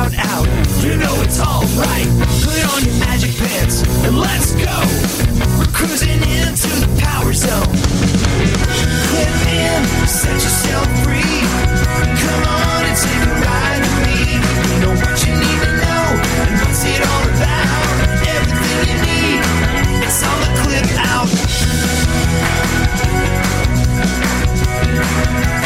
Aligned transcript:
Shout 0.00 0.16
out, 0.16 0.48
you 0.82 0.96
know 0.96 1.12
it's 1.20 1.38
alright. 1.38 2.08
Put 2.40 2.64
on 2.72 2.80
your 2.88 2.96
magic 3.04 3.36
pants 3.36 3.82
and 4.00 4.16
let's 4.18 4.54
go. 4.54 4.80
We're 5.58 5.68
cruising 5.76 6.24
into 6.24 6.72
the 6.80 6.88
power 7.04 7.34
zone. 7.34 7.68
Clip 9.12 9.28
in, 9.52 9.84
set 10.08 10.32
yourself 10.32 10.88
free. 11.04 11.44
Come 12.16 12.44
on 12.48 12.80
and 12.88 12.96
take 12.96 13.28
a 13.28 13.44
ride 13.44 13.80
with 13.84 14.00
me. 14.08 14.40
Know 14.80 14.96
what 14.96 15.20
you 15.20 15.36
need 15.36 15.60
to 15.60 15.70
know 15.84 16.16
and 16.16 16.56
what's 16.64 16.80
it 16.80 17.04
all 17.04 17.28
about. 17.36 18.00
Everything 18.24 18.88
you 18.88 18.96
need, 19.04 19.44
it's 20.00 20.24
on 20.24 20.40
the 20.40 20.48
clip 20.64 20.88
out. 20.96 21.28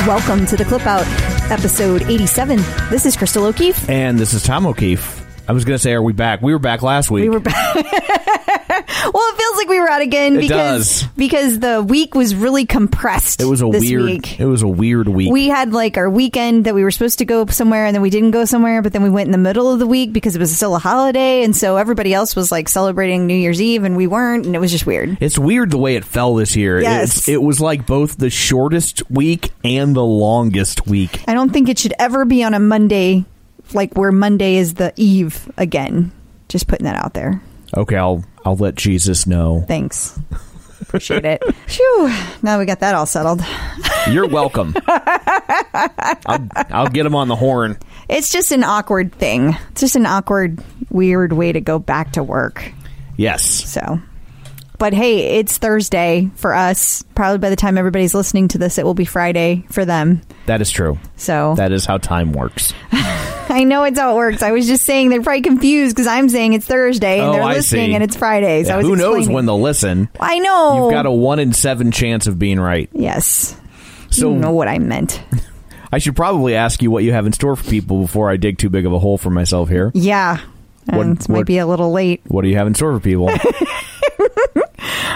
Welcome 0.09 0.45
to 0.47 0.57
the 0.57 0.65
Clip 0.65 0.87
Out, 0.87 1.07
episode 1.51 2.03
87. 2.03 2.59
This 2.91 3.07
is 3.07 3.17
Crystal 3.17 3.45
O'Keefe. 3.47 3.89
And 3.89 4.19
this 4.19 4.35
is 4.35 4.43
Tom 4.43 4.67
O'Keefe. 4.67 5.25
I 5.49 5.53
was 5.53 5.65
going 5.65 5.75
to 5.75 5.79
say, 5.83 5.93
are 5.93 6.03
we 6.03 6.13
back? 6.13 6.41
We 6.43 6.53
were 6.53 6.59
back 6.59 6.83
last 6.83 7.11
week. 7.11 7.23
We 7.23 7.29
were 7.29 7.41
back. 7.41 7.77
well, 9.15 9.23
it 9.33 9.37
feels 9.37 9.57
like 9.57 9.69
we 9.69 9.81
were 9.81 9.89
out 9.89 10.03
again 10.03 10.37
It 10.37 10.41
because 10.43 11.01
does. 11.01 11.09
because 11.17 11.59
the 11.61 11.83
week 11.83 12.15
was 12.15 12.35
really 12.35 12.67
compressed. 12.67 13.41
it 13.41 13.45
was 13.47 13.63
a 13.63 13.69
this 13.69 13.83
weird. 13.83 14.03
Week. 14.05 14.41
It 14.41 14.47
was 14.47 14.63
a 14.63 14.69
weird 14.69 15.09
week. 15.09 15.31
We 15.33 15.49
had 15.49 15.73
like 15.73 15.97
our 15.97 16.09
weekend 16.11 16.65
that 16.65 16.75
we 16.75 16.83
were 16.85 16.91
supposed 16.91 17.19
to 17.19 17.25
go 17.25 17.47
somewhere 17.47 17.87
and 17.87 17.95
then 17.95 18.03
we 18.03 18.11
didn't 18.11 18.33
go 18.33 18.45
somewhere, 18.45 18.83
but 18.83 18.93
then 18.93 19.03
we 19.03 19.11
went 19.11 19.29
in 19.29 19.33
the 19.33 19.39
middle 19.39 19.71
of 19.73 19.79
the 19.79 19.87
week 19.87 20.13
because 20.13 20.35
it 20.37 20.39
was 20.39 20.55
still 20.55 20.75
a 20.75 20.79
holiday. 20.79 21.43
And 21.45 21.55
so 21.57 21.77
everybody 21.77 22.13
else 22.15 22.35
was 22.37 22.51
like 22.53 22.69
celebrating 22.69 23.27
New 23.27 23.35
Year's 23.37 23.61
Eve 23.61 23.85
and 23.85 23.97
we 23.97 24.07
weren't. 24.07 24.47
And 24.47 24.55
it 24.55 24.59
was 24.59 24.71
just 24.73 24.87
weird. 24.87 25.19
It's 25.21 25.39
weird 25.39 25.71
the 25.71 25.79
way 25.79 25.97
it 25.97 26.05
fell 26.05 26.35
this 26.35 26.57
year. 26.57 26.81
Yes. 26.81 27.19
It's, 27.19 27.29
it 27.29 27.43
was 27.43 27.61
like 27.61 27.87
both 27.87 28.17
the 28.19 28.31
shortest 28.31 29.09
week 29.11 29.51
and 29.63 29.95
the 29.95 30.05
longest 30.05 30.87
week. 30.87 31.23
I 31.29 31.35
don't 31.35 31.53
think 31.53 31.69
it 31.69 31.79
should 31.79 31.95
ever 31.99 32.25
be 32.25 32.43
on 32.45 32.55
a 32.55 32.61
Monday, 32.61 33.25
like 33.73 33.95
where 33.97 34.13
Monday 34.13 34.57
is 34.57 34.75
the 34.75 34.93
eve 34.97 35.51
again. 35.57 36.13
Just 36.49 36.67
putting 36.69 36.85
that 36.85 36.97
out 37.03 37.15
there. 37.15 37.43
Okay, 37.77 37.97
I'll 37.97 38.25
I'll 38.45 38.57
let 38.57 38.75
Jesus 38.75 39.27
know. 39.27 39.65
Thanks. 39.67 40.19
Appreciate 40.83 41.25
it. 41.25 41.43
Phew. 41.67 42.15
Now 42.43 42.59
we 42.59 42.67
got 42.67 42.81
that 42.81 42.95
all 42.95 43.07
settled. 43.07 43.43
You're 44.09 44.29
welcome. 44.29 44.75
I'll, 44.87 46.49
I'll 46.71 46.89
get 46.89 47.07
him 47.07 47.15
on 47.15 47.29
the 47.29 47.37
horn. 47.37 47.79
It's 48.09 48.31
just 48.31 48.53
an 48.53 48.65
awkward 48.65 49.13
thing. 49.13 49.57
It's 49.71 49.81
just 49.81 49.97
an 49.97 50.07
awkward, 50.07 50.63
weird 50.91 51.33
way 51.33 51.53
to 51.53 51.61
go 51.61 51.79
back 51.79 52.13
to 52.13 52.23
work. 52.23 52.71
Yes. 53.17 53.45
So, 53.45 54.01
but 54.79 54.93
hey, 54.93 55.39
it's 55.39 55.59
Thursday 55.59 56.31
for 56.37 56.55
us. 56.55 57.03
Probably 57.15 57.39
by 57.39 57.51
the 57.51 57.57
time 57.57 57.79
everybody's 57.79 58.15
listening 58.15 58.49
to 58.49 58.59
this, 58.59 58.77
it 58.79 58.85
will 58.85 58.95
be 58.95 59.05
Friday 59.05 59.65
for 59.71 59.85
them. 59.85 60.23
That 60.47 60.61
is 60.61 60.71
true. 60.71 60.99
So 61.17 61.55
That 61.57 61.73
is 61.73 61.87
how 61.87 61.99
time 61.99 62.33
works. 62.33 62.73
I 62.93 63.63
know 63.65 63.85
it's 63.85 63.99
how 63.99 64.13
it 64.15 64.17
works. 64.17 64.43
I 64.43 64.53
was 64.53 64.67
just 64.67 64.85
saying 64.85 65.11
they're 65.11 65.23
probably 65.23 65.43
confused 65.43 65.95
because 65.95 66.07
I'm 66.09 66.29
saying 66.29 66.55
it's 66.55 66.67
Thursday 66.67 67.21
and 67.21 67.29
Oh, 67.31 67.33
they're 67.35 67.45
listening 67.47 67.95
and 67.95 68.03
it's 68.03 68.17
Friday. 68.17 68.65
So 68.65 68.77
Yeah, 68.79 68.83
who 68.83 68.97
knows 68.97 69.29
when 69.29 69.47
they'll 69.47 69.61
listen? 69.61 70.09
I 70.19 70.39
know. 70.39 70.85
You've 70.85 70.93
got 70.93 71.07
a 71.07 71.11
one 71.13 71.39
in 71.39 71.53
seven 71.53 71.93
chance 71.93 72.27
of 72.27 72.39
being 72.39 72.59
right. 72.59 72.89
yes. 72.93 73.59
So- 74.11 74.31
you 74.33 74.37
know 74.39 74.53
what 74.53 74.69
I 74.69 74.79
meant. 74.79 75.23
I 75.93 75.99
should 75.99 76.17
probably 76.17 76.57
ask 76.57 76.83
you 76.83 76.91
what 76.91 77.05
you 77.05 77.13
have 77.13 77.25
in 77.27 77.33
store 77.33 77.55
for 77.55 77.63
people 77.71 78.01
before 78.01 78.29
I 78.29 78.37
dig 78.37 78.59
too 78.59 78.69
big 78.71 78.85
of 78.87 78.93
a 78.93 78.99
hole 78.99 79.17
for 79.19 79.31
myself 79.31 79.69
here. 79.69 79.93
Yeah. 79.95 80.39
What- 80.87 81.07
And 81.07 81.21
it 81.21 81.29
might 81.29 81.37
what- 81.39 81.47
be 81.47 81.59
a 81.59 81.67
little 81.67 81.93
late. 81.93 82.23
What 82.27 82.43
do 82.43 82.49
you 82.49 82.57
have 82.57 82.67
in 82.67 82.75
store 82.75 82.93
for 82.95 83.01
people? 83.01 83.31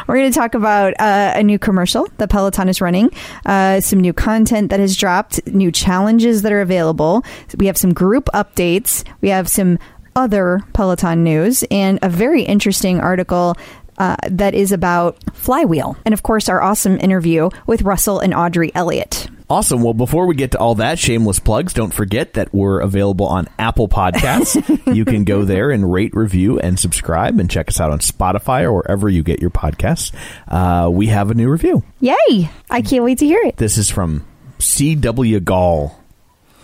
We're 0.08 0.16
going 0.16 0.32
to 0.32 0.38
talk 0.38 0.54
about 0.54 0.94
uh, 0.98 1.34
a 1.36 1.42
new 1.42 1.58
commercial 1.58 2.08
that 2.16 2.30
Peloton 2.30 2.70
is 2.70 2.80
running, 2.80 3.10
uh, 3.44 3.82
some 3.82 4.00
new 4.00 4.14
content 4.14 4.70
that 4.70 4.80
has 4.80 4.96
dropped, 4.96 5.46
new 5.46 5.70
challenges 5.70 6.40
that 6.42 6.50
are 6.50 6.62
available. 6.62 7.22
We 7.58 7.66
have 7.66 7.76
some 7.76 7.92
group 7.92 8.24
updates. 8.32 9.06
We 9.20 9.28
have 9.28 9.48
some 9.48 9.78
other 10.16 10.60
Peloton 10.72 11.24
news 11.24 11.62
and 11.70 11.98
a 12.00 12.08
very 12.08 12.42
interesting 12.42 13.00
article. 13.00 13.54
Uh, 13.98 14.14
that 14.30 14.54
is 14.54 14.70
about 14.70 15.18
Flywheel. 15.34 15.96
And 16.04 16.14
of 16.14 16.22
course, 16.22 16.48
our 16.48 16.62
awesome 16.62 17.00
interview 17.00 17.50
with 17.66 17.82
Russell 17.82 18.20
and 18.20 18.32
Audrey 18.32 18.70
Elliot. 18.72 19.28
Awesome. 19.50 19.82
Well, 19.82 19.94
before 19.94 20.26
we 20.26 20.34
get 20.34 20.50
to 20.52 20.58
all 20.58 20.74
that, 20.74 20.98
shameless 20.98 21.38
plugs, 21.38 21.72
don't 21.72 21.92
forget 21.94 22.34
that 22.34 22.52
we're 22.52 22.80
available 22.80 23.26
on 23.26 23.48
Apple 23.58 23.88
Podcasts. 23.88 24.54
you 24.94 25.06
can 25.06 25.24
go 25.24 25.44
there 25.44 25.70
and 25.70 25.90
rate, 25.90 26.14
review, 26.14 26.58
and 26.60 26.78
subscribe, 26.78 27.38
and 27.40 27.50
check 27.50 27.68
us 27.68 27.80
out 27.80 27.90
on 27.90 28.00
Spotify 28.00 28.64
or 28.64 28.74
wherever 28.74 29.08
you 29.08 29.22
get 29.22 29.40
your 29.40 29.48
podcasts. 29.50 30.12
Uh, 30.46 30.90
we 30.90 31.06
have 31.06 31.30
a 31.30 31.34
new 31.34 31.48
review. 31.48 31.82
Yay! 32.00 32.50
I 32.70 32.82
can't 32.82 33.04
wait 33.04 33.18
to 33.18 33.26
hear 33.26 33.40
it. 33.44 33.56
This 33.56 33.78
is 33.78 33.88
from 33.90 34.26
C.W. 34.58 35.40
Gall. 35.40 35.98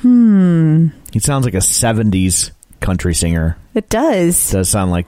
Hmm. 0.02 0.88
He 1.10 1.20
sounds 1.20 1.46
like 1.46 1.54
a 1.54 1.58
70s 1.58 2.50
country 2.80 3.14
singer. 3.14 3.56
It 3.74 3.88
does. 3.88 4.50
Does 4.50 4.68
sound 4.68 4.90
like, 4.90 5.06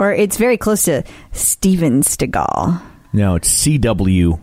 Or 0.00 0.12
it's 0.12 0.36
very 0.38 0.56
close 0.56 0.82
to 0.84 1.04
Steven 1.30 2.02
Seagal. 2.02 2.82
no, 3.12 3.36
it's 3.36 3.48
C.W. 3.48 4.40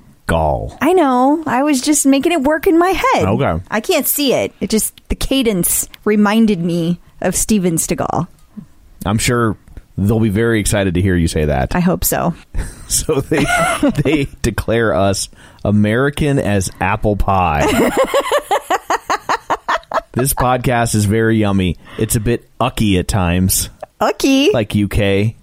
I 0.81 0.94
know. 0.94 1.44
I 1.45 1.63
was 1.63 1.81
just 1.81 2.06
making 2.06 2.31
it 2.31 2.41
work 2.41 2.67
in 2.67 2.78
my 2.78 2.90
head. 2.90 3.25
Okay. 3.28 3.63
I 3.69 3.81
can't 3.81 4.07
see 4.07 4.34
it. 4.34 4.53
It 4.62 4.69
just 4.69 4.94
the 5.09 5.16
cadence 5.16 5.88
reminded 6.06 6.59
me 6.59 7.00
of 7.22 7.35
Steven 7.35 7.75
Seagal. 7.75 8.28
I'm 9.06 9.17
sure 9.17 9.57
they'll 9.97 10.20
be 10.20 10.29
very 10.29 10.59
excited 10.59 10.93
to 10.93 11.02
hear 11.02 11.16
you 11.16 11.28
say 11.28 11.46
that. 11.46 11.76
I 11.76 11.79
hope 11.79 12.03
so. 12.03 12.34
So 12.90 13.22
they 13.22 13.46
they 14.03 14.26
declare 14.41 14.96
us 14.96 15.29
American 15.64 16.40
as 16.40 16.72
apple 16.79 17.16
pie. 17.17 17.67
this 20.14 20.34
podcast 20.34 20.96
is 20.96 21.05
very 21.05 21.37
yummy. 21.37 21.78
It's 21.99 22.16
a 22.16 22.20
bit 22.20 22.49
ucky 22.59 22.97
at 22.97 23.08
times, 23.08 23.70
Okay. 24.02 24.49
like 24.52 24.75
UK. 24.75 25.35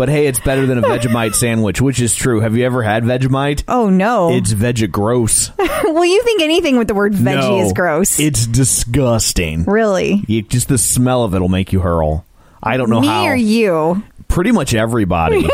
But 0.00 0.08
hey, 0.08 0.28
it's 0.28 0.40
better 0.40 0.64
than 0.64 0.78
a 0.78 0.80
Vegemite 0.80 1.34
sandwich, 1.34 1.78
which 1.78 2.00
is 2.00 2.14
true. 2.14 2.40
Have 2.40 2.56
you 2.56 2.64
ever 2.64 2.82
had 2.82 3.04
Vegemite? 3.04 3.64
oh 3.68 3.90
no. 3.90 4.30
It's 4.30 4.54
veggie 4.54 4.90
gross. 4.90 5.50
well, 5.58 6.06
you 6.06 6.22
think 6.22 6.40
anything 6.40 6.78
with 6.78 6.88
the 6.88 6.94
word 6.94 7.12
veggie 7.12 7.40
No, 7.42 7.60
is 7.60 7.74
gross? 7.74 8.18
It's 8.18 8.46
disgusting. 8.46 9.64
really? 9.64 10.24
You, 10.26 10.40
just 10.40 10.68
the 10.68 10.78
smell 10.78 11.22
of 11.22 11.34
it 11.34 11.40
will 11.40 11.50
make 11.50 11.74
you 11.74 11.80
hurl. 11.80 12.24
I 12.62 12.78
don't 12.78 12.88
know 12.88 13.02
Me 13.02 13.08
how. 13.08 13.26
or 13.26 13.36
you? 13.36 14.02
pretty 14.26 14.52
much 14.52 14.72
everybody. 14.72 15.46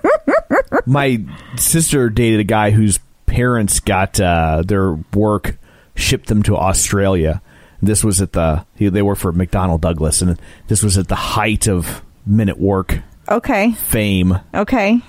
My 0.86 1.24
sister 1.56 2.10
dated 2.10 2.40
a 2.40 2.44
guy 2.44 2.72
whose 2.72 2.98
parents 3.24 3.80
got 3.80 4.20
uh, 4.20 4.64
their 4.66 4.98
work 5.14 5.56
shipped 5.94 6.26
them 6.26 6.42
to 6.42 6.58
Australia. 6.58 7.40
This 7.80 8.04
was 8.04 8.20
at 8.20 8.32
the 8.34 8.66
they 8.78 9.00
work 9.00 9.16
for 9.16 9.32
McDonnell 9.32 9.80
Douglas, 9.80 10.20
and 10.20 10.38
this 10.68 10.82
was 10.82 10.98
at 10.98 11.08
the 11.08 11.14
height 11.14 11.68
of 11.68 12.02
Men 12.26 12.50
at 12.50 12.60
Work 12.60 12.98
Okay. 13.28 13.72
fame. 13.72 14.38
Okay. 14.54 15.00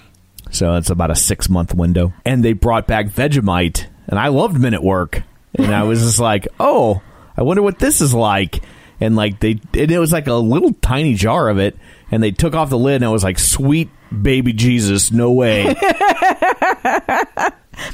So 0.52 0.76
it's 0.76 0.90
about 0.90 1.12
a 1.12 1.16
six 1.16 1.50
month 1.50 1.74
window. 1.74 2.14
And 2.26 2.44
they 2.46 2.54
brought 2.54 2.86
back 2.88 3.08
Vegemite, 3.08 3.88
and 4.08 4.20
I 4.20 4.28
loved 4.28 4.60
Men 4.60 4.74
at 4.74 4.84
Work, 4.84 5.24
and 5.56 5.74
I 5.74 5.84
was 5.84 6.02
just 6.02 6.20
like, 6.20 6.48
oh, 6.60 7.02
I 7.36 7.42
wonder 7.44 7.62
what 7.64 7.80
this 7.80 8.02
is 8.02 8.14
like. 8.14 8.62
And 9.02 9.16
like 9.16 9.40
they, 9.40 9.60
and 9.74 9.92
it 9.92 10.00
was 10.00 10.14
like 10.14 10.28
a 10.28 10.34
little 10.36 10.74
tiny 10.82 11.16
jar 11.16 11.50
of 11.50 11.58
it, 11.58 11.76
and 12.12 12.22
they 12.22 12.32
took 12.32 12.54
off 12.54 12.70
the 12.70 12.78
lid, 12.78 12.98
and 12.98 13.06
I 13.06 13.10
was 13.10 13.24
like, 13.24 13.40
sweet 13.40 13.90
baby 14.22 14.54
Jesus, 14.54 15.12
no 15.12 15.32
way, 15.32 15.64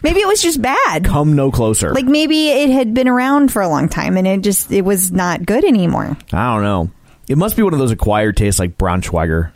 Maybe 0.03 0.19
it 0.19 0.27
was 0.27 0.41
just 0.41 0.61
bad. 0.61 1.05
come 1.05 1.35
no 1.37 1.51
closer. 1.51 1.93
Like 1.93 2.05
maybe 2.05 2.49
it 2.49 2.69
had 2.69 2.93
been 2.93 3.07
around 3.07 3.51
for 3.51 3.61
a 3.61 3.69
long 3.69 3.87
time 3.87 4.17
and 4.17 4.27
it 4.27 4.41
just 4.41 4.71
it 4.71 4.81
was 4.81 5.11
not 5.13 5.45
good 5.45 5.63
anymore. 5.63 6.17
I 6.33 6.53
don't 6.53 6.63
know. 6.63 6.91
It 7.29 7.37
must 7.37 7.55
be 7.55 7.61
one 7.63 7.73
of 7.73 7.79
those 7.79 7.91
acquired 7.91 8.35
tastes 8.35 8.59
like 8.59 8.77
Braunschweiger. 8.77 9.51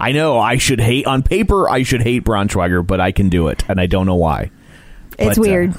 I 0.00 0.12
know 0.12 0.38
I 0.38 0.56
should 0.56 0.80
hate 0.80 1.06
on 1.06 1.22
paper. 1.22 1.68
I 1.68 1.82
should 1.82 2.00
hate 2.02 2.24
Braunschweiger, 2.24 2.84
but 2.86 2.98
I 2.98 3.12
can 3.12 3.28
do 3.28 3.48
it, 3.48 3.62
and 3.68 3.78
I 3.78 3.86
don't 3.86 4.06
know 4.06 4.14
why. 4.16 4.50
It's 5.18 5.36
But, 5.36 5.38
uh, 5.38 5.42
weird. 5.42 5.74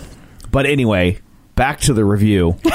but 0.52 0.66
anyway, 0.68 1.18
back 1.56 1.80
to 1.82 1.94
the 1.94 2.06
review. 2.06 2.58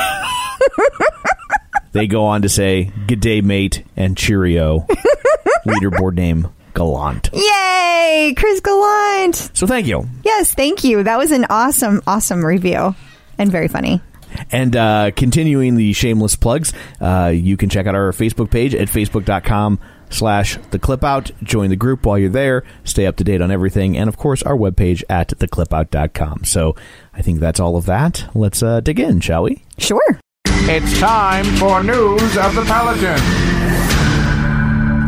they 1.92 2.06
go 2.08 2.24
on 2.24 2.42
to 2.42 2.48
say, 2.48 2.90
"Good 3.06 3.20
day, 3.20 3.40
mate," 3.40 3.84
and 3.96 4.16
cheerio. 4.16 4.86
Leaderboard 5.66 6.14
name 6.14 6.48
Gallant. 6.74 7.30
Yay, 7.32 8.34
Chris 8.36 8.60
Gallant. 8.60 9.50
So 9.54 9.66
thank 9.66 9.86
you. 9.86 10.08
Yes, 10.24 10.54
thank 10.54 10.84
you. 10.84 11.02
That 11.02 11.18
was 11.18 11.30
an 11.30 11.46
awesome, 11.50 12.02
awesome 12.06 12.44
review 12.44 12.94
and 13.38 13.50
very 13.50 13.68
funny. 13.68 14.00
And 14.50 14.76
uh, 14.76 15.10
continuing 15.16 15.76
the 15.76 15.92
shameless 15.92 16.36
plugs, 16.36 16.72
uh, 17.00 17.32
you 17.34 17.56
can 17.56 17.68
check 17.68 17.86
out 17.86 17.94
our 17.94 18.12
Facebook 18.12 18.50
page 18.50 18.74
at 18.74 18.88
facebook.com 18.88 19.78
slash 20.10 20.56
the 20.70 20.78
clip 20.78 21.02
out. 21.04 21.30
Join 21.42 21.70
the 21.70 21.76
group 21.76 22.06
while 22.06 22.18
you're 22.18 22.30
there. 22.30 22.62
Stay 22.84 23.06
up 23.06 23.16
to 23.16 23.24
date 23.24 23.40
on 23.40 23.50
everything. 23.50 23.96
And 23.96 24.08
of 24.08 24.16
course, 24.16 24.42
our 24.42 24.56
webpage 24.56 25.02
at 25.08 25.28
theclipout.com. 25.28 26.44
So 26.44 26.76
I 27.12 27.22
think 27.22 27.40
that's 27.40 27.60
all 27.60 27.76
of 27.76 27.86
that. 27.86 28.30
Let's 28.34 28.62
uh, 28.62 28.80
dig 28.80 29.00
in, 29.00 29.20
shall 29.20 29.42
we? 29.44 29.64
Sure. 29.78 30.20
It's 30.68 30.98
time 30.98 31.44
for 31.56 31.82
news 31.82 32.36
of 32.36 32.54
the 32.54 32.64
Peloton. 32.66 33.18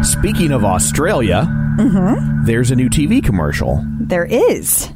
Speaking 0.04 0.52
of 0.52 0.64
Australia, 0.64 1.46
there's 2.44 2.70
a 2.70 2.76
new 2.76 2.88
TV 2.88 3.24
commercial 3.24 3.84
There 4.00 4.24
is. 4.24 4.88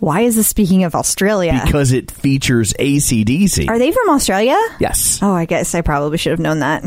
Why 0.00 0.20
is 0.22 0.36
this 0.36 0.46
speaking 0.46 0.84
of 0.84 0.94
Australia? 0.94 1.60
because 1.64 1.92
it 1.92 2.10
features 2.10 2.72
ACDC. 2.74 3.68
Are 3.68 3.78
they 3.78 3.92
from 3.92 4.10
Australia? 4.10 4.56
yes. 4.78 5.18
Oh, 5.22 5.32
I 5.32 5.44
guess 5.44 5.74
I 5.74 5.80
probably 5.82 6.18
should 6.18 6.30
have 6.32 6.40
known 6.40 6.60
that. 6.60 6.84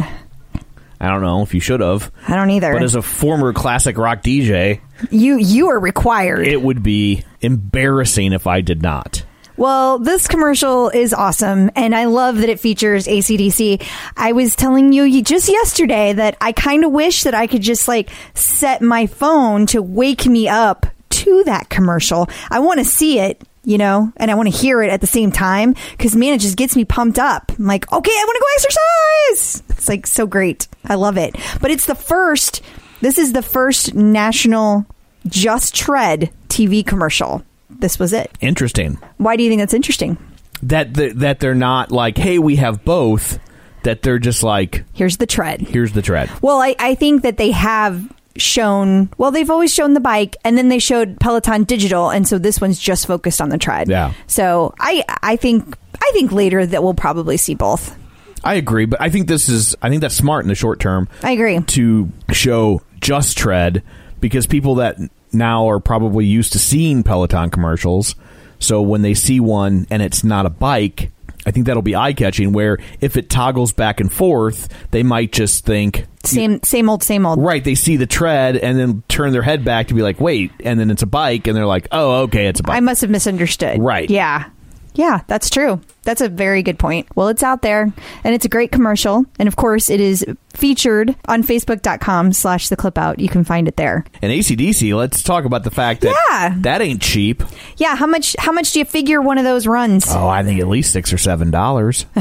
I 1.00 1.08
don't 1.10 1.22
know 1.22 1.42
if 1.42 1.54
you 1.56 1.60
should 1.60 1.80
have. 1.80 2.12
I 2.28 2.36
don't 2.36 2.52
either. 2.52 2.74
But 2.74 2.84
as 2.84 2.94
a 2.96 3.02
former 3.02 3.54
classic 3.54 3.98
rock 3.98 4.22
DJ, 4.22 4.82
you 5.10 5.38
you 5.38 5.70
are 5.70 5.80
required. 5.80 6.48
it 6.48 6.62
would 6.62 6.84
be 6.84 7.24
embarrassing 7.42 8.34
if 8.34 8.46
I 8.46 8.62
did 8.62 8.84
not. 8.84 9.26
Well, 9.58 10.00
this 10.00 10.28
commercial 10.28 10.90
is 10.90 11.14
awesome, 11.14 11.70
and 11.76 11.94
I 11.96 12.06
love 12.06 12.38
that 12.38 12.50
it 12.50 12.60
features 12.60 13.06
ACDC. 13.08 13.84
I 14.16 14.32
was 14.32 14.56
telling 14.56 14.94
you 14.94 15.22
just 15.24 15.50
yesterday 15.50 16.14
that 16.14 16.38
I 16.40 16.52
kind 16.52 16.86
of 16.86 16.92
wish 16.92 17.24
that 17.24 17.34
I 17.36 17.48
could 17.48 17.62
just 17.62 17.88
like 17.88 18.10
set 18.34 18.82
my 18.82 19.08
phone 19.08 19.66
to 19.68 19.82
wake 19.82 20.26
me 20.26 20.48
up 20.48 20.86
to 21.24 21.44
that 21.46 21.70
commercial. 21.70 22.28
I 22.50 22.60
want 22.60 22.80
to 22.80 22.86
see 22.86 23.20
it, 23.20 23.42
you 23.64 23.78
know, 23.78 24.12
and 24.18 24.30
I 24.32 24.36
want 24.36 24.52
to 24.52 24.58
hear 24.58 24.82
it 24.82 24.92
at 24.92 25.02
the 25.02 25.08
same 25.08 25.32
time 25.32 25.76
because 25.92 26.16
man, 26.16 26.34
it 26.34 26.42
just 26.42 26.58
gets 26.58 26.76
me 26.76 26.86
pumped 26.86 27.20
up. 27.20 27.52
I'm 27.58 27.66
like, 27.66 27.92
okay, 27.92 28.12
I 28.12 28.26
want 28.28 28.36
to 28.36 28.42
go 28.42 28.48
exercise. 28.56 29.64
It's 29.78 29.88
like 29.90 30.08
so 30.08 30.26
great. 30.28 30.68
I 30.86 30.96
love 30.96 31.18
it. 31.18 31.36
But 31.62 31.72
it's 31.72 31.86
the 31.86 31.96
first, 31.96 32.62
this 33.02 33.18
is 33.18 33.34
the 33.34 33.42
first 33.44 33.94
national 33.94 34.86
Just 35.28 35.76
Tread 35.76 36.32
TV 36.48 36.86
commercial. 36.86 37.44
This 37.70 37.98
was 37.98 38.14
it. 38.14 38.30
Interesting 38.42 38.98
Why 39.18 39.36
do 39.38 39.44
you 39.44 39.50
think 39.50 39.62
that's 39.62 39.74
interesting? 39.74 40.18
that 40.64 40.94
the, 40.94 41.10
that 41.14 41.40
they're 41.40 41.56
not 41.56 41.92
like, 41.92 42.18
hey, 42.18 42.38
we 42.38 42.58
have 42.58 42.84
both. 42.86 43.40
That 43.84 44.04
they're 44.04 44.20
just 44.20 44.44
like, 44.44 44.84
Here's 44.94 45.18
the 45.18 45.26
tread. 45.26 45.60
here's 45.62 45.94
the 45.94 46.04
tread. 46.04 46.30
Well, 46.44 46.60
I, 46.62 46.76
I 46.78 46.94
think 46.94 47.24
that 47.24 47.38
they 47.38 47.50
have 47.50 48.08
shown, 48.38 49.10
well, 49.18 49.32
they've 49.32 49.50
always 49.50 49.74
shown 49.74 49.94
the 49.94 50.00
bike 50.00 50.38
and 50.44 50.58
then 50.58 50.70
they 50.70 50.80
showed 50.80 51.20
Peloton 51.20 51.64
digital. 51.64 52.10
And 52.10 52.28
so 52.28 52.38
this 52.38 52.62
one's 52.62 52.80
just 52.80 53.08
focused 53.08 53.42
on 53.42 53.50
the 53.50 53.58
tread. 53.58 53.88
Yeah. 53.88 54.14
So 54.28 54.74
I, 54.80 55.04
I 55.24 55.36
think, 55.36 55.78
I 56.02 56.12
think 56.14 56.32
later 56.32 56.66
that 56.66 56.84
we'll 56.84 56.94
probably 56.94 57.38
see 57.38 57.56
both. 57.56 57.98
I 58.44 58.56
agree, 58.56 58.86
but 58.86 59.00
I 59.00 59.10
think 59.10 59.28
this 59.28 59.50
is 59.50 59.76
I 59.82 59.90
think 59.90 60.02
that's 60.02 60.16
smart 60.16 60.44
in 60.44 60.50
the 60.50 60.56
short 60.56 60.80
term. 60.80 61.08
I 61.22 61.32
agree. 61.32 61.60
to 61.60 62.12
show 62.32 62.82
just 63.00 63.38
tread 63.38 63.84
because 64.20 64.48
people 64.48 64.76
that 64.76 64.98
now 65.32 65.70
are 65.70 65.80
probably 65.80 66.26
used 66.26 66.54
to 66.54 66.60
seeing 66.60 67.04
Peloton 67.04 67.50
commercials. 67.50 68.16
So 68.60 68.82
when 68.82 69.02
they 69.02 69.14
see 69.14 69.40
one 69.40 69.88
and 69.90 70.02
it's 70.02 70.24
not 70.24 70.46
a 70.46 70.50
bike, 70.50 71.12
I 71.46 71.52
think 71.52 71.66
that'll 71.66 71.82
be 71.82 71.96
eye 71.96 72.14
catching. 72.14 72.52
Where 72.54 72.78
if 73.00 73.18
it 73.18 73.30
toggles 73.30 73.72
back 73.74 74.00
and 74.00 74.12
forth, 74.12 74.68
they 74.92 75.04
might 75.04 75.32
just 75.32 75.66
think, 75.66 76.06
Same, 76.24 76.62
same 76.64 76.90
old, 76.90 77.04
same 77.04 77.26
old. 77.26 77.40
right, 77.42 77.64
they 77.64 77.76
see 77.76 77.98
the 77.98 78.06
tread 78.06 78.58
and 78.58 78.80
then 78.80 79.04
turn 79.08 79.32
their 79.34 79.42
head 79.42 79.66
back 79.66 79.88
to 79.88 79.94
be 79.94 80.02
like, 80.02 80.20
wait, 80.20 80.52
and 80.64 80.80
then 80.80 80.92
it's 80.92 81.02
a 81.02 81.08
bike, 81.08 81.48
and 81.48 81.56
they're 81.58 81.66
like, 81.66 81.88
oh, 81.92 82.22
okay, 82.24 82.48
it's 82.48 82.60
a 82.60 82.64
bike. 82.64 82.78
I 82.78 82.80
must 82.80 83.02
have 83.02 83.10
misunderstood. 83.10 83.82
Right. 83.82 84.10
Yeah. 84.10 84.50
Yeah, 84.94 85.22
that's 85.28 85.50
true. 85.50 85.80
That's 86.04 86.20
a 86.22 86.28
very 86.30 86.64
good 86.64 86.78
point. 86.80 87.08
Well, 87.16 87.28
it's 87.30 87.44
out 87.44 87.62
there 87.62 87.84
and 88.24 88.36
it's 88.36 88.44
a 88.46 88.50
great 88.50 88.72
commercial. 88.72 89.26
And 89.40 89.48
of 89.48 89.56
course, 89.56 89.90
it 89.90 90.02
is 90.02 90.26
featured 90.54 91.16
on 91.28 91.44
facebook.com 91.44 92.34
slash 92.34 92.68
the 92.70 92.76
clip 92.76 92.98
out. 92.98 93.20
You 93.20 93.30
can 93.30 93.44
find 93.46 93.68
it 93.68 93.78
there. 93.78 94.04
and 94.22 94.32
ACDC, 94.32 94.94
let's 94.96 95.24
talk 95.24 95.46
about 95.46 95.64
the 95.64 95.72
fact 95.72 96.02
that 96.02 96.16
Yeah. 96.30 96.56
that 96.62 96.82
ain't 96.82 97.02
cheap. 97.02 97.44
Yeah. 97.78 97.96
How 97.96 98.08
much, 98.08 98.36
how 98.40 98.52
much 98.52 98.72
do 98.74 98.80
you 98.80 98.86
figure 98.86 99.22
one 99.22 99.38
of 99.38 99.44
those 99.46 99.66
runs? 99.68 100.06
Oh, 100.10 100.28
I 100.28 100.44
think 100.44 100.60
at 100.60 100.68
least 100.68 100.92
six 100.92 101.14
or 101.14 101.18
seven 101.18 101.52
dollars. 101.52 102.06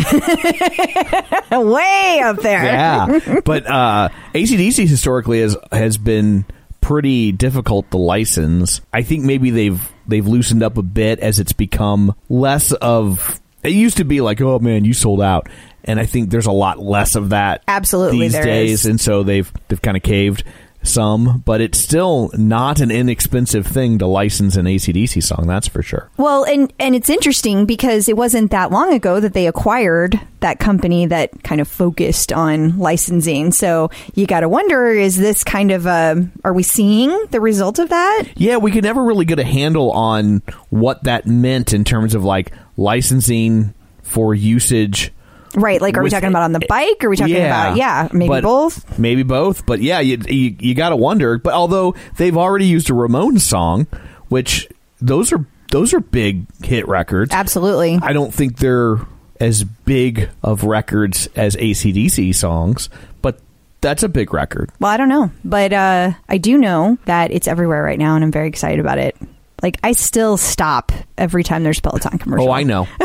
Way 1.50 2.20
up 2.24 2.36
there. 2.38 2.64
yeah, 2.64 3.40
but 3.44 3.66
uh, 3.66 4.08
ACDC 4.34 4.86
historically 4.88 5.40
has 5.40 5.56
has 5.72 5.98
been 5.98 6.44
pretty 6.80 7.32
difficult 7.32 7.90
to 7.90 7.96
license. 7.98 8.80
I 8.92 9.02
think 9.02 9.24
maybe 9.24 9.50
they've 9.50 9.80
they've 10.10 10.26
loosened 10.26 10.62
up 10.62 10.76
a 10.76 10.82
bit 10.82 11.20
as 11.20 11.38
it's 11.38 11.52
become 11.52 12.14
less 12.28 12.72
of. 12.72 13.40
It 13.62 13.72
used 13.72 13.98
to 13.98 14.04
be 14.04 14.20
like, 14.20 14.40
oh 14.40 14.58
man, 14.58 14.84
you 14.84 14.94
sold 14.94 15.20
out, 15.20 15.48
and 15.84 16.00
I 16.00 16.06
think 16.06 16.30
there's 16.30 16.46
a 16.46 16.52
lot 16.52 16.78
less 16.78 17.14
of 17.14 17.30
that. 17.30 17.62
Absolutely, 17.68 18.20
these 18.20 18.32
days, 18.32 18.80
is. 18.80 18.86
and 18.86 19.00
so 19.00 19.22
they've 19.22 19.50
they've 19.68 19.82
kind 19.82 19.96
of 19.96 20.02
caved 20.02 20.44
some, 20.82 21.42
but 21.44 21.60
it's 21.60 21.78
still 21.78 22.30
not 22.34 22.80
an 22.80 22.90
inexpensive 22.90 23.66
thing 23.66 23.98
to 23.98 24.06
license 24.06 24.56
an 24.56 24.66
ACDC 24.66 25.22
song. 25.22 25.46
That's 25.46 25.68
for 25.68 25.82
sure. 25.82 26.10
Well, 26.16 26.44
and 26.44 26.72
and 26.78 26.94
it's 26.94 27.10
interesting 27.10 27.66
because 27.66 28.08
it 28.08 28.16
wasn't 28.16 28.50
that 28.50 28.70
long 28.70 28.92
ago 28.92 29.20
that 29.20 29.34
they 29.34 29.46
acquired 29.46 30.20
that 30.40 30.58
company 30.58 31.06
that 31.06 31.42
kind 31.42 31.60
of 31.60 31.68
focused 31.68 32.32
on 32.32 32.78
licensing. 32.78 33.52
So 33.52 33.90
you 34.14 34.26
got 34.26 34.40
to 34.40 34.48
wonder: 34.48 34.86
is 34.88 35.16
this 35.16 35.44
kind 35.44 35.70
of 35.70 35.86
a? 35.86 36.28
Are 36.44 36.54
we 36.54 36.62
seeing 36.62 37.26
the 37.30 37.40
result 37.40 37.78
of 37.78 37.90
that? 37.90 38.24
Yeah, 38.36 38.56
we 38.56 38.70
could 38.70 38.84
never 38.84 39.04
really 39.04 39.26
get 39.26 39.38
a 39.38 39.44
handle 39.44 39.90
on 39.92 40.42
what 40.70 41.04
that 41.04 41.26
meant 41.26 41.72
in 41.72 41.84
terms 41.84 42.14
of 42.14 42.24
like 42.24 42.52
licensing 42.76 43.74
for 44.02 44.34
usage. 44.34 45.12
Right? 45.54 45.80
Like, 45.80 45.96
are 45.96 46.02
we 46.02 46.10
talking 46.10 46.28
about 46.28 46.42
on 46.42 46.52
the 46.52 46.64
bike? 46.68 47.02
Are 47.02 47.10
we 47.10 47.16
talking 47.16 47.36
about 47.36 47.76
yeah, 47.76 48.08
maybe 48.12 48.28
but- 48.28 48.42
both? 48.42 48.98
Maybe 48.98 49.22
both, 49.22 49.66
but 49.66 49.80
yeah, 49.80 50.00
you 50.00 50.18
you, 50.28 50.56
you 50.58 50.74
got 50.74 50.90
to 50.90 50.96
wonder. 50.96 51.38
But 51.38 51.54
although 51.54 51.94
they've 52.16 52.36
already 52.36 52.66
used 52.66 52.90
a 52.90 52.92
Ramones 52.92 53.40
song, 53.40 53.86
which 54.28 54.68
those 55.00 55.32
are 55.32 55.44
those 55.70 55.94
are 55.94 56.00
big 56.00 56.46
hit 56.62 56.86
records. 56.88 57.32
Absolutely. 57.32 57.98
I 58.02 58.12
don't 58.12 58.32
think 58.32 58.58
they're 58.58 58.98
as 59.40 59.64
big 59.64 60.28
of 60.42 60.64
records 60.64 61.28
as 61.34 61.56
ACDC 61.56 62.34
songs, 62.34 62.90
but 63.22 63.40
that's 63.80 64.02
a 64.02 64.08
big 64.08 64.34
record. 64.34 64.70
Well, 64.78 64.90
I 64.90 64.96
don't 64.96 65.08
know, 65.08 65.30
but 65.44 65.72
uh, 65.72 66.12
I 66.28 66.38
do 66.38 66.58
know 66.58 66.98
that 67.06 67.30
it's 67.30 67.48
everywhere 67.48 67.82
right 67.82 67.98
now, 67.98 68.14
and 68.14 68.22
I'm 68.22 68.32
very 68.32 68.48
excited 68.48 68.80
about 68.80 68.98
it. 68.98 69.16
Like, 69.62 69.78
I 69.82 69.92
still 69.92 70.36
stop 70.36 70.92
every 71.18 71.44
time 71.44 71.62
there's 71.64 71.80
Peloton 71.80 72.18
commercial. 72.18 72.48
Oh, 72.48 72.52
I 72.52 72.62
know. 72.62 72.88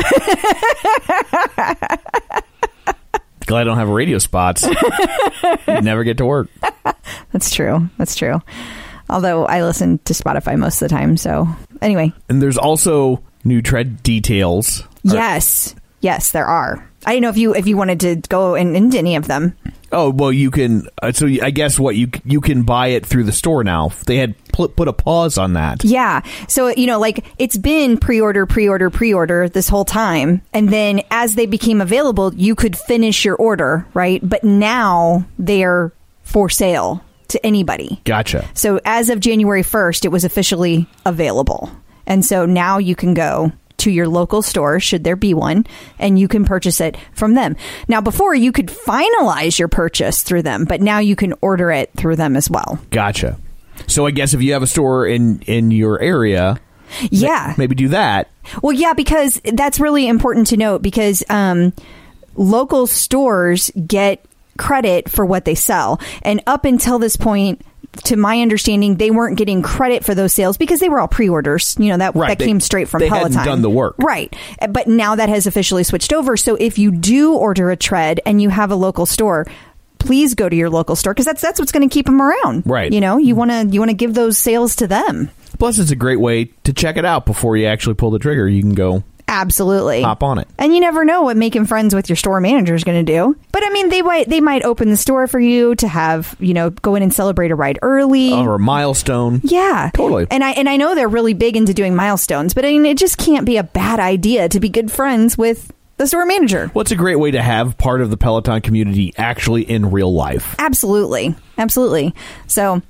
Glad 3.46 3.60
I 3.60 3.64
don't 3.64 3.78
have 3.78 3.88
radio 3.88 4.18
spots. 4.18 4.66
you 4.66 5.80
never 5.80 6.02
get 6.02 6.16
to 6.18 6.26
work. 6.26 6.48
That's 7.32 7.54
true. 7.54 7.88
That's 7.96 8.16
true. 8.16 8.42
Although 9.08 9.46
I 9.46 9.62
listen 9.62 9.98
to 9.98 10.14
Spotify 10.14 10.58
most 10.58 10.82
of 10.82 10.88
the 10.88 10.94
time, 10.94 11.16
so 11.16 11.46
anyway, 11.80 12.12
And 12.28 12.42
there's 12.42 12.58
also 12.58 13.22
new 13.44 13.62
tread 13.62 14.02
details. 14.02 14.82
Yes, 15.04 15.76
yes, 16.00 16.32
there 16.32 16.46
are. 16.46 16.88
I 17.04 17.12
didn't 17.12 17.22
know 17.22 17.28
if 17.28 17.36
you 17.36 17.54
if 17.54 17.68
you 17.68 17.76
wanted 17.76 18.00
to 18.00 18.16
go 18.28 18.56
in, 18.56 18.74
into 18.74 18.98
any 18.98 19.14
of 19.14 19.28
them. 19.28 19.56
Oh 19.92 20.10
well, 20.10 20.32
you 20.32 20.50
can. 20.50 20.88
Uh, 21.00 21.12
so 21.12 21.26
I 21.26 21.50
guess 21.50 21.78
what 21.78 21.96
you 21.96 22.10
you 22.24 22.40
can 22.40 22.62
buy 22.62 22.88
it 22.88 23.06
through 23.06 23.24
the 23.24 23.32
store 23.32 23.64
now. 23.64 23.90
They 24.06 24.16
had 24.16 24.34
put, 24.56 24.74
put 24.74 24.88
a 24.88 24.92
pause 24.92 25.36
on 25.38 25.52
that. 25.52 25.84
Yeah. 25.84 26.22
So, 26.48 26.68
you 26.68 26.86
know, 26.86 26.98
like 26.98 27.24
it's 27.38 27.58
been 27.58 27.98
pre 27.98 28.20
order, 28.20 28.46
pre 28.46 28.68
order, 28.68 28.90
pre 28.90 29.12
order 29.12 29.48
this 29.48 29.68
whole 29.68 29.84
time. 29.84 30.42
And 30.52 30.70
then 30.70 31.02
as 31.10 31.34
they 31.34 31.46
became 31.46 31.80
available, 31.80 32.34
you 32.34 32.54
could 32.54 32.76
finish 32.76 33.24
your 33.24 33.36
order, 33.36 33.86
right? 33.94 34.20
But 34.26 34.42
now 34.44 35.26
they're 35.38 35.92
for 36.22 36.48
sale 36.48 37.04
to 37.28 37.44
anybody. 37.44 38.00
Gotcha. 38.04 38.48
So 38.54 38.80
as 38.84 39.10
of 39.10 39.20
January 39.20 39.62
1st, 39.62 40.04
it 40.06 40.08
was 40.08 40.24
officially 40.24 40.88
available. 41.04 41.70
And 42.06 42.24
so 42.24 42.46
now 42.46 42.78
you 42.78 42.96
can 42.96 43.14
go 43.14 43.52
to 43.78 43.90
your 43.90 44.08
local 44.08 44.42
store, 44.42 44.80
should 44.80 45.04
there 45.04 45.16
be 45.16 45.34
one, 45.34 45.66
and 45.98 46.18
you 46.18 46.28
can 46.28 46.44
purchase 46.44 46.80
it 46.80 46.96
from 47.12 47.34
them. 47.34 47.56
Now, 47.88 48.00
before 48.00 48.34
you 48.34 48.52
could 48.52 48.68
finalize 48.68 49.58
your 49.58 49.68
purchase 49.68 50.22
through 50.22 50.42
them, 50.42 50.64
but 50.64 50.80
now 50.80 50.98
you 50.98 51.16
can 51.16 51.34
order 51.40 51.70
it 51.70 51.90
through 51.96 52.16
them 52.16 52.36
as 52.36 52.48
well. 52.50 52.78
Gotcha. 52.90 53.38
So 53.86 54.06
I 54.06 54.10
guess 54.10 54.32
if 54.34 54.40
you 54.42 54.54
have 54.54 54.62
a 54.62 54.66
store 54.66 55.06
in 55.06 55.40
in 55.42 55.70
your 55.70 56.00
area, 56.00 56.58
Yeah. 57.10 57.54
maybe 57.58 57.74
do 57.74 57.88
that. 57.88 58.30
Well, 58.62 58.72
yeah, 58.72 58.94
because 58.94 59.40
that's 59.52 59.78
really 59.80 60.08
important 60.08 60.46
to 60.48 60.56
note 60.56 60.80
because 60.82 61.22
um, 61.28 61.72
local 62.34 62.86
stores 62.86 63.70
get 63.86 64.24
credit 64.56 65.10
for 65.10 65.26
what 65.26 65.44
they 65.44 65.54
sell. 65.54 66.00
And 66.22 66.42
up 66.46 66.64
until 66.64 66.98
this 66.98 67.16
point, 67.16 67.60
to 68.04 68.16
my 68.16 68.40
understanding, 68.40 68.96
they 68.96 69.10
weren't 69.10 69.36
getting 69.36 69.62
credit 69.62 70.04
for 70.04 70.14
those 70.14 70.32
sales 70.32 70.56
because 70.56 70.80
they 70.80 70.88
were 70.88 71.00
all 71.00 71.08
pre-orders. 71.08 71.76
You 71.78 71.88
know 71.90 71.98
that 71.98 72.14
Right. 72.14 72.28
that 72.28 72.38
They- 72.38 72.46
came 72.46 72.60
straight 72.60 72.88
from 72.88 73.00
they 73.00 73.08
hadn't 73.08 73.32
done 73.44 73.62
the 73.62 73.70
work. 73.70 73.94
right? 73.98 74.34
But 74.70 74.86
now 74.88 75.14
that 75.16 75.28
has 75.28 75.46
officially 75.46 75.84
switched 75.84 76.12
over. 76.12 76.36
So 76.36 76.56
if 76.60 76.78
you 76.78 76.90
do 76.90 77.34
order 77.34 77.70
a 77.70 77.76
tread 77.76 78.20
and 78.26 78.40
you 78.40 78.48
have 78.50 78.70
a 78.70 78.76
local 78.76 79.06
store. 79.06 79.46
Please 79.98 80.34
go 80.34 80.48
to 80.48 80.54
your 80.54 80.70
local 80.70 80.94
store 80.94 81.14
because 81.14 81.24
that's 81.24 81.40
that's 81.42 81.58
what's 81.58 81.72
going 81.72 81.88
to 81.88 81.92
keep 81.92 82.06
them 82.06 82.22
around. 82.22 82.62
Right. 82.64 82.92
You 82.92 83.00
know, 83.00 83.16
you 83.18 83.34
want 83.34 83.50
to 83.50 83.66
you 83.66 83.80
want 83.80 83.90
to 83.90 83.96
give 83.96 84.14
those 84.14 84.38
sales 84.38 84.76
to 84.76 84.86
them. 84.86 85.30
Plus, 85.58 85.78
it's 85.80 85.90
a 85.90 85.96
great 85.96 86.20
way 86.20 86.44
to 86.64 86.72
check 86.72 86.96
it 86.96 87.04
out 87.04 87.26
before 87.26 87.56
you 87.56 87.66
actually 87.66 87.94
pull 87.94 88.10
the 88.10 88.18
trigger. 88.20 88.46
You 88.46 88.60
can 88.62 88.74
go 88.74 89.02
Absolutely. 89.40 90.02
hop 90.02 90.22
on 90.22 90.38
it. 90.38 90.48
And 90.58 90.74
you 90.74 90.80
never 90.80 91.04
know 91.04 91.22
what 91.22 91.36
making 91.36 91.66
friends 91.66 91.94
with 91.94 92.08
your 92.08 92.16
store 92.16 92.40
manager 92.40 92.74
is 92.74 92.84
going 92.84 93.04
to 93.04 93.12
do. 93.12 93.36
But 93.52 93.64
I 93.66 93.70
mean, 93.70 93.90
they 93.90 94.02
might 94.02 94.28
they 94.28 94.40
might 94.40 94.64
open 94.64 94.90
the 94.90 94.96
store 94.96 95.26
for 95.26 95.38
you 95.38 95.74
to 95.76 95.88
have 95.88 96.34
you 96.38 96.54
know 96.54 96.70
go 96.70 96.94
in 96.94 97.02
and 97.02 97.12
celebrate 97.12 97.50
a 97.50 97.54
ride 97.54 97.78
early. 97.82 98.32
Oh, 98.32 98.44
or 98.44 98.54
a 98.54 98.58
milestone. 98.58 99.40
yeah, 99.44 99.90
Totally. 99.94 100.26
And 100.30 100.42
I 100.42 100.52
and 100.52 100.68
I 100.68 100.76
know 100.76 100.94
they're 100.94 101.08
really 101.08 101.34
big 101.34 101.56
into 101.56 101.74
doing 101.74 101.94
milestones, 101.94 102.54
but 102.54 102.64
I 102.64 102.68
mean, 102.68 102.86
it 102.86 102.98
just 102.98 103.18
can't 103.18 103.44
be 103.44 103.56
a 103.58 103.62
bad 103.64 104.00
idea 104.00 104.48
to 104.48 104.60
be 104.60 104.68
good 104.68 104.90
friends 104.90 105.36
with 105.36 105.72
the 105.98 106.06
store 106.06 106.26
manager. 106.26 106.68
What's 106.74 106.90
a 106.90 106.96
great 106.96 107.16
way 107.16 107.30
to 107.30 107.42
have 107.42 107.78
part 107.78 108.00
of 108.00 108.10
the 108.10 108.16
Peloton 108.16 108.60
community 108.60 109.12
actually 109.16 109.62
in 109.62 109.90
real 109.90 110.12
life? 110.12 110.54
Absolutely, 110.58 111.34
absolutely. 111.58 112.14
So 112.46 112.82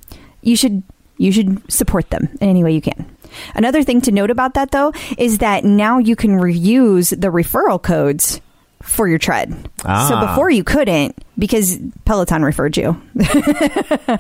you 0.42 0.56
should 0.56 0.82
you 1.18 1.32
should 1.32 1.72
support 1.72 2.10
them 2.10 2.28
in 2.40 2.48
any 2.48 2.62
way 2.62 2.72
you 2.72 2.80
can. 2.80 3.15
Another 3.54 3.82
thing 3.82 4.00
to 4.02 4.12
note 4.12 4.30
about 4.30 4.54
that 4.54 4.70
though 4.70 4.92
is 5.18 5.38
that 5.38 5.64
now 5.64 5.98
you 5.98 6.16
can 6.16 6.32
reuse 6.38 7.10
the 7.10 7.28
referral 7.28 7.82
codes 7.82 8.40
for 8.82 9.08
your 9.08 9.18
tread. 9.18 9.52
So 9.82 9.86
Ah. 9.86 10.26
before 10.28 10.50
you 10.50 10.62
couldn't 10.62 11.16
because 11.38 11.78
Peloton 12.04 12.42
referred 12.44 12.76
you. 12.76 13.00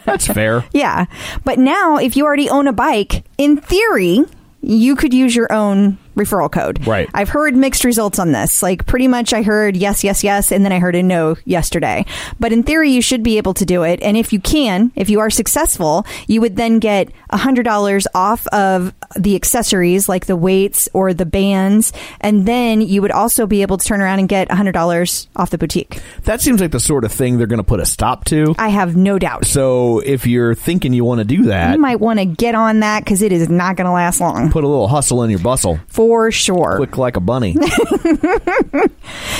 That's 0.04 0.26
fair. 0.26 0.64
yeah. 0.72 1.06
But 1.44 1.58
now 1.58 1.96
if 1.98 2.16
you 2.16 2.24
already 2.24 2.48
own 2.50 2.66
a 2.66 2.72
bike, 2.72 3.24
in 3.38 3.58
theory, 3.58 4.20
you 4.62 4.96
could 4.96 5.14
use 5.14 5.36
your 5.36 5.52
own 5.52 5.98
referral 6.16 6.50
code. 6.50 6.86
Right. 6.86 7.08
I've 7.14 7.28
heard 7.28 7.54
mixed 7.54 7.84
results 7.84 8.18
on 8.18 8.32
this. 8.32 8.62
Like 8.62 8.86
pretty 8.86 9.06
much 9.08 9.32
I 9.32 9.42
heard 9.42 9.76
yes, 9.76 10.02
yes, 10.02 10.24
yes, 10.24 10.50
and 10.50 10.64
then 10.64 10.72
I 10.72 10.78
heard 10.78 10.94
a 10.96 11.02
no 11.02 11.36
yesterday. 11.44 12.04
But 12.40 12.52
in 12.52 12.62
theory, 12.62 12.90
you 12.90 13.02
should 13.02 13.22
be 13.22 13.36
able 13.38 13.54
to 13.54 13.64
do 13.64 13.82
it. 13.82 14.02
And 14.02 14.16
if 14.16 14.32
you 14.32 14.40
can, 14.40 14.92
if 14.96 15.08
you 15.10 15.20
are 15.20 15.30
successful, 15.30 16.04
you 16.26 16.40
would 16.40 16.56
then 16.56 16.78
get 16.78 17.10
$100 17.32 18.06
off 18.14 18.46
of 18.48 18.94
the 19.16 19.36
accessories 19.36 20.08
like 20.08 20.26
the 20.26 20.36
weights 20.36 20.88
or 20.92 21.12
the 21.14 21.26
bands. 21.26 21.92
And 22.20 22.46
then 22.46 22.80
you 22.80 23.02
would 23.02 23.10
also 23.12 23.46
be 23.46 23.62
able 23.62 23.76
to 23.78 23.84
turn 23.86 24.00
around 24.00 24.18
and 24.18 24.28
get 24.28 24.48
$100 24.48 25.26
off 25.36 25.50
the 25.50 25.58
boutique. 25.58 26.00
That 26.24 26.40
seems 26.40 26.60
like 26.60 26.72
the 26.72 26.80
sort 26.80 27.04
of 27.04 27.12
thing 27.12 27.38
they're 27.38 27.46
going 27.46 27.58
to 27.58 27.64
put 27.64 27.80
a 27.80 27.86
stop 27.86 28.24
to. 28.26 28.54
I 28.58 28.68
have 28.68 28.96
no 28.96 29.18
doubt. 29.18 29.46
So 29.46 30.00
if 30.00 30.26
you're 30.26 30.54
thinking 30.54 30.92
you 30.92 31.04
want 31.04 31.18
to 31.20 31.24
do 31.24 31.44
that, 31.44 31.74
You 31.74 31.80
might 31.80 32.00
want 32.00 32.18
to 32.18 32.24
get 32.24 32.54
on 32.54 32.80
that 32.80 33.04
because 33.04 33.22
it 33.22 33.32
is 33.32 33.48
not 33.48 33.76
going 33.76 33.86
to 33.86 33.92
last 33.92 34.20
long. 34.20 34.50
put 34.50 34.64
a 34.64 34.68
little 34.68 34.88
hustle 34.88 35.22
in 35.22 35.30
your 35.30 35.38
bustle. 35.40 35.78
For 35.88 36.05
sure. 36.30 36.76
Quick 36.76 36.96
like 36.98 37.16
a 37.16 37.20
bunny. 37.20 37.56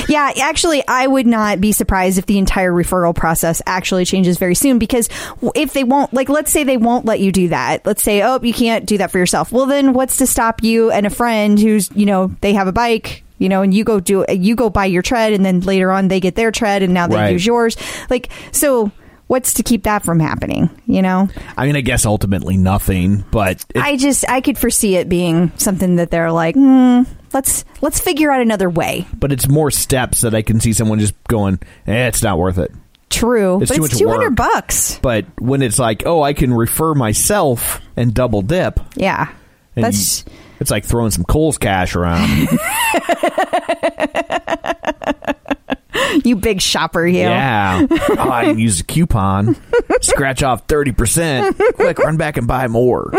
Yeah, 0.09 0.31
actually, 0.41 0.87
I 0.87 1.07
would 1.07 1.27
not 1.27 1.61
be 1.61 1.73
surprised 1.73 2.17
if 2.19 2.27
the 2.27 2.39
entire 2.39 2.71
referral 2.73 3.15
process 3.15 3.61
actually 3.67 4.05
changes 4.05 4.39
very 4.39 4.55
soon 4.55 4.79
because 4.79 5.09
if 5.57 5.73
they 5.73 5.83
won't, 5.83 6.15
like, 6.15 6.29
let's 6.29 6.53
say 6.53 6.63
they 6.63 6.77
won't 6.77 7.05
let 7.05 7.19
you 7.19 7.33
do 7.33 7.49
that. 7.49 7.85
Let's 7.85 8.03
say, 8.05 8.23
oh, 8.23 8.39
you 8.41 8.53
can't 8.53 8.87
do 8.87 8.99
that 8.99 9.11
for 9.11 9.19
yourself. 9.19 9.51
Well, 9.51 9.67
then 9.67 9.95
what's 9.95 10.19
to 10.19 10.27
stop 10.27 10.63
you 10.63 10.93
and 10.93 11.07
a 11.07 11.11
friend 11.11 11.59
who's, 11.59 11.91
you 11.93 12.07
know, 12.07 12.29
they 12.41 12.53
have 12.53 12.69
a 12.69 12.73
bike. 12.73 13.25
You 13.39 13.51
know, 13.51 13.61
and 13.61 13.75
you 13.75 13.85
go 13.85 14.01
do 14.01 14.25
you 14.31 14.55
go 14.57 14.71
buy 14.71 14.87
your 14.87 15.03
tread, 15.03 15.35
and 15.35 15.45
then 15.45 15.61
later 15.61 15.91
on 15.93 16.09
they 16.09 16.21
get 16.21 16.37
their 16.37 16.51
tread, 16.51 16.83
and 16.83 16.95
now 16.95 17.07
they 17.07 17.17
Right. 17.17 17.33
use 17.33 17.45
yours. 17.45 17.77
Like, 18.09 18.31
so 18.51 18.91
what's 19.27 19.55
to 19.55 19.63
keep 19.63 19.85
that 19.85 20.05
from 20.05 20.21
happening? 20.21 20.71
You 20.87 21.03
know, 21.03 21.29
I 21.57 21.67
mean, 21.67 21.77
I 21.77 21.81
guess 21.81 22.07
ultimately 22.07 22.57
nothing, 22.57 23.25
but 23.31 23.65
it, 23.75 23.83
I 23.83 23.97
just 23.97 24.29
I 24.29 24.41
could 24.41 24.59
foresee 24.59 24.97
it 24.97 25.09
being 25.09 25.53
something 25.57 25.97
that 25.97 26.11
they're 26.11 26.33
like, 26.33 26.55
hmm, 26.55 27.03
let's 27.33 27.65
let's 27.81 28.01
figure 28.01 28.31
out 28.31 28.41
another 28.41 28.71
way. 28.71 29.07
but 29.15 29.33
it's 29.33 29.49
more 29.49 29.71
steps 29.71 30.21
that 30.23 30.35
I 30.35 30.43
can 30.43 30.61
see 30.61 30.73
someone 30.73 30.99
just 30.99 31.15
going, 31.25 31.59
eh, 31.87 32.07
it's 32.09 32.23
not 32.23 32.39
worth 32.39 32.59
it. 32.59 32.73
True, 33.09 33.63
It's 33.63 33.71
but 33.71 33.79
it's 33.85 33.99
two 33.99 34.09
hundred 34.09 34.37
bucks. 34.37 34.99
But 35.01 35.25
when 35.41 35.63
it's 35.63 35.79
like, 35.79 36.03
oh, 36.07 36.23
I 36.23 36.33
can 36.35 36.53
refer 36.53 36.93
myself 36.95 37.81
and 37.97 38.13
double 38.13 38.43
dip, 38.43 38.81
Yeah, 38.97 39.33
that's 39.75 40.25
you- 40.27 40.33
it's 40.61 40.71
like 40.71 40.85
throwing 40.85 41.11
some 41.11 41.25
Kohl's 41.25 41.59
cash 41.59 41.95
around. 41.95 42.49
you 46.25 46.37
big 46.37 46.61
shopper, 46.61 47.07
you. 47.07 47.21
yeah. 47.21 47.87
Oh, 47.91 48.31
I 48.31 48.45
can 48.47 48.59
use 48.59 48.81
a 48.81 48.85
coupon, 48.85 49.57
scratch 50.01 50.43
off 50.43 50.67
30%. 50.67 51.75
Quick, 51.75 51.99
run 51.99 52.17
back 52.17 52.37
and 52.37 52.47
buy 52.47 52.69
more. 52.69 53.13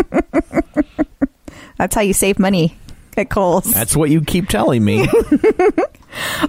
That's 1.76 1.94
how 1.94 2.00
you 2.00 2.12
save 2.12 2.38
money 2.38 2.76
at 3.16 3.30
Kohl's. 3.30 3.64
That's 3.64 3.96
what 3.96 4.10
you 4.10 4.20
keep 4.20 4.48
telling 4.48 4.84
me. 4.84 5.08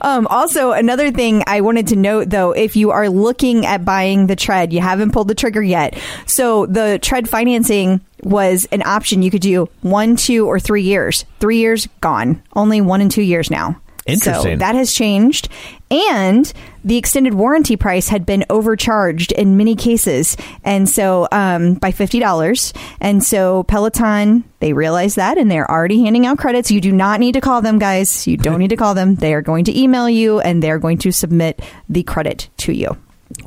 Um, 0.01 0.25
also, 0.27 0.71
another 0.71 1.11
thing 1.11 1.43
I 1.45 1.61
wanted 1.61 1.87
to 1.87 1.95
note 1.97 2.29
though, 2.29 2.51
if 2.53 2.75
you 2.75 2.91
are 2.91 3.09
looking 3.09 3.65
at 3.65 3.83
buying 3.83 4.27
the 4.27 4.35
tread, 4.35 4.71
you 4.71 4.79
haven't 4.79 5.11
pulled 5.11 5.27
the 5.27 5.35
trigger 5.35 5.61
yet. 5.61 5.99
So 6.25 6.65
the 6.65 6.97
tread 7.01 7.29
financing 7.29 8.01
was 8.23 8.67
an 8.71 8.81
option. 8.83 9.21
You 9.21 9.31
could 9.31 9.41
do 9.41 9.67
one, 9.81 10.15
two, 10.15 10.47
or 10.47 10.59
three 10.59 10.83
years. 10.83 11.25
Three 11.39 11.57
years 11.57 11.87
gone. 12.01 12.41
Only 12.55 12.81
one 12.81 13.01
and 13.01 13.11
two 13.11 13.21
years 13.21 13.51
now. 13.51 13.79
So 14.17 14.55
that 14.55 14.75
has 14.75 14.93
changed. 14.93 15.49
And 15.91 16.51
the 16.83 16.97
extended 16.97 17.33
warranty 17.33 17.75
price 17.75 18.09
had 18.09 18.25
been 18.25 18.45
overcharged 18.49 19.31
in 19.31 19.57
many 19.57 19.75
cases. 19.75 20.37
And 20.63 20.87
so 20.87 21.27
um, 21.31 21.75
by 21.75 21.91
$50. 21.91 22.77
And 23.01 23.23
so 23.23 23.63
Peloton, 23.63 24.43
they 24.59 24.73
realized 24.73 25.15
that 25.15 25.37
and 25.37 25.49
they're 25.49 25.69
already 25.69 26.03
handing 26.03 26.25
out 26.25 26.37
credits. 26.37 26.69
You 26.71 26.79
do 26.79 26.91
not 26.91 27.19
need 27.19 27.33
to 27.33 27.41
call 27.41 27.61
them, 27.61 27.79
guys. 27.79 28.27
You 28.27 28.37
don't 28.37 28.59
need 28.59 28.69
to 28.69 28.77
call 28.77 28.93
them. 28.93 29.15
They 29.15 29.33
are 29.33 29.41
going 29.41 29.65
to 29.65 29.77
email 29.77 30.09
you 30.09 30.39
and 30.39 30.61
they're 30.61 30.79
going 30.79 30.99
to 30.99 31.11
submit 31.11 31.61
the 31.87 32.03
credit 32.03 32.49
to 32.57 32.71
you. 32.71 32.97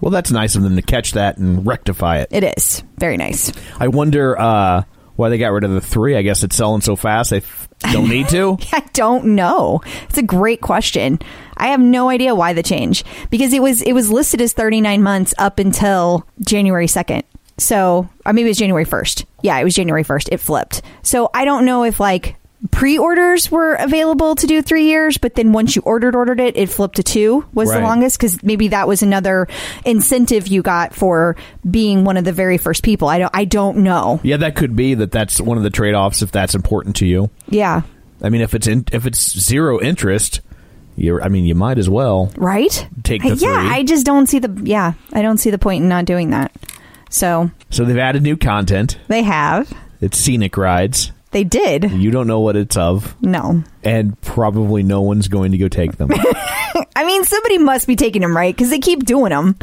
Well, 0.00 0.10
that's 0.10 0.30
nice 0.30 0.54
of 0.54 0.62
them 0.62 0.76
to 0.76 0.82
catch 0.82 1.12
that 1.12 1.38
and 1.38 1.66
rectify 1.66 2.18
it. 2.18 2.28
It 2.30 2.44
is 2.56 2.82
very 2.98 3.16
nice. 3.16 3.52
I 3.78 3.88
wonder 3.88 4.38
uh, 4.38 4.82
why 5.16 5.28
they 5.28 5.38
got 5.38 5.52
rid 5.52 5.64
of 5.64 5.70
the 5.72 5.80
three. 5.80 6.16
I 6.16 6.22
guess 6.22 6.42
it's 6.42 6.56
selling 6.56 6.80
so 6.80 6.96
fast 6.96 7.30
they 7.30 7.38
f- 7.38 7.68
don't 7.92 8.08
need 8.08 8.28
to. 8.30 8.58
I 8.72 8.80
don't 8.92 9.34
know. 9.34 9.82
It's 10.08 10.18
a 10.18 10.22
great 10.22 10.60
question. 10.60 11.18
I 11.56 11.68
have 11.68 11.80
no 11.80 12.08
idea 12.08 12.34
why 12.34 12.52
the 12.52 12.62
change 12.62 13.04
because 13.30 13.52
it 13.52 13.62
was 13.62 13.82
it 13.82 13.92
was 13.92 14.10
listed 14.10 14.40
as 14.40 14.52
39 14.52 15.02
months 15.02 15.34
up 15.38 15.58
until 15.58 16.26
January 16.40 16.86
2nd. 16.86 17.22
So, 17.58 18.08
or 18.24 18.32
maybe 18.32 18.46
it 18.46 18.50
was 18.50 18.58
January 18.58 18.86
1st. 18.86 19.24
Yeah, 19.42 19.58
it 19.58 19.64
was 19.64 19.74
January 19.74 20.04
1st. 20.04 20.30
It 20.32 20.38
flipped. 20.38 20.82
So, 21.02 21.30
I 21.34 21.44
don't 21.44 21.64
know 21.64 21.84
if 21.84 22.00
like 22.00 22.36
pre-orders 22.70 23.50
were 23.50 23.74
available 23.74 24.34
to 24.36 24.46
do 24.46 24.62
3 24.62 24.84
years, 24.84 25.18
but 25.18 25.34
then 25.34 25.52
once 25.52 25.74
you 25.74 25.82
ordered 25.82 26.14
ordered 26.14 26.40
it, 26.40 26.56
it 26.56 26.68
flipped 26.68 26.96
to 26.96 27.02
2 27.02 27.44
was 27.52 27.68
Right. 27.68 27.78
the 27.80 27.82
longest 27.84 28.18
cuz 28.20 28.42
maybe 28.42 28.68
that 28.68 28.86
was 28.86 29.02
another 29.02 29.48
incentive 29.84 30.46
you 30.46 30.62
got 30.62 30.94
for 30.94 31.34
being 31.68 32.04
one 32.04 32.16
of 32.16 32.24
the 32.24 32.32
very 32.32 32.58
first 32.58 32.82
people. 32.82 33.08
I 33.08 33.18
don't 33.18 33.30
I 33.34 33.44
don't 33.44 33.78
know. 33.78 34.20
Yeah, 34.22 34.36
that 34.38 34.54
could 34.54 34.76
be 34.76 34.94
that. 34.94 35.10
That's 35.10 35.40
one 35.40 35.56
of 35.56 35.62
the 35.64 35.70
trade 35.70 35.94
offs 35.94 36.22
if 36.22 36.30
that's 36.30 36.54
important 36.54 36.96
to 36.96 37.06
you. 37.06 37.30
Yeah. 37.48 37.82
I 38.22 38.28
mean, 38.28 38.40
if 38.40 38.54
it's 38.54 38.68
in, 38.68 38.84
if 38.92 39.06
it's 39.06 39.38
zero 39.38 39.80
interest, 39.80 40.40
You're, 40.94 41.22
I 41.22 41.28
mean, 41.28 41.44
you 41.46 41.54
might 41.54 41.78
as 41.78 41.88
well. 41.88 42.30
Right? 42.36 42.86
Take 43.02 43.22
the 43.22 43.30
yeah, 43.34 43.62
three. 43.62 43.70
I 43.70 43.82
just 43.82 44.04
don't 44.06 44.26
see 44.28 44.38
the 44.38 44.60
yeah, 44.62 44.92
I 45.12 45.22
don't 45.22 45.38
see 45.38 45.50
the 45.50 45.58
point 45.58 45.82
in 45.82 45.88
not 45.88 46.04
doing 46.04 46.30
that. 46.30 46.52
So 47.10 47.50
So 47.70 47.84
they've 47.84 47.98
added 47.98 48.22
new 48.22 48.36
content. 48.36 48.98
they 49.08 49.22
have. 49.22 49.72
It's 50.00 50.18
scenic 50.18 50.56
rides. 50.56 51.10
They 51.32 51.44
did. 51.44 51.90
You 51.90 52.10
don't 52.10 52.26
know 52.26 52.40
what 52.40 52.56
it's 52.56 52.76
of, 52.76 53.16
No. 53.22 53.64
and 53.82 54.20
probably 54.20 54.82
no 54.82 55.00
one's 55.00 55.28
going 55.28 55.52
to 55.52 55.58
go 55.58 55.68
take 55.68 55.96
them. 55.96 56.10
I 56.94 57.04
mean, 57.04 57.24
somebody 57.24 57.58
must 57.58 57.86
be 57.86 57.96
taking 57.96 58.22
them 58.22 58.36
right 58.36 58.54
because 58.54 58.70
they 58.70 58.78
keep 58.78 59.04
doing 59.04 59.30
them. 59.30 59.56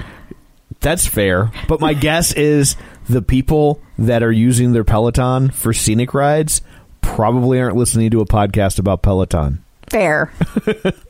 That's 0.81 1.05
fair. 1.05 1.51
But 1.67 1.79
my 1.79 1.93
guess 1.93 2.33
is 2.33 2.75
the 3.07 3.21
people 3.21 3.81
that 3.97 4.23
are 4.23 4.31
using 4.31 4.71
their 4.71 4.83
Peloton 4.83 5.49
for 5.51 5.73
scenic 5.73 6.13
rides 6.13 6.61
probably 7.01 7.59
aren't 7.59 7.75
listening 7.75 8.09
to 8.11 8.21
a 8.21 8.25
podcast 8.25 8.79
about 8.79 9.01
Peloton. 9.01 9.63
Fair. 9.89 10.31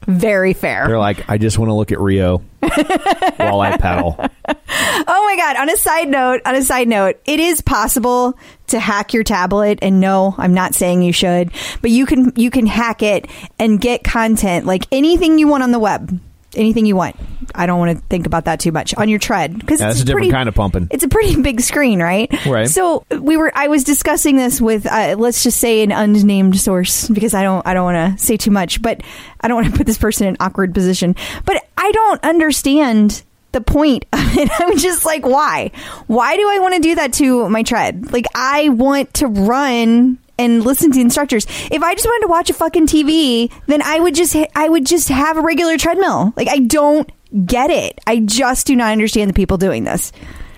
Very 0.07 0.53
fair. 0.53 0.87
They're 0.87 0.99
like, 0.99 1.29
I 1.29 1.37
just 1.37 1.59
want 1.59 1.69
to 1.69 1.73
look 1.73 1.91
at 1.91 1.99
Rio 1.99 2.37
while 2.59 3.61
I 3.61 3.77
pedal. 3.77 4.15
Oh 4.17 5.25
my 5.25 5.35
god! 5.37 5.57
On 5.57 5.69
a 5.69 5.77
side 5.77 6.07
note, 6.07 6.41
on 6.45 6.55
a 6.55 6.61
side 6.61 6.87
note, 6.87 7.19
it 7.25 7.39
is 7.39 7.61
possible 7.61 8.37
to 8.67 8.79
hack 8.79 9.13
your 9.13 9.23
tablet, 9.23 9.79
and 9.81 9.99
no, 9.99 10.35
I'm 10.37 10.53
not 10.53 10.75
saying 10.75 11.01
you 11.01 11.13
should, 11.13 11.51
but 11.81 11.91
you 11.91 12.05
can 12.05 12.33
you 12.35 12.49
can 12.49 12.65
hack 12.65 13.01
it 13.01 13.27
and 13.57 13.79
get 13.79 14.03
content 14.03 14.65
like 14.65 14.87
anything 14.91 15.39
you 15.39 15.47
want 15.47 15.63
on 15.63 15.71
the 15.71 15.79
web, 15.79 16.19
anything 16.59 16.85
you 16.85 16.95
want. 16.95 17.15
I 17.55 17.65
don't 17.65 17.79
want 17.79 17.97
to 17.97 18.03
think 18.07 18.27
about 18.27 18.45
that 18.45 18.59
too 18.59 18.71
much 18.71 18.93
on 18.95 19.09
your 19.09 19.17
tread 19.17 19.57
because 19.57 19.79
Yeah, 19.79 19.87
it's 19.87 19.95
that's 19.95 20.03
a 20.03 20.05
different 20.05 20.25
pretty, 20.25 20.31
kind 20.31 20.49
of 20.49 20.55
pumping. 20.55 20.87
It's 20.91 21.03
a 21.03 21.07
pretty 21.07 21.41
big 21.41 21.61
screen, 21.61 22.01
right? 22.01 22.31
Right. 22.45 22.67
So 22.67 23.05
we 23.09 23.37
were. 23.37 23.51
I 23.55 23.67
was 23.67 23.83
discussing 23.83 24.35
this 24.35 24.61
with 24.61 24.85
uh, 24.85 25.15
let's 25.17 25.41
just 25.43 25.59
say 25.59 25.81
an 25.81 25.91
unnamed 25.91 26.59
source 26.59 27.07
because 27.09 27.33
I 27.33 27.41
don't. 27.43 27.65
I 27.65 27.73
don't 27.73 27.85
want 27.85 28.17
to 28.17 28.23
say 28.23 28.37
too 28.37 28.51
much, 28.51 28.81
but 28.81 29.01
I 29.41 29.47
don't 29.47 29.55
want 29.55 29.71
to 29.71 29.77
put 29.77 29.87
this 29.87 29.97
person 29.97 30.27
in 30.27 30.33
an 30.33 30.37
awkward 30.39 30.73
position. 30.73 31.15
But 31.45 31.65
I 31.77 31.91
don't 31.91 32.23
understand 32.23 33.23
the 33.51 33.61
point 33.61 34.05
of 34.13 34.37
it. 34.37 34.49
I'm 34.59 34.77
just 34.77 35.05
like, 35.05 35.25
why? 35.25 35.71
Why 36.07 36.35
do 36.35 36.47
I 36.47 36.59
want 36.59 36.75
to 36.75 36.81
do 36.81 36.95
that 36.95 37.13
to 37.13 37.49
my 37.49 37.63
tread? 37.63 38.11
Like, 38.13 38.25
I 38.35 38.69
want 38.69 39.13
to 39.15 39.27
run 39.27 40.19
and 40.39 40.63
listen 40.63 40.89
to 40.91 40.95
the 40.95 41.01
instructors. 41.01 41.45
If 41.69 41.83
I 41.83 41.93
just 41.93 42.05
wanted 42.05 42.25
to 42.25 42.29
watch 42.29 42.49
a 42.49 42.53
fucking 42.53 42.87
TV, 42.87 43.51
then 43.67 43.83
I 43.83 43.99
would 43.99 44.15
just 44.15 44.35
I 44.55 44.69
would 44.69 44.85
just 44.85 45.09
have 45.09 45.37
a 45.37 45.41
regular 45.41 45.77
treadmill. 45.77 46.33
Like, 46.35 46.47
I 46.47 46.59
don't 46.59 47.11
get 47.45 47.69
it. 47.69 47.99
I 48.07 48.21
just 48.21 48.65
do 48.65 48.75
not 48.75 48.91
understand 48.91 49.29
the 49.29 49.35
people 49.35 49.57
doing 49.57 49.83
this. 49.83 50.11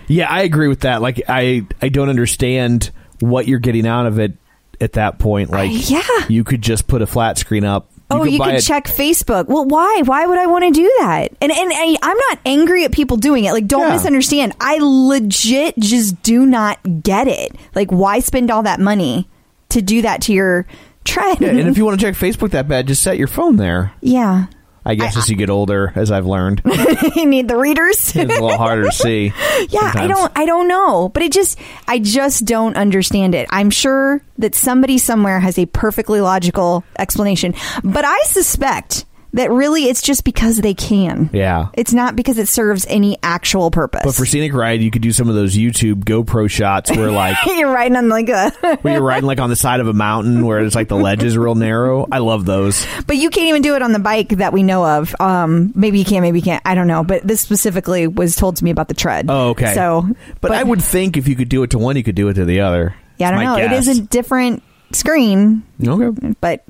Yeah, 0.07 0.29
I 0.29 0.43
agree 0.43 0.67
with 0.67 0.81
that. 0.81 1.01
Like, 1.01 1.21
I 1.27 1.65
I 1.81 1.89
don't 1.89 2.09
understand 2.09 2.91
what 3.19 3.47
you're 3.47 3.59
getting 3.59 3.87
out 3.87 4.05
of 4.05 4.19
it 4.19 4.33
at 4.79 4.93
that 4.93 5.19
point. 5.19 5.49
Like, 5.49 5.89
yeah. 5.89 6.01
you 6.29 6.43
could 6.43 6.61
just 6.61 6.87
put 6.87 7.01
a 7.01 7.07
flat 7.07 7.37
screen 7.37 7.63
up. 7.63 7.89
oh, 8.09 8.23
you 8.23 8.37
buy 8.37 8.51
could 8.51 8.55
a- 8.55 8.61
check 8.61 8.85
Facebook. 8.85 9.47
Well, 9.47 9.65
why? 9.65 10.01
Why 10.05 10.25
would 10.25 10.37
I 10.37 10.45
want 10.47 10.65
to 10.65 10.71
do 10.71 10.91
that? 10.99 11.29
And 11.41 11.51
and 11.51 11.71
I, 11.73 11.97
I'm 12.03 12.17
not 12.17 12.39
angry 12.45 12.85
at 12.85 12.91
people 12.91 13.17
doing 13.17 13.45
it. 13.45 13.51
Like, 13.51 13.67
don't 13.67 13.87
Yeah. 13.87 13.93
misunderstand. 13.93 14.53
I 14.59 14.77
legit 14.79 15.77
just 15.79 16.21
do 16.21 16.45
not 16.45 16.77
get 17.01 17.27
it. 17.27 17.55
Like, 17.73 17.89
why 17.91 18.19
spend 18.19 18.51
all 18.51 18.63
that 18.63 18.79
money 18.79 19.27
to 19.71 19.81
do 19.81 20.01
that 20.03 20.21
to 20.23 20.33
your 20.33 20.65
tread? 21.03 21.41
Yeah, 21.41 21.49
and 21.49 21.67
if 21.67 21.77
you 21.77 21.85
want 21.85 21.99
to 21.99 22.05
check 22.05 22.15
Facebook 22.15 22.51
that 22.51 22.67
bad, 22.67 22.87
just 22.87 23.03
set 23.03 23.17
your 23.17 23.27
phone 23.27 23.55
there. 23.57 23.93
yeah, 24.01 24.45
I 24.83 24.95
guess 24.95 25.15
as 25.15 25.29
you 25.29 25.35
get 25.35 25.51
older, 25.51 25.93
as 25.95 26.09
I've 26.11 26.25
learned, 26.25 26.63
you 27.15 27.27
need 27.27 27.47
the 27.47 27.55
readers. 27.55 28.15
it's 28.15 28.15
a 28.15 28.41
little 28.41 28.57
harder 28.57 28.85
to 28.85 28.91
see. 28.91 29.31
yeah 29.69 29.91
i 29.93 30.07
don't 30.07 30.31
i 30.35 30.43
don't 30.43 30.67
know 30.67 31.07
but 31.09 31.21
it 31.21 31.31
just 31.31 31.59
i 31.87 31.99
just 31.99 32.45
don't 32.45 32.75
understand 32.75 33.35
it 33.35 33.47
i'm 33.51 33.69
sure 33.69 34.19
that 34.39 34.55
somebody 34.55 34.97
somewhere 34.97 35.39
has 35.39 35.59
a 35.59 35.67
perfectly 35.67 36.19
logical 36.19 36.83
explanation 36.97 37.53
but 37.83 38.03
i 38.05 38.19
suspect 38.23 39.05
that 39.33 39.49
really 39.51 39.85
it's 39.85 40.01
just 40.01 40.23
because 40.23 40.57
they 40.57 40.73
can 40.73 41.29
Yeah. 41.33 41.67
it's 41.73 41.93
not 41.93 42.15
because 42.15 42.37
it 42.37 42.47
serves 42.47 42.85
any 42.87 43.17
actual 43.23 43.71
purpose 43.71 44.01
But 44.03 44.15
for 44.15 44.25
scenic 44.25 44.53
ride, 44.53 44.81
you 44.81 44.91
could 44.91 45.01
do 45.01 45.11
some 45.11 45.29
of 45.29 45.35
those 45.35 45.55
YouTube 45.55 46.03
GoPro 46.03 46.49
shots 46.49 46.91
where 46.91 47.11
like 47.21 47.37
you're 47.45 47.71
riding 47.71 47.95
on 47.95 48.09
like 48.09 48.29
a 48.29 48.51
where 48.81 48.95
you're 48.95 49.03
riding 49.03 49.25
like 49.27 49.39
on 49.39 49.49
the 49.49 49.55
side 49.55 49.79
of 49.79 49.87
a 49.87 49.93
mountain 49.93 50.45
where 50.45 50.59
it's 50.59 50.75
like 50.75 50.87
the 50.87 50.97
ledge 50.97 51.23
is 51.23 51.37
real 51.37 51.55
narrow. 51.55 52.07
I 52.11 52.19
love 52.19 52.45
those. 52.45 52.85
but 53.07 53.15
you 53.17 53.29
can't 53.29 53.47
even 53.47 53.61
do 53.61 53.75
it 53.75 53.81
on 53.81 53.91
the 53.93 53.99
bike 53.99 54.29
that 54.29 54.53
we 54.53 54.63
know 54.63 54.85
of 54.85 55.15
um 55.19 55.71
maybe 55.75 55.99
you 55.99 56.05
can 56.05 56.21
maybe 56.21 56.39
you 56.39 56.43
can't 56.43 56.61
i 56.65 56.75
don't 56.75 56.87
know 56.87 57.03
but 57.03 57.25
this 57.25 57.41
specifically 57.41 58.07
was 58.07 58.35
told 58.35 58.57
to 58.57 58.63
me 58.63 58.71
about 58.71 58.87
the 58.87 58.93
tread 58.93 59.25
Oh, 59.29 59.49
okay. 59.49 59.73
so 59.73 60.07
But, 60.41 60.51
I 60.51 60.63
would 60.63 60.81
think 60.81 61.17
if 61.17 61.27
you 61.27 61.35
could 61.35 61.49
do 61.49 61.63
it 61.63 61.69
to 61.71 61.77
one, 61.77 61.95
you 61.95 62.03
could 62.03 62.15
do 62.15 62.27
it 62.29 62.33
to 62.35 62.45
the 62.45 62.61
other. 62.61 62.95
yeah 63.17 63.29
i 63.29 63.31
don't 63.31 63.43
know 63.43 63.55
it 63.55 63.69
guess. 63.69 63.87
is 63.87 63.99
a 63.99 64.01
different 64.01 64.61
screen 64.91 65.63
Okay. 65.85 66.33
but 66.41 66.63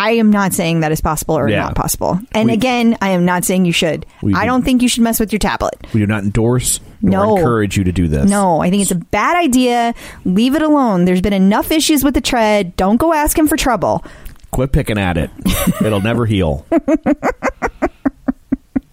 I 0.00 0.12
am 0.12 0.30
not 0.30 0.52
saying 0.52 0.80
that 0.80 0.92
is 0.92 1.00
possible 1.00 1.36
or 1.36 1.48
Yeah. 1.48 1.60
not 1.64 1.74
possible. 1.74 2.20
And 2.32 2.46
We- 2.46 2.52
again, 2.54 2.96
I 3.02 3.10
am 3.10 3.24
not 3.24 3.44
saying 3.44 3.64
you 3.64 3.72
should. 3.72 4.06
We 4.22 4.32
I 4.34 4.42
do- 4.42 4.46
don't 4.46 4.64
think 4.64 4.80
you 4.82 4.88
should 4.88 5.02
mess 5.02 5.18
with 5.18 5.32
your 5.32 5.38
tablet. 5.40 5.74
We 5.92 6.00
do 6.00 6.06
not 6.06 6.22
endorse 6.22 6.80
nor 7.02 7.26
No. 7.26 7.36
encourage 7.36 7.76
you 7.76 7.84
to 7.84 7.92
do 7.92 8.06
this. 8.08 8.30
No, 8.30 8.60
I 8.62 8.70
think 8.70 8.82
it's 8.82 8.90
a 8.92 8.96
bad 8.96 9.36
idea. 9.36 9.94
Leave 10.24 10.54
it 10.54 10.62
alone. 10.62 11.04
There's 11.04 11.20
been 11.20 11.32
enough 11.32 11.70
issues 11.72 12.04
with 12.04 12.14
the 12.14 12.20
tread. 12.20 12.76
Don't 12.76 12.96
go 12.96 13.12
ask 13.12 13.36
him 13.38 13.48
for 13.48 13.56
trouble. 13.56 14.04
Quit 14.50 14.72
picking 14.72 14.98
at 14.98 15.16
it. 15.18 15.30
It'll 15.84 16.00
never 16.00 16.24
heal. 16.26 16.64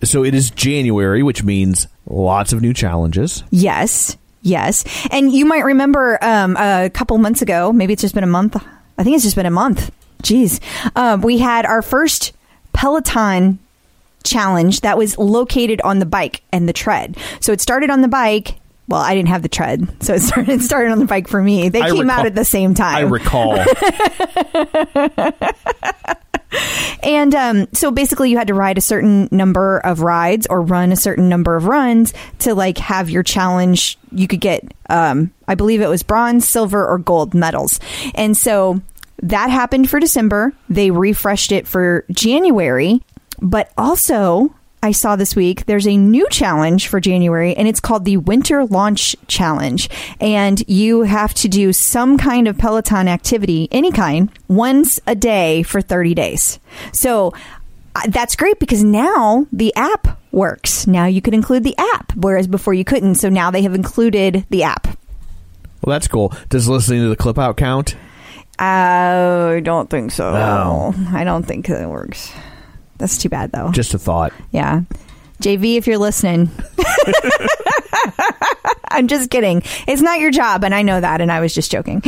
so 0.03 0.23
it 0.23 0.33
is 0.35 0.49
January, 0.51 1.23
which 1.23 1.43
means 1.43 1.87
lots 2.07 2.53
of 2.53 2.61
new 2.61 2.73
challenges. 2.73 3.43
Yes, 3.51 4.17
yes. 4.41 4.83
And 5.11 5.31
you 5.31 5.45
might 5.45 5.63
remember 5.63 6.17
um, 6.23 6.55
a 6.57 6.89
couple 6.89 7.17
months 7.17 7.41
ago, 7.41 7.71
maybe 7.71 7.93
it's 7.93 8.01
just 8.01 8.13
been 8.15 8.23
a 8.23 8.27
month. 8.27 8.55
I 8.97 9.03
think 9.03 9.15
it's 9.15 9.23
just 9.23 9.35
been 9.35 9.45
a 9.45 9.51
month. 9.51 9.91
Jeez. 10.25 10.59
Um, 10.95 11.21
we 11.21 11.37
had 11.37 11.65
our 11.67 11.83
first 11.83 12.33
Peloton 12.73 13.59
challenge 14.23 14.81
that 14.81 14.97
was 14.97 15.17
located 15.19 15.81
on 15.81 15.99
the 15.99 16.05
bike 16.05 16.41
and 16.51 16.67
the 16.67 16.73
tread. 16.73 17.15
So 17.41 17.51
it 17.51 17.61
started 17.61 17.91
on 17.91 18.01
the 18.01 18.07
bike. 18.07 18.55
Well, 18.87 19.01
I 19.01 19.13
didn't 19.13 19.29
have 19.29 19.43
the 19.43 19.49
tread, 19.49 19.87
so 20.03 20.15
it 20.15 20.19
started, 20.23 20.49
it 20.49 20.61
started 20.61 20.91
on 20.91 20.99
the 20.99 21.05
bike 21.05 21.27
for 21.27 21.41
me. 21.41 21.69
They 21.69 21.81
I 21.81 21.91
came 21.91 22.09
out 22.09 22.25
at 22.25 22.33
the 22.33 22.45
same 22.45 22.73
time. 22.73 22.95
I 22.95 23.01
recall. 23.01 23.63
And 27.03 27.35
um, 27.35 27.67
so 27.73 27.91
basically, 27.91 28.31
you 28.31 28.37
had 28.37 28.47
to 28.47 28.53
ride 28.53 28.77
a 28.77 28.81
certain 28.81 29.29
number 29.31 29.77
of 29.79 30.01
rides 30.01 30.47
or 30.49 30.61
run 30.61 30.91
a 30.91 30.95
certain 30.95 31.29
number 31.29 31.55
of 31.55 31.65
runs 31.65 32.13
to 32.39 32.55
like 32.55 32.77
have 32.79 33.09
your 33.09 33.23
challenge. 33.23 33.97
You 34.11 34.27
could 34.27 34.41
get, 34.41 34.63
um, 34.89 35.31
I 35.47 35.55
believe 35.55 35.81
it 35.81 35.87
was 35.87 36.01
bronze, 36.01 36.47
silver, 36.47 36.85
or 36.85 36.97
gold 36.97 37.33
medals. 37.33 37.79
And 38.15 38.35
so 38.35 38.81
that 39.25 39.49
happened 39.49 39.89
for 39.89 39.99
December. 39.99 40.53
They 40.69 40.91
refreshed 40.91 41.51
it 41.51 41.67
for 41.67 42.05
January, 42.11 43.01
but 43.41 43.71
also. 43.77 44.53
I 44.83 44.91
saw 44.91 45.15
this 45.15 45.35
week 45.35 45.65
there's 45.65 45.87
a 45.87 45.97
new 45.97 46.29
challenge 46.29 46.89
for 46.89 46.99
January 46.99 47.55
and 47.55 47.67
it's 47.67 47.79
called 47.79 48.05
the 48.05 48.17
Winter 48.17 48.65
Launch 48.65 49.15
Challenge. 49.25 49.89
And 50.21 50.63
you 50.67 51.01
have 51.01 51.33
to 51.35 51.47
do 51.47 51.73
some 51.73 52.19
kind 52.19 52.47
of 52.47 52.59
Peloton 52.59 53.07
activity, 53.07 53.67
any 53.71 53.91
kind, 53.91 54.29
once 54.47 54.99
a 55.07 55.15
day 55.15 55.63
for 55.63 55.81
30 55.81 56.13
days. 56.13 56.59
So 56.91 57.33
uh, 57.95 58.01
that's 58.09 58.35
great 58.35 58.59
because 58.59 58.83
now 58.83 59.47
the 59.51 59.73
app 59.75 60.19
works. 60.31 60.85
Now 60.85 61.07
you 61.07 61.19
can 61.19 61.33
include 61.33 61.63
the 61.63 61.75
app, 61.95 62.15
whereas 62.15 62.45
before 62.45 62.75
you 62.75 62.85
couldn't. 62.85 63.15
So 63.15 63.27
now 63.27 63.49
they 63.49 63.63
have 63.63 63.73
included 63.73 64.45
the 64.51 64.61
app. 64.61 64.85
well, 65.81 65.95
that's 65.95 66.07
cool. 66.07 66.31
Does 66.49 66.69
listening 66.69 67.01
to 67.01 67.09
the 67.09 67.15
clip 67.15 67.39
out 67.39 67.57
count? 67.57 67.95
I 68.57 69.61
don't 69.63 69.89
think 69.89 70.11
so. 70.11 70.29
Oh. 70.29 70.93
I 71.13 71.23
don't 71.23 71.43
think 71.43 71.69
it 71.69 71.87
works. 71.87 72.31
That's 72.97 73.17
too 73.17 73.29
bad, 73.29 73.51
though. 73.51 73.71
Just 73.71 73.93
a 73.93 73.99
thought. 73.99 74.33
Yeah. 74.51 74.81
JV, 75.41 75.75
if 75.75 75.85
you're 75.85 75.97
listening, 75.97 76.49
I'm 78.89 79.07
just 79.07 79.29
kidding. 79.29 79.63
It's 79.87 80.01
not 80.01 80.19
your 80.19 80.31
job, 80.31 80.63
and 80.63 80.73
I 80.73 80.81
know 80.81 81.01
that, 81.01 81.19
and 81.19 81.31
I 81.31 81.41
was 81.41 81.53
just 81.53 81.71
joking. 81.71 81.99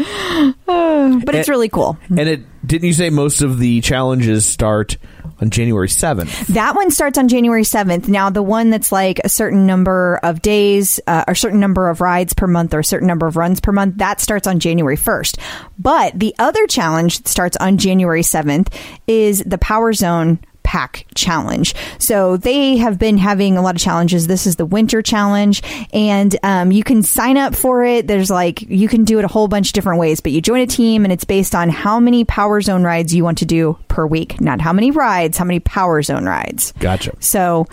but 0.66 1.34
it's 1.34 1.48
really 1.48 1.68
cool. 1.68 1.98
And 2.08 2.28
it 2.28 2.66
didn't 2.66 2.86
you 2.86 2.92
say 2.92 3.10
most 3.10 3.42
of 3.42 3.58
the 3.58 3.80
challenges 3.82 4.46
start 4.46 4.96
on 5.40 5.50
January 5.50 5.88
seventh? 5.88 6.48
That 6.48 6.74
one 6.74 6.90
starts 6.90 7.18
on 7.18 7.28
January 7.28 7.62
7th. 7.62 8.08
Now, 8.08 8.30
the 8.30 8.42
one 8.42 8.70
that's 8.70 8.92
like 8.92 9.20
a 9.20 9.28
certain 9.28 9.66
number 9.66 10.18
of 10.22 10.42
days, 10.42 11.00
uh, 11.06 11.24
or 11.26 11.32
a 11.32 11.36
certain 11.36 11.60
number 11.60 11.88
of 11.88 12.00
rides 12.00 12.34
per 12.34 12.46
month, 12.46 12.74
or 12.74 12.80
a 12.80 12.84
certain 12.84 13.06
number 13.06 13.26
of 13.26 13.36
runs 13.36 13.60
per 13.60 13.72
month, 13.72 13.98
that 13.98 14.20
starts 14.20 14.46
on 14.46 14.58
January 14.58 14.96
1st. 14.96 15.38
But 15.78 16.18
the 16.18 16.34
other 16.38 16.66
challenge 16.66 17.18
that 17.18 17.28
starts 17.28 17.56
on 17.56 17.78
January 17.78 18.22
7th 18.22 18.72
is 19.06 19.42
the 19.44 19.58
Power 19.58 19.92
Zone 19.92 20.40
pack 20.62 21.06
challenge. 21.14 21.74
So 21.98 22.36
they 22.36 22.76
have 22.76 22.98
been 22.98 23.18
having 23.18 23.56
a 23.56 23.62
lot 23.62 23.74
of 23.74 23.80
challenges. 23.80 24.26
This 24.26 24.46
is 24.46 24.56
the 24.56 24.66
winter 24.66 25.02
challenge, 25.02 25.62
and 25.92 26.36
um, 26.42 26.72
you 26.72 26.84
can 26.84 27.02
sign 27.02 27.36
up 27.36 27.54
for 27.54 27.84
it. 27.84 28.06
There's 28.06 28.30
like 28.30 28.62
you 28.62 28.88
can 28.88 29.04
do 29.04 29.18
it 29.18 29.24
a 29.24 29.28
whole 29.28 29.48
bunch 29.48 29.68
of 29.68 29.72
different 29.72 30.00
ways, 30.00 30.20
but 30.20 30.32
you 30.32 30.40
join 30.40 30.60
a 30.60 30.66
team, 30.66 31.04
and 31.04 31.12
it's 31.12 31.24
based 31.24 31.54
on 31.54 31.68
how 31.68 32.00
many 32.00 32.24
Power 32.24 32.60
Zone 32.60 32.82
rides 32.82 33.14
you 33.14 33.24
want 33.24 33.38
to 33.38 33.46
do 33.46 33.78
per 33.88 34.06
week, 34.06 34.40
not 34.40 34.60
how 34.60 34.72
many 34.72 34.90
rides, 34.90 35.38
how 35.38 35.44
many 35.44 35.60
Power 35.60 36.02
Zone 36.02 36.24
rides. 36.24 36.72
Gotcha. 36.78 37.12
So 37.20 37.66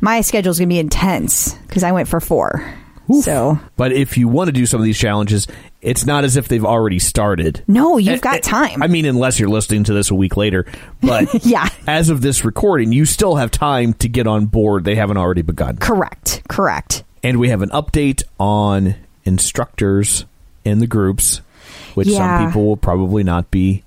my 0.00 0.20
schedule 0.20 0.50
is 0.50 0.58
going 0.58 0.68
to 0.68 0.72
be 0.72 0.78
intense 0.78 1.54
because 1.54 1.82
I 1.82 1.92
went 1.92 2.08
for 2.08 2.20
four. 2.20 2.74
So 3.22 3.58
But 3.76 3.92
if 3.92 4.18
you 4.18 4.28
want 4.28 4.48
to 4.48 4.52
do 4.52 4.66
some 4.66 4.80
of 4.80 4.84
these 4.84 4.98
challenges, 4.98 5.46
it's 5.80 6.04
not 6.06 6.24
as 6.24 6.36
if 6.36 6.48
they've 6.48 6.64
already 6.64 6.98
started. 6.98 7.62
no, 7.68 7.98
you've 7.98 8.14
Eh, 8.16 8.18
got 8.18 8.34
eh, 8.36 8.40
time. 8.40 8.82
I 8.82 8.88
mean, 8.88 9.04
unless 9.04 9.38
you're 9.38 9.48
listening 9.48 9.84
to 9.84 9.92
this 9.92 10.10
a 10.10 10.14
week 10.14 10.36
later. 10.36 10.66
But 11.00 11.44
Yeah. 11.46 11.68
as 11.86 12.10
of 12.10 12.20
this 12.20 12.44
recording, 12.44 12.92
you 12.92 13.04
still 13.04 13.36
have 13.36 13.50
time 13.50 13.92
to 13.94 14.08
get 14.08 14.26
on 14.26 14.46
board. 14.46 14.84
They 14.84 14.96
haven't 14.96 15.16
already 15.18 15.42
begun. 15.42 15.76
correct, 15.76 16.42
correct. 16.48 17.04
And 17.22 17.38
we 17.38 17.48
have 17.50 17.62
an 17.62 17.70
update 17.70 18.22
on 18.38 18.94
instructors 19.24 20.24
in 20.64 20.80
the 20.80 20.86
groups, 20.86 21.40
which 21.94 22.08
Yeah. 22.08 22.38
some 22.38 22.46
people 22.48 22.66
will 22.66 22.76
probably 22.76 23.22
not 23.22 23.50
be 23.50 23.82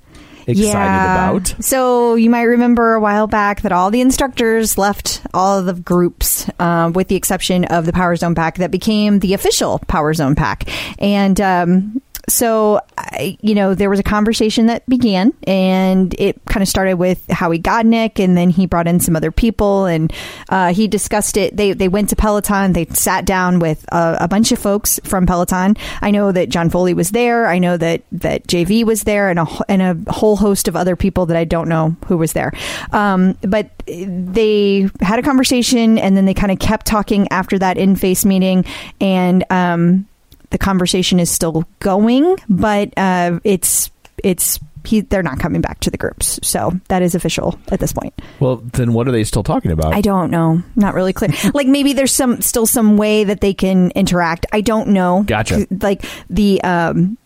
excited 0.52 0.76
about. 0.76 1.64
So 1.64 2.16
you 2.16 2.30
might 2.30 2.44
remember 2.44 2.94
a 2.94 3.00
while 3.00 3.28
back 3.28 3.62
that 3.62 3.72
all 3.72 3.92
the 3.92 4.02
instructors 4.02 4.78
left 4.78 5.22
all 5.34 5.60
of 5.60 5.66
the 5.66 5.74
groups, 5.74 6.50
um, 6.60 6.94
with 6.94 7.08
the 7.08 7.16
exception 7.16 7.66
of 7.66 7.86
the 7.86 7.94
Power 7.94 8.16
Zone 8.16 8.36
pack 8.36 8.58
that 8.58 8.72
became 8.72 9.20
the 9.20 9.34
official 9.34 9.80
Power 9.88 10.14
Zone 10.14 10.36
pack. 10.36 10.70
And 11.00 11.40
um, 11.42 12.02
so, 12.30 12.82
I, 12.98 13.38
you 13.42 13.56
know, 13.56 13.74
there 13.74 13.90
was 13.90 14.00
a 14.00 14.04
conversation 14.04 14.68
that 14.68 14.88
began, 14.88 15.34
and 15.48 16.14
it 16.20 16.40
kind 16.46 16.62
of 16.62 16.68
started 16.68 16.96
with 16.96 17.26
Howie 17.30 17.60
Godnick, 17.60 18.24
and 18.24 18.38
then 18.38 18.50
he 18.50 18.66
brought 18.66 18.88
in 18.88 19.00
some 19.00 19.16
other 19.16 19.32
people, 19.32 19.86
and 19.86 20.14
uh, 20.50 20.74
he 20.74 20.88
discussed 20.88 21.38
it. 21.38 21.58
They 21.58 21.74
they 21.74 21.88
went 21.88 22.10
to 22.10 22.16
Peloton. 22.16 22.74
They 22.74 22.86
sat 22.88 23.26
down 23.26 23.60
with 23.60 23.86
a, 23.92 24.18
a 24.22 24.28
bunch 24.28 24.52
of 24.52 24.60
folks 24.60 25.00
from 25.04 25.26
Peloton. 25.26 25.78
I 26.02 26.12
know 26.12 26.32
that 26.32 26.50
John 26.50 26.70
Foley 26.70 26.94
was 26.94 27.12
there. 27.12 27.48
I 27.48 27.60
know 27.60 27.78
that 27.78 28.04
that 28.12 28.48
JV 28.48 28.84
was 28.86 29.04
there, 29.04 29.30
and 29.30 29.40
a 29.40 29.48
and 29.68 29.82
a 29.82 30.12
whole 30.12 30.38
host 30.38 30.68
of 30.68 30.76
other 30.76 30.96
people 30.96 31.26
that 31.28 31.38
I 31.38 31.44
don't 31.44 31.68
know 31.68 31.96
who 32.08 32.18
was 32.18 32.34
there. 32.34 32.54
Um, 32.92 33.38
but 33.42 33.72
they 33.88 34.90
had 35.02 35.20
a 35.20 35.24
conversation, 35.24 35.98
and 35.98 36.16
then 36.16 36.26
they 36.26 36.34
kind 36.34 36.52
of 36.52 36.60
kept 36.60 36.86
talking 36.86 37.28
after 37.32 37.58
that 37.60 37.78
in 37.78 37.96
face 37.96 38.26
meeting, 38.26 38.66
and 39.00 39.44
um, 39.50 40.08
the 40.52 40.58
conversation 40.58 41.20
is 41.20 41.30
still 41.30 41.66
going, 41.80 42.38
but 42.48 42.94
uh, 42.98 43.40
it's 43.44 43.90
it's 44.24 44.60
he, 44.86 45.02
they're 45.02 45.24
not 45.24 45.40
coming 45.40 45.62
back 45.62 45.80
to 45.82 45.92
the 45.92 45.98
groups, 45.98 46.40
so 46.44 46.72
that 46.88 47.02
is 47.02 47.16
official 47.16 47.60
at 47.70 47.80
this 47.80 47.94
point. 47.94 48.14
Well, 48.40 48.58
then 48.58 48.94
what 48.94 49.08
are 49.08 49.12
they 49.12 49.24
still 49.24 49.44
talking 49.44 49.72
about? 49.72 49.94
I 49.94 50.02
don't 50.02 50.32
know, 50.32 50.64
not 50.76 50.94
really 50.94 51.14
clear. 51.14 51.32
like 51.54 51.68
maybe 51.68 51.94
there's 51.94 52.14
some 52.14 52.42
still 52.42 52.66
some 52.66 52.98
way 52.98 53.24
that 53.24 53.42
they 53.42 53.54
can 53.54 53.92
interact. 53.92 54.46
I 54.52 54.62
don't 54.62 54.90
know. 54.90 55.24
Gotcha. 55.24 55.68
Like 55.70 56.04
the 56.30 56.62
um, 56.64 57.18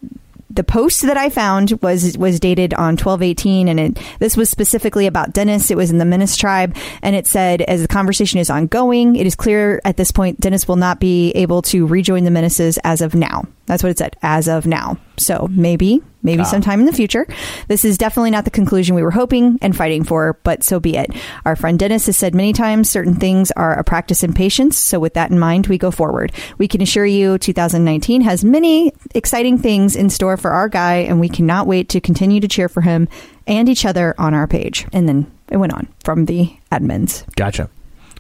the 0.50 0.64
post 0.64 1.02
that 1.02 1.18
I 1.18 1.30
found 1.30 1.72
was 1.82 2.18
was 2.18 2.40
dated 2.40 2.74
on 2.74 2.98
twelve 2.98 3.22
eighteen, 3.22 3.68
and 3.68 3.80
it, 3.80 4.00
this 4.20 4.38
was 4.38 4.50
specifically 4.50 5.08
about 5.08 5.34
Dennis. 5.34 5.72
It 5.72 5.78
was 5.78 5.92
in 5.92 5.98
the 5.98 6.06
Menace 6.06 6.38
tribe, 6.38 6.76
and 7.02 7.16
it 7.16 7.28
said, 7.28 7.62
as 7.62 7.82
the 7.82 7.88
conversation 7.88 8.40
is 8.40 8.50
ongoing, 8.50 9.16
it 9.16 9.26
is 9.26 9.36
clear 9.36 9.82
at 9.84 9.98
this 9.98 10.12
point 10.12 10.40
Dennis 10.40 10.68
will 10.68 10.76
not 10.76 11.00
be 11.00 11.32
able 11.32 11.62
to 11.64 11.88
rejoin 11.88 12.24
the 12.24 12.32
Menaces 12.32 12.78
as 12.84 13.02
of 13.02 13.16
now. 13.16 13.46
That's 13.66 13.82
what 13.82 13.90
it 13.90 13.98
said, 13.98 14.16
as 14.22 14.48
of 14.48 14.66
now. 14.66 14.98
So 15.18 15.48
maybe, 15.50 16.02
maybe 16.22 16.42
ah. 16.42 16.46
sometime 16.46 16.80
in 16.80 16.86
the 16.86 16.94
future. 16.94 17.26
This 17.68 17.84
is 17.84 17.98
definitely 17.98 18.32
not 18.32 18.46
the 18.46 18.52
conclusion 18.52 18.96
we 18.96 19.02
were 19.02 19.12
hoping 19.12 19.58
and 19.62 19.76
fighting 19.76 20.04
for, 20.04 20.40
but 20.44 20.64
so 20.64 20.80
be 20.80 20.98
it. 20.98 21.12
Our 21.46 21.56
friend 21.56 21.80
Dennis 21.80 22.06
has 22.06 22.18
said 22.18 22.36
many 22.36 22.54
times 22.54 22.90
certain 22.90 23.16
things 23.16 23.52
are 23.52 23.74
a 23.74 23.84
practice 23.84 24.24
in 24.24 24.34
patience. 24.34 24.78
So 24.78 25.00
with 25.00 25.16
that 25.16 25.32
in 25.32 25.40
mind, 25.40 25.68
we 25.68 25.78
go 25.78 25.90
forward. 25.90 26.32
We 26.58 26.68
can 26.68 26.82
assure 26.82 27.06
you 27.06 27.38
2019 27.38 28.22
has 28.22 28.44
many 28.44 28.94
exciting 29.16 29.58
things 29.58 29.96
in 29.96 30.10
store 30.10 30.38
for 30.38 30.52
our 30.52 30.70
guy, 30.70 30.98
and 30.98 31.20
we 31.20 31.30
cannot 31.30 31.68
wait 31.68 31.90
to 31.90 32.02
continue 32.02 32.40
to 32.42 32.48
cheer 32.48 32.70
for 32.70 32.82
him 32.82 33.08
and 33.48 33.70
each 33.70 33.86
other 33.86 34.14
on 34.18 34.34
our 34.34 34.48
page. 34.48 34.86
And 34.94 35.08
then 35.08 35.32
it 35.50 35.58
went 35.58 35.74
on 35.74 35.88
from 36.04 36.26
the 36.26 36.56
admins. 36.72 37.26
Gotcha. 37.36 37.70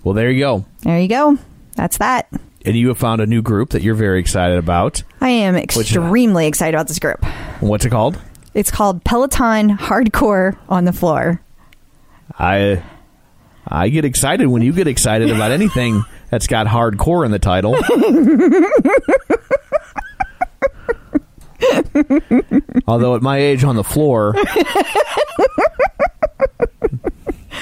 Well, 0.03 0.13
there 0.13 0.29
you 0.29 0.39
go. 0.39 0.65
There 0.81 0.99
you 0.99 1.07
go. 1.07 1.37
That's 1.75 1.97
that. 1.97 2.31
And 2.65 2.75
you 2.75 2.87
have 2.87 2.97
found 2.97 3.21
a 3.21 3.27
new 3.27 3.41
group 3.41 3.69
that 3.71 3.81
you're 3.83 3.95
very 3.95 4.19
excited 4.19 4.57
about. 4.57 5.03
I 5.21 5.29
am 5.29 5.55
extremely 5.55 6.47
excited 6.47 6.75
about 6.75 6.87
this 6.87 6.99
group. 6.99 7.23
What's 7.59 7.85
it 7.85 7.91
called? 7.91 8.19
It's 8.53 8.71
called 8.71 9.03
Peloton 9.03 9.77
Hardcore 9.77 10.57
on 10.67 10.85
the 10.85 10.93
Floor. 10.93 11.41
I 12.39 12.81
I 13.67 13.89
get 13.89 14.05
excited 14.05 14.47
when 14.47 14.61
you 14.61 14.73
get 14.73 14.87
excited 14.87 15.29
about 15.29 15.51
anything 15.51 16.03
that's 16.29 16.47
got 16.47 16.67
hardcore 16.67 17.25
in 17.25 17.31
the 17.31 17.39
title. 17.39 17.75
Although 22.87 23.15
at 23.15 23.21
my 23.21 23.37
age 23.37 23.63
on 23.63 23.75
the 23.75 23.83
floor 23.83 24.33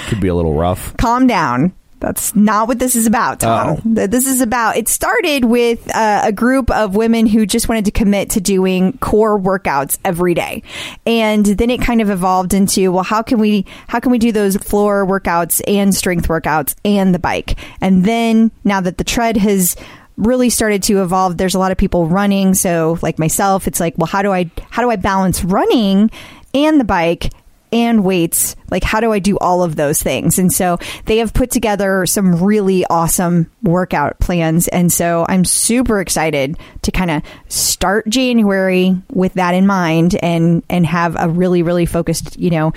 could 0.07 0.19
be 0.19 0.27
a 0.27 0.35
little 0.35 0.55
rough. 0.55 0.95
Calm 0.97 1.27
down. 1.27 1.73
That's 2.03 2.35
not 2.35 2.67
what 2.67 2.79
this 2.79 2.97
is 2.97 3.07
about, 3.07 3.39
Tom. 3.39 3.77
Oh. 3.77 4.07
This 4.07 4.27
is 4.27 4.41
about. 4.41 4.75
It 4.75 4.89
started 4.89 5.45
with 5.45 5.89
uh, 5.95 6.23
a 6.25 6.33
group 6.33 6.69
of 6.69 6.97
women 6.97 7.25
who 7.27 7.45
just 7.45 7.69
wanted 7.69 7.85
to 7.85 7.91
commit 7.91 8.31
to 8.31 8.41
doing 8.41 8.97
core 8.97 9.39
workouts 9.39 9.97
every 10.03 10.33
day, 10.33 10.63
and 11.05 11.45
then 11.45 11.69
it 11.69 11.79
kind 11.79 12.01
of 12.01 12.09
evolved 12.09 12.53
into 12.53 12.91
well, 12.91 13.05
how 13.05 13.21
can 13.21 13.39
we 13.39 13.65
how 13.87 14.01
can 14.01 14.11
we 14.11 14.17
do 14.17 14.33
those 14.33 14.57
floor 14.57 15.05
workouts 15.05 15.61
and 15.65 15.95
strength 15.95 16.27
workouts 16.27 16.75
and 16.83 17.15
the 17.15 17.19
bike? 17.19 17.57
And 17.79 18.03
then 18.03 18.51
now 18.65 18.81
that 18.81 18.97
the 18.97 19.05
tread 19.05 19.37
has 19.37 19.77
really 20.17 20.49
started 20.49 20.83
to 20.83 21.01
evolve 21.01 21.37
there's 21.37 21.55
a 21.55 21.59
lot 21.59 21.71
of 21.71 21.77
people 21.79 22.05
running 22.05 22.53
so 22.53 22.99
like 23.01 23.17
myself 23.17 23.65
it's 23.65 23.79
like 23.79 23.97
well 23.97 24.05
how 24.05 24.21
do 24.21 24.31
i 24.31 24.47
how 24.69 24.83
do 24.83 24.91
i 24.91 24.95
balance 24.95 25.43
running 25.43 26.11
and 26.53 26.79
the 26.79 26.83
bike 26.83 27.31
and 27.73 28.05
weights. 28.05 28.55
Like, 28.69 28.83
how 28.83 28.99
do 28.99 29.11
I 29.11 29.17
do 29.17 29.37
all 29.39 29.63
of 29.63 29.75
those 29.75 30.01
things? 30.01 30.37
And 30.37 30.53
so 30.53 30.77
they 31.05 31.17
have 31.17 31.33
put 31.33 31.49
together 31.49 32.05
some 32.05 32.41
really 32.41 32.85
awesome 32.85 33.49
workout 33.63 34.19
plans. 34.19 34.67
And 34.67 34.93
so 34.93 35.25
I'm 35.27 35.43
super 35.43 35.99
excited 35.99 36.57
to 36.83 36.91
kind 36.91 37.09
of 37.09 37.23
start 37.47 38.07
January 38.07 38.95
with 39.11 39.33
that 39.33 39.55
in 39.55 39.65
mind 39.65 40.15
and, 40.21 40.63
and 40.69 40.85
have 40.85 41.15
a 41.19 41.27
really, 41.27 41.63
really 41.63 41.87
focused, 41.87 42.39
you 42.39 42.51
know, 42.51 42.73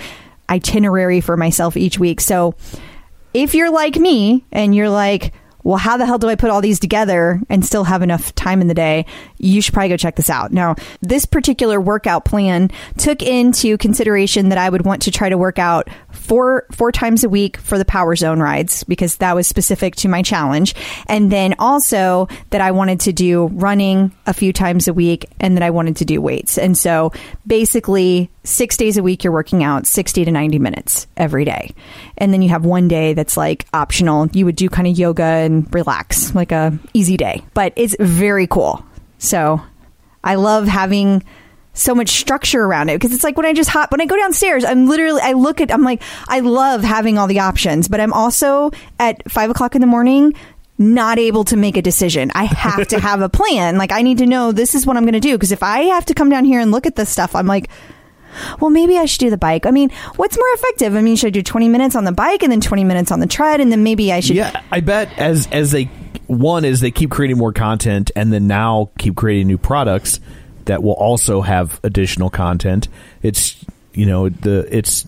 itinerary 0.49 1.21
for 1.21 1.37
myself 1.37 1.77
each 1.77 1.99
week. 1.99 2.19
So 2.19 2.55
if 3.35 3.53
you're 3.53 3.71
like 3.71 3.97
me 3.97 4.45
and 4.51 4.73
you're 4.73 4.89
like, 4.89 5.31
well, 5.63 5.77
how 5.77 5.97
the 5.97 6.05
hell 6.05 6.17
do 6.17 6.29
I 6.29 6.35
put 6.35 6.49
all 6.49 6.61
these 6.61 6.79
together 6.79 7.41
and 7.49 7.63
still 7.63 7.83
have 7.83 8.01
enough 8.01 8.33
time 8.33 8.61
in 8.61 8.67
the 8.67 8.73
day? 8.73 9.05
You 9.37 9.61
should 9.61 9.73
probably 9.73 9.89
go 9.89 9.97
check 9.97 10.15
this 10.15 10.29
out. 10.29 10.51
Now, 10.51 10.75
this 11.01 11.25
particular 11.25 11.79
workout 11.79 12.25
plan 12.25 12.71
took 12.97 13.21
into 13.21 13.77
consideration 13.77 14.49
that 14.49 14.57
I 14.57 14.69
would 14.69 14.85
want 14.85 15.03
to 15.03 15.11
try 15.11 15.29
to 15.29 15.37
work 15.37 15.59
out 15.59 15.89
four 16.11 16.65
four 16.71 16.91
times 16.91 17.23
a 17.23 17.29
week 17.29 17.57
for 17.57 17.77
the 17.77 17.85
Power 17.85 18.15
Zone 18.15 18.39
rides 18.39 18.83
because 18.83 19.17
that 19.17 19.35
was 19.35 19.47
specific 19.47 19.95
to 19.97 20.07
my 20.07 20.21
challenge, 20.21 20.75
and 21.07 21.31
then 21.31 21.55
also 21.59 22.27
that 22.49 22.61
I 22.61 22.71
wanted 22.71 23.01
to 23.01 23.13
do 23.13 23.47
running 23.47 24.11
a 24.25 24.33
few 24.33 24.53
times 24.53 24.87
a 24.87 24.93
week, 24.93 25.25
and 25.39 25.55
that 25.55 25.63
I 25.63 25.69
wanted 25.69 25.97
to 25.97 26.05
do 26.05 26.21
weights. 26.21 26.57
And 26.57 26.77
so, 26.77 27.11
basically, 27.45 28.29
six 28.43 28.77
days 28.77 28.97
a 28.97 29.03
week 29.03 29.23
you're 29.23 29.33
working 29.33 29.63
out 29.63 29.85
60 29.85 30.25
to 30.25 30.31
90 30.31 30.59
minutes 30.59 31.07
every 31.17 31.45
day. 31.45 31.73
And 32.17 32.33
then 32.33 32.41
you 32.41 32.49
have 32.49 32.65
one 32.65 32.87
day 32.87 33.13
that's 33.13 33.37
like 33.37 33.65
optional. 33.73 34.27
You 34.33 34.45
would 34.45 34.55
do 34.55 34.69
kind 34.69 34.87
of 34.87 34.97
yoga 34.97 35.23
and 35.23 35.71
relax 35.73 36.33
like 36.33 36.51
a 36.51 36.77
easy 36.93 37.17
day. 37.17 37.43
But 37.53 37.73
it's 37.75 37.95
very 37.99 38.47
cool 38.47 38.83
so 39.17 39.61
i 40.23 40.35
love 40.35 40.67
having 40.67 41.23
so 41.73 41.93
much 41.93 42.09
structure 42.09 42.63
around 42.63 42.89
it 42.89 42.95
because 42.95 43.13
it's 43.13 43.23
like 43.23 43.37
when 43.37 43.45
i 43.45 43.53
just 43.53 43.69
hop 43.69 43.91
when 43.91 44.01
i 44.01 44.05
go 44.05 44.17
downstairs 44.17 44.65
i'm 44.65 44.87
literally 44.87 45.21
i 45.21 45.33
look 45.33 45.61
at 45.61 45.71
i'm 45.71 45.83
like 45.83 46.01
i 46.27 46.39
love 46.39 46.83
having 46.83 47.17
all 47.17 47.27
the 47.27 47.39
options 47.39 47.87
but 47.87 47.99
i'm 47.99 48.13
also 48.13 48.71
at 48.99 49.29
five 49.29 49.49
o'clock 49.49 49.75
in 49.75 49.81
the 49.81 49.87
morning 49.87 50.33
not 50.77 51.17
able 51.17 51.43
to 51.45 51.57
make 51.57 51.75
a 51.75 51.81
decision. 51.81 52.31
I 52.35 52.43
have 52.43 52.87
to 52.89 52.99
have 53.09 53.21
a 53.21 53.29
plan. 53.29 53.77
Like 53.77 53.91
I 53.91 54.01
need 54.01 54.19
to 54.19 54.25
know 54.25 54.51
this 54.51 54.75
is 54.75 54.85
what 54.85 54.97
I'm 54.97 55.03
going 55.03 55.13
to 55.13 55.19
do 55.19 55.33
because 55.33 55.51
if 55.51 55.63
I 55.63 55.79
have 55.85 56.05
to 56.05 56.13
come 56.13 56.29
down 56.29 56.45
here 56.45 56.59
and 56.59 56.71
look 56.71 56.85
at 56.85 56.95
this 56.95 57.09
stuff, 57.09 57.35
I'm 57.35 57.47
like, 57.47 57.69
well, 58.59 58.69
maybe 58.69 58.97
I 58.97 59.05
should 59.05 59.19
do 59.19 59.29
the 59.29 59.37
bike. 59.37 59.65
I 59.65 59.71
mean, 59.71 59.89
what's 60.15 60.37
more 60.37 60.53
effective? 60.53 60.95
I 60.95 61.01
mean, 61.01 61.15
should 61.15 61.27
I 61.27 61.31
do 61.31 61.41
20 61.41 61.69
minutes 61.69 61.95
on 61.95 62.03
the 62.03 62.11
bike 62.11 62.43
and 62.43 62.51
then 62.51 62.61
20 62.61 62.83
minutes 62.83 63.11
on 63.11 63.19
the 63.19 63.25
tread 63.27 63.59
and 63.59 63.71
then 63.71 63.83
maybe 63.83 64.11
I 64.11 64.19
should 64.19 64.35
Yeah, 64.35 64.61
I 64.71 64.81
bet 64.81 65.09
as 65.17 65.47
as 65.51 65.71
they 65.71 65.89
one 66.27 66.65
is 66.65 66.79
they 66.81 66.91
keep 66.91 67.09
creating 67.09 67.37
more 67.37 67.53
content 67.53 68.11
and 68.15 68.31
then 68.31 68.47
now 68.47 68.91
keep 68.97 69.15
creating 69.15 69.47
new 69.47 69.57
products 69.57 70.19
that 70.65 70.83
will 70.83 70.93
also 70.93 71.41
have 71.41 71.79
additional 71.83 72.29
content. 72.29 72.87
It's 73.21 73.63
you 73.93 74.05
know 74.05 74.29
the 74.29 74.67
it's 74.75 75.07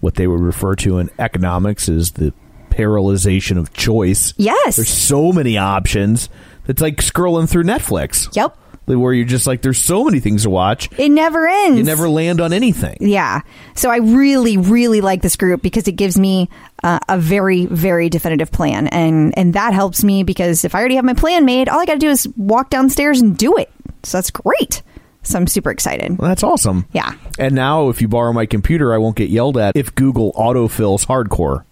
what 0.00 0.14
they 0.14 0.26
would 0.26 0.40
refer 0.40 0.74
to 0.76 0.98
in 0.98 1.10
economics 1.18 1.88
is 1.88 2.12
the 2.12 2.32
paralyzation 2.70 3.58
of 3.58 3.72
choice. 3.72 4.34
Yes. 4.36 4.76
There's 4.76 4.88
so 4.88 5.32
many 5.32 5.58
options. 5.58 6.28
It's 6.66 6.80
like 6.80 6.96
scrolling 6.96 7.48
through 7.48 7.64
Netflix. 7.64 8.34
Yep. 8.34 8.56
Where 8.86 9.12
you're 9.12 9.24
just 9.24 9.46
like 9.46 9.62
there's 9.62 9.78
so 9.78 10.04
many 10.04 10.20
things 10.20 10.42
to 10.42 10.50
watch. 10.50 10.88
It 10.98 11.08
never 11.08 11.46
ends. 11.46 11.78
You 11.78 11.84
never 11.84 12.08
land 12.08 12.40
on 12.40 12.52
anything. 12.52 12.96
Yeah. 13.00 13.40
So 13.74 13.90
I 13.90 13.98
really, 13.98 14.56
really 14.56 15.00
like 15.00 15.22
this 15.22 15.36
group 15.36 15.62
because 15.62 15.88
it 15.88 15.92
gives 15.92 16.18
me 16.18 16.50
uh, 16.82 16.98
a 17.08 17.16
very, 17.18 17.66
very 17.66 18.08
definitive 18.08 18.50
plan, 18.50 18.88
and 18.88 19.36
and 19.38 19.54
that 19.54 19.72
helps 19.72 20.02
me 20.04 20.24
because 20.24 20.64
if 20.64 20.74
I 20.74 20.80
already 20.80 20.96
have 20.96 21.04
my 21.04 21.14
plan 21.14 21.44
made, 21.44 21.68
all 21.68 21.80
I 21.80 21.86
got 21.86 21.94
to 21.94 21.98
do 22.00 22.10
is 22.10 22.28
walk 22.36 22.70
downstairs 22.70 23.20
and 23.20 23.36
do 23.36 23.56
it. 23.56 23.70
So 24.02 24.18
that's 24.18 24.30
great. 24.30 24.82
So 25.24 25.38
I'm 25.38 25.46
super 25.46 25.70
excited. 25.70 26.18
Well, 26.18 26.28
that's 26.28 26.42
awesome. 26.42 26.86
Yeah. 26.92 27.14
And 27.38 27.54
now, 27.54 27.88
if 27.88 28.02
you 28.02 28.08
borrow 28.08 28.32
my 28.32 28.44
computer, 28.44 28.92
I 28.92 28.98
won't 28.98 29.16
get 29.16 29.30
yelled 29.30 29.56
at 29.56 29.76
if 29.76 29.94
Google 29.94 30.32
autofills 30.32 31.06
hardcore. 31.06 31.64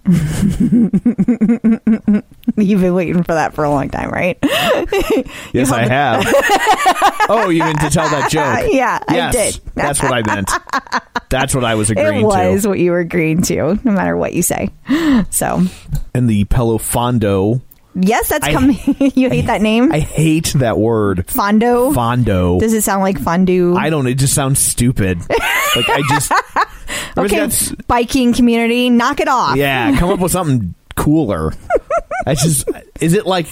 You've 2.67 2.81
been 2.81 2.95
waiting 2.95 3.23
for 3.23 3.35
that 3.35 3.55
for 3.55 3.65
a 3.65 3.71
long 3.71 3.89
time, 3.91 4.11
right? 4.11 4.39
Yes, 5.53 5.73
I 5.73 5.87
have. 5.89 6.25
oh, 7.29 7.49
you 7.51 7.61
meant 7.61 7.81
to 7.81 7.91
tell 7.91 8.09
that 8.09 8.31
joke? 8.31 8.69
Yeah, 8.73 9.01
I 9.09 9.31
did. 9.33 9.61
That's 9.75 10.03
what 10.03 10.13
I 10.13 10.23
meant. 10.23 10.51
That's 11.29 11.55
what 11.55 11.65
I 11.65 11.75
was 11.75 11.91
agreeing 11.91 12.29
to. 12.29 12.37
it 12.41 12.53
was 12.53 12.63
to. 12.63 12.69
what 12.69 12.79
you 12.79 12.93
were 12.93 13.01
agreeing 13.01 13.43
to, 13.43 13.79
no 13.85 13.93
matter 13.93 14.17
what 14.17 14.33
you 14.33 14.43
say. 14.43 14.71
So, 15.31 15.63
And 16.15 16.29
the 16.31 16.45
Pelofondo. 16.47 17.61
yes, 17.95 18.29
that's 18.29 18.47
I- 18.47 18.53
coming. 18.53 18.79
you 19.15 19.29
hate 19.29 19.47
that 19.47 19.61
name? 19.61 19.93
I 19.93 19.99
hate 20.01 20.53
that 20.57 20.79
word. 20.79 21.27
Fondo? 21.27 21.93
Fondo. 21.95 22.59
Does 22.61 22.73
it 22.73 22.83
sound 22.83 23.03
like 23.03 23.19
fondue? 23.19 23.77
I 23.77 23.91
don't. 23.91 24.07
It 24.07 24.15
just 24.15 24.35
sounds 24.35 24.61
stupid. 24.61 25.19
like 25.29 25.89
I 25.89 26.03
just. 26.09 26.33
Okay, 27.17 27.49
biking 27.87 28.33
community, 28.33 28.89
knock 28.91 29.21
it 29.21 29.29
off. 29.29 29.57
Yeah, 29.57 29.99
come 29.99 30.11
up 30.11 30.21
with 30.21 30.33
something 30.33 30.75
cooler. 30.97 31.53
I 32.27 32.35
just 32.35 32.69
is 33.01 33.15
it 33.15 33.27
like 33.27 33.47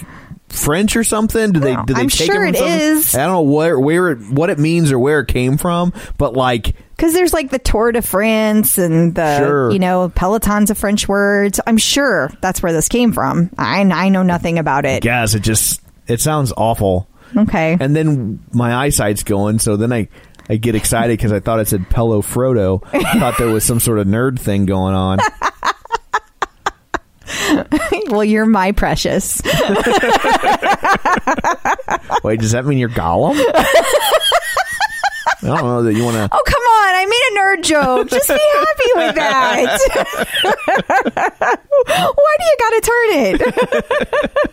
French 0.48 0.96
or 0.96 1.04
something? 1.04 1.52
Do 1.52 1.60
they 1.60 1.76
do 1.86 1.94
they 1.94 2.00
I'm 2.02 2.08
take 2.08 2.30
sure 2.30 2.44
it 2.46 2.54
it 2.54 2.58
from 2.58 2.68
something? 2.68 2.80
is. 2.96 3.14
I 3.14 3.18
don't 3.26 3.32
know 3.32 3.42
where 3.42 3.78
where 3.78 4.10
it, 4.10 4.18
what 4.30 4.50
it 4.50 4.58
means 4.58 4.90
or 4.92 4.98
where 4.98 5.20
it 5.20 5.28
came 5.28 5.58
from, 5.58 5.92
but 6.16 6.34
like 6.34 6.74
Because 6.96 7.12
there's 7.12 7.32
like 7.34 7.50
the 7.50 7.58
Tour 7.58 7.92
de 7.92 8.00
France 8.02 8.78
and 8.78 9.14
the, 9.14 9.38
Sure. 9.38 9.70
you 9.70 9.78
know, 9.78 10.08
Peloton's 10.08 10.70
a 10.70 10.74
French 10.74 11.06
word. 11.06 11.54
So 11.54 11.62
I'm 11.66 11.76
sure 11.76 12.30
that's 12.40 12.62
where 12.62 12.72
this 12.72 12.88
came 12.88 13.12
from. 13.12 13.50
I, 13.58 13.80
I 13.82 14.08
know 14.08 14.22
nothing 14.22 14.58
about 14.58 14.84
it. 14.86 15.02
guess 15.02 15.34
it 15.34 15.40
just 15.40 15.82
it 16.06 16.20
sounds 16.20 16.52
awful. 16.56 17.08
Okay. 17.36 17.76
And 17.78 17.94
then 17.94 18.42
my 18.52 18.74
eyesight's 18.74 19.22
going, 19.22 19.58
so 19.58 19.76
then 19.76 19.92
I 19.92 20.08
I 20.48 20.56
get 20.56 20.74
excited 20.74 21.18
because 21.18 21.30
I 21.30 21.40
thought 21.40 21.60
it 21.60 21.68
said 21.68 21.82
Pello 21.90 22.22
Frodo. 22.24 22.80
I 22.94 23.18
thought 23.18 23.36
there 23.36 23.50
was 23.52 23.64
some 23.64 23.80
sort 23.80 23.98
of 23.98 24.06
nerd 24.06 24.38
thing 24.38 24.64
going 24.64 24.94
on. 24.94 25.18
well, 28.08 28.24
you're 28.24 28.46
my 28.46 28.72
precious. 28.72 29.40
Wait, 32.24 32.40
does 32.40 32.52
that 32.52 32.64
mean 32.66 32.78
you're 32.78 32.88
Gollum? 32.88 33.34
I 35.40 35.46
don't 35.46 35.62
know 35.62 35.82
that 35.84 35.94
you 35.94 36.04
want 36.04 36.16
to. 36.16 36.28
Oh, 36.32 36.42
come 36.44 36.62
on. 36.62 36.94
I 36.94 37.06
made 37.06 37.22
a 37.30 37.34
nerd 37.38 37.62
joke. 37.64 38.08
Just 38.10 38.28
be 38.28 38.34
happy 38.34 38.90
with 38.96 39.14
that. 39.14 39.78
Why 42.16 42.36
do 42.38 42.44
you 42.44 42.56
got 42.58 42.70
to 42.70 42.80
turn 42.80 43.08
it? 43.12 44.50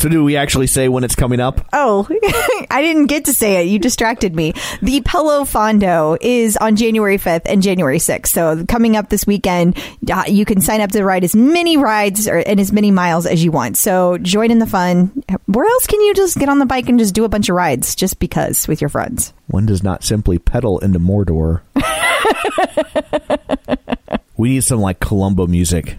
So 0.00 0.08
do 0.08 0.24
we 0.24 0.38
actually 0.38 0.66
say 0.66 0.88
when 0.88 1.04
it's 1.04 1.14
coming 1.14 1.40
up? 1.40 1.60
Oh, 1.74 2.08
I 2.70 2.80
didn't 2.80 3.06
get 3.06 3.26
to 3.26 3.34
say 3.34 3.60
it. 3.60 3.68
You 3.68 3.78
distracted 3.78 4.34
me. 4.34 4.54
The 4.80 5.02
Pelofondo 5.02 6.16
is 6.22 6.56
on 6.56 6.76
January 6.76 7.18
5th 7.18 7.42
and 7.44 7.62
January 7.62 7.98
6th. 7.98 8.28
So 8.28 8.64
coming 8.64 8.96
up 8.96 9.10
this 9.10 9.26
weekend, 9.26 9.78
uh, 10.10 10.24
you 10.26 10.46
can 10.46 10.62
sign 10.62 10.80
up 10.80 10.90
to 10.92 11.04
ride 11.04 11.22
as 11.22 11.36
many 11.36 11.76
rides 11.76 12.26
or, 12.26 12.38
and 12.38 12.58
as 12.58 12.72
many 12.72 12.90
miles 12.90 13.26
as 13.26 13.44
you 13.44 13.52
want. 13.52 13.76
So 13.76 14.16
join 14.16 14.50
in 14.50 14.58
the 14.58 14.66
fun. 14.66 15.22
Where 15.44 15.66
else 15.66 15.86
can 15.86 16.00
you 16.00 16.14
just 16.14 16.38
get 16.38 16.48
on 16.48 16.58
the 16.58 16.66
bike 16.66 16.88
and 16.88 16.98
just 16.98 17.14
do 17.14 17.24
a 17.24 17.28
bunch 17.28 17.50
of 17.50 17.56
rides 17.56 17.94
just 17.94 18.18
because 18.18 18.66
with 18.66 18.80
your 18.80 18.88
friends? 18.88 19.34
One 19.48 19.66
does 19.66 19.82
not 19.82 20.02
simply 20.02 20.38
pedal 20.38 20.78
into 20.78 20.98
Mordor. 20.98 21.60
we 24.38 24.48
need 24.48 24.64
some 24.64 24.80
like 24.80 24.98
Columbo 24.98 25.46
music, 25.46 25.98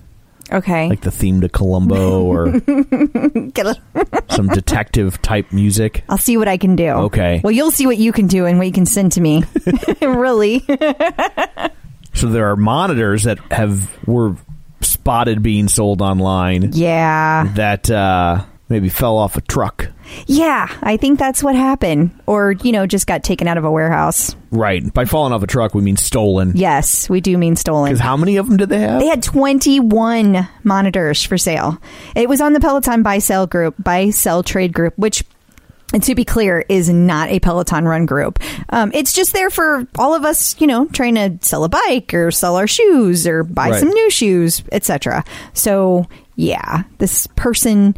Okay. 0.52 0.90
like 0.90 1.02
the 1.02 1.12
theme 1.12 1.42
to 1.42 1.50
Columbo 1.50 2.24
or 2.24 2.48
some 4.30 4.48
detective 4.48 5.22
type 5.22 5.52
music. 5.52 6.04
I'll 6.10 6.18
see 6.18 6.38
what 6.38 6.48
I 6.48 6.58
can 6.58 6.76
do. 6.76 6.90
Okay. 6.90 7.42
Well, 7.44 7.52
you'll 7.52 7.72
see 7.72 7.86
what 7.86 7.98
you 7.98 8.12
can 8.12 8.28
do 8.28 8.46
and 8.46 8.58
what 8.58 8.68
you 8.68 8.74
can 8.74 8.86
send 8.86 9.14
to 9.14 9.22
me. 9.22 9.44
really? 10.02 10.66
So 12.14 12.28
there 12.28 12.52
are 12.52 12.56
monitors 12.56 13.24
that 13.24 13.40
have 13.52 13.90
were 14.08 14.36
spotted 14.82 15.42
being 15.42 15.68
sold 15.68 16.02
online 16.02 16.74
yeah. 16.74 17.52
that 17.56 17.90
uh, 17.90 18.44
maybe 18.70 18.90
fell 18.90 19.18
off 19.18 19.38
a 19.38 19.42
truck. 19.42 19.88
Yeah. 20.28 20.68
I 20.82 20.98
think 20.98 21.20
that's 21.20 21.44
what 21.44 21.56
happened. 21.56 22.12
Or, 22.26 22.52
you 22.52 22.72
know, 22.72 22.86
just 22.88 23.08
got 23.08 23.24
taken 23.24 23.48
out 23.48 23.58
of 23.58 23.64
a 23.66 23.72
warehouse. 23.72 24.36
Right. 24.52 24.94
By 24.94 25.06
falling 25.06 25.34
off 25.34 25.44
a 25.44 25.48
truck, 25.48 25.74
we 25.74 25.82
mean 25.82 25.98
stolen. 25.98 26.54
Yes, 26.56 27.10
we 27.10 27.22
do 27.22 27.38
mean 27.38 27.56
stolen. 27.56 27.90
Because 27.92 28.00
how 28.02 28.18
many 28.18 28.38
of 28.38 28.48
them 28.48 28.58
did 28.58 28.70
they 28.70 28.80
have? 28.80 29.00
They 29.00 29.08
had 29.08 29.24
21 29.24 30.48
monitors 30.64 31.24
for 31.24 31.38
sale. 31.38 31.82
It 32.16 32.28
was 32.30 32.42
on 32.42 32.54
the 32.54 32.60
Peloton 32.60 33.04
buy 33.04 33.20
sell 33.20 33.48
group, 33.48 33.76
buy 33.80 34.10
sell 34.10 34.44
trade 34.44 34.74
group, 34.74 34.98
which 34.98 35.24
and 35.94 36.02
to 36.04 36.16
be 36.16 36.24
clear, 36.24 36.64
is 36.70 36.90
not 36.90 37.28
a 37.32 37.42
Peloton 37.42 37.86
run 37.86 38.06
group. 38.06 38.40
Um, 38.70 38.92
it's 38.94 39.12
just 39.12 39.34
there 39.34 39.50
for 39.50 39.86
all 39.98 40.14
of 40.16 40.24
us, 40.24 40.56
you 40.62 40.66
know, 40.66 40.86
trying 40.86 41.16
to 41.16 41.38
sell 41.42 41.66
a 41.66 41.70
bike 41.70 42.14
or 42.14 42.32
sell 42.32 42.56
our 42.56 42.66
shoes 42.68 43.28
or 43.28 43.44
buy 43.44 43.72
Right. 43.72 43.80
some 43.82 43.90
new 43.90 44.10
shoes, 44.10 44.64
etc. 44.72 45.26
So, 45.54 46.08
yeah, 46.38 46.84
this 47.00 47.28
person 47.36 47.98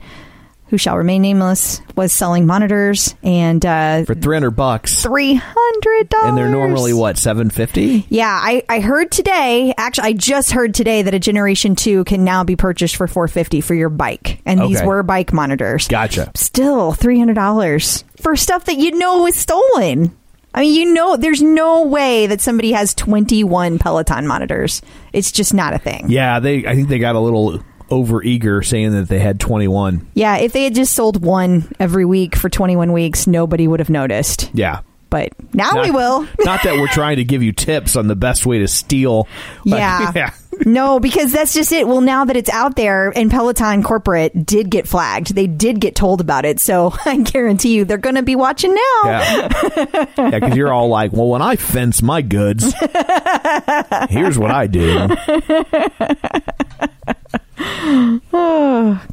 who 0.73 0.77
shall 0.79 0.97
remain 0.97 1.21
nameless 1.21 1.81
was 1.95 2.11
selling 2.11 2.47
monitors 2.47 3.13
and 3.21 3.63
uh, 3.63 4.03
For 4.05 4.15
300 4.15 4.49
bucks. 4.49 5.03
three 5.03 5.35
hundred 5.35 6.09
dollars. 6.09 6.29
And 6.29 6.35
they're 6.35 6.49
normally 6.49 6.93
what, 6.93 7.19
750? 7.19 8.07
Yeah, 8.09 8.25
I, 8.27 8.63
I 8.67 8.79
heard 8.79 9.11
today. 9.11 9.71
Actually, 9.77 10.07
I 10.07 10.13
just 10.13 10.49
heard 10.49 10.73
today 10.73 11.03
that 11.03 11.13
a 11.13 11.19
Generation 11.19 11.75
Two 11.75 12.03
can 12.05 12.23
now 12.23 12.43
be 12.43 12.55
purchased 12.55 12.95
for 12.95 13.07
four 13.07 13.27
fifty 13.27 13.61
for 13.61 13.75
your 13.75 13.89
bike, 13.89 14.41
and 14.47 14.59
these 14.61 14.81
were 14.81 15.03
bike 15.03 15.31
monitors. 15.31 15.87
Gotcha. 15.87 16.31
Still 16.33 16.93
three 16.93 17.19
hundred 17.19 17.35
dollars 17.35 18.03
for 18.19 18.35
stuff 18.35 18.65
that 18.65 18.77
you 18.77 18.97
know 18.97 19.27
is 19.27 19.35
stolen. 19.35 20.17
I 20.55 20.61
mean, 20.61 20.73
you 20.73 20.91
know, 20.91 21.17
there's 21.17 21.43
no 21.43 21.83
way 21.83 22.25
that 22.25 22.41
somebody 22.41 22.71
has 22.71 22.95
twenty 22.95 23.43
one 23.43 23.77
Peloton 23.77 24.25
monitors. 24.25 24.81
It's 25.11 25.31
just 25.31 25.53
not 25.53 25.75
a 25.75 25.77
thing. 25.77 26.09
Yeah, 26.09 26.39
they. 26.39 26.65
I 26.65 26.73
think 26.73 26.89
they 26.89 26.97
got 26.97 27.13
a 27.13 27.19
little 27.19 27.63
over 27.93 28.23
eager 28.23 28.61
saying 28.61 28.91
that 28.91 29.07
they 29.07 29.19
had 29.19 29.39
21. 29.39 30.07
Yeah, 30.13 30.37
if 30.37 30.51
they 30.53 30.63
had 30.63 30.75
just 30.75 30.93
sold 30.93 31.23
one 31.23 31.71
every 31.79 32.05
week 32.05 32.35
for 32.35 32.49
twenty 32.49 32.75
one 32.75 32.91
weeks, 32.91 33.27
nobody 33.27 33.67
would 33.67 33.79
have 33.79 33.89
noticed. 33.89 34.49
Yeah. 34.53 34.81
But 35.13 35.31
now 35.53 35.79
we 35.79 35.91
will. 35.91 36.21
Not 36.39 36.63
that 36.63 36.73
we're 36.75 36.87
trying 36.87 37.17
to 37.17 37.23
give 37.23 37.43
you 37.43 37.51
tips 37.51 37.95
on 37.95 38.07
the 38.07 38.15
best 38.15 38.47
way 38.47 38.57
to 38.57 38.67
steal. 38.67 39.27
Yeah. 39.63 40.11
yeah. 40.15 40.33
no, 40.65 40.99
because 40.99 41.31
that's 41.31 41.53
just 41.53 41.71
it. 41.71 41.87
Well, 41.87 42.01
now 42.01 42.25
that 42.25 42.35
it's 42.35 42.49
out 42.49 42.75
there 42.75 43.13
and 43.15 43.29
Peloton 43.29 43.83
corporate 43.83 44.43
did 44.43 44.71
get 44.71 44.87
flagged, 44.87 45.35
they 45.35 45.45
did 45.45 45.79
get 45.79 45.95
told 45.95 46.19
about 46.19 46.45
it. 46.45 46.59
So 46.59 46.95
I 47.05 47.17
guarantee 47.17 47.75
you 47.75 47.85
they're 47.85 47.99
going 47.99 48.15
to 48.15 48.23
be 48.23 48.35
watching 48.35 48.73
now. 48.73 49.01
Yeah. 49.05 49.49
Yeah, 50.17 50.29
because 50.39 50.55
you're 50.57 50.73
all 50.73 50.87
like, 50.87 51.13
well, 51.13 51.27
when 51.27 51.43
I 51.43 51.57
fence 51.57 52.01
my 52.01 52.23
goods, 52.23 52.73
here's 54.09 54.39
what 54.39 54.49
I 54.49 54.65
do. 54.65 55.09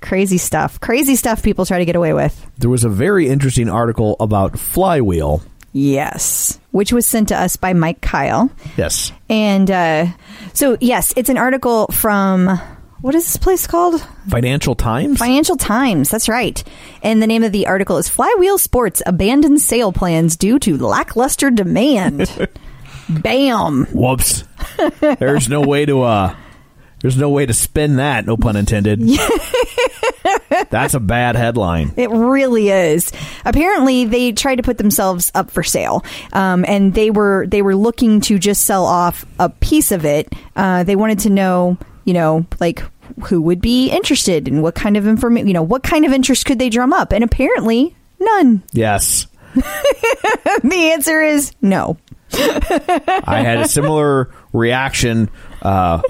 Crazy 0.01 0.39
stuff. 0.39 0.81
Crazy 0.81 1.15
stuff 1.15 1.43
people 1.43 1.67
try 1.67 1.79
to 1.79 1.85
get 1.85 1.95
away 1.95 2.15
with. 2.15 2.51
There 2.57 2.71
was 2.71 2.85
a 2.85 2.89
very 2.89 3.29
interesting 3.29 3.69
article 3.69 4.17
about 4.19 4.59
Flywheel. 4.59 5.43
Yes. 5.73 6.59
Which 6.73 6.93
was 6.93 7.07
sent 7.07 7.29
to 7.29 7.37
us 7.37 7.57
by 7.57 7.73
Mike 7.73 8.01
Kyle. 8.01 8.51
Yes. 8.77 9.13
And 9.29 9.71
uh, 9.71 10.07
so, 10.53 10.77
yes, 10.81 11.13
it's 11.17 11.29
an 11.29 11.39
article 11.39 11.87
from. 11.89 12.61
What 13.01 13.15
is 13.15 13.25
this 13.25 13.39
place 13.39 13.67
called? 13.67 14.07
Financial 14.29 14.75
Times? 14.75 15.19
Financial 15.19 15.57
Times. 15.57 16.11
That's 16.11 16.29
right. 16.29 16.63
And 17.03 17.23
the 17.23 17.27
name 17.27 17.43
of 17.43 17.51
the 17.51 17.67
article 17.67 17.97
is 17.97 18.11
Flywheel 18.11 18.59
Sports 18.59 19.01
Abandons 19.07 19.65
Sale 19.65 19.93
Plans 19.93 20.37
Due 20.37 20.59
to 20.59 20.77
Lackluster 20.77 21.51
Demand. 21.51 22.49
Bam. 23.09 23.87
Whoops. 23.87 24.45
There's 25.01 25.49
no 25.49 25.63
way 25.63 25.87
to 25.87 26.03
uh 26.03 26.37
there's 27.01 27.17
no 27.17 27.31
way 27.31 27.47
to 27.47 27.55
spin 27.55 27.97
that, 27.97 28.27
no 28.27 28.37
pun 28.37 28.57
intended. 28.57 29.01
That's 30.71 30.95
a 30.95 31.01
bad 31.01 31.37
headline. 31.37 31.93
It 32.01 32.11
really 32.11 32.71
is. 32.71 33.13
Apparently, 33.45 34.07
they 34.07 34.33
tried 34.33 34.57
to 34.57 34.63
put 34.63 34.79
themselves 34.79 35.31
up 35.35 35.51
for 35.51 35.63
sale, 35.63 36.05
um, 36.33 36.65
and 36.67 36.95
they 36.95 37.11
were 37.11 37.47
they 37.47 37.61
were 37.63 37.75
looking 37.75 38.21
to 38.23 38.39
just 38.39 38.65
sell 38.65 38.87
off 38.87 39.27
a 39.39 39.51
piece 39.51 39.93
of 39.93 40.05
it. 40.05 40.33
Uh, 40.57 40.83
they 40.85 40.97
wanted 40.97 41.21
to 41.21 41.31
know, 41.31 41.77
you 42.05 42.15
know, 42.15 42.47
like 42.59 42.83
who 43.25 43.43
would 43.43 43.61
be 43.61 43.91
interested 43.91 44.49
and 44.49 44.63
what 44.63 44.75
kind 44.75 44.97
of 44.97 45.07
information, 45.07 45.47
you 45.47 45.53
know, 45.53 45.63
what 45.63 45.83
kind 45.83 46.07
of 46.07 46.13
interest 46.13 46.47
could 46.47 46.59
they 46.59 46.71
drum 46.71 46.93
up, 46.93 47.13
and 47.13 47.23
apparently 47.23 47.95
none. 48.19 48.63
Yes. 48.73 49.27
the 49.55 50.91
answer 50.93 51.21
is 51.21 51.53
no. 51.61 51.99
I 52.33 53.43
had 53.45 53.59
a 53.61 53.69
similar 53.69 54.31
reaction 54.53 55.29
uh 55.63 56.01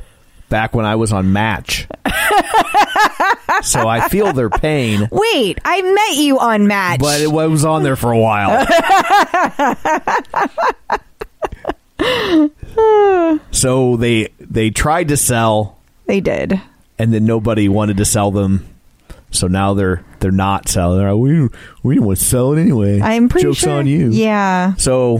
back 0.50 0.74
when 0.74 0.84
I 0.84 0.96
was 0.96 1.12
on 1.12 1.32
Match. 1.32 1.86
so 3.62 3.88
I 3.88 4.08
feel 4.08 4.32
their 4.34 4.50
pain, 4.50 5.08
Wait, 5.10 5.58
I 5.64 5.80
met 5.82 6.16
you 6.22 6.38
on 6.38 6.66
Match. 6.66 7.00
but 7.00 7.20
it 7.22 7.30
was 7.32 7.64
on 7.64 7.82
there 7.82 7.96
for 7.96 8.12
a 8.12 8.18
while. 8.18 8.66
so 13.50 13.96
they 13.96 14.28
they 14.38 14.70
tried 14.70 15.08
to 15.08 15.16
sell 15.16 15.78
they 16.06 16.20
did. 16.20 16.60
and 16.98 17.12
then 17.12 17.24
nobody 17.24 17.68
wanted 17.68 17.96
to 17.98 18.04
sell 18.04 18.30
them. 18.30 18.66
So 19.30 19.46
now 19.46 19.74
they're 19.74 20.04
they're 20.20 20.30
not 20.32 20.68
selling. 20.68 20.98
They're 20.98 21.12
like, 21.12 21.20
we 21.22 21.48
we 21.82 21.94
didn't 21.94 22.06
want 22.06 22.18
to 22.18 22.24
sell 22.24 22.52
it 22.52 22.60
anyway. 22.60 23.00
I'm 23.00 23.28
pretty 23.28 23.44
Jokes 23.46 23.58
sure. 23.58 23.72
on 23.78 23.86
you. 23.86 24.10
Yeah. 24.10 24.74
So 24.74 25.16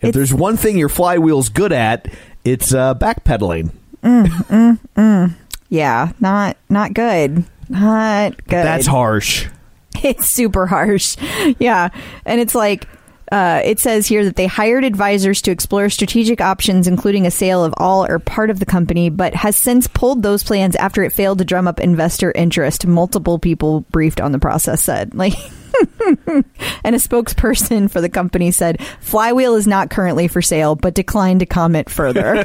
if 0.00 0.08
It's- 0.10 0.14
there's 0.14 0.32
one 0.34 0.56
thing 0.56 0.78
your 0.78 0.88
flywheel's 0.88 1.48
good 1.48 1.72
at, 1.72 2.06
it's 2.44 2.72
uh, 2.74 2.94
backpedaling. 2.94 3.70
Mm, 4.02 4.26
mm, 4.26 4.78
mm. 4.96 5.34
Yeah. 5.68 6.12
Not 6.20 6.56
not 6.68 6.92
good. 6.94 7.44
Not 7.68 8.36
good. 8.44 8.64
That's 8.66 8.86
harsh. 8.86 9.48
It's 10.02 10.28
super 10.28 10.66
harsh. 10.66 11.16
Yeah. 11.58 11.90
And 12.24 12.40
it's 12.40 12.54
like, 12.54 12.88
uh, 13.30 13.60
it 13.64 13.78
says 13.78 14.06
here 14.06 14.24
that 14.24 14.36
they 14.36 14.46
hired 14.46 14.84
advisors 14.84 15.40
to 15.42 15.50
explore 15.50 15.88
strategic 15.90 16.40
options, 16.40 16.88
including 16.88 17.26
a 17.26 17.30
sale 17.30 17.62
of 17.62 17.72
all 17.76 18.04
or 18.06 18.18
part 18.18 18.50
of 18.50 18.58
the 18.58 18.66
company, 18.66 19.10
but 19.10 19.34
has 19.34 19.56
since 19.56 19.86
pulled 19.86 20.22
those 20.22 20.42
plans 20.42 20.74
after 20.76 21.04
it 21.04 21.12
failed 21.12 21.38
to 21.38 21.44
drum 21.44 21.68
up 21.68 21.78
investor 21.78 22.32
interest. 22.32 22.86
Multiple 22.86 23.38
people 23.38 23.82
briefed 23.92 24.20
on 24.20 24.32
the 24.32 24.38
process 24.38 24.82
said, 24.82 25.14
like, 25.14 25.34
And 26.84 26.96
a 26.96 26.98
spokesperson 26.98 27.88
for 27.90 28.00
the 28.00 28.08
company 28.08 28.50
said, 28.50 28.82
Flywheel 29.00 29.54
is 29.54 29.66
not 29.68 29.88
currently 29.90 30.26
for 30.26 30.42
sale, 30.42 30.74
but 30.74 30.94
declined 30.94 31.40
to 31.40 31.46
comment 31.46 31.88
further. 31.88 32.44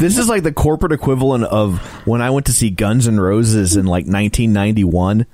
this 0.00 0.18
is 0.18 0.28
like 0.28 0.42
the 0.42 0.52
corporate 0.52 0.92
equivalent 0.92 1.44
of 1.44 1.78
when 2.06 2.20
I 2.22 2.30
went 2.30 2.46
to 2.46 2.52
see 2.52 2.70
Guns 2.70 3.06
N' 3.06 3.20
Roses 3.20 3.76
in 3.76 3.86
like 3.86 4.04
1991 4.06 5.26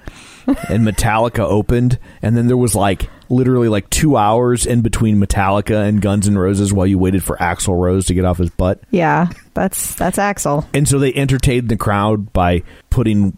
and 0.68 0.86
Metallica 0.86 1.40
opened 1.40 1.98
and 2.22 2.36
then 2.36 2.46
there 2.46 2.56
was 2.56 2.74
like 2.74 3.08
literally 3.28 3.68
like 3.68 3.88
2 3.90 4.16
hours 4.16 4.66
in 4.66 4.82
between 4.82 5.20
Metallica 5.20 5.88
and 5.88 6.00
Guns 6.00 6.28
N' 6.28 6.38
Roses 6.38 6.72
while 6.72 6.86
you 6.86 6.98
waited 6.98 7.24
for 7.24 7.36
Axl 7.38 7.80
Rose 7.80 8.06
to 8.06 8.14
get 8.14 8.24
off 8.24 8.38
his 8.38 8.50
butt. 8.50 8.80
yeah, 8.90 9.28
that's 9.54 9.94
that's 9.94 10.18
Axl. 10.18 10.66
And 10.74 10.86
so 10.86 10.98
they 10.98 11.14
entertained 11.14 11.68
the 11.68 11.76
crowd 11.76 12.32
by 12.32 12.62
putting 12.90 13.36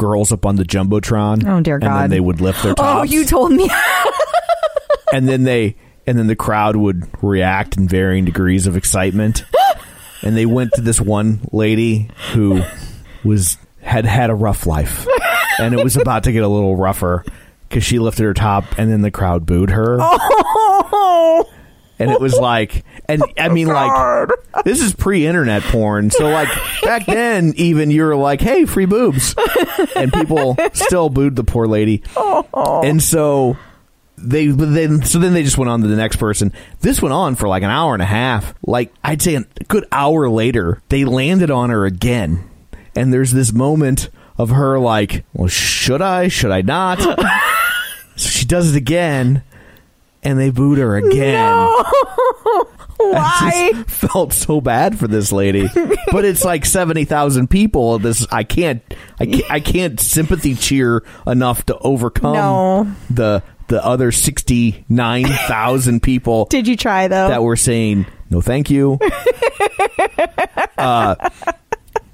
girls 0.00 0.32
up 0.32 0.46
on 0.46 0.56
the 0.56 0.64
jumbotron. 0.64 1.46
Oh, 1.46 1.60
dear 1.60 1.78
God! 1.78 1.86
And 1.86 2.02
then 2.02 2.10
they 2.10 2.20
would 2.20 2.40
lift 2.40 2.62
their 2.62 2.74
Oh, 2.78 3.02
you 3.02 3.24
told 3.26 3.52
me. 3.52 3.70
and 5.12 5.28
then 5.28 5.44
they 5.44 5.76
and 6.06 6.18
then 6.18 6.26
the 6.26 6.34
crowd 6.34 6.74
would 6.74 7.06
react 7.22 7.76
in 7.76 7.86
varying 7.86 8.24
degrees 8.24 8.66
of 8.66 8.76
excitement. 8.76 9.44
and 10.22 10.36
they 10.36 10.46
went 10.46 10.72
to 10.72 10.80
this 10.80 11.00
one 11.00 11.40
lady 11.52 12.08
who 12.32 12.62
was 13.24 13.58
had 13.82 14.06
had 14.06 14.30
a 14.30 14.34
rough 14.34 14.66
life, 14.66 15.06
and 15.58 15.74
it 15.74 15.84
was 15.84 15.96
about 15.96 16.24
to 16.24 16.32
get 16.32 16.42
a 16.42 16.48
little 16.48 16.76
rougher 16.76 17.22
because 17.68 17.84
she 17.84 17.98
lifted 17.98 18.24
her 18.24 18.34
top, 18.34 18.64
and 18.78 18.90
then 18.90 19.02
the 19.02 19.10
crowd 19.10 19.44
booed 19.44 19.70
her. 19.70 19.98
Oh. 20.00 21.48
And 22.00 22.10
it 22.10 22.20
was 22.20 22.34
like, 22.34 22.84
and 23.08 23.22
I 23.38 23.48
mean, 23.50 23.68
oh, 23.68 23.74
like, 23.74 24.64
this 24.64 24.80
is 24.80 24.94
pre-internet 24.94 25.62
porn, 25.64 26.10
so 26.10 26.28
like 26.28 26.48
back 26.82 27.06
then, 27.06 27.52
even 27.56 27.90
you 27.90 28.04
were 28.04 28.16
like, 28.16 28.40
"Hey, 28.40 28.64
free 28.64 28.86
boobs," 28.86 29.34
and 29.94 30.12
people 30.12 30.56
still 30.72 31.08
booed 31.10 31.36
the 31.36 31.44
poor 31.44 31.66
lady. 31.66 32.02
Oh. 32.16 32.82
And 32.84 33.02
so 33.02 33.56
they 34.16 34.48
but 34.48 34.72
then 34.72 35.02
so 35.02 35.18
then 35.18 35.32
they 35.32 35.42
just 35.42 35.58
went 35.58 35.70
on 35.70 35.80
to 35.82 35.88
the 35.88 35.96
next 35.96 36.16
person. 36.16 36.52
This 36.80 37.02
went 37.02 37.12
on 37.12 37.34
for 37.34 37.48
like 37.48 37.62
an 37.62 37.70
hour 37.70 37.94
and 37.94 38.02
a 38.02 38.06
half. 38.06 38.54
Like 38.66 38.92
I'd 39.02 39.22
say 39.22 39.34
a 39.34 39.44
good 39.68 39.86
hour 39.90 40.28
later, 40.28 40.82
they 40.88 41.04
landed 41.04 41.50
on 41.50 41.70
her 41.70 41.86
again, 41.86 42.48
and 42.94 43.12
there's 43.12 43.32
this 43.32 43.52
moment 43.52 44.10
of 44.38 44.50
her 44.50 44.78
like, 44.78 45.24
"Well, 45.32 45.48
should 45.48 46.02
I? 46.02 46.28
Should 46.28 46.50
I 46.50 46.62
not?" 46.62 47.00
so 48.16 48.28
she 48.28 48.44
does 48.46 48.74
it 48.74 48.76
again, 48.76 49.42
and 50.22 50.38
they 50.38 50.50
booed 50.50 50.78
her 50.78 50.96
again. 50.96 51.44
I 53.02 53.12
Why? 53.12 53.70
just 53.72 53.90
felt 53.90 54.32
so 54.34 54.60
bad 54.60 54.98
for 54.98 55.08
this 55.08 55.32
lady, 55.32 55.66
but 56.12 56.24
it's 56.26 56.44
like 56.44 56.66
seventy 56.66 57.04
thousand 57.04 57.48
people. 57.48 57.98
This 57.98 58.26
I 58.30 58.44
can't, 58.44 58.82
I 59.18 59.24
can't, 59.26 59.50
I 59.50 59.60
can't 59.60 59.98
sympathy 59.98 60.54
cheer 60.54 61.02
enough 61.26 61.64
to 61.66 61.78
overcome 61.78 62.34
No. 62.34 62.92
the 63.08 63.42
the 63.68 63.82
other 63.84 64.12
sixty 64.12 64.84
nine 64.88 65.24
thousand 65.24 66.02
people 66.02 66.44
Did 66.46 66.68
you 66.68 66.76
try 66.76 67.08
though? 67.08 67.28
that 67.28 67.42
were 67.42 67.56
saying 67.56 68.04
no, 68.28 68.40
thank 68.42 68.68
you. 68.70 68.98
uh, 70.78 71.14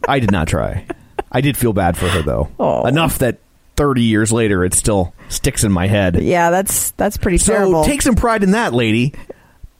I 0.08 0.18
did 0.20 0.30
not 0.30 0.48
try. 0.48 0.86
I 1.32 1.40
did 1.40 1.56
feel 1.56 1.72
bad 1.72 1.96
for 1.96 2.08
her 2.08 2.22
though, 2.22 2.48
Oh. 2.58 2.86
enough 2.86 3.18
that 3.18 3.38
thirty 3.76 4.02
years 4.02 4.32
later 4.32 4.64
it 4.64 4.74
still 4.74 5.14
sticks 5.28 5.64
in 5.64 5.72
my 5.72 5.86
head. 5.86 6.20
yeah, 6.22 6.50
that's 6.50 6.90
that's 6.92 7.16
pretty 7.16 7.38
So 7.38 7.52
terrible. 7.52 7.84
take 7.84 8.02
some 8.02 8.14
pride 8.14 8.42
in 8.42 8.52
that, 8.52 8.72
lady. 8.72 9.14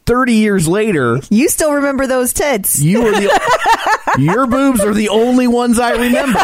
Thirty 0.06 0.34
years 0.34 0.68
later, 0.68 1.18
you 1.30 1.48
still 1.48 1.72
remember 1.72 2.06
those 2.06 2.32
tits? 2.32 2.80
you 2.80 3.02
were 3.02 3.10
the 3.10 3.40
your 4.18 4.46
boobs 4.46 4.80
are 4.80 4.94
the 4.94 5.08
only 5.08 5.48
ones 5.48 5.80
I 5.80 5.90
remember. 5.92 6.38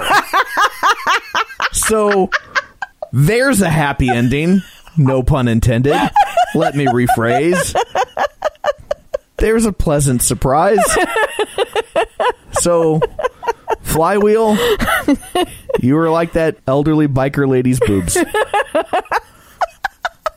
So 1.72 2.30
there's 3.12 3.60
a 3.62 3.70
happy 3.70 4.08
ending. 4.08 4.62
No 4.96 5.22
pun 5.22 5.46
intended. 5.48 5.94
Let 6.54 6.74
me 6.74 6.86
rephrase. 6.86 7.74
There's 9.38 9.64
a 9.64 9.72
pleasant 9.72 10.22
surprise. 10.22 10.78
So 12.60 13.00
flywheel, 13.92 14.56
you 15.80 15.94
were 15.94 16.10
like 16.10 16.32
that 16.32 16.56
elderly 16.66 17.08
biker 17.08 17.48
lady's 17.48 17.78
boobs. 17.80 18.14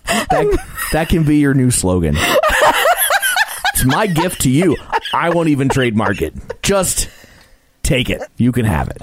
That, 0.07 0.57
that 0.91 1.09
can 1.09 1.23
be 1.23 1.37
your 1.37 1.53
new 1.53 1.71
slogan. 1.71 2.15
It's 2.17 3.85
my 3.85 4.07
gift 4.07 4.41
to 4.41 4.49
you. 4.49 4.77
I 5.13 5.29
won't 5.29 5.49
even 5.49 5.69
trademark 5.69 6.21
it. 6.21 6.33
Just 6.61 7.09
take 7.83 8.09
it. 8.09 8.21
You 8.37 8.51
can 8.51 8.65
have 8.65 8.89
it. 8.89 8.97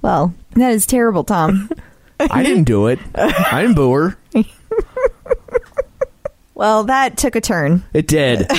Well, 0.00 0.32
that 0.52 0.72
is 0.72 0.86
terrible, 0.86 1.24
Tom. 1.24 1.70
I 2.20 2.42
didn't 2.42 2.64
do 2.64 2.86
it. 2.86 2.98
I 3.14 3.62
didn't 3.62 3.76
boo 3.76 3.92
her. 3.92 4.16
well, 6.54 6.84
that 6.84 7.16
took 7.16 7.36
a 7.36 7.40
turn. 7.40 7.84
It 7.92 8.06
did. 8.06 8.46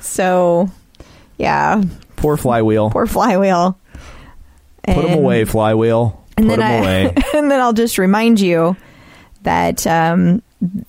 So, 0.00 0.70
yeah, 1.38 1.82
Poor 2.16 2.36
flywheel. 2.36 2.90
poor 2.90 3.06
flywheel. 3.06 3.78
Put 4.86 4.96
him 4.96 5.04
And- 5.06 5.20
away, 5.20 5.44
flywheel. 5.44 6.24
And 6.36 6.48
Put 6.48 6.58
then 6.58 6.60
him 6.60 6.84
I, 6.84 6.86
away. 6.90 7.14
and 7.34 7.50
then 7.50 7.60
I'll 7.60 7.72
just 7.72 7.96
remind 7.98 8.40
you 8.40 8.76
that 9.42 9.86
um, 9.86 10.42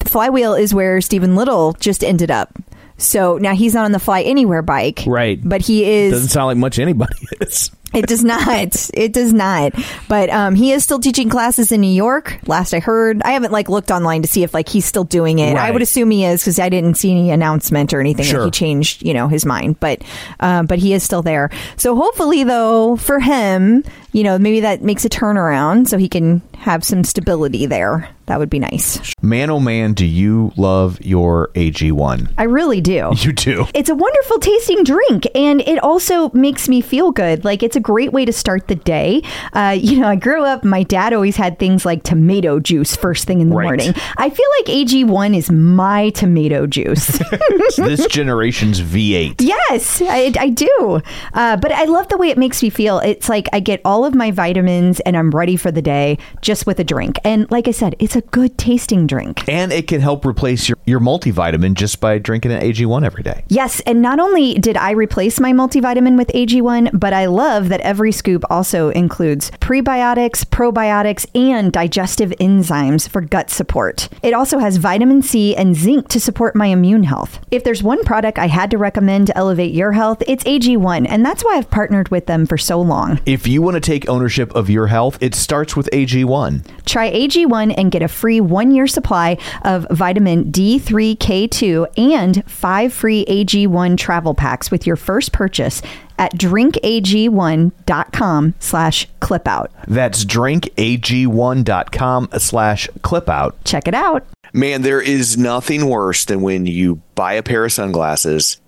Flywheel 0.05 0.53
is 0.55 0.73
where 0.73 1.01
Stephen 1.01 1.36
Little 1.36 1.73
just 1.73 2.03
ended 2.03 2.31
up. 2.31 2.51
So 2.97 3.38
now 3.38 3.53
he's 3.53 3.73
not 3.75 3.86
on 3.86 3.91
the 3.91 3.99
Fly 3.99 4.21
Anywhere 4.21 4.62
bike, 4.62 5.03
Right. 5.05 5.39
But 5.43 5.62
he 5.62 5.84
is. 5.86 6.13
Doesn't 6.13 6.29
sound 6.29 6.47
like 6.47 6.58
much 6.58 6.79
anybody 6.79 7.13
is. 7.41 7.69
It 7.95 8.08
does 8.08 8.23
not. 8.23 8.89
It 8.93 9.13
does 9.13 9.34
not. 9.34 9.73
But 10.08 10.29
um, 10.29 10.55
he 10.55 10.71
is 10.71 10.84
still 10.84 10.99
teaching 10.99 11.29
classes 11.29 11.71
in 11.71 11.81
New 11.81 11.88
York. 11.93 12.39
Last 12.47 12.73
I 12.73 12.79
heard, 12.79 13.21
I 13.23 13.31
haven't 13.31 13.51
like 13.51 13.69
looked 13.69 13.91
online 13.91 14.21
to 14.21 14.27
see 14.27 14.43
if 14.43 14.53
like 14.53 14.69
he's 14.69 14.86
still 14.86 15.03
doing 15.03 15.39
it. 15.39 15.58
I 15.58 15.71
would 15.71 15.81
assume 15.81 16.12
he 16.12 16.25
is 16.25 16.41
because 16.41 16.60
I 16.60 16.69
didn't 16.69 16.95
see 16.95 17.12
any 17.12 17.31
announcement 17.31 17.93
or 17.93 17.99
anything 17.99 18.25
Sure. 18.25 18.39
that 18.39 18.45
he 18.45 18.51
changed, 18.51 19.03
you 19.03 19.13
know, 19.13 19.27
his 19.27 19.45
mind. 19.45 19.79
But 19.79 20.01
um, 20.39 20.65
but 20.65 20.79
he 20.79 20.93
is 20.93 21.03
still 21.03 21.21
there. 21.21 21.49
So 21.77 21.95
hopefully, 21.95 22.43
though, 22.43 22.95
for 22.97 23.19
him, 23.19 23.84
you 24.12 24.23
know, 24.23 24.38
maybe 24.38 24.62
that 24.62 24.81
makes 24.81 25.05
a 25.05 25.10
turnaround 25.10 25.88
so 25.88 25.97
he 25.97 26.10
can 26.10 26.41
have 26.58 26.84
some 26.84 27.03
stability 27.03 27.65
there. 27.65 28.10
That 28.27 28.39
would 28.39 28.49
be 28.49 28.58
nice. 28.58 28.99
Man, 29.21 29.51
oh 29.51 29.60
man, 29.60 29.93
do 29.93 30.03
you 30.05 30.51
love 30.58 30.99
your 31.01 31.49
AG1? 31.53 32.34
I 32.39 32.43
really 32.43 32.81
do. 32.81 33.12
You 33.17 33.34
do. 33.34 33.67
It's 33.75 33.89
a 33.89 33.95
wonderful 33.95 34.39
tasting 34.39 34.84
drink, 34.84 35.27
and 35.36 35.62
it 35.62 35.77
also 35.84 36.29
makes 36.31 36.67
me 36.67 36.81
feel 36.81 37.12
good. 37.12 37.43
Like 37.45 37.62
it's 37.62 37.75
a 37.75 37.79
great 37.85 38.11
way 38.11 38.25
to 38.25 38.33
start 38.33 38.67
the 38.67 38.75
day. 38.75 39.21
Uh, 39.53 39.77
you 39.79 39.99
know, 39.99 40.07
I 40.07 40.15
grew 40.15 40.43
up. 40.43 40.63
My 40.63 40.81
dad 40.83 41.13
always 41.13 41.35
had 41.35 41.59
things 41.59 41.85
like 41.85 42.01
tomato 42.03 42.59
juice 42.59 42.95
first 42.95 43.27
thing 43.27 43.41
in 43.41 43.49
the 43.49 43.55
Right. 43.55 43.65
morning. 43.65 43.93
I 44.17 44.29
feel 44.29 44.45
like 44.59 44.65
AG1 44.67 45.35
is 45.37 45.51
my 45.51 46.09
tomato 46.09 46.65
juice. 46.67 47.21
this 47.77 48.07
generation's 48.07 48.81
V8. 48.81 49.35
yes, 49.39 50.01
I, 50.03 50.33
I 50.39 50.49
do. 50.49 51.01
Uh, 51.33 51.57
but 51.57 51.71
I 51.71 51.83
love 51.85 52.07
the 52.09 52.17
way 52.17 52.29
it 52.29 52.37
makes 52.37 52.61
me 52.63 52.69
feel. 52.71 52.99
It's 52.99 53.29
like 53.29 53.47
I 53.53 53.59
get 53.59 53.81
all 53.85 54.03
of 54.03 54.15
my 54.15 54.31
vitamins, 54.31 54.99
and 55.01 55.15
I'm 55.15 55.29
ready 55.31 55.55
for 55.55 55.71
the 55.71 55.81
day 55.81 56.17
just 56.41 56.65
with 56.65 56.79
a 56.79 56.83
drink. 56.83 57.19
And 57.23 57.49
like 57.51 57.67
I 57.67 57.71
said, 57.71 57.95
it's 57.99 58.15
a 58.15 58.21
good 58.21 58.57
tasting 58.57 59.05
drink. 59.07 59.47
And 59.47 59.71
it 59.71 59.87
can 59.87 60.01
help 60.01 60.25
replace 60.25 60.67
your, 60.67 60.77
your 60.85 60.99
multivitamin 60.99 61.75
just 61.75 61.99
by 62.01 62.17
drinking 62.17 62.51
an 62.51 62.61
AG1 62.61 63.05
every 63.05 63.21
day. 63.23 63.43
Yes, 63.47 63.79
and 63.81 64.01
not 64.01 64.19
only 64.19 64.55
did 64.55 64.75
I 64.75 64.91
replace 64.91 65.39
my 65.39 65.53
multivitamin 65.53 66.17
with 66.17 66.29
AG1, 66.29 66.99
but 66.99 67.13
I 67.13 67.27
love 67.27 67.69
that 67.69 67.74
every 67.81 68.11
scoop 68.11 68.43
also 68.49 68.89
includes 68.89 69.51
prebiotics, 69.51 70.43
probiotics, 70.45 71.25
and 71.35 71.71
digestive 71.71 72.31
enzymes 72.39 73.07
for 73.07 73.21
gut 73.21 73.49
support. 73.49 74.09
It 74.23 74.33
also 74.33 74.59
has 74.59 74.77
vitamin 74.77 75.21
C 75.21 75.55
and 75.55 75.75
zinc 75.75 76.07
to 76.09 76.19
support 76.19 76.55
my 76.55 76.67
immune 76.67 77.03
health. 77.03 77.39
If 77.51 77.63
there's 77.63 77.83
one 77.83 78.03
product 78.03 78.39
I 78.39 78.47
had 78.47 78.71
to 78.71 78.77
recommend 78.77 79.27
to 79.27 79.38
elevate 79.38 79.73
your 79.73 79.91
health, 79.91 80.21
it's 80.27 80.43
AG1, 80.43 81.07
and 81.09 81.25
that's 81.25 81.43
why 81.43 81.55
I've 81.55 81.69
partnered 81.69 82.09
with 82.09 82.25
them 82.25 82.45
for 82.45 82.57
so 82.57 82.79
long. 82.81 83.19
If 83.25 83.47
you 83.47 83.61
want 83.61 83.75
to 83.75 83.81
take 83.81 84.07
ownership 84.07 84.53
of 84.55 84.69
your 84.69 84.88
health, 84.88 85.17
it 85.21 85.35
starts 85.35 85.75
with 85.75 85.89
AG1. 85.91 86.65
Try 86.85 87.11
AG1 87.11 87.73
and 87.77 87.91
get 87.91 88.01
a 88.01 88.07
free 88.07 88.41
one 88.41 88.71
year 88.71 88.88
supply 88.88 89.38
of 89.63 89.88
vitamin 89.91 90.51
D3K2 90.51 91.97
and 91.97 92.49
five 92.49 92.93
free 92.93 93.25
AG1 93.25 93.97
travel 93.97 94.33
packs 94.33 94.71
with 94.71 94.85
your 94.88 94.95
first 94.95 95.31
purchase 95.31 95.81
at 96.17 96.34
drinkag1.com 96.34 98.54
slash 98.60 99.08
clipout. 99.21 99.67
That's 99.88 100.25
drinkag1.com 100.25 102.30
slash 102.38 102.89
clipout. 103.01 103.54
Check 103.63 103.88
it 103.88 103.93
out. 103.93 104.25
Man, 104.54 104.82
there 104.84 105.01
is 105.01 105.38
nothing 105.38 105.89
worse 105.89 106.26
than 106.26 106.41
when 106.41 106.66
you 106.66 107.01
buy 107.16 107.34
a 107.34 107.43
pair 107.43 107.66
of 107.66 107.74
sunglasses 107.74 108.61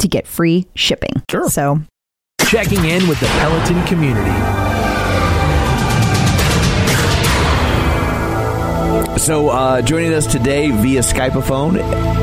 to 0.00 0.08
get 0.08 0.26
free 0.26 0.66
shipping. 0.74 1.22
Sure. 1.30 1.48
So 1.50 1.80
Checking 2.42 2.84
in 2.84 3.08
with 3.08 3.18
the 3.18 3.26
Peloton 3.26 3.84
community. 3.86 4.30
So, 9.18 9.48
uh, 9.48 9.82
joining 9.82 10.12
us 10.12 10.26
today 10.26 10.70
via 10.70 11.00
Skypeophone, 11.00 11.80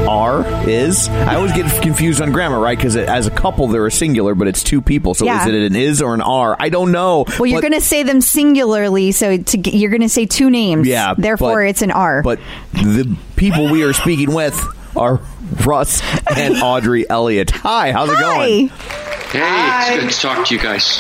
R 0.08 0.46
is. 0.70 1.10
I 1.10 1.36
always 1.36 1.52
get 1.52 1.70
confused 1.82 2.22
on 2.22 2.32
grammar, 2.32 2.60
right? 2.60 2.78
Because 2.78 2.96
as 2.96 3.28
a 3.28 3.32
couple, 3.32 3.68
they're 3.68 3.88
a 3.88 3.92
singular, 3.92 4.36
but 4.36 4.48
it's 4.48 4.64
two 4.64 4.82
people. 4.82 5.14
So, 5.14 5.26
Yeah. 5.26 5.42
is 5.42 5.48
it 5.48 5.56
an 5.56 5.76
is 5.76 6.02
or 6.02 6.14
an 6.14 6.22
R? 6.22 6.56
I 6.60 6.70
don't 6.70 6.92
know. 6.94 7.26
Well, 7.40 7.48
you're 7.48 7.62
going 7.62 7.74
to 7.74 7.82
say 7.82 8.04
them 8.04 8.22
singularly, 8.22 9.12
so 9.12 9.38
to, 9.38 9.70
you're 9.76 9.90
going 9.90 10.02
to 10.02 10.08
say 10.10 10.26
two 10.26 10.50
names. 10.50 10.88
Yeah. 10.88 11.14
Therefore, 11.18 11.64
but- 11.64 11.70
it's 11.70 11.82
an 11.82 11.92
R. 11.92 12.22
But 12.22 12.40
the 12.72 13.18
people 13.36 13.70
we 13.70 13.84
are 13.84 13.92
speaking 13.94 14.34
with 14.34 14.56
are 14.96 15.20
Russ 15.66 16.02
and 16.36 16.58
Audrey 16.62 17.10
Elliot. 17.10 17.52
Hi, 17.52 17.92
how's 17.92 18.10
it 18.10 18.20
going? 18.20 18.68
Hi. 18.70 19.10
Hey, 19.34 19.96
it's 19.96 20.04
good 20.04 20.12
to 20.12 20.22
talk 20.36 20.48
to 20.48 20.56
you 20.56 20.62
guys. 20.62 20.98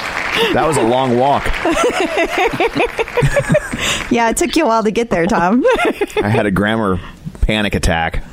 That 0.54 0.66
was 0.66 0.78
a 0.78 0.84
long 0.84 1.18
walk. 1.18 1.46
Yeah, 4.10 4.30
it 4.30 4.38
took 4.38 4.56
you 4.56 4.66
a 4.66 4.68
while 4.68 4.84
to 4.84 4.92
get 4.92 5.10
there, 5.10 5.26
Tom. 5.26 5.64
I 6.22 6.30
had 6.30 6.46
a 6.46 6.52
grammar 6.52 7.00
panic 7.42 7.76
attack. 7.76 8.24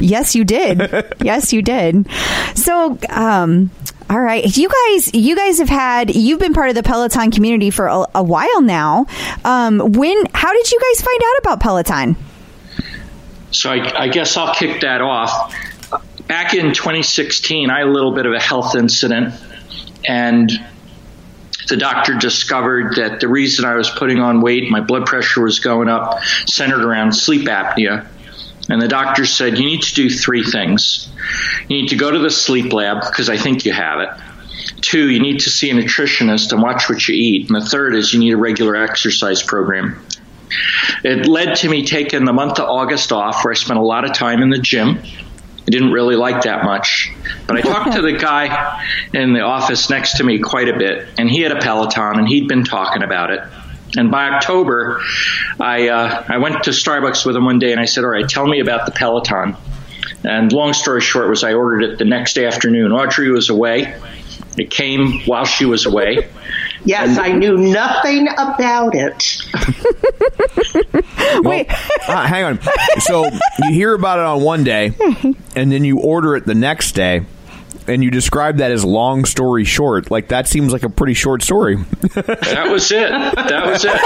yes, 0.00 0.34
you 0.34 0.44
did. 0.44 1.14
yes, 1.22 1.52
you 1.52 1.62
did. 1.62 2.08
So, 2.54 2.98
um, 3.10 3.70
all 4.10 4.20
right, 4.20 4.44
you 4.56 4.68
guys, 4.68 5.14
you 5.14 5.36
guys 5.36 5.58
have 5.58 5.68
had, 5.68 6.14
you've 6.14 6.40
been 6.40 6.52
part 6.52 6.68
of 6.68 6.74
the 6.74 6.82
Peloton 6.82 7.30
community 7.30 7.70
for 7.70 7.86
a, 7.86 8.06
a 8.16 8.22
while 8.22 8.60
now. 8.60 9.06
Um, 9.44 9.78
when, 9.78 10.24
how 10.34 10.52
did 10.52 10.70
you 10.72 10.80
guys 10.80 11.02
find 11.02 11.20
out 11.22 11.38
about 11.38 11.60
Peloton? 11.60 12.16
So 13.54 13.70
I, 13.70 14.04
I 14.04 14.08
guess 14.08 14.36
I'll 14.36 14.54
kick 14.54 14.80
that 14.80 15.00
off. 15.00 15.54
Back 16.26 16.54
in 16.54 16.74
2016, 16.74 17.70
I 17.70 17.78
had 17.78 17.88
a 17.88 17.90
little 17.90 18.12
bit 18.12 18.26
of 18.26 18.32
a 18.32 18.40
health 18.40 18.74
incident, 18.74 19.34
and 20.06 20.50
the 21.68 21.76
doctor 21.76 22.14
discovered 22.18 22.96
that 22.96 23.20
the 23.20 23.28
reason 23.28 23.64
I 23.64 23.74
was 23.74 23.90
putting 23.90 24.18
on 24.18 24.40
weight, 24.40 24.70
my 24.70 24.80
blood 24.80 25.06
pressure 25.06 25.42
was 25.42 25.60
going 25.60 25.88
up, 25.88 26.22
centered 26.46 26.84
around 26.84 27.12
sleep 27.12 27.46
apnea. 27.46 28.06
And 28.68 28.80
the 28.80 28.88
doctor 28.88 29.24
said, 29.24 29.58
You 29.58 29.66
need 29.66 29.82
to 29.82 29.94
do 29.94 30.10
three 30.10 30.42
things. 30.42 31.12
You 31.68 31.82
need 31.82 31.88
to 31.88 31.96
go 31.96 32.10
to 32.10 32.18
the 32.18 32.30
sleep 32.30 32.72
lab, 32.72 33.02
because 33.02 33.28
I 33.28 33.36
think 33.36 33.64
you 33.64 33.72
have 33.72 34.00
it. 34.00 34.08
Two, 34.80 35.10
you 35.10 35.20
need 35.20 35.40
to 35.40 35.50
see 35.50 35.70
a 35.70 35.74
nutritionist 35.74 36.52
and 36.52 36.62
watch 36.62 36.88
what 36.88 37.06
you 37.06 37.14
eat. 37.14 37.48
And 37.48 37.60
the 37.60 37.64
third 37.64 37.94
is 37.94 38.12
you 38.12 38.20
need 38.20 38.32
a 38.32 38.36
regular 38.36 38.76
exercise 38.76 39.42
program. 39.42 40.04
It 41.02 41.26
led 41.26 41.56
to 41.56 41.68
me 41.68 41.84
taking 41.84 42.24
the 42.24 42.32
month 42.32 42.58
of 42.58 42.68
August 42.68 43.12
off, 43.12 43.44
where 43.44 43.52
I 43.52 43.54
spent 43.54 43.78
a 43.78 43.82
lot 43.82 44.04
of 44.04 44.14
time 44.14 44.42
in 44.42 44.50
the 44.50 44.58
gym. 44.58 44.98
I 44.98 45.70
didn't 45.70 45.92
really 45.92 46.16
like 46.16 46.42
that 46.42 46.64
much, 46.64 47.10
but 47.46 47.56
I 47.56 47.62
talked 47.62 47.92
to 47.94 48.02
the 48.02 48.12
guy 48.12 48.82
in 49.14 49.32
the 49.32 49.40
office 49.40 49.88
next 49.88 50.18
to 50.18 50.24
me 50.24 50.38
quite 50.38 50.68
a 50.68 50.76
bit, 50.76 51.08
and 51.16 51.30
he 51.30 51.40
had 51.40 51.52
a 51.52 51.60
Peloton, 51.60 52.18
and 52.18 52.28
he'd 52.28 52.48
been 52.48 52.64
talking 52.64 53.02
about 53.02 53.30
it. 53.30 53.40
And 53.96 54.10
by 54.10 54.28
October, 54.28 55.00
I 55.60 55.88
uh, 55.88 56.24
I 56.28 56.38
went 56.38 56.64
to 56.64 56.70
Starbucks 56.70 57.24
with 57.24 57.36
him 57.36 57.44
one 57.44 57.58
day, 57.58 57.72
and 57.72 57.80
I 57.80 57.84
said, 57.86 58.04
"All 58.04 58.10
right, 58.10 58.28
tell 58.28 58.46
me 58.46 58.60
about 58.60 58.86
the 58.86 58.92
Peloton." 58.92 59.56
And 60.24 60.52
long 60.52 60.72
story 60.72 61.00
short 61.00 61.28
was 61.28 61.44
I 61.44 61.52
ordered 61.52 61.84
it 61.84 61.98
the 61.98 62.04
next 62.04 62.38
afternoon. 62.38 62.92
Audrey 62.92 63.30
was 63.30 63.50
away. 63.50 63.94
It 64.56 64.70
came 64.70 65.20
while 65.26 65.44
she 65.44 65.64
was 65.64 65.86
away. 65.86 66.28
Yes, 66.84 67.18
I 67.18 67.32
knew 67.32 67.56
nothing 67.56 68.28
about 68.28 68.94
it. 68.94 69.36
Wait, 71.42 71.66
Ah, 72.08 72.26
hang 72.28 72.44
on. 72.44 72.60
So 73.00 73.24
you 73.62 73.72
hear 73.72 73.94
about 73.94 74.18
it 74.18 74.24
on 74.24 74.42
one 74.42 74.64
day, 74.64 74.92
and 75.56 75.72
then 75.72 75.84
you 75.84 75.98
order 76.00 76.36
it 76.36 76.46
the 76.46 76.54
next 76.54 76.92
day, 76.92 77.22
and 77.88 78.04
you 78.04 78.10
describe 78.10 78.58
that 78.58 78.70
as 78.70 78.84
long 78.84 79.24
story 79.24 79.64
short. 79.64 80.10
Like 80.10 80.28
that 80.28 80.46
seems 80.46 80.72
like 80.72 80.82
a 80.82 80.90
pretty 80.90 81.14
short 81.14 81.42
story. 81.42 81.76
That 82.14 82.68
was 82.70 82.90
it. 82.92 83.10
That 83.10 83.66
was 83.66 83.84
it. 83.84 84.00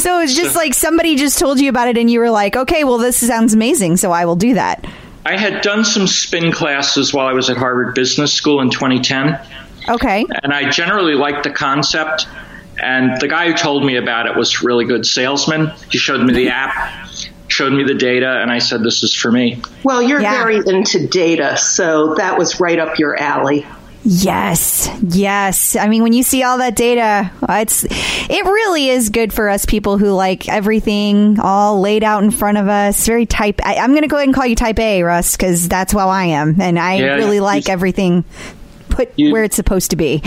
so 0.00 0.20
it's 0.20 0.34
just 0.34 0.56
like 0.56 0.74
somebody 0.74 1.16
just 1.16 1.38
told 1.38 1.60
you 1.60 1.68
about 1.68 1.88
it 1.88 1.98
and 1.98 2.10
you 2.10 2.20
were 2.20 2.30
like, 2.30 2.56
okay, 2.56 2.84
well, 2.84 2.98
this 2.98 3.26
sounds 3.26 3.54
amazing, 3.54 3.96
so 3.96 4.12
I 4.12 4.24
will 4.26 4.36
do 4.36 4.54
that. 4.54 4.86
I 5.26 5.38
had 5.38 5.62
done 5.62 5.86
some 5.86 6.06
spin 6.06 6.52
classes 6.52 7.14
while 7.14 7.26
I 7.26 7.32
was 7.32 7.48
at 7.48 7.56
Harvard 7.56 7.94
Business 7.94 8.34
School 8.34 8.60
in 8.60 8.68
2010, 8.68 9.40
Okay. 9.88 10.24
and 10.42 10.52
I 10.52 10.70
generally 10.70 11.14
like 11.14 11.42
the 11.42 11.50
concept. 11.50 12.26
And 12.82 13.20
the 13.20 13.28
guy 13.28 13.46
who 13.50 13.54
told 13.56 13.84
me 13.84 13.96
about 13.96 14.26
it 14.26 14.36
was 14.36 14.60
a 14.60 14.66
really 14.66 14.84
good 14.84 15.06
salesman. 15.06 15.70
He 15.90 15.98
showed 15.98 16.20
me 16.22 16.32
the 16.34 16.48
app, 16.48 16.74
showed 17.46 17.72
me 17.72 17.84
the 17.84 17.94
data, 17.94 18.40
and 18.42 18.50
I 18.50 18.58
said, 18.58 18.82
"This 18.82 19.04
is 19.04 19.14
for 19.14 19.30
me." 19.30 19.62
Well, 19.84 20.02
you're 20.02 20.20
Yeah. 20.20 20.32
very 20.42 20.56
into 20.56 21.06
data, 21.06 21.56
so 21.56 22.14
that 22.16 22.36
was 22.36 22.58
right 22.58 22.78
up 22.80 22.98
your 22.98 23.16
alley. 23.16 23.64
Yes, 24.02 24.90
yes. 25.02 25.76
I 25.76 25.88
mean, 25.88 26.02
when 26.02 26.12
you 26.12 26.22
see 26.22 26.42
all 26.42 26.58
that 26.58 26.76
data, 26.76 27.30
it's 27.48 27.84
it 27.84 28.44
really 28.44 28.88
is 28.90 29.08
good 29.08 29.32
for 29.32 29.48
us 29.48 29.64
people 29.64 29.96
who 29.96 30.10
like 30.10 30.48
everything 30.48 31.38
all 31.40 31.80
laid 31.80 32.04
out 32.04 32.22
in 32.22 32.30
front 32.30 32.58
of 32.58 32.68
us. 32.68 33.06
Very 33.06 33.24
type. 33.24 33.60
I, 33.64 33.76
I'm 33.76 33.90
going 33.92 34.02
to 34.02 34.08
go 34.08 34.16
ahead 34.16 34.26
and 34.28 34.34
call 34.34 34.46
you 34.46 34.56
Type 34.56 34.78
A, 34.78 35.02
Russ, 35.04 35.36
because 35.36 35.68
that's 35.68 35.92
how 35.92 36.08
I 36.10 36.24
am, 36.24 36.60
and 36.60 36.78
I 36.78 36.96
Yeah, 36.96 37.14
really 37.14 37.36
you- 37.36 37.42
like 37.42 37.68
everything 37.68 38.24
put 38.94 39.12
You- 39.16 39.32
where 39.32 39.44
it's 39.44 39.56
supposed 39.56 39.90
to 39.90 39.96
be. 39.96 40.18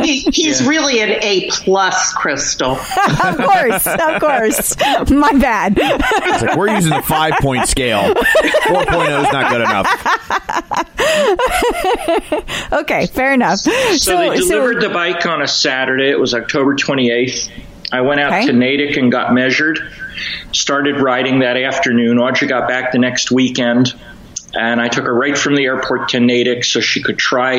He, 0.00 0.20
he's 0.20 0.66
really 0.66 1.00
an 1.00 1.10
A 1.22 1.48
plus, 1.50 2.12
Crystal. 2.14 2.72
of 3.24 3.36
course, 3.36 3.86
of 3.86 4.20
course. 4.20 4.76
My 5.10 5.32
bad. 5.32 5.74
It's 5.78 6.42
like 6.42 6.56
we're 6.56 6.74
using 6.74 6.92
a 6.92 7.02
five 7.02 7.34
point 7.40 7.68
scale. 7.68 8.14
4.0 8.14 9.26
is 9.26 9.32
not 9.32 9.50
good 9.50 9.60
enough. 9.60 9.86
Okay, 12.72 13.06
fair 13.06 13.32
enough. 13.34 13.58
So, 13.58 14.16
they 14.30 14.36
delivered 14.36 14.80
the 14.80 14.88
bike 14.90 15.24
on 15.26 15.42
a 15.42 15.46
Saturday. 15.46 16.10
It 16.10 16.18
was 16.18 16.34
October 16.34 16.74
28th. 16.74 17.50
I 17.92 18.00
went 18.00 18.20
out 18.20 18.32
Okay. 18.32 18.46
to 18.46 18.52
Natick 18.52 18.96
and 18.96 19.12
got 19.12 19.32
measured. 19.34 19.78
Started 20.52 21.00
riding 21.00 21.40
that 21.40 21.56
afternoon. 21.56 22.18
Audrey 22.18 22.48
got 22.48 22.68
back 22.68 22.92
the 22.92 22.98
next 22.98 23.30
weekend. 23.30 23.94
And 24.56 24.80
I 24.80 24.88
took 24.88 25.04
her 25.04 25.14
right 25.14 25.36
from 25.36 25.54
the 25.56 25.64
airport 25.64 26.10
to 26.10 26.20
Natick 26.20 26.64
so 26.64 26.80
she 26.80 27.02
could 27.02 27.18
try 27.18 27.58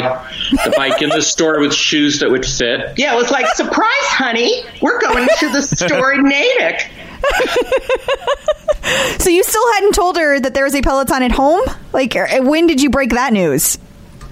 the 0.51 0.73
bike 0.75 1.01
in 1.01 1.09
the 1.09 1.21
store 1.21 1.59
with 1.59 1.73
shoes 1.73 2.19
that 2.19 2.29
would 2.29 2.45
fit. 2.45 2.97
Yeah, 2.97 3.13
it 3.13 3.17
was 3.17 3.31
like, 3.31 3.47
surprise, 3.55 3.87
honey, 4.03 4.63
we're 4.81 4.99
going 5.01 5.27
to 5.39 5.49
the 5.51 5.61
store 5.61 6.13
in 6.13 6.23
Natick. 6.23 6.89
so 9.19 9.29
you 9.29 9.43
still 9.43 9.73
hadn't 9.73 9.93
told 9.93 10.17
her 10.17 10.39
that 10.39 10.53
there 10.53 10.63
was 10.63 10.75
a 10.75 10.81
Peloton 10.81 11.23
at 11.23 11.31
home? 11.31 11.63
Like, 11.91 12.15
er, 12.15 12.27
when 12.41 12.67
did 12.67 12.81
you 12.81 12.89
break 12.89 13.11
that 13.11 13.33
news? 13.33 13.77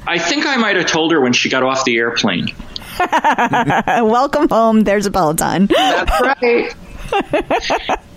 I 0.06 0.20
think 0.20 0.46
I 0.46 0.58
might 0.58 0.76
have 0.76 0.86
told 0.86 1.12
her 1.12 1.22
when 1.22 1.34
she 1.34 1.50
got 1.50 1.64
off 1.64 1.86
the 1.86 1.98
airplane. 1.98 2.50
Uh, 3.00 4.02
welcome 4.06 4.50
home. 4.50 4.82
There's 4.82 5.06
a 5.06 5.12
Peloton. 5.12 5.68
That's 5.68 6.22
right. 6.22 6.74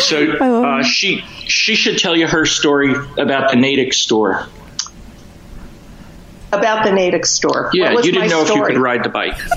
So 0.00 0.32
uh, 0.32 0.82
she 0.82 1.20
she 1.46 1.74
should 1.74 1.98
tell 1.98 2.16
you 2.16 2.26
her 2.26 2.46
story 2.46 2.94
about 3.18 3.50
the 3.50 3.56
Natick 3.56 3.92
store. 3.92 4.46
About 6.52 6.84
the 6.84 6.92
Natick 6.92 7.26
store. 7.26 7.70
Yeah, 7.72 7.86
What 7.86 7.96
was 7.96 8.06
you 8.06 8.12
didn't 8.12 8.28
my 8.28 8.34
know 8.34 8.42
if 8.42 8.48
you 8.48 8.64
could 8.64 8.78
ride 8.78 9.04
the 9.04 9.08
bike. 9.08 9.38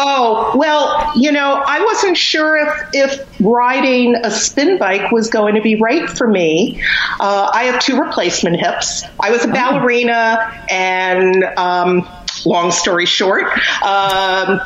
Oh, 0.00 0.52
well, 0.54 1.12
you 1.16 1.32
know, 1.32 1.60
I 1.66 1.84
wasn't 1.84 2.16
sure 2.16 2.56
if, 2.56 2.88
if 2.92 3.40
riding 3.40 4.14
a 4.22 4.30
spin 4.30 4.78
bike 4.78 5.10
was 5.10 5.28
going 5.28 5.56
to 5.56 5.60
be 5.60 5.74
right 5.74 6.08
for 6.08 6.28
me. 6.28 6.80
Uh, 7.18 7.50
I 7.52 7.64
have 7.64 7.80
two 7.80 8.00
replacement 8.00 8.60
hips. 8.60 9.02
I 9.18 9.32
was 9.32 9.44
a 9.44 9.48
ballerina 9.48 10.64
and 10.70 11.42
um, 11.56 12.06
long 12.44 12.70
story 12.70 13.06
short, 13.06 13.46
um, 13.82 14.60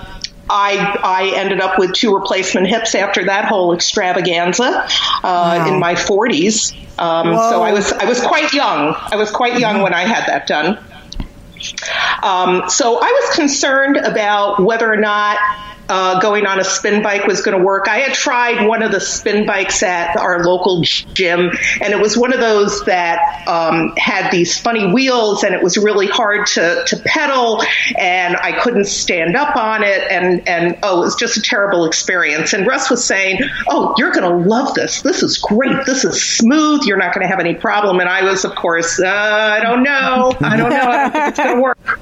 I, 0.53 0.99
I 1.03 1.33
ended 1.37 1.61
up 1.61 1.79
with 1.79 1.95
two 1.95 2.15
replacement 2.15 2.67
hips 2.67 2.95
after 2.95 3.25
that 3.25 3.47
whole 3.47 3.73
extravaganza 3.75 4.65
uh, 4.65 4.85
Wow. 5.23 5.67
in 5.69 5.81
my 5.81 5.95
40s. 5.95 6.75
Um, 6.99 7.35
so 7.35 7.63
I 7.63 7.73
was 7.73 7.91
I 7.93 8.05
was 8.05 8.21
quite 8.21 8.53
young. 8.53 8.95
I 9.11 9.17
was 9.17 9.31
quite 9.31 9.59
young 9.59 9.81
when 9.83 9.95
I 9.95 10.03
had 10.03 10.27
that 10.27 10.47
done. 10.47 10.77
Um, 12.23 12.69
so 12.69 12.99
I 13.01 13.07
was 13.23 13.35
concerned 13.37 13.97
about 13.97 14.63
whether 14.63 14.93
or 14.93 14.97
not 14.97 15.39
uh, 15.93 16.19
going 16.21 16.47
on 16.47 16.59
a 16.59 16.65
spin 16.65 17.03
bike 17.03 17.27
was 17.27 17.43
going 17.43 17.57
to 17.57 17.63
work. 17.63 17.87
I 17.87 17.99
had 17.99 18.15
tried 18.15 18.67
one 18.67 18.83
of 18.83 18.93
the 18.93 19.01
spin 19.01 19.45
bikes 19.45 19.83
at 19.83 20.17
our 20.17 20.43
local 20.43 20.81
gym, 21.13 21.51
and 21.83 21.93
it 21.93 22.01
was 22.01 22.17
one 22.17 22.33
of 22.33 22.41
those 22.41 22.83
that 22.87 23.47
um, 23.47 23.93
had 23.99 24.31
these 24.31 24.59
funny 24.59 24.91
wheels, 24.91 25.45
and 25.45 25.55
it 25.55 25.63
was 25.63 25.77
really 25.77 26.07
hard 26.07 26.47
to, 26.47 26.83
to 26.87 26.97
pedal, 27.05 27.63
and 27.99 28.39
I 28.39 28.59
couldn't 28.59 28.87
stand 28.87 29.37
up 29.37 29.55
on 29.55 29.85
it, 29.85 30.11
and 30.11 30.49
and 30.49 30.79
oh, 30.83 31.03
it 31.03 31.05
was 31.05 31.17
just 31.17 31.37
a 31.37 31.43
terrible 31.43 31.85
experience. 31.85 32.55
And 32.55 32.67
Russ 32.67 32.89
was 32.89 33.05
saying, 33.05 33.41
"Oh, 33.69 33.95
you're 33.99 34.13
going 34.13 34.31
to 34.31 34.49
love 34.49 34.73
this. 34.75 35.03
This 35.03 35.23
is 35.23 35.37
great. 35.37 35.85
This 35.85 36.07
is 36.07 36.23
smooth. 36.23 36.85
You're 36.85 36.97
not 36.97 37.15
going 37.15 37.23
to 37.23 37.29
have 37.29 37.39
any 37.39 37.55
problem." 37.55 38.01
And 38.01 38.09
I 38.09 38.25
was, 38.25 38.47
of 38.47 38.55
course, 38.55 38.99
uh, 38.99 39.09
I 39.09 39.61
don't 39.61 39.83
know. 39.83 40.33
I 40.41 40.57
don't 40.57 40.71
know. 40.71 40.77
I 40.77 41.03
don't 41.03 41.13
think 41.13 41.29
it's 41.29 41.39
going 41.39 41.57
to 41.57 41.63
work. 41.63 42.01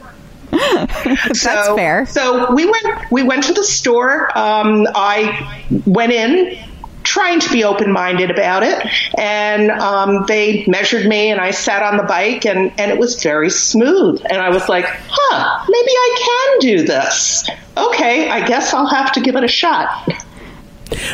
That's 1.05 1.41
So- 1.41 1.77
fair. 1.77 2.07
So 2.07 2.53
we 2.55 2.65
went 2.67 3.11
we 3.11 3.23
went 3.23 3.45
to 3.45 3.53
the 3.53 3.65
store. 3.65 4.37
Um, 4.37 4.87
I 4.95 5.65
went 5.87 6.13
in 6.13 6.59
trying 7.03 7.41
to 7.41 7.51
be 7.51 7.65
open 7.65 7.91
minded 7.93 8.31
about 8.31 8.63
it, 8.63 8.87
and 9.19 9.71
um, 9.71 10.25
they 10.29 10.65
measured 10.69 11.07
me, 11.07 11.31
and 11.31 11.41
I 11.41 11.51
sat 11.51 11.83
on 11.83 11.97
the 11.97 12.03
bike, 12.05 12.45
and 12.45 12.73
and 12.79 12.91
it 12.91 12.99
was 12.99 13.23
very 13.23 13.51
smooth, 13.51 14.21
and 14.29 14.41
I 14.41 14.51
was 14.51 14.69
like, 14.69 14.85
huh, 14.87 15.65
maybe 15.69 15.91
I 15.91 16.17
can 16.19 16.59
do 16.79 16.87
this. 16.87 17.49
Okay, 17.77 18.29
I 18.29 18.47
guess 18.47 18.75
I'll 18.75 18.87
have 18.89 19.13
to 19.13 19.21
give 19.21 19.37
it 19.37 19.45
a 19.45 19.49
shot. 19.49 20.09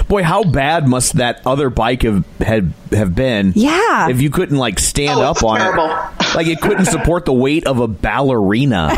Boy, 0.08 0.22
how 0.22 0.42
bad 0.42 0.88
must 0.88 1.18
that 1.18 1.42
other 1.46 1.68
bike 1.70 2.02
have 2.02 2.24
had 2.40 2.72
have 2.92 3.14
been? 3.14 3.52
Yeah. 3.54 4.08
If 4.08 4.20
you 4.22 4.30
couldn't 4.30 4.56
like 4.56 4.78
stand 4.78 5.20
Oh, 5.20 5.30
up 5.30 5.44
on 5.44 5.58
terrible. 5.60 5.90
it, 5.90 6.15
like 6.36 6.46
it 6.46 6.60
couldn't 6.60 6.84
support 6.86 7.24
the 7.24 7.32
weight 7.32 7.66
of 7.66 7.80
a 7.80 7.88
ballerina. 7.88 8.88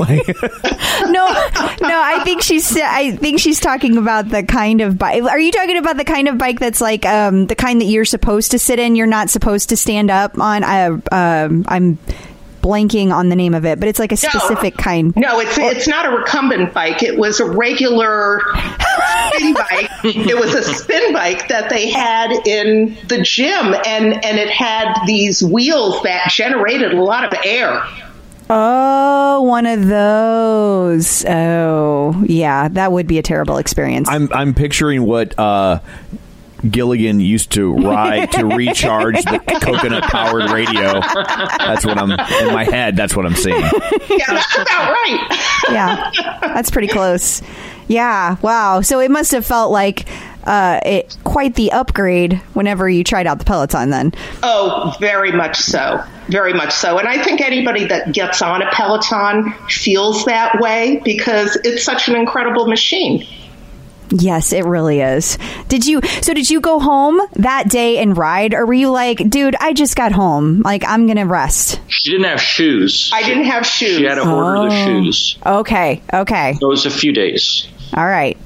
no, 0.00 0.14
no. 1.08 2.00
I 2.02 2.20
think 2.24 2.42
she's. 2.42 2.76
I 2.76 3.16
think 3.16 3.40
she's 3.40 3.60
talking 3.60 3.96
about 3.96 4.28
the 4.28 4.42
kind 4.42 4.80
of 4.80 4.96
bike. 4.96 5.22
Are 5.22 5.40
you 5.40 5.50
talking 5.52 5.76
about 5.76 5.96
the 5.96 6.04
kind 6.04 6.28
of 6.28 6.38
bike 6.38 6.60
that's 6.60 6.80
like 6.80 7.04
um, 7.04 7.46
the 7.46 7.54
kind 7.54 7.80
that 7.80 7.86
you're 7.86 8.04
supposed 8.04 8.52
to 8.52 8.58
sit 8.58 8.78
in? 8.78 8.94
You're 8.94 9.06
not 9.06 9.30
supposed 9.30 9.70
to 9.70 9.76
stand 9.76 10.10
up 10.10 10.38
on. 10.38 10.62
I, 10.64 10.86
um, 10.86 11.64
I'm 11.66 11.98
blanking 12.66 13.12
on 13.12 13.28
the 13.28 13.36
name 13.36 13.54
of 13.54 13.64
it, 13.64 13.78
but 13.78 13.88
it's 13.88 13.98
like 14.00 14.10
a 14.10 14.16
specific 14.16 14.76
kind. 14.76 15.14
No, 15.16 15.38
it's 15.38 15.56
it's 15.56 15.86
not 15.86 16.04
a 16.06 16.10
recumbent 16.10 16.74
bike. 16.74 17.02
It 17.02 17.16
was 17.16 17.38
a 17.38 17.48
regular 17.48 18.40
spin 19.30 19.54
bike. 19.54 19.90
It 20.04 20.36
was 20.36 20.52
a 20.54 20.62
spin 20.62 21.12
bike 21.12 21.48
that 21.48 21.70
they 21.70 21.88
had 21.88 22.32
in 22.46 22.96
the 23.06 23.22
gym, 23.22 23.74
and 23.86 24.24
and 24.24 24.38
it 24.38 24.50
had 24.50 24.94
these 25.06 25.42
wheels 25.42 26.02
that 26.02 26.30
generated 26.30 26.92
a 26.92 27.02
lot 27.02 27.24
of 27.24 27.38
air. 27.44 27.86
Oh, 28.48 29.42
one 29.42 29.66
of 29.66 29.86
those. 29.86 31.24
Oh, 31.24 32.24
yeah, 32.26 32.68
that 32.68 32.92
would 32.92 33.06
be 33.06 33.18
a 33.18 33.22
terrible 33.22 33.58
experience. 33.58 34.08
I'm 34.08 34.32
I'm 34.32 34.54
picturing 34.54 35.04
what 35.04 35.38
uh, 35.38 35.80
Gilligan 36.70 37.20
used 37.20 37.52
to 37.52 37.72
ride 37.74 38.32
to 38.32 38.44
recharge 38.56 39.22
the 39.24 39.38
coconut 39.60 40.04
powered 40.04 40.50
radio. 40.50 41.00
That's 41.58 41.84
what 41.84 41.98
I'm 41.98 42.10
in 42.10 42.54
my 42.54 42.64
head. 42.64 42.96
That's 42.96 43.14
what 43.16 43.26
I'm 43.26 43.34
seeing. 43.34 43.60
Yeah, 43.60 44.26
that's 44.28 44.54
about 44.54 44.90
right. 44.92 45.38
yeah, 45.70 46.10
that's 46.40 46.70
pretty 46.70 46.88
close. 46.88 47.42
Yeah, 47.88 48.36
wow. 48.42 48.80
So 48.80 49.00
it 49.00 49.10
must 49.10 49.32
have 49.32 49.46
felt 49.46 49.70
like 49.70 50.06
uh, 50.44 50.80
it 50.84 51.16
quite 51.24 51.54
the 51.54 51.72
upgrade 51.72 52.34
whenever 52.54 52.88
you 52.88 53.04
tried 53.04 53.26
out 53.26 53.38
the 53.38 53.44
Peloton. 53.44 53.90
Then, 53.90 54.12
Oh, 54.42 54.94
very 55.00 55.32
much 55.32 55.56
so. 55.58 56.02
Very 56.28 56.52
much 56.52 56.72
so. 56.72 56.98
And 56.98 57.06
I 57.08 57.22
think 57.22 57.40
anybody 57.40 57.84
that 57.86 58.12
gets 58.12 58.42
on 58.42 58.62
a 58.62 58.70
Peloton 58.72 59.52
feels 59.68 60.24
that 60.24 60.60
way 60.60 61.00
because 61.04 61.56
it's 61.62 61.84
such 61.84 62.08
an 62.08 62.16
incredible 62.16 62.66
machine. 62.66 63.24
Yes, 64.10 64.52
it 64.52 64.64
really 64.64 65.00
is. 65.00 65.38
Did 65.68 65.86
you? 65.86 66.00
So 66.22 66.34
did 66.34 66.48
you 66.50 66.60
go 66.60 66.78
home 66.78 67.20
that 67.36 67.68
day 67.68 67.98
and 67.98 68.16
ride, 68.16 68.54
or 68.54 68.66
were 68.66 68.74
you 68.74 68.90
like, 68.90 69.28
dude, 69.28 69.56
I 69.60 69.72
just 69.72 69.96
got 69.96 70.12
home, 70.12 70.62
like 70.62 70.84
I'm 70.86 71.06
gonna 71.06 71.26
rest? 71.26 71.80
She 71.88 72.10
didn't 72.10 72.26
have 72.26 72.40
shoes. 72.40 73.10
I 73.12 73.22
didn't 73.22 73.44
have 73.44 73.66
shoes. 73.66 73.98
She 73.98 74.04
had 74.04 74.16
to 74.16 74.30
order 74.30 74.68
the 74.68 74.74
oh. 74.74 74.84
shoes. 74.84 75.38
Okay, 75.44 76.02
okay, 76.12 76.54
So 76.60 76.66
it 76.66 76.70
was 76.70 76.86
a 76.86 76.90
few 76.90 77.12
days. 77.12 77.68
all 77.94 78.06
right. 78.06 78.36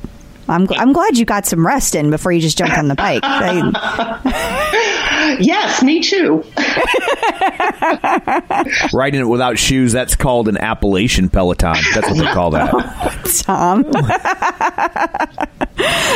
I'm 0.50 0.66
gl- 0.66 0.78
I'm 0.78 0.92
glad 0.92 1.16
you 1.18 1.24
got 1.24 1.46
some 1.46 1.66
rest 1.66 1.94
in 1.94 2.10
before 2.10 2.32
you 2.32 2.40
just 2.40 2.58
jumped 2.58 2.76
on 2.76 2.88
the 2.88 2.94
bike. 2.94 3.20
I- 3.22 4.86
Yes, 5.38 5.82
me 5.82 6.00
too. 6.00 6.42
Riding 8.92 9.20
it 9.20 9.28
without 9.28 9.58
shoes, 9.58 9.92
that's 9.92 10.16
called 10.16 10.48
an 10.48 10.56
Appalachian 10.58 11.28
Peloton. 11.28 11.76
That's 11.94 12.08
what 12.08 12.18
they 12.18 12.26
call 12.32 12.50
that. 12.50 12.70
Tom. 13.44 13.84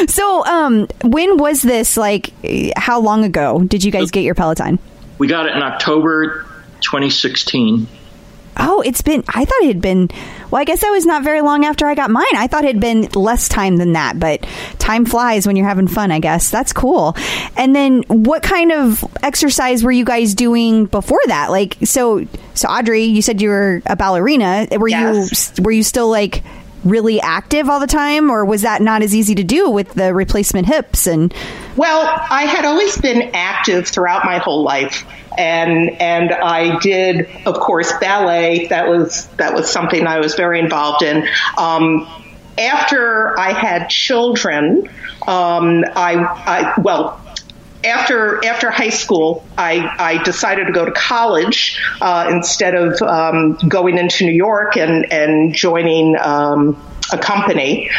so, 0.08 0.44
um, 0.46 0.88
when 1.04 1.36
was 1.36 1.62
this? 1.62 1.96
Like, 1.96 2.32
how 2.76 3.00
long 3.00 3.24
ago 3.24 3.62
did 3.62 3.84
you 3.84 3.92
guys 3.92 4.10
get 4.10 4.24
your 4.24 4.34
Peloton? 4.34 4.78
We 5.18 5.28
got 5.28 5.46
it 5.46 5.54
in 5.54 5.62
October 5.62 6.44
2016. 6.80 7.86
Oh, 8.56 8.80
it's 8.82 9.02
been. 9.02 9.24
I 9.28 9.44
thought 9.44 9.62
it 9.62 9.66
had 9.68 9.80
been. 9.80 10.08
Well, 10.50 10.60
I 10.60 10.64
guess 10.64 10.80
that 10.82 10.90
was 10.90 11.04
not 11.06 11.24
very 11.24 11.40
long 11.40 11.64
after 11.64 11.86
I 11.86 11.94
got 11.94 12.10
mine. 12.10 12.24
I 12.36 12.46
thought 12.46 12.64
it 12.64 12.68
had 12.74 12.80
been 12.80 13.08
less 13.14 13.48
time 13.48 13.76
than 13.78 13.94
that, 13.94 14.18
but 14.20 14.46
time 14.78 15.04
flies 15.06 15.46
when 15.46 15.56
you're 15.56 15.66
having 15.68 15.88
fun. 15.88 16.10
I 16.12 16.20
guess 16.20 16.50
that's 16.50 16.72
cool. 16.72 17.16
And 17.56 17.74
then, 17.74 18.02
what 18.08 18.42
kind 18.42 18.70
of 18.72 19.04
exercise 19.22 19.82
were 19.82 19.90
you 19.92 20.04
guys 20.04 20.34
doing 20.34 20.86
before 20.86 21.20
that? 21.26 21.50
Like, 21.50 21.76
so, 21.84 22.26
so 22.54 22.68
Audrey, 22.68 23.04
you 23.04 23.22
said 23.22 23.40
you 23.42 23.48
were 23.48 23.82
a 23.86 23.96
ballerina. 23.96 24.68
Were 24.78 24.88
Yes. 24.88 25.52
you 25.58 25.64
were 25.64 25.72
you 25.72 25.82
still 25.82 26.08
like 26.08 26.42
really 26.84 27.20
active 27.20 27.68
all 27.70 27.80
the 27.80 27.86
time, 27.86 28.30
or 28.30 28.44
was 28.44 28.62
that 28.62 28.82
not 28.82 29.02
as 29.02 29.14
easy 29.14 29.34
to 29.34 29.42
do 29.42 29.70
with 29.70 29.94
the 29.94 30.14
replacement 30.14 30.66
hips 30.66 31.06
and? 31.06 31.34
Well, 31.76 32.06
I 32.30 32.42
had 32.44 32.64
always 32.64 32.96
been 32.98 33.30
active 33.34 33.88
throughout 33.88 34.24
my 34.24 34.38
whole 34.38 34.62
life. 34.62 35.04
And 35.36 36.00
and 36.00 36.32
I 36.32 36.78
did, 36.78 37.28
of 37.46 37.58
course, 37.58 37.92
ballet. 38.00 38.66
That 38.68 38.88
was 38.88 39.26
that 39.36 39.54
was 39.54 39.70
something 39.70 40.06
I 40.06 40.20
was 40.20 40.34
very 40.34 40.60
involved 40.60 41.02
in. 41.02 41.26
Um, 41.58 42.06
after 42.58 43.38
I 43.38 43.52
had 43.52 43.88
children, 43.88 44.88
um, 45.26 45.84
I, 45.96 46.14
I 46.16 46.80
well, 46.80 47.20
after 47.84 48.44
after 48.44 48.70
high 48.70 48.90
school, 48.90 49.44
I, 49.58 49.94
I 49.98 50.22
decided 50.22 50.66
to 50.66 50.72
go 50.72 50.84
to 50.84 50.92
college 50.92 51.80
uh, 52.00 52.28
instead 52.30 52.74
of 52.74 53.00
um, 53.02 53.58
going 53.68 53.98
into 53.98 54.24
New 54.24 54.32
York 54.32 54.76
and 54.76 55.12
and 55.12 55.54
joining 55.54 56.16
um, 56.18 56.80
a 57.12 57.18
company. 57.18 57.90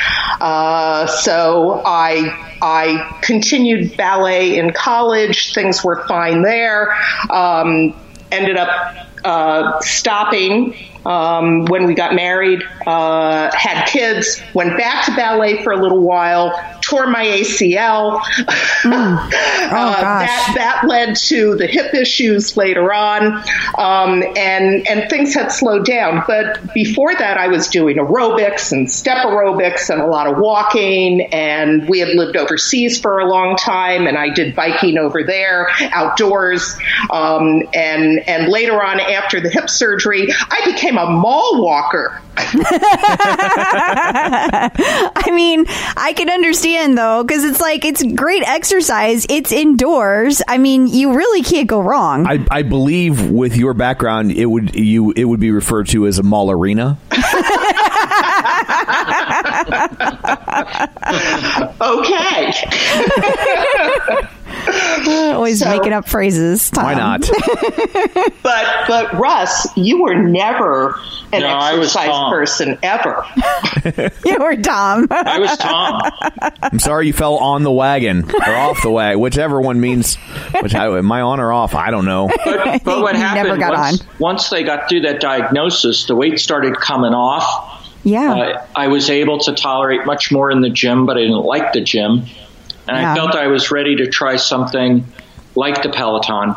Uh, 0.42 1.08
so 1.08 1.82
I 1.86 2.56
I 2.62 3.20
continued 3.22 3.96
ballet 3.98 4.58
in 4.58 4.72
college. 4.74 5.54
Things 5.54 5.84
were 5.84 6.06
fine 6.08 6.42
there. 6.42 6.96
Um, 7.30 7.96
ended 8.32 8.58
up 8.58 8.96
uh, 9.24 9.80
stopping 9.82 10.76
um, 11.06 11.66
when 11.66 11.86
we 11.86 11.94
got 11.94 12.16
married, 12.16 12.64
uh, 12.88 13.52
had 13.54 13.86
kids, 13.86 14.42
went 14.54 14.78
back 14.78 15.06
to 15.06 15.16
ballet 15.16 15.64
for 15.64 15.72
a 15.72 15.82
little 15.82 16.02
while, 16.02 16.60
tore 16.82 17.08
my 17.08 17.26
ACL. 17.26 18.22
Uh, 19.66 20.00
that, 20.00 20.54
that 20.56 20.88
led 20.88 21.16
to 21.16 21.56
the 21.56 21.66
hip 21.66 21.94
issues 21.94 22.56
later 22.56 22.94
on, 22.94 23.44
um, 23.78 24.24
and 24.38 24.88
and 24.88 25.10
things 25.10 25.34
had 25.34 25.52
slowed 25.52 25.86
down. 25.86 26.24
But 26.28 26.74
before 26.74 27.16
that, 27.16 27.38
I 27.38 27.48
was 27.48 27.68
doing 27.68 27.98
aerobics 27.98 28.72
and 28.72 28.90
step 28.90 29.18
aerobics 29.26 29.90
and 29.90 30.02
a 30.02 30.06
lot 30.06 30.28
of 30.28 30.38
walking. 30.38 31.22
And 31.34 31.90
we 31.90 32.00
had 32.00 32.10
lived 32.10 32.38
overseas 32.38 33.00
for 33.00 33.20
a 33.20 33.26
long 33.26 33.56
time, 33.58 34.08
and 34.08 34.18
I 34.18 34.30
did 34.30 34.56
biking 34.56 34.98
over 34.98 35.24
there, 35.24 35.70
outdoors. 35.92 36.78
Um, 37.10 37.64
and 37.74 38.20
and 38.28 38.48
later 38.52 38.82
on, 38.82 39.00
after 39.00 39.42
the 39.42 39.50
hip 39.50 39.70
surgery, 39.70 40.28
I 40.32 40.62
became 40.72 40.95
a 40.98 41.10
mall 41.10 41.62
walker. 41.64 42.22
I 42.38 42.52
mean, 45.34 45.66
I 45.96 46.14
can 46.14 46.30
understand 46.30 46.98
though, 46.98 47.24
because 47.24 47.46
it's 47.46 47.62
like 47.62 47.86
it's 47.86 48.04
great 48.04 48.44
exercise. 48.44 49.26
It's 49.30 49.52
indoors. 49.52 50.42
I 50.48 50.58
mean, 50.58 50.88
you 50.88 51.16
really 51.16 51.44
can't 51.44 51.68
go 51.68 51.82
wrong. 51.82 52.28
I, 52.28 52.46
I 52.52 52.64
believe 52.64 53.30
with 53.32 53.56
your 53.56 53.74
background, 53.74 54.32
it 54.32 54.46
would 54.48 54.76
you 54.76 55.12
it 55.16 55.24
would 55.26 55.40
be 55.40 55.52
referred 55.52 55.88
to 55.88 56.08
as 56.08 56.20
a 56.20 56.24
mall 56.24 56.52
arena. 56.52 56.98
Okay. 61.82 62.52
Always 65.08 65.60
So- 65.60 65.70
making 65.70 65.94
up 65.94 66.08
phrases. 66.08 66.70
Tom. 66.70 66.84
Why 66.86 66.94
not? 66.96 67.30
But 68.44 68.66
but 68.88 69.14
Russ, 69.20 69.68
you 69.76 70.04
were 70.04 70.14
never 70.16 70.96
an 71.34 71.42
No, 71.42 71.58
exercise 71.60 72.10
person 72.32 72.78
ever. 72.84 73.26
You 74.26 74.38
were 74.40 74.56
Tom. 74.56 75.08
I 75.12 75.40
was 75.40 75.58
Tom. 75.58 76.02
I'm 76.62 76.80
sorry 76.80 77.08
you 77.08 77.14
fell 77.14 77.36
on 77.38 77.64
the 77.64 77.72
wagon 77.72 78.30
or 78.30 78.56
off 78.56 78.82
the 78.82 78.90
wagon, 78.92 79.20
whichever 79.20 79.62
one 79.62 79.80
means. 79.80 80.16
Which 80.62 80.74
I, 80.74 80.86
am 80.98 81.12
I 81.12 81.22
on 81.22 81.40
or 81.40 81.52
off? 81.52 81.76
I 81.76 81.92
don't 81.92 82.06
know. 82.06 82.30
But, 82.44 82.84
but 82.84 83.02
what 83.02 83.16
happened 83.16 83.48
never 83.48 83.58
got 83.60 83.74
once, 83.78 84.02
on. 84.02 84.08
once 84.20 84.50
they 84.50 84.64
got 84.64 84.90
through 84.90 85.02
that 85.02 85.20
diagnosis, 85.22 86.06
the 86.06 86.16
weight 86.16 86.40
started 86.40 86.76
coming 86.78 87.14
off. 87.14 87.88
yeah. 88.04 88.34
Uh, 88.34 88.66
I 88.76 88.88
was 88.88 89.10
able 89.10 89.40
to 89.40 89.54
tolerate 89.54 90.06
much 90.06 90.32
more 90.32 90.50
in 90.52 90.62
the 90.62 90.70
gym, 90.70 91.06
but 91.06 91.18
I 91.18 91.22
didn't 91.22 91.44
like 91.46 91.74
the 91.74 91.82
gym. 91.82 92.26
And 92.88 92.98
Yeah. 92.98 93.12
I 93.12 93.16
felt 93.16 93.36
I 93.36 93.48
was 93.48 93.72
ready 93.72 93.96
to 93.98 94.08
try 94.08 94.36
something 94.36 95.06
like 95.56 95.84
the 95.84 95.90
Peloton. 95.90 96.56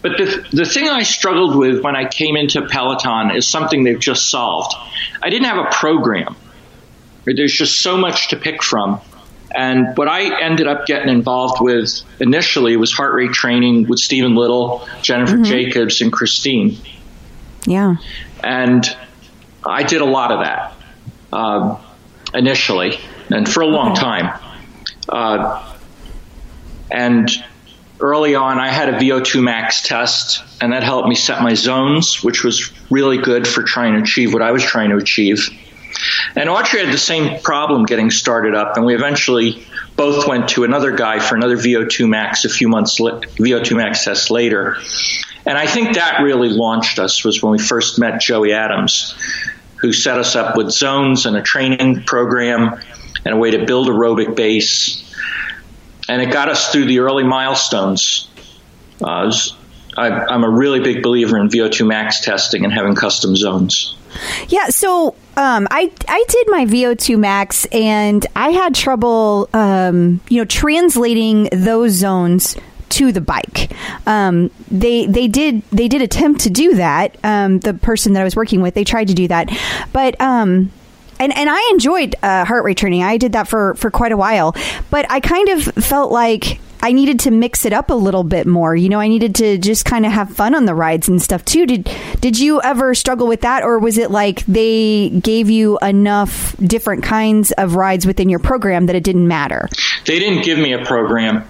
But 0.00 0.18
the, 0.18 0.44
the 0.52 0.64
thing 0.64 0.88
I 0.88 1.04
struggled 1.04 1.54
with 1.54 1.82
when 1.82 1.94
I 1.94 2.08
came 2.08 2.36
into 2.36 2.62
Peloton 2.62 3.30
is 3.36 3.48
something 3.48 3.84
they've 3.84 4.00
just 4.00 4.30
solved. 4.30 4.74
I 5.22 5.30
didn't 5.30 5.46
have 5.46 5.58
a 5.64 5.70
program. 5.70 6.34
There's 7.24 7.52
just 7.52 7.80
so 7.80 7.96
much 7.96 8.28
to 8.28 8.36
pick 8.36 8.64
from. 8.64 9.00
And 9.54 9.96
what 9.96 10.08
I 10.08 10.42
ended 10.42 10.66
up 10.66 10.86
getting 10.86 11.08
involved 11.08 11.60
with 11.60 12.02
initially 12.18 12.76
was 12.76 12.90
heart 12.90 13.14
rate 13.14 13.32
training 13.32 13.86
with 13.86 14.00
Stephen 14.00 14.34
Little, 14.34 14.88
Jennifer 15.02 15.36
Jacobs, 15.42 16.00
and 16.00 16.12
Christine 16.12 16.78
yeah. 17.66 17.96
and 18.42 18.96
I 19.64 19.82
did 19.82 20.00
a 20.00 20.06
lot 20.06 20.32
of 20.32 20.40
that 20.40 20.74
um, 21.32 21.78
initially, 22.34 22.98
and 23.30 23.48
for 23.48 23.62
a 23.62 23.66
long 23.66 23.94
time. 23.94 24.38
Uh, 25.08 25.74
and 26.90 27.30
early 28.00 28.34
on, 28.34 28.58
I 28.58 28.68
had 28.68 28.88
a 28.88 28.98
VO2 28.98 29.42
max 29.42 29.82
test, 29.82 30.42
and 30.60 30.72
that 30.72 30.82
helped 30.82 31.08
me 31.08 31.14
set 31.14 31.42
my 31.42 31.54
zones, 31.54 32.22
which 32.22 32.44
was 32.44 32.72
really 32.90 33.18
good 33.18 33.46
for 33.46 33.62
trying 33.62 33.94
to 33.94 34.02
achieve 34.02 34.32
what 34.32 34.42
I 34.42 34.50
was 34.52 34.62
trying 34.62 34.90
to 34.90 34.96
achieve. 34.96 35.48
And 36.36 36.48
Audrey 36.48 36.84
had 36.84 36.92
the 36.92 36.98
same 36.98 37.40
problem 37.42 37.84
getting 37.84 38.10
started 38.10 38.54
up, 38.54 38.76
and 38.76 38.84
we 38.84 38.94
eventually 38.94 39.64
both 39.96 40.26
went 40.26 40.48
to 40.50 40.64
another 40.64 40.90
guy 40.90 41.18
for 41.18 41.36
another 41.36 41.56
VO2 41.56 42.08
max 42.08 42.44
a 42.44 42.48
few 42.48 42.68
months 42.68 42.98
li- 42.98 43.12
VO2 43.12 43.76
max 43.76 44.04
test 44.04 44.30
later. 44.30 44.76
And 45.44 45.58
I 45.58 45.66
think 45.66 45.94
that 45.94 46.22
really 46.22 46.48
launched 46.48 46.98
us 46.98 47.24
was 47.24 47.42
when 47.42 47.52
we 47.52 47.58
first 47.58 47.98
met 47.98 48.20
Joey 48.20 48.52
Adams, 48.52 49.14
who 49.76 49.92
set 49.92 50.18
us 50.18 50.34
up 50.34 50.56
with 50.56 50.70
zones 50.70 51.26
and 51.26 51.36
a 51.36 51.42
training 51.42 52.04
program 52.04 52.80
and 53.24 53.34
a 53.34 53.36
way 53.36 53.50
to 53.52 53.64
build 53.64 53.88
aerobic 53.88 54.34
base. 54.34 55.08
And 56.08 56.20
it 56.20 56.32
got 56.32 56.48
us 56.48 56.72
through 56.72 56.86
the 56.86 57.00
early 57.00 57.24
milestones. 57.24 58.28
Uh, 59.02 59.32
I, 59.96 60.08
I'm 60.08 60.44
a 60.44 60.50
really 60.50 60.80
big 60.80 61.02
believer 61.02 61.38
in 61.38 61.48
VO2 61.48 61.86
max 61.86 62.20
testing 62.20 62.64
and 62.64 62.72
having 62.72 62.94
custom 62.94 63.36
zones. 63.36 63.96
Yeah, 64.48 64.68
so 64.68 65.14
um, 65.36 65.66
I 65.70 65.90
I 66.08 66.24
did 66.28 66.46
my 66.48 66.66
VO2 66.66 67.18
max 67.18 67.64
and 67.66 68.26
I 68.36 68.50
had 68.50 68.74
trouble, 68.74 69.48
um, 69.54 70.20
you 70.28 70.38
know, 70.38 70.44
translating 70.44 71.48
those 71.52 71.92
zones 71.92 72.56
to 72.90 73.10
the 73.10 73.20
bike. 73.20 73.72
Um, 74.06 74.50
they 74.70 75.06
they 75.06 75.28
did 75.28 75.62
they 75.70 75.88
did 75.88 76.02
attempt 76.02 76.42
to 76.42 76.50
do 76.50 76.74
that. 76.76 77.16
Um, 77.24 77.60
the 77.60 77.74
person 77.74 78.12
that 78.12 78.20
I 78.20 78.24
was 78.24 78.36
working 78.36 78.60
with, 78.60 78.74
they 78.74 78.84
tried 78.84 79.08
to 79.08 79.14
do 79.14 79.28
that, 79.28 79.50
but. 79.92 80.20
And, 81.22 81.36
and 81.36 81.48
I 81.48 81.68
enjoyed 81.72 82.16
uh, 82.22 82.44
heart 82.44 82.64
rate 82.64 82.76
training. 82.78 83.04
I 83.04 83.16
did 83.16 83.32
that 83.32 83.46
for, 83.46 83.74
for 83.74 83.90
quite 83.92 84.10
a 84.10 84.16
while, 84.16 84.56
but 84.90 85.08
I 85.08 85.20
kind 85.20 85.48
of 85.50 85.62
felt 85.62 86.10
like 86.10 86.58
I 86.82 86.90
needed 86.92 87.20
to 87.20 87.30
mix 87.30 87.64
it 87.64 87.72
up 87.72 87.90
a 87.90 87.94
little 87.94 88.24
bit 88.24 88.44
more. 88.44 88.74
You 88.74 88.88
know, 88.88 88.98
I 88.98 89.06
needed 89.06 89.36
to 89.36 89.56
just 89.56 89.84
kind 89.84 90.04
of 90.04 90.10
have 90.10 90.34
fun 90.34 90.52
on 90.56 90.64
the 90.64 90.74
rides 90.74 91.08
and 91.08 91.22
stuff 91.22 91.44
too. 91.44 91.64
Did 91.64 91.88
did 92.20 92.40
you 92.40 92.60
ever 92.60 92.92
struggle 92.96 93.28
with 93.28 93.42
that, 93.42 93.62
or 93.62 93.78
was 93.78 93.98
it 93.98 94.10
like 94.10 94.44
they 94.46 95.10
gave 95.10 95.48
you 95.48 95.78
enough 95.80 96.56
different 96.58 97.04
kinds 97.04 97.52
of 97.52 97.76
rides 97.76 98.04
within 98.04 98.28
your 98.28 98.40
program 98.40 98.86
that 98.86 98.96
it 98.96 99.04
didn't 99.04 99.28
matter? 99.28 99.68
They 100.06 100.18
didn't 100.18 100.42
give 100.44 100.58
me 100.58 100.72
a 100.72 100.84
program, 100.84 101.44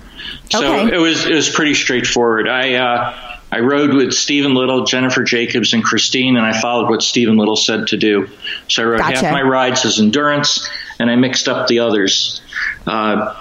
so 0.50 0.58
Okay. 0.58 0.94
it 0.94 0.98
was 0.98 1.24
it 1.24 1.34
was 1.34 1.48
pretty 1.48 1.72
straightforward. 1.72 2.46
I 2.46 2.74
uh, 2.74 3.31
I 3.52 3.60
rode 3.60 3.92
with 3.92 4.14
Stephen 4.14 4.54
Little, 4.54 4.84
Jennifer 4.84 5.22
Jacobs, 5.22 5.74
and 5.74 5.84
Christine, 5.84 6.38
and 6.38 6.46
I 6.46 6.58
followed 6.58 6.88
what 6.88 7.02
Stephen 7.02 7.36
Little 7.36 7.54
said 7.54 7.88
to 7.88 7.98
do. 7.98 8.28
So 8.68 8.82
I 8.82 8.86
rode 8.86 8.98
Gotcha. 9.00 9.26
half 9.26 9.32
my 9.32 9.42
rides 9.42 9.84
as 9.84 10.00
endurance, 10.00 10.66
and 10.98 11.10
I 11.10 11.16
mixed 11.16 11.48
up 11.48 11.68
the 11.68 11.80
others. 11.80 12.40
Uh, 12.86 13.36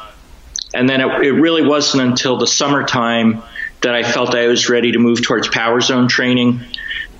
and 0.74 0.90
then 0.90 1.00
it, 1.00 1.26
it 1.26 1.32
really 1.32 1.66
wasn't 1.66 2.04
until 2.04 2.38
the 2.38 2.46
summertime 2.46 3.42
that 3.84 3.96
I 3.96 4.04
felt 4.04 4.36
I 4.36 4.48
was 4.48 4.70
ready 4.70 4.92
to 4.92 5.00
move 5.00 5.22
towards 5.22 5.48
power 5.48 5.80
zone 5.80 6.10
training, 6.10 6.60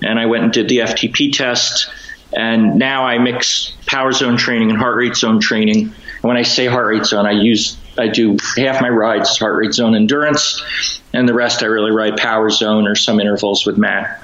and 0.04 0.20
I 0.20 0.26
went 0.26 0.44
and 0.44 0.52
did 0.52 0.68
the 0.68 0.80
FTP 0.80 1.32
test. 1.32 1.90
And 2.34 2.76
now 2.76 3.06
I 3.06 3.20
mix 3.20 3.72
power 3.86 4.12
zone 4.12 4.36
training 4.36 4.70
and 4.70 4.78
heart 4.78 4.98
rate 4.98 5.16
zone 5.16 5.40
training. 5.40 5.86
And 5.86 6.24
when 6.24 6.36
I 6.36 6.44
say 6.44 6.66
heart 6.66 6.88
rate 6.88 7.06
zone, 7.06 7.26
I 7.26 7.32
use 7.32 7.78
I 8.02 8.08
do 8.08 8.38
half 8.58 8.82
my 8.82 8.90
rides 8.90 9.38
heart 9.38 9.56
rate 9.58 9.74
zone 9.74 9.96
endurance, 9.96 11.02
and 11.14 11.28
the 11.28 11.34
rest 11.34 11.64
I 11.64 11.68
really 11.68 11.92
ride 11.92 12.18
power 12.18 12.50
zone 12.50 12.88
or 12.88 12.96
some 12.96 13.20
intervals 13.20 13.66
with 13.66 13.78
Matt. 13.78 14.22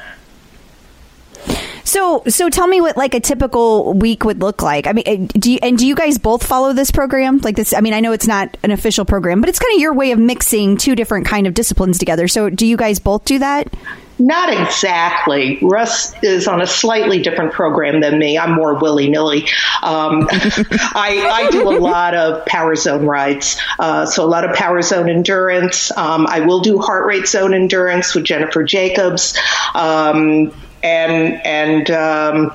So 1.83 2.21
so 2.27 2.49
tell 2.49 2.67
me 2.67 2.81
what 2.81 2.97
like 2.97 3.13
a 3.13 3.21
typical 3.21 3.93
week 3.93 4.25
would 4.25 4.41
look 4.41 4.61
like. 4.61 4.87
I 4.87 4.91
mean, 4.91 5.03
uh, 5.07 5.39
do 5.39 5.53
you, 5.53 5.59
and 5.61 5.77
do 5.77 5.87
you 5.87 5.95
guys 5.95 6.17
both 6.17 6.45
follow 6.45 6.73
this 6.73 6.91
program 6.91 7.37
like 7.37 7.55
this? 7.55 7.73
I 7.73 7.79
mean, 7.79 7.93
I 7.93 8.01
know 8.01 8.11
it's 8.11 8.27
not 8.27 8.57
an 8.61 8.71
official 8.71 9.05
program, 9.05 9.39
but 9.39 9.49
it's 9.49 9.57
kind 9.57 9.73
of 9.73 9.79
your 9.79 9.93
way 9.93 10.11
of 10.11 10.19
mixing 10.19 10.75
two 10.75 10.95
different 10.95 11.25
kind 11.25 11.47
of 11.47 11.53
disciplines 11.53 11.97
together. 11.97 12.27
So 12.27 12.49
do 12.49 12.65
you 12.65 12.75
guys 12.75 12.99
both 12.99 13.23
do 13.23 13.39
that? 13.39 13.73
Not 14.19 14.51
exactly. 14.51 15.59
Russ 15.61 16.13
is 16.23 16.47
on 16.47 16.61
a 16.61 16.67
slightly 16.67 17.21
different 17.21 17.53
program 17.53 18.01
than 18.01 18.17
me. 18.17 18.37
I'm 18.37 18.53
more 18.53 18.73
willy 18.75 19.09
nilly. 19.09 19.43
Um, 19.83 20.27
I, 20.31 21.29
I 21.31 21.49
do 21.51 21.69
a 21.69 21.77
lot 21.77 22.15
of 22.15 22.45
power 22.45 22.75
zone 22.75 23.05
rides, 23.05 23.59
uh, 23.77 24.05
so 24.05 24.25
a 24.25 24.27
lot 24.27 24.43
of 24.43 24.55
power 24.55 24.81
zone 24.81 25.09
endurance. 25.09 25.95
Um, 25.95 26.25
I 26.27 26.39
will 26.41 26.61
do 26.61 26.79
heart 26.79 27.05
rate 27.05 27.27
zone 27.27 27.53
endurance 27.53 28.15
with 28.15 28.23
Jennifer 28.23 28.63
Jacobs, 28.63 29.37
um, 29.75 30.51
and 30.81 31.45
and. 31.45 32.51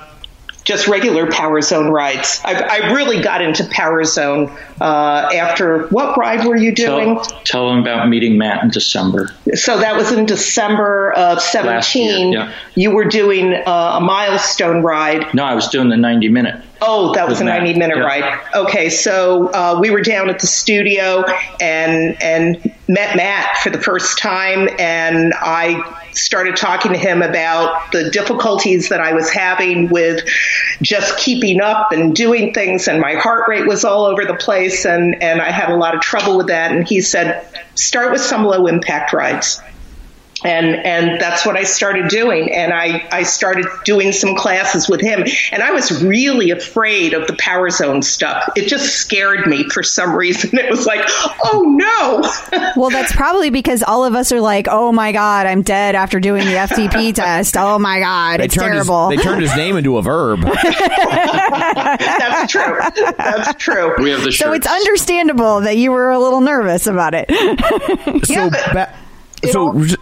Just 0.65 0.87
regular 0.87 1.31
power 1.31 1.61
zone 1.61 1.89
rides. 1.89 2.41
I, 2.45 2.63
I 2.63 2.93
really 2.93 3.21
got 3.21 3.43
into 3.43 3.65
power 3.67 4.05
zone 4.05 4.51
uh, 4.81 5.31
after 5.35 5.89
what 5.89 6.17
ride 6.17 6.47
were 6.47 6.57
you 6.57 6.75
doing? 6.75 7.17
Tell, 7.17 7.41
tell 7.45 7.69
them 7.69 7.79
about 7.81 8.09
meeting 8.09 8.39
Matt 8.39 8.63
in 8.63 8.71
December. 8.71 9.31
So 9.55 9.79
that 9.79 9.97
was 9.97 10.13
in 10.13 10.27
December 10.27 11.13
of 11.13 11.39
Last 11.39 11.53
17. 11.53 12.33
year, 12.33 12.41
yeah. 12.41 12.55
You 12.75 12.91
were 12.93 13.05
doing 13.05 13.55
uh, 13.55 13.99
a 13.99 14.01
milestone 14.01 14.83
ride. 14.83 15.35
No, 15.35 15.45
I 15.45 15.55
was 15.55 15.69
doing 15.69 15.89
the 15.89 15.97
90 15.97 16.29
minute. 16.29 16.65
Oh, 16.81 17.15
that 17.15 17.29
was 17.29 17.41
a 17.41 17.45
Matt, 17.45 17.63
90 17.63 17.79
minute 17.79 17.99
yeah. 17.99 18.03
ride. 18.03 18.41
Okay, 18.55 18.91
so 18.91 19.49
uh, 19.49 19.79
we 19.81 19.91
were 19.91 20.01
down 20.01 20.29
at 20.29 20.41
the 20.41 20.49
studio 20.49 21.25
and 21.61 22.21
and 22.21 22.75
met 22.89 23.17
Matt 23.17 23.59
for 23.59 23.71
the 23.71 23.81
first 23.81 24.19
time, 24.19 24.69
and 24.81 25.33
I 25.35 26.02
started 26.13 26.57
talking 26.57 26.93
to 26.93 26.99
him 26.99 27.23
about 27.23 27.93
the 27.93 28.11
difficulties 28.11 28.89
that 28.91 29.01
I 29.01 29.13
was 29.13 29.31
having 29.31 29.89
with 29.89 30.25
just 30.83 31.17
keeping 31.19 31.61
up 31.61 31.93
and 31.93 32.15
doing 32.15 32.53
things, 32.53 32.89
and 32.89 33.01
my 33.01 33.15
heart 33.15 33.49
rate 33.49 33.67
was 33.67 33.85
all 33.85 34.05
over 34.05 34.25
the 34.25 34.35
place, 34.35 34.85
and 34.85 35.23
and 35.23 35.41
I 35.41 35.51
had 35.51 35.71
a 35.71 35.77
lot 35.77 35.95
of 35.95 36.01
trouble 36.01 36.37
with 36.37 36.49
that. 36.49 36.73
And 36.73 36.87
he 36.87 37.01
said, 37.01 37.47
start 37.75 38.13
with 38.13 38.21
some 38.21 38.45
low 38.45 38.67
impact 38.67 39.13
rides 39.13 39.61
and 40.45 40.75
and 40.85 41.21
that's 41.21 41.47
what 41.47 41.57
I 41.57 41.63
started 41.65 42.09
doing. 42.09 42.53
And 42.53 42.73
I 42.73 43.07
I 43.13 43.23
started 43.23 43.67
doing 43.85 44.13
some 44.13 44.35
classes 44.35 44.89
with 44.89 45.01
him, 45.01 45.25
and 45.53 45.63
I 45.63 45.71
was 45.73 46.03
really 46.03 46.51
afraid 46.51 47.15
of 47.15 47.27
the 47.27 47.35
power 47.39 47.71
zone 47.71 48.03
stuff. 48.03 48.49
It 48.57 48.69
just 48.69 48.97
scared 48.97 49.47
me 49.47 49.69
for 49.71 49.83
some 49.83 50.15
reason. 50.15 50.51
It 50.63 50.71
was 50.71 50.87
like, 50.87 51.01
oh 51.45 51.63
no. 51.67 52.23
Well, 52.77 52.91
that's 52.91 53.13
probably 53.15 53.51
because 53.51 53.83
all 53.83 54.05
of 54.05 54.15
us 54.15 54.33
are 54.33 54.41
like, 54.41 54.67
"Oh 54.71 54.93
my 54.93 55.13
god, 55.13 55.47
I'm 55.47 55.63
dead 55.63 55.95
after 55.95 56.21
doing 56.21 56.45
the 56.47 56.53
FTP 56.55 57.15
test. 57.23 57.57
Oh 57.57 57.79
my 57.79 58.01
god, 58.01 58.41
They 58.41 58.45
it's 58.47 58.55
turned, 58.55 58.75
his, 58.75 58.87
terrible." 58.87 59.09
they 59.11 59.17
turned 59.17 59.43
his 59.43 59.55
name 59.57 59.77
into 59.77 59.99
a 59.99 60.03
verb. 60.03 60.41
that's 60.41 62.53
true. 62.53 62.79
That's 63.19 63.55
true. 63.63 63.95
We 64.03 64.11
have 64.11 64.23
the 64.25 64.33
so 64.33 64.53
it's 64.53 64.67
understandable 64.67 65.61
that 65.63 65.77
you 65.77 65.91
were 65.93 66.11
a 66.11 66.19
little 66.19 66.41
nervous 66.41 66.87
about 66.87 67.15
it. 67.15 67.31
So, 68.27 68.33
Yeah, 68.33 68.49
but 68.51 68.73
ba- 68.73 68.95
it 69.43 69.53
so 69.53 69.61
all- 69.69 69.85
j- 69.85 69.97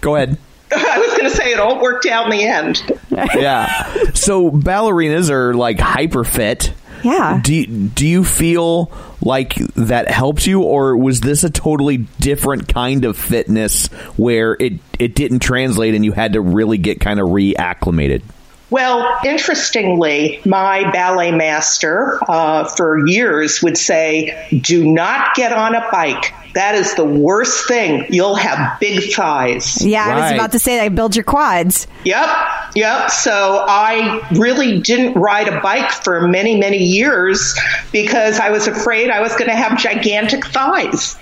go 0.00 0.16
ahead. 0.16 0.38
I 0.72 0.98
was 0.98 1.10
going 1.10 1.30
to 1.30 1.36
say 1.36 1.52
it 1.52 1.60
all 1.60 1.80
worked 1.80 2.06
out 2.06 2.26
in 2.26 2.38
the 2.38 2.44
end. 2.44 2.82
Yeah. 3.34 4.12
So 4.12 4.50
ballerinas 4.50 5.30
are 5.30 5.54
like 5.54 5.78
hyper 5.78 6.22
fit. 6.22 6.74
Yeah. 7.02 7.40
Do 7.42 7.54
you, 7.54 7.66
do 7.66 8.06
you 8.06 8.24
feel 8.24 8.92
like 9.22 9.54
that 9.74 10.10
helped 10.10 10.46
you, 10.46 10.62
or 10.62 10.96
was 10.96 11.20
this 11.20 11.42
a 11.42 11.48
totally 11.48 11.98
different 12.20 12.68
kind 12.68 13.06
of 13.06 13.16
fitness 13.16 13.86
where 14.16 14.54
it 14.60 14.74
it 14.98 15.14
didn't 15.14 15.38
translate 15.40 15.94
and 15.94 16.04
you 16.04 16.12
had 16.12 16.34
to 16.34 16.40
really 16.42 16.76
get 16.76 17.00
kind 17.00 17.18
of 17.18 17.28
reacclimated? 17.28 18.22
Well, 18.68 19.20
interestingly, 19.24 20.40
my 20.44 20.90
ballet 20.90 21.30
master 21.30 22.18
uh, 22.28 22.64
for 22.64 23.06
years 23.06 23.62
would 23.62 23.78
say, 23.78 24.48
do 24.60 24.92
not 24.92 25.34
get 25.34 25.52
on 25.52 25.74
a 25.74 25.88
bike 25.90 26.34
that 26.56 26.74
is 26.74 26.94
the 26.94 27.04
worst 27.04 27.68
thing. 27.68 28.06
You'll 28.08 28.34
have 28.34 28.80
big 28.80 29.12
thighs. 29.12 29.84
Yeah, 29.84 30.06
I 30.06 30.20
was 30.22 30.32
about 30.32 30.52
to 30.52 30.58
say 30.58 30.78
that 30.78 30.94
build 30.94 31.14
your 31.14 31.22
quads. 31.22 31.86
Yep, 32.04 32.28
yep. 32.74 33.10
So 33.10 33.62
I 33.68 34.26
really 34.32 34.80
didn't 34.80 35.20
ride 35.20 35.48
a 35.48 35.60
bike 35.60 35.90
for 35.90 36.26
many, 36.26 36.58
many 36.58 36.78
years 36.78 37.54
because 37.92 38.40
I 38.40 38.48
was 38.48 38.66
afraid 38.66 39.10
I 39.10 39.20
was 39.20 39.32
going 39.32 39.50
to 39.50 39.54
have 39.54 39.78
gigantic 39.78 40.46
thighs. 40.46 41.16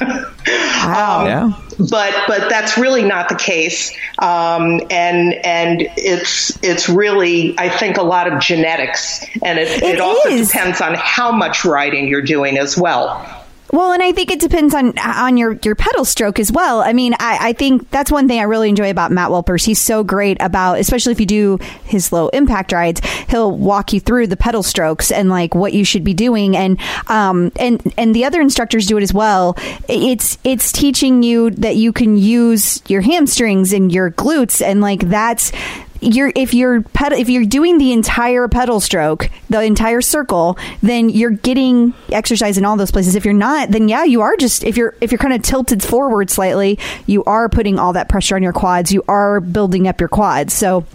Wow. 0.46 1.26
Yeah. 1.26 1.52
but 1.90 2.14
but 2.26 2.48
that's 2.48 2.78
really 2.78 3.04
not 3.04 3.28
the 3.28 3.34
case, 3.34 3.94
um, 4.18 4.80
and 4.90 5.34
and 5.44 5.82
it's 5.96 6.58
it's 6.64 6.88
really 6.88 7.54
I 7.58 7.68
think 7.68 7.98
a 7.98 8.02
lot 8.02 8.32
of 8.32 8.40
genetics, 8.40 9.22
and 9.42 9.58
it, 9.58 9.68
it, 9.68 9.82
It 9.82 10.00
also 10.00 10.30
depends 10.30 10.80
on 10.80 10.94
how 10.94 11.30
much 11.30 11.64
riding 11.66 12.08
you're 12.08 12.22
doing 12.22 12.56
as 12.56 12.76
well. 12.76 13.39
Well, 13.72 13.92
and 13.92 14.02
I 14.02 14.12
think 14.12 14.30
it 14.32 14.40
depends 14.40 14.74
on 14.74 14.98
on 14.98 15.36
your 15.36 15.58
your 15.64 15.74
pedal 15.74 16.04
stroke 16.04 16.38
as 16.40 16.50
well. 16.50 16.80
I 16.80 16.92
mean, 16.92 17.14
I, 17.20 17.50
I 17.50 17.52
think 17.52 17.88
that's 17.90 18.10
one 18.10 18.26
thing 18.26 18.40
I 18.40 18.44
really 18.44 18.68
enjoy 18.68 18.90
about 18.90 19.12
Matt 19.12 19.30
Wilpers. 19.30 19.64
He's 19.64 19.78
so 19.78 20.02
great 20.02 20.38
about, 20.40 20.78
especially 20.78 21.12
if 21.12 21.20
you 21.20 21.26
do 21.26 21.58
his 21.84 22.12
low 22.12 22.28
impact 22.28 22.72
rides, 22.72 23.00
he'll 23.28 23.56
walk 23.56 23.92
you 23.92 24.00
through 24.00 24.26
the 24.26 24.36
pedal 24.36 24.62
strokes 24.62 25.12
and 25.12 25.28
like 25.28 25.54
what 25.54 25.72
you 25.72 25.84
should 25.84 26.02
be 26.02 26.14
doing, 26.14 26.56
and 26.56 26.80
um 27.08 27.52
and 27.56 27.94
and 27.96 28.14
the 28.14 28.24
other 28.24 28.40
instructors 28.40 28.86
do 28.86 28.96
it 28.96 29.02
as 29.02 29.14
well. 29.14 29.54
It's 29.88 30.36
it's 30.42 30.72
teaching 30.72 31.22
you 31.22 31.50
that 31.50 31.76
you 31.76 31.92
can 31.92 32.16
use 32.16 32.82
your 32.88 33.02
hamstrings 33.02 33.72
and 33.72 33.92
your 33.92 34.10
glutes, 34.10 34.60
and 34.64 34.80
like 34.80 35.08
that's 35.08 35.52
you're 36.00 36.32
if 36.34 36.54
you're 36.54 36.82
pedal 36.82 37.18
if 37.18 37.28
you're 37.28 37.44
doing 37.44 37.78
the 37.78 37.92
entire 37.92 38.48
pedal 38.48 38.80
stroke, 38.80 39.28
the 39.48 39.62
entire 39.62 40.00
circle, 40.00 40.58
then 40.82 41.08
you're 41.10 41.30
getting 41.30 41.94
exercise 42.10 42.58
in 42.58 42.64
all 42.64 42.76
those 42.76 42.90
places. 42.90 43.14
If 43.14 43.24
you're 43.24 43.34
not, 43.34 43.70
then 43.70 43.88
yeah, 43.88 44.04
you 44.04 44.22
are 44.22 44.36
just 44.36 44.64
if 44.64 44.76
you're 44.76 44.94
if 45.00 45.12
you're 45.12 45.18
kind 45.18 45.34
of 45.34 45.42
tilted 45.42 45.82
forward 45.82 46.30
slightly, 46.30 46.78
you 47.06 47.24
are 47.24 47.48
putting 47.48 47.78
all 47.78 47.92
that 47.92 48.08
pressure 48.08 48.36
on 48.36 48.42
your 48.42 48.52
quads. 48.52 48.92
You 48.92 49.04
are 49.08 49.40
building 49.40 49.86
up 49.86 50.00
your 50.00 50.08
quads. 50.08 50.52
So 50.52 50.86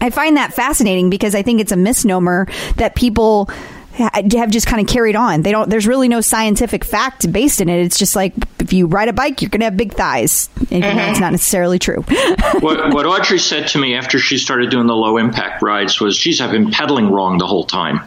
I 0.00 0.10
find 0.10 0.36
that 0.36 0.52
fascinating 0.52 1.08
because 1.08 1.34
I 1.34 1.42
think 1.42 1.60
it's 1.60 1.72
a 1.72 1.76
misnomer 1.76 2.48
that 2.76 2.94
people 2.94 3.48
have 3.96 4.50
just 4.50 4.66
kind 4.66 4.80
of 4.80 4.92
carried 4.92 5.16
on. 5.16 5.42
They 5.42 5.50
don't. 5.52 5.70
There's 5.70 5.86
really 5.86 6.08
no 6.08 6.20
scientific 6.20 6.84
fact 6.84 7.30
based 7.32 7.60
in 7.60 7.68
it. 7.68 7.78
It's 7.84 7.98
just 7.98 8.16
like 8.16 8.34
if 8.58 8.72
you 8.72 8.86
ride 8.86 9.08
a 9.08 9.12
bike, 9.12 9.40
you're 9.42 9.48
going 9.50 9.60
to 9.60 9.66
have 9.66 9.76
big 9.76 9.92
thighs. 9.94 10.48
Even 10.70 10.96
though 10.96 11.04
it's 11.04 11.20
not 11.20 11.32
necessarily 11.32 11.78
true. 11.78 12.00
what, 12.60 12.92
what 12.92 13.06
Audrey 13.06 13.38
said 13.38 13.68
to 13.68 13.78
me 13.78 13.94
after 13.94 14.18
she 14.18 14.38
started 14.38 14.70
doing 14.70 14.86
the 14.86 14.94
low 14.96 15.16
impact 15.16 15.62
rides 15.62 16.00
was, 16.00 16.18
geez, 16.18 16.40
I've 16.40 16.50
been 16.50 16.70
pedaling 16.70 17.10
wrong 17.10 17.38
the 17.38 17.46
whole 17.46 17.64
time. 17.64 18.00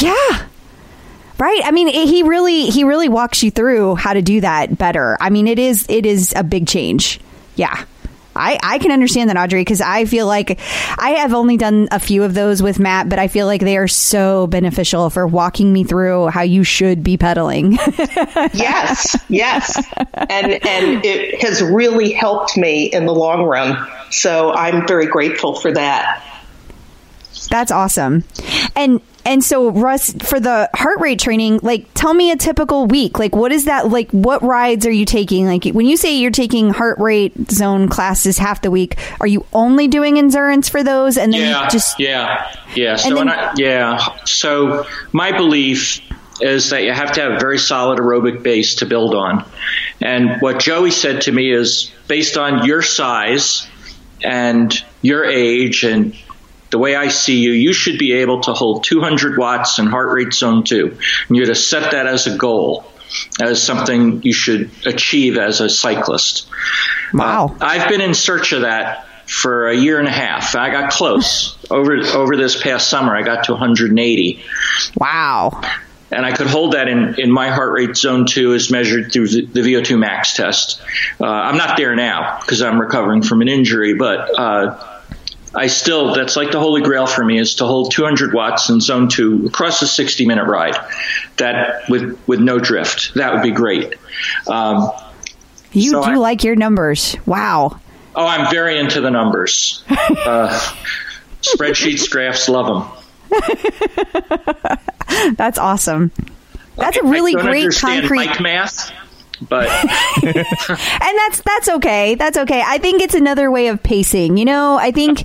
Yeah. 0.00 0.46
Right. 1.38 1.60
I 1.64 1.70
mean, 1.70 1.88
it- 1.88 2.08
he 2.08 2.22
really 2.22 2.66
he 2.66 2.84
really 2.84 3.08
walks 3.08 3.42
you 3.42 3.50
through 3.50 3.94
how 3.94 4.12
to 4.12 4.22
do 4.22 4.40
that 4.40 4.76
better. 4.76 5.16
I 5.20 5.30
mean, 5.30 5.46
it 5.46 5.58
is 5.58 5.86
it 5.88 6.04
is 6.04 6.32
a 6.36 6.42
big 6.42 6.66
change. 6.66 7.20
Yeah. 7.56 7.84
I, 8.38 8.58
I 8.62 8.78
can 8.78 8.90
understand 8.90 9.30
that, 9.30 9.36
Audrey, 9.36 9.60
because 9.60 9.80
I 9.80 10.04
feel 10.04 10.26
like 10.26 10.60
I 10.98 11.10
have 11.18 11.34
only 11.34 11.56
done 11.56 11.88
a 11.90 11.98
few 11.98 12.22
of 12.24 12.34
those 12.34 12.62
with 12.62 12.78
Matt, 12.78 13.08
but 13.08 13.18
I 13.18 13.28
feel 13.28 13.46
like 13.46 13.60
they 13.60 13.76
are 13.76 13.88
so 13.88 14.46
beneficial 14.46 15.10
for 15.10 15.26
walking 15.26 15.72
me 15.72 15.84
through 15.84 16.28
how 16.28 16.42
you 16.42 16.64
should 16.64 17.02
be 17.02 17.16
pedaling. 17.16 17.72
yes, 18.52 19.16
yes, 19.28 19.76
and 20.14 20.52
and 20.52 21.04
it 21.04 21.42
has 21.42 21.62
really 21.62 22.12
helped 22.12 22.56
me 22.56 22.84
in 22.84 23.06
the 23.06 23.14
long 23.14 23.42
run. 23.42 23.88
So 24.10 24.52
I'm 24.52 24.86
very 24.86 25.06
grateful 25.06 25.54
for 25.54 25.72
that. 25.72 26.24
That's 27.50 27.70
awesome. 27.70 28.24
And 28.76 29.00
and 29.28 29.44
so 29.44 29.70
Russ 29.70 30.12
for 30.24 30.40
the 30.40 30.70
heart 30.74 31.00
rate 31.00 31.20
training, 31.20 31.60
like 31.62 31.86
tell 31.94 32.14
me 32.14 32.30
a 32.30 32.36
typical 32.36 32.86
week. 32.86 33.18
Like 33.18 33.36
what 33.36 33.52
is 33.52 33.66
that 33.66 33.88
like 33.88 34.10
what 34.10 34.42
rides 34.42 34.86
are 34.86 34.90
you 34.90 35.04
taking? 35.04 35.46
Like 35.46 35.64
when 35.66 35.86
you 35.86 35.96
say 35.96 36.16
you're 36.16 36.30
taking 36.30 36.70
heart 36.70 36.98
rate 36.98 37.34
zone 37.50 37.88
classes 37.88 38.38
half 38.38 38.62
the 38.62 38.70
week, 38.70 38.96
are 39.20 39.26
you 39.26 39.44
only 39.52 39.86
doing 39.86 40.18
endurance 40.18 40.68
for 40.68 40.82
those 40.82 41.16
and 41.16 41.32
then 41.32 41.42
yeah, 41.42 41.64
you 41.64 41.70
just 41.70 42.00
yeah, 42.00 42.50
yeah. 42.74 42.96
So, 42.96 43.10
then- 43.10 43.18
and 43.28 43.30
I, 43.30 43.52
yeah. 43.56 43.98
So, 44.24 44.86
my 45.12 45.32
belief 45.32 46.00
is 46.40 46.70
that 46.70 46.84
you 46.84 46.92
have 46.92 47.12
to 47.12 47.20
have 47.20 47.32
a 47.32 47.38
very 47.38 47.58
solid 47.58 47.98
aerobic 47.98 48.42
base 48.42 48.76
to 48.76 48.86
build 48.86 49.14
on. 49.14 49.44
And 50.00 50.40
what 50.40 50.60
Joey 50.60 50.90
said 50.90 51.22
to 51.22 51.32
me 51.32 51.52
is 51.52 51.92
based 52.06 52.36
on 52.36 52.64
your 52.64 52.80
size 52.82 53.68
and 54.22 54.72
your 55.02 55.24
age 55.24 55.84
and 55.84 56.14
the 56.70 56.78
way 56.78 56.94
I 56.96 57.08
see 57.08 57.38
you, 57.40 57.52
you 57.52 57.72
should 57.72 57.98
be 57.98 58.12
able 58.12 58.40
to 58.42 58.52
hold 58.52 58.84
200 58.84 59.38
watts 59.38 59.78
in 59.78 59.86
heart 59.86 60.12
rate 60.12 60.32
zone 60.34 60.64
two. 60.64 60.96
And 61.28 61.36
you're 61.36 61.46
to 61.46 61.54
set 61.54 61.92
that 61.92 62.06
as 62.06 62.26
a 62.26 62.36
goal, 62.36 62.84
as 63.40 63.62
something 63.62 64.22
you 64.22 64.32
should 64.34 64.70
achieve 64.84 65.38
as 65.38 65.60
a 65.60 65.68
cyclist. 65.70 66.48
Wow. 67.14 67.56
Uh, 67.60 67.64
I've 67.64 67.88
been 67.88 68.00
in 68.02 68.12
search 68.14 68.52
of 68.52 68.62
that 68.62 69.06
for 69.26 69.68
a 69.68 69.76
year 69.76 69.98
and 69.98 70.06
a 70.08 70.10
half. 70.12 70.54
I 70.56 70.70
got 70.70 70.90
close 70.90 71.56
over 71.70 71.96
over 71.98 72.36
this 72.36 72.60
past 72.62 72.88
summer. 72.88 73.14
I 73.16 73.22
got 73.22 73.44
to 73.44 73.52
180, 73.52 74.42
Wow. 74.96 75.60
and 76.10 76.24
I 76.24 76.32
could 76.32 76.46
hold 76.48 76.72
that 76.72 76.88
in, 76.88 77.18
in 77.18 77.30
my 77.30 77.50
heart 77.50 77.72
rate 77.72 77.96
zone 77.96 78.26
two 78.26 78.54
as 78.54 78.70
measured 78.70 79.12
through 79.12 79.28
the, 79.28 79.42
the 79.46 79.60
VO2 79.60 79.98
max 79.98 80.34
test. 80.34 80.80
Uh, 81.20 81.26
I'm 81.26 81.56
not 81.58 81.76
there 81.76 81.94
now 81.94 82.38
because 82.40 82.62
I'm 82.62 82.78
recovering 82.80 83.22
from 83.22 83.40
an 83.40 83.48
injury, 83.48 83.94
but. 83.94 84.38
Uh, 84.38 84.94
I 85.54 85.66
still, 85.68 86.14
that's 86.14 86.36
like 86.36 86.50
the 86.52 86.60
holy 86.60 86.82
grail 86.82 87.06
for 87.06 87.24
me 87.24 87.38
is 87.38 87.54
to 87.56 87.64
hold 87.64 87.90
200 87.92 88.34
watts 88.34 88.68
in 88.68 88.80
zone 88.80 89.08
two 89.08 89.46
across 89.46 89.80
a 89.82 89.86
60 89.86 90.26
minute 90.26 90.44
ride. 90.44 90.76
That 91.38 91.88
with, 91.88 92.18
with 92.26 92.40
no 92.40 92.58
drift. 92.58 93.14
That 93.14 93.32
would 93.32 93.42
be 93.42 93.52
great. 93.52 93.94
Um, 94.46 94.90
You 95.72 95.92
So 95.92 96.04
do 96.04 96.10
I- 96.10 96.14
like 96.16 96.44
your 96.44 96.56
numbers. 96.56 97.16
Wow. 97.26 97.80
Oh, 98.14 98.26
I'm 98.26 98.50
very 98.50 98.78
into 98.78 99.00
the 99.00 99.10
numbers. 99.10 99.82
Uh, 100.10 100.58
spreadsheets, 101.42 102.10
graphs, 102.10 102.48
love 102.48 102.66
them. 103.30 103.30
That's 105.36 105.58
awesome. 105.58 106.10
That's 106.76 106.96
a 106.96 107.04
really 107.04 107.34
great 107.34 107.72
concrete 107.74 108.26
bike 108.26 108.40
math, 108.40 108.90
but 109.48 109.68
and 110.22 110.34
that's 110.34 111.40
that's 111.42 111.68
okay 111.68 112.14
that's 112.14 112.36
okay 112.38 112.62
i 112.66 112.78
think 112.78 113.00
it's 113.02 113.14
another 113.14 113.50
way 113.50 113.68
of 113.68 113.82
pacing 113.82 114.36
you 114.36 114.44
know 114.44 114.76
i 114.76 114.90
think 114.90 115.24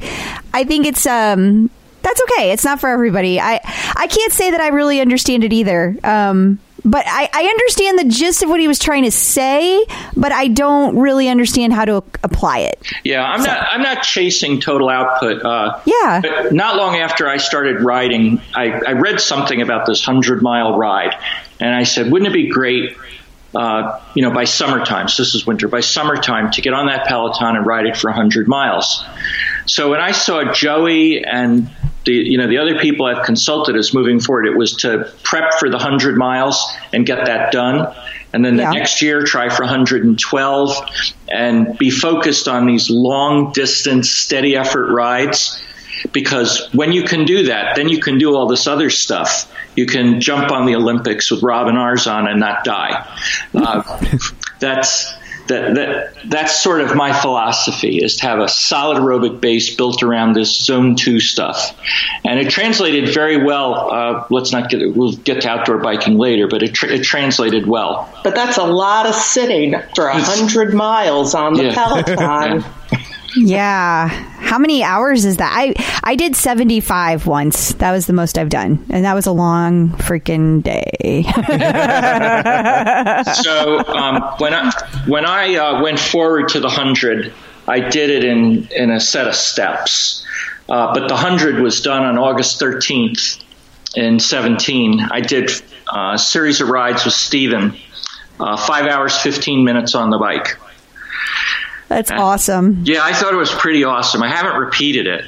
i 0.54 0.64
think 0.64 0.86
it's 0.86 1.06
um 1.06 1.70
that's 2.02 2.22
okay 2.24 2.52
it's 2.52 2.64
not 2.66 2.80
for 2.80 2.90
everybody 2.90 3.40
i 3.40 3.60
i 3.96 4.08
can't 4.08 4.34
say 4.34 4.52
that 4.52 4.60
i 4.62 4.68
really 4.68 5.00
understand 5.02 5.44
it 5.44 5.54
either 5.54 5.96
um 6.04 6.60
but 6.86 7.06
I, 7.08 7.30
I 7.32 7.44
understand 7.46 7.98
the 8.00 8.04
gist 8.14 8.44
of 8.44 8.50
what 8.50 8.60
he 8.60 8.68
was 8.68 8.78
trying 8.78 9.04
to 9.04 9.12
say, 9.12 9.86
but 10.18 10.34
I 10.34 10.50
don't 10.50 10.98
really 10.98 11.30
understand 11.30 11.72
how 11.72 11.86
to 11.86 12.04
apply 12.24 12.60
it. 12.60 12.86
yeah, 13.06 13.24
I'm 13.24 13.42
not. 13.42 13.68
I'm 13.72 13.82
not 13.82 14.04
chasing 14.04 14.60
total 14.60 14.90
output. 14.90 15.44
Uh, 15.46 15.80
Yeah. 15.86 16.20
but 16.22 16.52
not 16.52 16.76
long 16.76 16.98
after 16.98 17.30
I 17.30 17.38
started 17.38 17.80
riding, 17.80 18.42
I, 18.54 18.72
I 18.86 18.92
read 18.94 19.22
something 19.22 19.62
about 19.62 19.86
this 19.86 20.04
hundred 20.04 20.42
mile 20.42 20.78
ride, 20.78 21.16
and 21.62 21.74
I 21.74 21.84
said, 21.84 22.12
wouldn't 22.12 22.30
it 22.30 22.34
be 22.34 22.50
great? 22.50 22.98
Uh, 23.56 24.00
you 24.16 24.24
know, 24.24 24.32
by 24.32 24.46
summertime, 24.46 25.08
so 25.08 25.22
this 25.22 25.36
is 25.36 25.46
winter, 25.46 25.68
by 25.68 25.80
summertime 25.80 26.52
to 26.52 26.62
get 26.62 26.74
on 26.74 26.88
that 26.88 27.08
Peloton 27.08 27.56
and 27.56 27.66
ride 27.66 27.86
it 27.86 27.96
for 27.96 28.10
100 28.10 28.48
miles. 28.48 29.06
So 29.68 29.92
when 29.92 30.00
I 30.02 30.12
saw 30.12 30.52
Joey 30.54 31.24
and 31.24 31.70
the 32.06 32.14
you 32.14 32.38
know 32.38 32.48
the 32.48 32.58
other 32.58 32.80
people 32.80 33.06
I've 33.06 33.26
consulted 33.26 33.76
as 33.76 33.94
moving 33.94 34.20
forward, 34.20 34.48
it 34.48 34.58
was 34.58 34.78
to 34.78 35.10
prep 35.24 35.54
for 35.60 35.70
the 35.70 35.78
100 35.78 36.18
miles 36.18 36.66
and 36.92 37.06
get 37.06 37.26
that 37.26 37.52
done. 37.52 37.94
And 38.34 38.44
then 38.44 38.58
the 38.58 38.64
Yeah. 38.64 38.72
next 38.72 39.02
year, 39.02 39.22
try 39.24 39.50
for 39.50 39.64
112 39.64 40.76
and 41.30 41.78
be 41.78 41.92
focused 41.92 42.48
on 42.48 42.66
these 42.66 42.90
long 42.90 43.52
distance, 43.52 44.10
steady 44.10 44.58
effort 44.58 44.92
rides. 44.92 45.62
Because 46.14 46.70
when 46.74 46.92
you 46.94 47.04
can 47.04 47.26
do 47.26 47.44
that, 47.48 47.76
then 47.76 47.90
you 47.90 48.00
can 48.00 48.18
do 48.20 48.36
all 48.36 48.48
this 48.48 48.68
other 48.68 48.90
stuff. 48.90 49.52
You 49.76 49.86
can 49.88 50.22
jump 50.22 50.52
on 50.52 50.66
the 50.68 50.76
Olympics 50.76 51.32
with 51.32 51.42
Robin 51.44 51.76
Arzon 51.76 52.30
and 52.30 52.40
not 52.40 52.64
die. 52.64 53.06
Uh, 53.54 53.82
that's 54.60 55.14
that, 55.48 55.76
that 55.76 56.14
that's 56.30 56.62
sort 56.62 56.80
of 56.80 56.96
my 56.96 57.12
philosophy 57.12 57.98
is 57.98 58.16
to 58.18 58.24
have 58.28 58.40
a 58.40 58.48
solid 58.48 58.98
aerobic 58.98 59.42
base 59.42 59.76
built 59.76 60.02
around 60.02 60.34
this 60.34 60.56
zone 60.58 60.96
two 60.96 61.20
stuff, 61.20 61.78
and 62.24 62.40
it 62.40 62.50
translated 62.50 63.14
very 63.14 63.44
well. 63.44 63.92
Uh, 63.92 64.26
let's 64.30 64.54
not 64.54 64.70
get 64.70 64.96
we'll 64.96 65.12
get 65.12 65.42
to 65.42 65.50
outdoor 65.50 65.80
biking 65.80 66.18
later, 66.18 66.48
but 66.48 66.64
it, 66.64 66.74
tr- 66.74 66.88
it 66.88 67.04
translated 67.04 67.68
well. 67.68 68.10
But 68.24 68.36
that's 68.36 68.58
a 68.58 68.64
lot 68.64 69.06
of 69.06 69.16
sitting 69.16 69.76
for 69.96 70.08
a 70.08 70.18
hundred 70.18 70.74
miles 70.74 71.36
on 71.36 71.56
the 71.56 71.66
Yeah. 71.66 71.74
Peloton. 71.74 72.64
Yeah. 73.36 74.08
How 74.08 74.60
many 74.60 74.84
hours 74.84 75.26
is 75.26 75.38
that? 75.38 75.52
I 75.56 75.74
I 76.04 76.16
did 76.16 76.36
75 76.36 77.28
once. 77.28 77.74
That 77.74 77.92
was 77.92 78.08
the 78.08 78.14
most 78.14 78.38
I've 78.38 78.50
done. 78.50 78.86
And 78.90 79.06
that 79.06 79.14
was 79.14 79.26
a 79.26 79.32
long 79.32 79.90
freaking 79.92 80.62
day. 80.62 81.24
so 83.44 83.80
um, 83.88 84.22
when 84.38 84.54
I 84.54 84.72
when 85.08 85.26
I 85.26 85.56
uh, 85.56 85.82
went 85.82 86.00
forward 86.00 86.50
to 86.50 86.60
the 86.60 86.70
hundred, 86.70 87.34
I 87.68 87.80
did 87.80 88.10
it 88.10 88.24
in 88.24 88.68
in 88.76 88.92
a 88.92 89.00
set 89.00 89.28
of 89.28 89.36
steps. 89.36 90.26
Uh, 90.70 90.94
but 90.94 91.08
the 91.08 91.16
hundred 91.16 91.62
was 91.62 91.82
done 91.82 92.04
on 92.04 92.18
August 92.18 92.60
thirteenth 92.60 93.38
in 93.96 94.20
seventeen. 94.20 95.00
I 95.00 95.22
did 95.22 95.50
uh, 95.88 96.12
a 96.14 96.20
series 96.20 96.62
of 96.62 96.70
rides 96.70 97.06
with 97.06 97.14
Stephen 97.14 97.76
uh, 98.40 98.58
five 98.58 98.88
hours, 98.88 99.18
15 99.18 99.64
minutes 99.64 99.96
on 99.96 100.10
the 100.10 100.18
bike. 100.18 100.58
That's 101.96 102.12
awesome. 102.12 102.82
Yeah, 102.86 103.00
I 103.04 103.14
thought 103.14 103.34
it 103.34 103.38
was 103.38 103.52
pretty 103.52 103.84
awesome. 103.84 104.24
I 104.24 104.30
haven't 104.30 104.56
repeated 104.60 105.08
it. 105.08 105.26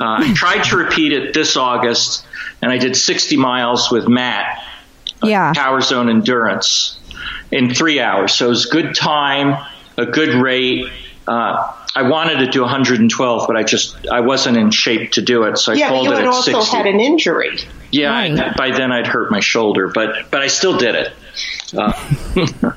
Uh, 0.00 0.16
I 0.20 0.32
tried 0.34 0.64
to 0.64 0.76
repeat 0.76 1.12
it 1.12 1.34
this 1.34 1.56
August, 1.56 2.24
and 2.62 2.70
I 2.72 2.78
did 2.78 2.96
60 2.96 3.36
miles 3.36 3.90
with 3.90 4.08
Matt, 4.08 4.62
Yeah. 5.22 5.52
Power 5.54 5.80
Zone 5.80 6.08
Endurance, 6.08 6.98
in 7.50 7.72
three 7.74 8.00
hours. 8.00 8.34
So 8.34 8.46
it 8.46 8.48
was 8.50 8.66
good 8.66 8.94
time, 8.94 9.56
a 9.96 10.06
good 10.06 10.34
rate. 10.34 10.86
Uh, 11.26 11.72
I 11.96 12.02
wanted 12.02 12.38
to 12.40 12.46
do 12.48 12.60
112, 12.62 13.46
but 13.46 13.56
I 13.56 13.62
just 13.62 14.06
I 14.08 14.20
wasn't 14.20 14.56
in 14.56 14.70
shape 14.72 15.12
to 15.12 15.22
do 15.22 15.44
it, 15.44 15.58
so 15.58 15.72
I 15.72 15.76
Yeah, 15.76 15.88
but 15.90 15.94
called 15.94 16.06
you 16.06 16.12
it 16.12 16.16
had 16.16 16.24
at 16.24 16.32
also 16.34 16.60
had 16.62 16.86
an 16.86 16.98
injury. 17.00 17.58
yeah, 17.92 18.12
I, 18.12 18.52
by 18.56 18.70
then 18.72 18.90
I'd 18.92 19.06
hurt 19.06 19.30
my 19.30 19.40
shoulder, 19.40 19.88
but 19.88 20.30
but 20.30 20.42
I 20.42 20.48
still 20.48 20.76
did 20.76 20.94
it. 20.96 21.12
Uh, 21.76 21.92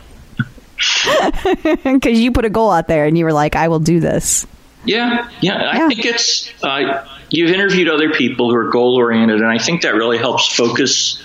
Because 1.84 2.20
you 2.20 2.32
put 2.32 2.46
a 2.46 2.50
goal 2.50 2.72
out 2.72 2.88
there 2.88 3.06
and 3.06 3.18
you 3.18 3.26
were 3.26 3.34
like, 3.34 3.56
I 3.56 3.68
will 3.68 3.80
do 3.80 4.00
this. 4.00 4.46
Yeah, 4.86 5.30
yeah. 5.42 5.56
I 5.56 5.78
Yeah. 5.78 5.88
think 5.90 6.06
it's 6.06 6.52
uh, 6.64 7.06
you've 7.30 7.50
interviewed 7.52 7.90
other 7.90 8.12
people 8.14 8.50
who 8.50 8.56
are 8.56 8.70
goal 8.70 8.96
oriented, 8.96 9.42
and 9.42 9.48
I 9.50 9.58
think 9.58 9.82
that 9.82 9.96
really 9.96 10.18
helps 10.18 10.48
focus 10.56 11.24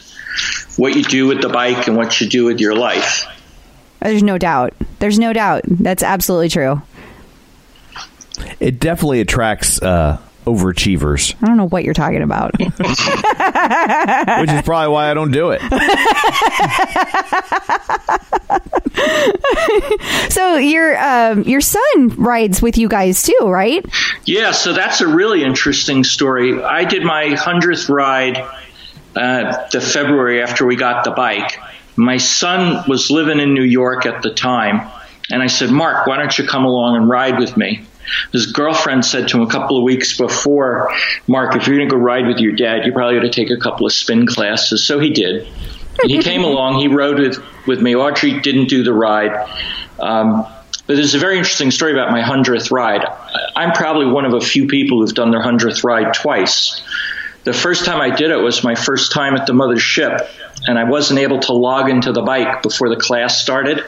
what 0.76 0.96
you 0.96 1.02
do 1.04 1.26
with 1.26 1.42
the 1.42 1.48
bike 1.48 1.86
and 1.86 1.96
what 1.96 2.20
you 2.20 2.28
do 2.28 2.44
with 2.44 2.58
your 2.60 2.74
life. 2.74 3.26
There's 4.00 4.22
no 4.22 4.36
doubt. 4.38 4.72
There's 4.98 5.18
no 5.18 5.32
doubt. 5.32 5.62
That's 5.66 6.02
absolutely 6.02 6.48
true. 6.48 6.82
It 8.58 8.80
definitely 8.80 9.20
attracts 9.20 9.80
uh, 9.82 10.18
overachievers, 10.44 11.34
I 11.42 11.46
don't 11.46 11.56
know 11.56 11.68
what 11.68 11.84
you're 11.84 11.94
talking 11.94 12.22
about. 12.22 12.52
which 12.58 14.50
is 14.50 14.62
probably 14.62 14.92
why 14.92 15.10
I 15.10 15.14
don't 15.14 15.30
do 15.30 15.50
it. 15.50 15.62
so 20.30 20.56
your 20.56 20.98
um, 20.98 21.42
your 21.42 21.60
son 21.60 22.08
rides 22.16 22.62
with 22.62 22.78
you 22.78 22.88
guys 22.88 23.22
too, 23.22 23.38
right? 23.42 23.84
Yeah, 24.24 24.52
so 24.52 24.72
that's 24.72 25.00
a 25.00 25.06
really 25.06 25.44
interesting 25.44 26.04
story. 26.04 26.62
I 26.62 26.84
did 26.84 27.04
my 27.04 27.30
hundredth 27.30 27.88
ride 27.88 28.38
uh, 29.16 29.68
the 29.70 29.80
February 29.80 30.42
after 30.42 30.66
we 30.66 30.76
got 30.76 31.04
the 31.04 31.10
bike. 31.10 31.58
My 31.96 32.16
son 32.16 32.84
was 32.88 33.10
living 33.10 33.40
in 33.40 33.54
New 33.54 33.64
York 33.64 34.06
at 34.06 34.22
the 34.22 34.32
time, 34.32 34.88
and 35.30 35.42
I 35.42 35.46
said, 35.46 35.70
"Mark, 35.70 36.06
why 36.06 36.16
don't 36.16 36.36
you 36.36 36.46
come 36.46 36.64
along 36.64 36.96
and 36.96 37.08
ride 37.08 37.38
with 37.38 37.56
me?" 37.56 37.84
His 38.32 38.46
girlfriend 38.46 39.04
said 39.04 39.28
to 39.28 39.38
him 39.38 39.42
a 39.42 39.50
couple 39.50 39.76
of 39.76 39.84
weeks 39.84 40.16
before, 40.16 40.90
"Mark, 41.26 41.56
if 41.56 41.66
you're 41.66 41.76
going 41.76 41.88
to 41.88 41.94
go 41.94 42.00
ride 42.00 42.26
with 42.26 42.38
your 42.38 42.52
dad, 42.52 42.86
you 42.86 42.92
probably 42.92 43.18
ought 43.18 43.22
to 43.22 43.30
take 43.30 43.50
a 43.50 43.56
couple 43.56 43.86
of 43.86 43.92
spin 43.92 44.26
classes." 44.26 44.84
So 44.84 44.98
he 44.98 45.10
did. 45.10 45.46
And 46.02 46.10
he 46.10 46.22
came 46.22 46.44
along. 46.44 46.80
He 46.80 46.88
rode 46.88 47.18
with 47.18 47.42
with 47.66 47.80
me. 47.80 47.94
Audrey 47.94 48.40
didn't 48.40 48.68
do 48.68 48.82
the 48.82 48.92
ride. 48.92 49.48
Um, 50.00 50.46
but 50.86 50.96
there's 50.96 51.14
a 51.14 51.18
very 51.18 51.38
interesting 51.38 51.70
story 51.70 51.92
about 51.92 52.10
my 52.10 52.22
hundredth 52.22 52.70
ride. 52.70 53.06
I'm 53.54 53.72
probably 53.72 54.06
one 54.06 54.24
of 54.24 54.34
a 54.34 54.40
few 54.40 54.66
people 54.66 55.00
who've 55.00 55.14
done 55.14 55.30
their 55.30 55.42
hundredth 55.42 55.84
ride 55.84 56.12
twice. 56.14 56.82
The 57.44 57.52
first 57.52 57.84
time 57.84 58.00
I 58.00 58.14
did 58.14 58.30
it 58.30 58.36
was 58.36 58.62
my 58.62 58.74
first 58.74 59.12
time 59.12 59.34
at 59.34 59.46
the 59.46 59.52
mother's 59.52 59.82
ship, 59.82 60.20
and 60.66 60.78
I 60.78 60.84
wasn't 60.84 61.20
able 61.20 61.40
to 61.40 61.52
log 61.52 61.88
into 61.88 62.12
the 62.12 62.22
bike 62.22 62.62
before 62.62 62.88
the 62.88 62.96
class 62.96 63.40
started. 63.40 63.84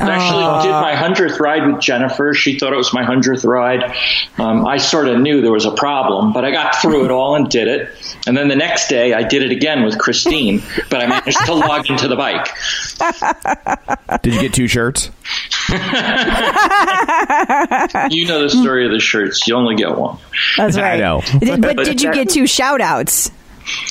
I 0.00 0.10
actually 0.10 0.62
did 0.68 0.72
my 0.72 0.94
hundredth 0.94 1.40
ride 1.40 1.66
with 1.70 1.80
Jennifer. 1.80 2.34
She 2.34 2.58
thought 2.58 2.72
it 2.72 2.76
was 2.76 2.92
my 2.94 3.02
hundredth 3.04 3.44
ride. 3.44 3.94
Um, 4.38 4.66
I 4.66 4.78
sort 4.78 5.08
of 5.08 5.18
knew 5.20 5.40
there 5.42 5.50
was 5.52 5.64
a 5.66 5.72
problem, 5.72 6.32
but 6.32 6.44
I 6.44 6.50
got 6.50 6.76
through 6.76 7.04
it 7.04 7.10
all 7.10 7.34
and 7.36 7.48
did 7.48 7.68
it. 7.68 7.90
And 8.26 8.36
then 8.36 8.48
the 8.48 8.56
next 8.56 8.88
day, 8.88 9.12
I 9.12 9.22
did 9.22 9.42
it 9.42 9.50
again 9.50 9.82
with 9.84 9.98
Christine, 9.98 10.62
but 10.90 11.02
I 11.02 11.06
managed 11.06 11.44
to 11.46 11.54
log 11.54 11.90
into 11.90 12.06
the 12.08 12.16
bike. 12.16 12.48
Did 14.22 14.34
you 14.34 14.40
get 14.40 14.54
two 14.54 14.68
shirts? 14.68 15.10
You 18.10 18.26
know 18.26 18.42
the 18.42 18.48
story 18.50 18.84
of 18.86 18.92
the 18.92 19.00
shirts. 19.00 19.46
You 19.46 19.54
only 19.56 19.74
get 19.76 19.96
one. 19.96 20.18
That's 20.56 20.76
I 20.78 20.82
right. 20.82 21.00
know. 21.00 21.22
Did- 21.40 21.60
but 21.62 21.76
did 21.84 22.02
you 22.02 22.12
get 22.12 22.28
two 22.30 22.46
shout 22.46 22.80
outs? 22.80 23.30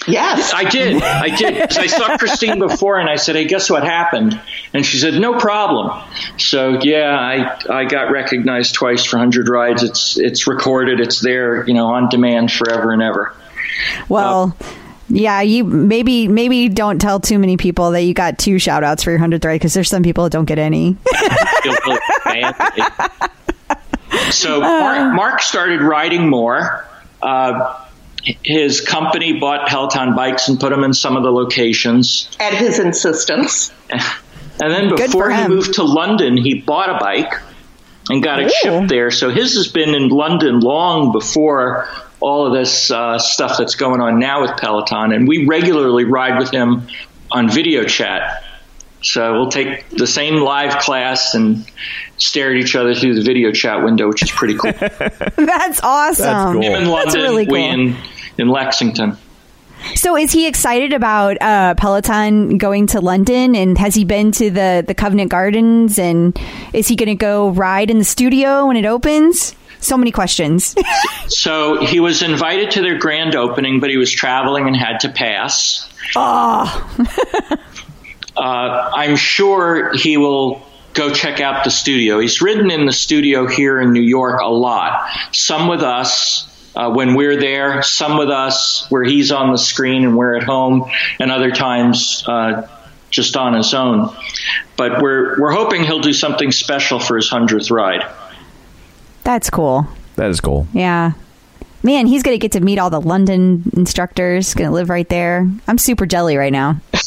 Yes. 0.08 0.54
I 0.54 0.64
did. 0.70 1.02
I 1.02 1.36
did. 1.36 1.62
I 1.78 1.88
saw 1.88 2.18
Christine 2.18 2.60
before, 2.60 3.00
and 3.00 3.10
I 3.10 3.16
said, 3.16 3.36
"Hey, 3.36 3.46
guess 3.46 3.70
what 3.70 3.84
happened?" 3.84 4.40
And 4.74 4.86
she 4.86 4.98
said, 4.98 5.14
"No 5.16 5.40
problem." 5.40 6.04
So 6.38 6.80
yeah, 6.82 7.18
I 7.18 7.58
I 7.70 7.86
got 7.86 8.12
recognized 8.12 8.74
twice 8.74 9.06
for 9.06 9.18
hundred 9.18 9.48
rides. 9.48 9.84
It's 9.84 10.18
it's 10.18 10.48
recorded. 10.48 11.00
It's 11.00 11.20
there, 11.20 11.68
you 11.68 11.74
know, 11.74 11.88
on 11.88 12.10
demand 12.10 12.52
forever 12.52 12.92
and 12.92 13.02
ever. 13.02 13.36
Well, 14.10 14.56
yeah, 15.10 15.42
you 15.42 15.64
maybe 15.64 16.28
maybe 16.28 16.70
don't 16.70 17.00
tell 17.00 17.20
too 17.20 17.40
many 17.40 17.58
people 17.58 17.92
that 17.92 18.02
you 18.02 18.14
got 18.14 18.38
two 18.38 18.60
shout 18.60 18.84
outs 18.84 19.04
for 19.04 19.12
your 19.12 19.20
100th 19.20 19.44
ride 19.46 19.56
because 19.56 19.74
there's 19.74 19.90
some 19.90 20.04
people 20.04 20.24
that 20.24 20.32
don't 20.32 20.46
get 20.46 20.60
any. 20.60 20.98
Feel 21.64 21.76
really 21.86 22.00
bad. 22.26 23.22
So 24.32 24.62
Mark, 24.62 25.14
Mark 25.14 25.42
started 25.42 25.82
riding 25.82 26.30
more. 26.30 26.86
Uh, 27.22 27.86
his 28.44 28.82
company 28.82 29.40
bought 29.40 29.68
Peloton 29.68 30.16
bikes 30.16 30.48
and 30.48 30.60
put 30.60 30.70
them 30.70 30.84
in 30.84 30.94
some 30.94 31.18
of 31.18 31.24
the 31.24 31.32
locations. 31.32 32.30
At 32.40 32.54
his 32.54 32.80
insistence. 32.80 33.72
And 33.90 34.72
then 34.72 34.96
before 34.96 35.32
he 35.32 35.48
moved 35.48 35.76
to 35.76 35.84
London, 35.84 36.38
he 36.38 36.62
bought 36.62 36.90
a 36.90 37.00
bike 37.00 37.34
and 38.10 38.22
got 38.22 38.40
it 38.40 38.48
Ooh. 38.48 38.54
shipped 38.62 38.90
there. 38.90 39.12
So 39.12 39.30
his 39.30 39.56
has 39.56 39.68
been 39.68 39.96
in 39.96 40.10
London 40.10 40.60
long 40.60 41.12
before 41.12 41.88
all 42.20 42.46
of 42.46 42.54
this 42.54 42.92
uh, 42.92 43.18
stuff 43.18 43.58
that's 43.58 43.76
going 43.76 44.02
on 44.02 44.20
now 44.20 44.42
with 44.42 44.58
Peloton. 44.58 45.14
And 45.14 45.28
we 45.28 45.48
regularly 45.48 46.06
ride 46.06 46.38
with 46.38 46.52
him 46.52 46.88
on 47.32 47.50
video 47.50 47.84
chat. 47.86 48.44
So 49.02 49.34
we'll 49.34 49.50
take 49.50 49.90
the 49.90 50.08
same 50.08 50.36
live 50.36 50.78
class 50.80 51.34
and 51.34 51.66
stare 52.18 52.52
at 52.52 52.58
each 52.58 52.76
other 52.76 52.94
through 52.94 53.16
the 53.16 53.24
video 53.24 53.52
chat 53.52 53.84
window, 53.84 54.08
which 54.08 54.22
is 54.22 54.32
pretty 54.32 54.56
cool. 54.56 54.72
That's 55.36 55.82
awesome. 55.82 56.54
cool. 56.54 56.62
Him 56.62 56.84
in 56.84 56.92
That's 56.92 57.16
really 57.16 57.46
cool. 57.46 57.54
we 57.54 57.64
in, 57.64 57.96
in 58.38 58.48
Lexington. 58.50 59.18
So 59.96 60.16
is 60.16 60.32
he 60.32 60.46
excited 60.48 60.94
about 60.94 61.42
uh, 61.42 61.74
Peloton 61.76 62.60
going 62.60 62.86
to 62.88 63.02
London 63.02 63.56
and 63.56 63.78
has 63.80 63.96
he 63.96 64.06
been 64.06 64.32
to 64.34 64.52
the, 64.52 64.84
the 64.86 64.94
Covent 64.94 65.30
Gardens 65.30 65.98
and 65.98 66.40
is 66.72 66.88
he 66.88 66.96
going 66.96 67.10
to 67.10 67.16
go 67.16 67.50
ride 67.50 67.90
in 67.90 67.98
the 67.98 68.04
studio 68.06 68.68
when 68.68 68.78
it 68.78 68.86
opens? 68.86 69.56
So 69.80 69.98
many 69.98 70.12
questions. 70.12 70.76
So 71.28 71.84
he 71.86 72.02
was 72.02 72.22
invited 72.22 72.72
to 72.72 72.82
their 72.82 72.98
grand 72.98 73.36
opening, 73.36 73.80
but 73.80 73.90
he 73.90 73.96
was 73.96 74.12
traveling 74.12 74.68
and 74.68 74.76
had 74.76 75.00
to 75.00 75.10
pass. 75.10 75.90
uh, 76.16 76.68
I'm 78.38 79.16
sure 79.16 79.94
he 79.94 80.18
will 80.18 80.62
go 80.94 81.14
check 81.14 81.40
out 81.40 81.64
the 81.64 81.72
studio. 81.72 82.20
He's 82.20 82.42
ridden 82.42 82.72
in 82.72 82.86
the 82.86 82.94
studio 82.94 83.48
here 83.48 83.80
in 83.80 83.94
New 83.94 84.02
York 84.02 84.42
a 84.42 84.50
lot. 84.50 85.10
Some 85.32 85.68
with 85.68 85.82
us 85.82 86.48
uh, 86.76 86.92
when 86.92 87.16
we're 87.16 87.40
there, 87.40 87.82
some 87.84 88.18
with 88.18 88.30
us 88.30 88.86
where 88.90 89.04
he's 89.04 89.32
on 89.32 89.52
the 89.52 89.58
screen 89.58 90.04
and 90.04 90.18
we're 90.18 90.36
at 90.36 90.44
home, 90.44 90.90
and 91.20 91.32
other 91.32 91.52
times 91.52 92.24
uh, 92.28 92.68
just 93.10 93.36
on 93.36 93.54
his 93.54 93.74
own. 93.74 94.16
But 94.78 95.02
we're 95.02 95.40
we're 95.40 95.52
hoping 95.52 95.84
he'll 95.84 96.00
do 96.00 96.14
something 96.14 96.52
special 96.52 97.00
for 97.00 97.18
his 97.18 97.30
hundredth 97.30 97.70
ride. 97.72 98.06
That's 99.24 99.50
cool. 99.50 99.88
That 100.16 100.30
is 100.30 100.40
cool. 100.40 100.68
Yeah. 100.74 101.14
Man, 101.84 102.06
he's 102.06 102.22
going 102.24 102.36
to 102.36 102.40
get 102.40 102.52
to 102.54 102.60
meet 102.60 102.78
all 102.80 102.90
the 102.90 103.02
London 103.02 103.64
instructors, 103.76 104.54
going 104.54 104.70
to 104.70 104.74
live 104.74 104.90
right 104.90 105.08
there. 105.10 105.50
I'm 105.68 105.78
super 105.78 106.06
jelly 106.06 106.38
right 106.38 106.52
now. 106.54 106.80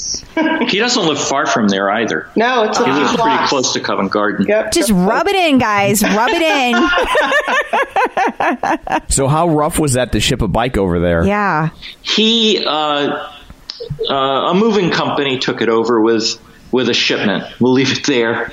He 0.68 0.78
doesn't 0.78 1.06
live 1.06 1.20
far 1.20 1.46
from 1.46 1.68
there 1.68 1.88
either. 1.90 2.28
No, 2.34 2.64
it's 2.64 2.78
a 2.80 2.84
He 2.84 2.90
lives 2.90 3.10
pretty 3.10 3.22
blocks. 3.22 3.48
close 3.50 3.72
to 3.74 3.80
Covent 3.80 4.10
Garden. 4.10 4.46
Yep. 4.48 4.72
Just 4.72 4.90
rub 4.90 5.28
it 5.28 5.36
in, 5.36 5.58
guys. 5.58 6.02
Rub 6.02 6.30
it 6.32 6.42
in. 6.42 6.74
So 9.10 9.28
how 9.28 9.48
rough 9.48 9.78
was 9.78 9.92
that 9.92 10.12
to 10.12 10.20
ship 10.20 10.42
a 10.42 10.48
bike 10.48 10.76
over 10.76 10.98
there? 10.98 11.24
Yeah. 11.24 11.68
He, 12.02 12.64
uh, 12.66 13.28
uh, 14.08 14.14
a 14.14 14.54
moving 14.54 14.90
company 14.90 15.38
took 15.38 15.60
it 15.62 15.68
over 15.68 16.00
with 16.00 16.40
with 16.72 16.88
a 16.88 16.94
shipment. 16.94 17.44
We'll 17.60 17.72
leave 17.72 17.92
it 17.96 18.04
there. 18.06 18.52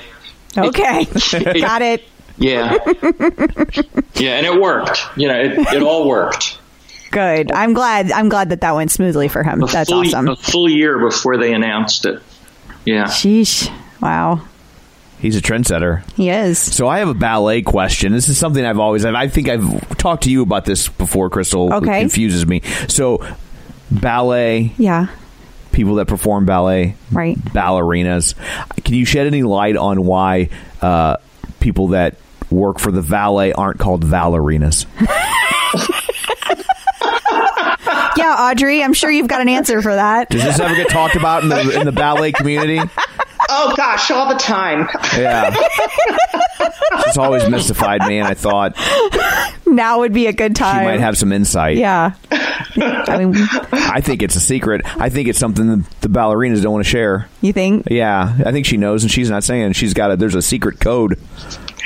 Okay. 0.56 1.04
Got 1.60 1.82
it. 1.82 2.04
Yeah, 2.38 2.72
yeah, 4.14 4.36
and 4.36 4.46
it 4.46 4.60
worked. 4.60 5.00
You 5.16 5.28
know, 5.28 5.38
it, 5.40 5.58
it 5.74 5.82
all 5.82 6.08
worked. 6.08 6.58
Good. 7.10 7.52
I'm 7.52 7.74
glad. 7.74 8.10
I'm 8.10 8.28
glad 8.30 8.48
that 8.50 8.62
that 8.62 8.74
went 8.74 8.90
smoothly 8.90 9.28
for 9.28 9.42
him. 9.42 9.62
A 9.62 9.66
That's 9.66 9.90
full, 9.90 10.00
awesome. 10.00 10.28
A 10.28 10.36
full 10.36 10.68
year 10.68 10.98
before 10.98 11.36
they 11.36 11.52
announced 11.52 12.06
it. 12.06 12.22
Yeah. 12.86 13.04
Sheesh. 13.04 13.70
Wow. 14.00 14.40
He's 15.20 15.36
a 15.36 15.42
trendsetter. 15.42 16.02
He 16.14 16.30
is. 16.30 16.58
So 16.58 16.88
I 16.88 16.98
have 16.98 17.08
a 17.08 17.14
ballet 17.14 17.62
question. 17.62 18.12
This 18.12 18.28
is 18.28 18.38
something 18.38 18.64
I've 18.64 18.78
always. 18.80 19.04
I 19.04 19.28
think 19.28 19.48
I've 19.48 19.96
talked 19.98 20.24
to 20.24 20.30
you 20.30 20.42
about 20.42 20.64
this 20.64 20.88
before, 20.88 21.30
Crystal. 21.30 21.72
Okay. 21.74 21.98
It 21.98 22.00
confuses 22.00 22.44
me. 22.46 22.62
So 22.88 23.24
ballet, 23.90 24.72
Yeah. 24.78 25.06
people 25.70 25.96
that 25.96 26.06
perform 26.06 26.44
ballet, 26.46 26.96
Right. 27.12 27.36
ballerinas. 27.38 28.34
Can 28.84 28.94
you 28.94 29.04
shed 29.04 29.26
any 29.28 29.42
light 29.42 29.76
on 29.76 30.04
why 30.04 30.48
uh, 30.80 31.18
people 31.62 31.88
that 31.88 32.16
work 32.50 32.78
for 32.78 32.90
the 32.92 33.00
valet 33.00 33.52
aren't 33.52 33.78
called 33.78 34.04
ballerinas? 34.04 34.86
Yeah, 38.14 38.50
Audrey, 38.50 38.82
I'm 38.84 38.92
sure 38.92 39.10
you've 39.10 39.26
got 39.26 39.40
an 39.40 39.48
answer 39.48 39.80
for 39.80 39.94
that. 39.94 40.28
Does 40.28 40.44
this 40.44 40.60
ever 40.60 40.74
get 40.74 40.90
talked 40.90 41.16
about 41.16 41.42
in 41.42 41.48
the 41.48 41.80
in 41.80 41.86
the 41.86 41.92
ballet 41.92 42.30
community? 42.30 42.78
Oh 43.54 43.74
gosh, 43.76 44.10
all 44.10 44.28
the 44.32 44.38
time. 44.38 44.88
Yeah. 45.16 45.54
She's 47.04 47.18
always 47.18 47.48
mystified 47.48 48.00
me, 48.06 48.18
and 48.18 48.26
I 48.26 48.34
thought 48.34 48.76
Now 49.66 50.00
would 50.00 50.12
be 50.12 50.26
a 50.26 50.32
good 50.32 50.56
time. 50.56 50.80
she 50.80 50.84
might 50.84 51.00
have 51.00 51.16
some 51.18 51.32
insight. 51.32 51.76
Yeah. 51.76 52.14
I 52.30 53.18
mean, 53.24 53.34
I 53.72 54.00
think 54.00 54.22
it's 54.22 54.36
a 54.36 54.40
secret. 54.40 54.82
I 54.98 55.08
think 55.10 55.28
it's 55.28 55.38
something 55.38 55.66
that 55.66 56.00
the 56.00 56.08
ballerinas 56.08 56.62
don't 56.62 56.72
want 56.72 56.84
to 56.84 56.90
share. 56.90 57.28
you 57.42 57.52
think? 57.52 57.88
Yeah, 57.90 58.36
I 58.44 58.52
think 58.52 58.64
she 58.66 58.76
knows, 58.78 59.02
and 59.02 59.10
she's 59.12 59.28
not 59.30 59.44
saying. 59.44 59.72
She's 59.74 59.92
got 59.94 60.10
a. 60.12 60.16
There's 60.16 60.34
a 60.34 60.42
secret 60.42 60.80
code, 60.80 61.18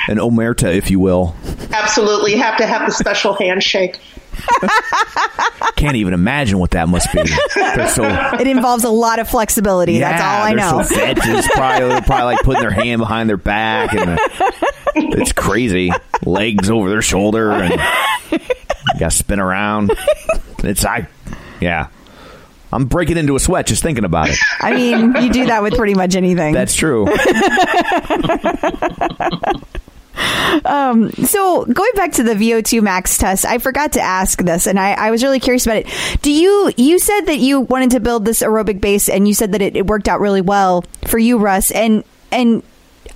an 0.07 0.17
omerta, 0.17 0.73
if 0.73 0.89
you 0.91 0.99
will. 0.99 1.35
Absolutely, 1.71 2.31
you 2.33 2.37
have 2.41 2.57
to 2.57 2.65
have 2.65 2.85
the 2.87 2.93
special 2.93 3.33
handshake. 3.33 3.99
Can't 5.75 5.95
even 5.95 6.13
imagine 6.13 6.59
what 6.59 6.71
that 6.71 6.89
must 6.89 7.11
be. 7.13 7.25
So. 7.87 8.03
It 8.39 8.47
involves 8.47 8.83
a 8.83 8.89
lot 8.89 9.19
of 9.19 9.29
flexibility. 9.29 9.99
That's 9.99 10.21
all 10.21 10.43
I 10.43 10.53
know. 10.53 10.83
So. 10.83 10.95
It's 10.97 11.47
probably 11.53 11.89
they're 11.89 12.01
probably 12.01 12.25
like 12.25 12.39
putting 12.43 12.61
their 12.61 12.71
hand 12.71 12.99
behind 12.99 13.29
their 13.29 13.37
back, 13.37 13.93
and 13.93 14.11
uh, 14.11 14.17
it's 14.95 15.33
crazy. 15.33 15.91
Legs 16.25 16.69
over 16.69 16.89
their 16.89 17.01
shoulder, 17.01 17.51
and 17.51 17.79
got 18.99 19.11
to 19.11 19.17
spin 19.17 19.39
around. 19.39 19.91
It's 20.63 20.85
I, 20.85 21.07
yeah. 21.61 21.87
I'm 22.71 22.85
breaking 22.85 23.17
into 23.17 23.35
a 23.35 23.39
sweat 23.39 23.67
just 23.67 23.81
thinking 23.81 24.03
about 24.03 24.29
it. 24.29 24.37
I 24.59 24.73
mean, 24.73 25.15
you 25.23 25.31
do 25.31 25.45
that 25.45 25.63
with 25.63 25.75
pretty 25.75 25.93
much 25.93 26.15
anything. 26.15 26.53
That's 26.53 26.75
true. 26.75 27.07
Um, 30.65 31.11
so 31.11 31.65
going 31.65 31.91
back 31.95 32.13
to 32.13 32.23
the 32.23 32.33
VO2 32.33 32.81
max 32.81 33.17
test, 33.17 33.45
I 33.45 33.57
forgot 33.57 33.93
to 33.93 34.01
ask 34.01 34.41
this, 34.41 34.67
and 34.67 34.79
I, 34.79 34.93
I 34.93 35.11
was 35.11 35.23
really 35.23 35.39
curious 35.39 35.65
about 35.65 35.77
it. 35.77 36.19
Do 36.21 36.31
you 36.31 36.71
you 36.77 36.99
said 36.99 37.21
that 37.21 37.37
you 37.37 37.61
wanted 37.61 37.91
to 37.91 37.99
build 37.99 38.25
this 38.25 38.41
aerobic 38.41 38.81
base, 38.81 39.09
and 39.09 39.27
you 39.27 39.33
said 39.33 39.51
that 39.51 39.61
it, 39.61 39.75
it 39.75 39.85
worked 39.85 40.07
out 40.07 40.19
really 40.19 40.41
well 40.41 40.83
for 41.05 41.17
you, 41.17 41.37
Russ, 41.37 41.71
and 41.71 42.03
and 42.31 42.63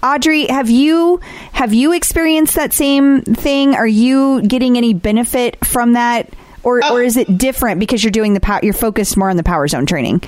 Audrey, 0.03 0.47
have 0.47 0.69
you 0.69 1.19
have 1.51 1.73
you 1.73 1.93
experienced 1.93 2.55
that 2.55 2.73
same 2.73 3.21
thing? 3.21 3.75
Are 3.75 3.87
you 3.87 4.41
getting 4.41 4.77
any 4.77 4.93
benefit 4.93 5.63
from 5.65 5.93
that, 5.93 6.29
or 6.63 6.77
or 6.77 6.83
oh. 6.83 6.97
is 6.97 7.17
it 7.17 7.37
different 7.37 7.79
because 7.79 8.03
you're 8.03 8.11
doing 8.11 8.33
the 8.33 8.39
power? 8.39 8.59
You're 8.63 8.73
focused 8.73 9.15
more 9.15 9.29
on 9.29 9.37
the 9.37 9.43
power 9.43 9.67
zone 9.67 9.85
training. 9.85 10.23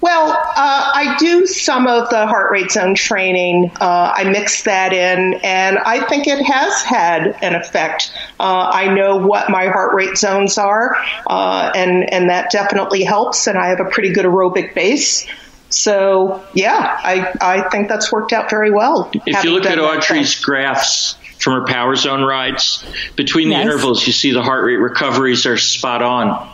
Well, 0.00 0.30
uh, 0.30 0.90
I 0.94 1.16
do 1.18 1.46
some 1.46 1.86
of 1.86 2.10
the 2.10 2.26
heart 2.26 2.52
rate 2.52 2.70
zone 2.70 2.94
training. 2.94 3.72
Uh, 3.80 4.12
I 4.14 4.24
mix 4.24 4.62
that 4.64 4.92
in, 4.92 5.40
and 5.42 5.78
I 5.78 6.06
think 6.06 6.26
it 6.26 6.42
has 6.44 6.82
had 6.82 7.36
an 7.42 7.54
effect. 7.54 8.12
Uh, 8.38 8.68
I 8.72 8.94
know 8.94 9.16
what 9.16 9.48
my 9.50 9.68
heart 9.68 9.94
rate 9.94 10.16
zones 10.18 10.58
are, 10.58 10.96
uh, 11.26 11.72
and 11.74 12.12
and 12.12 12.28
that 12.30 12.50
definitely 12.50 13.04
helps. 13.04 13.46
And 13.46 13.56
I 13.58 13.68
have 13.68 13.80
a 13.80 13.86
pretty 13.86 14.12
good 14.12 14.26
aerobic 14.26 14.74
base. 14.74 15.26
So 15.70 16.44
yeah, 16.54 16.98
I 17.02 17.32
I 17.40 17.68
think 17.70 17.88
that's 17.88 18.12
worked 18.12 18.32
out 18.32 18.50
very 18.50 18.70
well. 18.70 19.10
If 19.14 19.34
having 19.34 19.50
you 19.50 19.56
look 19.56 19.66
at 19.66 19.76
that 19.76 19.82
Audrey's 19.82 20.34
test. 20.34 20.44
graphs 20.44 21.16
from 21.38 21.54
her 21.54 21.66
power 21.66 21.96
zone 21.96 22.22
rides, 22.22 22.84
between 23.16 23.48
the 23.48 23.56
Yes. 23.56 23.64
intervals, 23.64 24.06
you 24.06 24.12
see 24.12 24.32
the 24.32 24.42
heart 24.42 24.64
rate 24.64 24.76
recoveries 24.76 25.46
are 25.46 25.56
spot 25.56 26.02
on. 26.02 26.48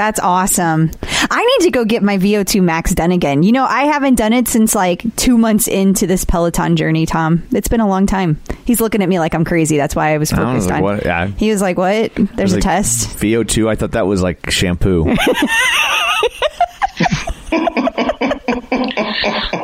That's 0.00 0.18
awesome. 0.18 0.90
I 1.30 1.44
need 1.44 1.64
to 1.66 1.70
go 1.70 1.84
get 1.84 2.02
my 2.02 2.16
VO2 2.16 2.62
max 2.62 2.94
done 2.94 3.12
again. 3.12 3.42
You 3.42 3.52
know, 3.52 3.66
I 3.66 3.82
haven't 3.82 4.14
done 4.14 4.32
it 4.32 4.48
since 4.48 4.74
like 4.74 5.04
two 5.16 5.36
months 5.36 5.68
into 5.68 6.06
this 6.06 6.24
Peloton 6.24 6.74
journey, 6.76 7.04
Tom. 7.04 7.42
It's 7.52 7.68
been 7.68 7.80
a 7.80 7.86
long 7.86 8.06
time. 8.06 8.40
He's 8.64 8.80
looking 8.80 9.02
at 9.02 9.10
me 9.10 9.18
like 9.18 9.34
I'm 9.34 9.44
crazy. 9.44 9.76
That's 9.76 9.94
why 9.94 10.14
I 10.14 10.16
was 10.16 10.32
I 10.32 10.36
don't 10.36 10.46
know, 10.46 10.52
focused 10.52 10.70
like, 10.70 10.76
on. 10.78 10.82
what- 10.82 11.04
yeah. 11.04 11.26
He 11.26 11.50
was 11.50 11.60
like, 11.60 11.76
What? 11.76 12.12
There's 12.14 12.52
a 12.54 12.56
Like, 12.56 12.62
test. 12.64 13.08
VO2. 13.18 13.68
I 13.68 13.74
thought 13.74 13.90
that 13.92 14.06
was 14.06 14.22
like 14.22 14.50
shampoo. 14.50 15.14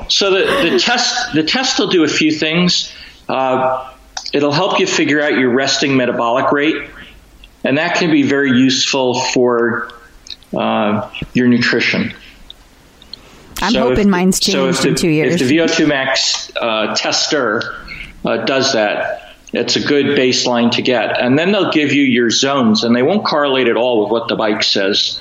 So 0.08 0.30
the, 0.30 0.70
the 0.70 0.78
test 0.78 1.32
the 1.34 1.42
test 1.42 1.78
will 1.78 1.88
do 1.88 2.04
a 2.04 2.08
few 2.08 2.30
things. 2.30 2.92
Uh, 3.28 3.90
it'll 4.32 4.52
help 4.52 4.78
you 4.78 4.86
figure 4.86 5.20
out 5.20 5.32
your 5.38 5.50
resting 5.50 5.96
metabolic 5.96 6.52
rate, 6.52 6.76
and 7.64 7.78
that 7.78 7.96
can 7.96 8.10
be 8.10 8.22
very 8.22 8.50
useful 8.50 9.14
for 9.20 9.90
uh, 10.54 11.10
your 11.34 11.48
nutrition. 11.48 12.12
I'm 13.62 13.72
So 13.72 13.80
hoping 13.80 14.00
if- 14.00 14.06
mine's 14.06 14.36
so 14.44 14.52
changed 14.66 14.82
the, 14.82 14.88
in 14.88 14.94
two 14.96 15.08
years. 15.08 15.40
If 15.40 15.48
the 15.48 15.56
VO2 15.58 15.88
max 15.88 16.52
uh, 16.60 16.94
tester 16.94 17.74
uh, 18.24 18.38
does 18.44 18.74
that, 18.74 19.34
it's 19.52 19.76
a 19.76 19.80
good 19.80 20.06
baseline 20.18 20.72
to 20.72 20.82
get. 20.82 21.18
And 21.20 21.38
then 21.38 21.52
they'll 21.52 21.72
give 21.72 21.92
you 21.92 22.02
your 22.02 22.30
zones, 22.30 22.84
and 22.84 22.94
they 22.94 23.02
won't 23.02 23.24
correlate 23.24 23.68
at 23.68 23.76
all 23.76 24.02
with 24.02 24.10
what 24.12 24.28
the 24.28 24.36
bike 24.36 24.62
says. 24.62 25.20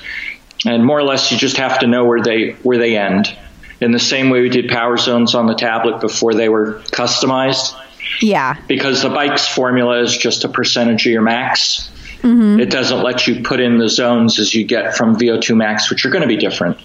And 0.66 0.84
more 0.84 1.00
or 1.00 1.04
less, 1.04 1.32
you 1.32 1.38
just 1.38 1.58
have 1.58 1.80
to 1.80 1.88
know 1.88 2.06
where 2.06 2.22
they 2.22 2.52
where 2.64 2.78
they 2.78 2.98
end. 2.98 3.36
In 3.82 3.92
the 3.92 4.00
same 4.00 4.30
way 4.30 4.42
we 4.42 4.50
did 4.50 4.68
power 4.70 4.98
zones 4.98 5.36
on 5.36 5.48
the 5.48 5.54
tablet 5.54 6.02
before 6.02 6.34
they 6.34 6.50
were 6.50 6.82
customized, 6.92 7.76
yeah. 8.22 8.56
because 8.68 9.02
the 9.02 9.10
bike's 9.10 9.48
formula 9.48 10.00
is 10.02 10.18
just 10.18 10.44
a 10.46 10.50
percentage 10.50 11.06
of 11.06 11.12
your 11.12 11.22
max. 11.22 11.92
Mm-hmm. 12.22 12.60
It 12.60 12.70
doesn't 12.70 13.04
let 13.04 13.28
you 13.28 13.44
put 13.44 13.60
in 13.60 13.78
the 13.78 13.90
zones 13.90 14.40
as 14.40 14.54
you 14.54 14.66
get 14.66 14.96
from 14.96 15.16
VO2 15.16 15.56
max, 15.56 15.90
which 15.90 16.06
are 16.06 16.10
going 16.10 16.22
to 16.22 16.28
be 16.28 16.38
different. 16.38 16.78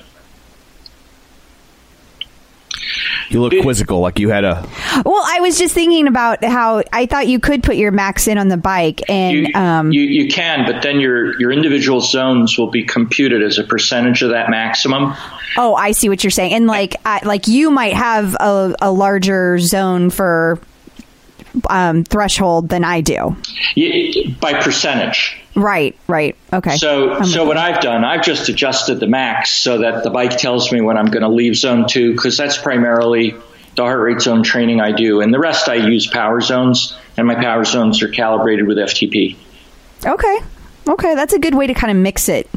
You 3.30 3.40
look 3.40 3.52
quizzical, 3.62 4.00
like 4.00 4.18
you 4.18 4.28
had 4.28 4.42
a. 4.42 4.68
Well, 5.04 5.22
I 5.24 5.38
was 5.40 5.56
just 5.56 5.72
thinking 5.72 6.08
about 6.08 6.42
how 6.42 6.82
I 6.92 7.06
thought 7.06 7.28
you 7.28 7.38
could 7.38 7.62
put 7.62 7.76
your 7.76 7.92
max 7.92 8.26
in 8.26 8.38
on 8.38 8.48
the 8.48 8.56
bike 8.56 9.08
and 9.08 9.36
you, 9.36 9.54
um 9.54 9.92
you, 9.92 10.02
you 10.02 10.28
can, 10.28 10.66
but 10.66 10.82
then 10.82 10.98
your 10.98 11.40
your 11.40 11.52
individual 11.52 12.00
zones 12.00 12.58
will 12.58 12.72
be 12.72 12.82
computed 12.82 13.40
as 13.44 13.56
a 13.58 13.62
percentage 13.62 14.22
of 14.22 14.30
that 14.30 14.50
maximum. 14.50 15.14
oh, 15.56 15.76
I 15.76 15.92
see 15.92 16.08
what 16.08 16.24
you're 16.24 16.32
saying. 16.32 16.54
And 16.54 16.66
like 16.66 16.96
I, 17.06 17.20
like 17.24 17.46
you 17.46 17.70
might 17.70 17.94
have 17.94 18.34
a, 18.40 18.74
a 18.82 18.90
larger 18.90 19.60
zone 19.60 20.10
for 20.10 20.58
um 21.68 22.04
threshold 22.04 22.68
than 22.68 22.84
I 22.84 23.00
do. 23.00 23.36
You, 23.74 24.34
by 24.40 24.60
percentage. 24.60 25.36
Right, 25.54 25.96
right. 26.06 26.36
Okay. 26.52 26.76
So 26.76 27.12
I'm 27.12 27.24
so 27.24 27.44
what 27.44 27.56
you. 27.56 27.62
I've 27.62 27.80
done, 27.80 28.04
I've 28.04 28.22
just 28.22 28.48
adjusted 28.48 29.00
the 29.00 29.06
max 29.06 29.50
so 29.50 29.78
that 29.78 30.04
the 30.04 30.10
bike 30.10 30.38
tells 30.38 30.70
me 30.72 30.80
when 30.80 30.96
I'm 30.96 31.06
going 31.06 31.22
to 31.22 31.28
leave 31.28 31.56
zone 31.56 31.86
two 31.88 32.12
because 32.12 32.36
that's 32.36 32.56
primarily 32.56 33.34
the 33.76 33.82
heart 33.82 34.00
rate 34.00 34.20
zone 34.20 34.42
training 34.42 34.80
I 34.80 34.92
do, 34.92 35.20
and 35.20 35.32
the 35.32 35.38
rest 35.38 35.68
I 35.68 35.74
use 35.74 36.06
power 36.06 36.40
zones, 36.40 36.96
and 37.16 37.26
my 37.26 37.36
power 37.36 37.64
zones 37.64 38.02
are 38.02 38.08
calibrated 38.08 38.66
with 38.66 38.76
FTP. 38.76 39.36
Okay. 40.04 40.38
Okay, 40.88 41.14
that's 41.14 41.32
a 41.32 41.38
good 41.38 41.54
way 41.54 41.66
to 41.68 41.74
kind 41.74 41.90
of 41.90 41.96
mix 41.96 42.28
it. 42.28 42.49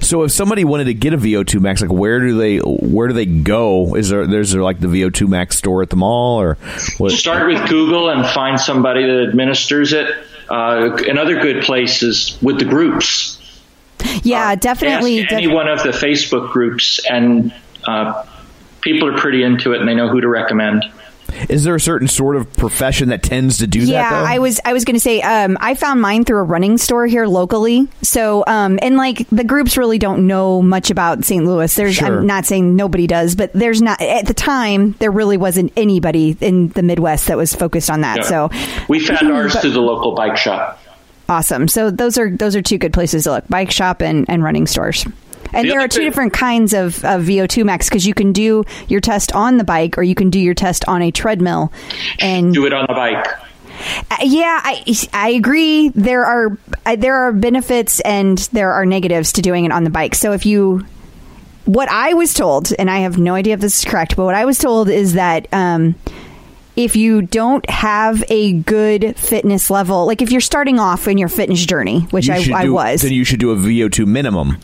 So 0.00 0.22
if 0.22 0.32
somebody 0.32 0.64
wanted 0.64 0.84
to 0.84 0.94
get 0.94 1.14
a 1.14 1.18
VO2 1.18 1.60
Max, 1.60 1.80
like 1.80 1.90
where 1.90 2.20
do 2.20 2.36
they 2.36 2.58
where 2.58 3.08
do 3.08 3.14
they 3.14 3.26
go? 3.26 3.94
Is 3.94 4.08
there 4.08 4.26
there's 4.26 4.52
there 4.52 4.62
like 4.62 4.80
the 4.80 4.88
VO2 4.88 5.28
Max 5.28 5.58
store 5.58 5.82
at 5.82 5.90
the 5.90 5.96
mall 5.96 6.40
or 6.40 6.54
what? 6.98 7.12
Start 7.12 7.46
with 7.46 7.68
Google 7.68 8.10
and 8.10 8.26
find 8.26 8.60
somebody 8.60 9.04
that 9.06 9.28
administers 9.28 9.92
it. 9.92 10.08
Uh, 10.48 10.96
another 11.08 11.40
good 11.40 11.64
place 11.64 12.02
is 12.02 12.38
with 12.42 12.58
the 12.58 12.64
groups. 12.64 13.38
Yeah, 14.22 14.54
definitely. 14.54 15.20
Ask 15.20 15.30
def- 15.30 15.38
any 15.38 15.46
one 15.46 15.68
of 15.68 15.82
the 15.82 15.90
Facebook 15.90 16.52
groups, 16.52 17.00
and 17.08 17.54
uh, 17.86 18.24
people 18.80 19.08
are 19.08 19.16
pretty 19.16 19.42
into 19.42 19.72
it, 19.72 19.80
and 19.80 19.88
they 19.88 19.94
know 19.94 20.08
who 20.08 20.20
to 20.20 20.28
recommend. 20.28 20.84
Is 21.48 21.64
there 21.64 21.74
a 21.74 21.80
certain 21.80 22.08
sort 22.08 22.36
of 22.36 22.52
profession 22.54 23.08
that 23.10 23.22
tends 23.22 23.58
to 23.58 23.66
do 23.66 23.80
yeah, 23.80 24.10
that? 24.10 24.20
though? 24.20 24.26
I 24.26 24.38
was 24.38 24.60
I 24.64 24.72
was 24.72 24.84
going 24.84 24.94
to 24.94 25.00
say 25.00 25.20
um, 25.22 25.56
I 25.60 25.74
found 25.74 26.00
mine 26.00 26.24
through 26.24 26.38
a 26.38 26.42
running 26.44 26.78
store 26.78 27.06
here 27.06 27.26
locally. 27.26 27.88
So 28.02 28.44
um, 28.46 28.78
and 28.82 28.96
like 28.96 29.28
the 29.30 29.44
groups 29.44 29.76
really 29.76 29.98
don't 29.98 30.26
know 30.26 30.62
much 30.62 30.90
about 30.90 31.24
St. 31.24 31.44
Louis. 31.44 31.74
There's 31.74 31.94
Sure. 31.96 32.18
I'm 32.18 32.26
not 32.26 32.44
saying 32.46 32.76
nobody 32.76 33.06
does, 33.06 33.34
but 33.36 33.52
there's 33.52 33.80
not 33.82 34.00
at 34.00 34.26
the 34.26 34.34
time 34.34 34.92
there 34.98 35.10
really 35.10 35.36
wasn't 35.36 35.72
anybody 35.76 36.36
in 36.40 36.68
the 36.70 36.82
Midwest 36.82 37.26
that 37.28 37.36
was 37.36 37.54
focused 37.54 37.90
on 37.90 38.00
that. 38.02 38.18
Yeah. 38.18 38.22
So 38.22 38.50
we 38.88 39.00
found 39.00 39.30
ours 39.32 39.52
But- 39.54 39.62
through 39.62 39.72
the 39.72 39.80
local 39.80 40.14
bike 40.14 40.36
shop. 40.36 40.78
awesome. 41.28 41.68
So 41.68 41.90
those 41.90 42.18
are 42.18 42.30
those 42.30 42.56
are 42.56 42.62
two 42.62 42.78
good 42.78 42.92
places 42.92 43.24
to 43.24 43.30
look: 43.32 43.48
bike 43.48 43.70
shop 43.70 44.02
and, 44.02 44.26
and 44.28 44.42
running 44.42 44.66
stores. 44.66 45.06
And 45.52 45.66
The 45.66 45.72
there 45.72 45.80
are 45.80 45.88
two 45.88 45.98
thing- 45.98 46.08
different 46.08 46.32
kinds 46.32 46.72
of, 46.72 47.04
of 47.04 47.22
VO2 47.22 47.64
max 47.64 47.88
because 47.88 48.06
you 48.06 48.14
can 48.14 48.32
do 48.32 48.64
your 48.88 49.00
test 49.00 49.32
on 49.32 49.58
the 49.58 49.64
bike 49.64 49.98
or 49.98 50.02
you 50.02 50.14
can 50.14 50.30
do 50.30 50.38
your 50.40 50.54
test 50.54 50.86
on 50.88 51.02
a 51.02 51.10
treadmill. 51.10 51.72
And 52.18 52.52
Do 52.54 52.66
it 52.66 52.72
on 52.72 52.86
the 52.88 52.94
bike. 52.94 53.26
Uh, 54.10 54.16
yeah, 54.22 54.60
I 54.62 54.84
I 55.12 55.30
agree. 55.30 55.88
There 55.88 56.24
are 56.24 56.56
uh, 56.86 56.94
there 56.96 57.16
are 57.16 57.32
benefits 57.32 58.00
and 58.00 58.38
there 58.52 58.72
are 58.72 58.86
negatives 58.86 59.32
to 59.32 59.42
doing 59.42 59.64
it 59.64 59.72
on 59.72 59.82
the 59.84 59.90
bike. 59.90 60.14
So 60.14 60.32
if 60.32 60.46
you, 60.46 60.86
what 61.64 61.88
I 61.88 62.14
was 62.14 62.32
told, 62.32 62.72
and 62.78 62.88
I 62.90 62.98
have 62.98 63.18
no 63.18 63.34
idea 63.34 63.54
if 63.54 63.60
this 63.60 63.78
is 63.78 63.84
correct, 63.84 64.14
but 64.14 64.24
what 64.24 64.34
I 64.36 64.44
was 64.44 64.58
told 64.58 64.88
is 64.88 65.14
that 65.14 65.48
um, 65.52 65.96
if 66.74 66.96
you 66.96 67.20
don't 67.20 67.68
have 67.68 68.24
a 68.30 68.52
good 68.52 69.14
fitness 69.16 69.68
level, 69.68 70.06
like 70.06 70.22
if 70.22 70.32
you're 70.32 70.40
starting 70.40 70.78
off 70.78 71.06
in 71.06 71.18
your 71.18 71.28
fitness 71.28 71.66
journey, 71.66 72.00
which 72.10 72.30
I, 72.30 72.40
should 72.40 72.54
I 72.54 72.70
was, 72.70 73.02
Then 73.02 73.12
you 73.12 73.24
should 73.24 73.40
do 73.40 73.50
a 73.50 73.56
VO2 73.56 74.06
minimum. 74.06 74.50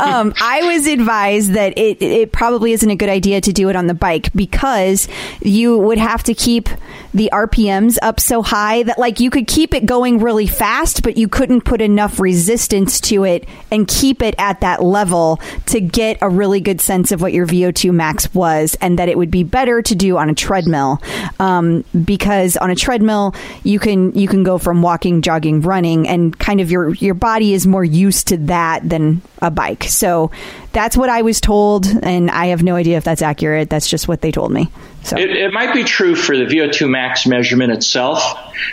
um, 0.00 0.32
I 0.40 0.62
was 0.62 0.86
advised 0.86 1.52
that 1.52 1.76
it, 1.76 2.00
it 2.00 2.32
probably 2.32 2.72
isn't 2.72 2.88
a 2.88 2.96
good 2.96 3.10
idea 3.10 3.42
to 3.42 3.52
do 3.52 3.68
it 3.68 3.76
on 3.76 3.86
the 3.86 3.94
bike 3.94 4.32
because 4.32 5.06
you 5.42 5.76
would 5.78 5.98
have 5.98 6.22
to 6.24 6.32
keep 6.32 6.70
the 7.12 7.28
RPMs 7.32 7.98
up 8.00 8.18
so 8.18 8.42
high 8.42 8.82
that 8.84 8.98
like 8.98 9.20
you 9.20 9.28
could 9.30 9.46
keep 9.46 9.74
it 9.74 9.84
going 9.84 10.20
really 10.20 10.46
fast, 10.46 11.02
but 11.02 11.18
you 11.18 11.28
couldn't 11.28 11.62
put 11.62 11.82
enough 11.82 12.18
resistance 12.18 12.98
to 13.02 13.24
it 13.24 13.46
and 13.70 13.86
keep 13.86 14.22
it 14.22 14.34
at 14.38 14.62
that 14.62 14.82
level 14.82 15.38
to 15.66 15.80
get 15.80 16.16
a 16.22 16.28
really 16.30 16.60
good 16.60 16.80
sense 16.80 17.12
of 17.12 17.20
what 17.20 17.34
your 17.34 17.46
VO2 17.46 17.73
max 17.92 18.32
was, 18.34 18.76
and 18.80 18.98
that 18.98 19.08
it 19.08 19.16
would 19.18 19.30
be 19.30 19.42
better 19.42 19.82
to 19.82 19.94
do 19.94 20.16
on 20.16 20.30
a 20.30 20.34
treadmill 20.34 21.02
um, 21.38 21.84
because 22.04 22.56
on 22.56 22.70
a 22.70 22.74
treadmill 22.74 23.34
you 23.62 23.78
can 23.78 24.12
you 24.14 24.28
can 24.28 24.42
go 24.42 24.58
from 24.58 24.82
walking, 24.82 25.22
jogging, 25.22 25.60
running, 25.60 26.08
and 26.08 26.38
kind 26.38 26.60
of 26.60 26.70
your 26.70 26.94
your 26.94 27.14
body 27.14 27.54
is 27.54 27.66
more 27.66 27.84
used 27.84 28.28
to 28.28 28.36
that 28.36 28.88
than 28.88 29.22
a 29.40 29.50
bike. 29.50 29.84
So 29.84 30.30
that's 30.72 30.96
what 30.96 31.08
I 31.08 31.22
was 31.22 31.40
told, 31.40 31.86
and 31.86 32.30
I 32.30 32.46
have 32.46 32.62
no 32.62 32.76
idea 32.76 32.96
if 32.96 33.04
that's 33.04 33.22
accurate. 33.22 33.70
That's 33.70 33.88
just 33.88 34.08
what 34.08 34.20
they 34.20 34.30
told 34.30 34.52
me. 34.52 34.70
So 35.02 35.16
It, 35.18 35.30
it 35.30 35.52
might 35.52 35.74
be 35.74 35.84
true 35.84 36.16
for 36.16 36.36
the 36.36 36.44
VO2 36.44 36.88
max 36.88 37.26
measurement 37.26 37.72
itself, 37.72 38.22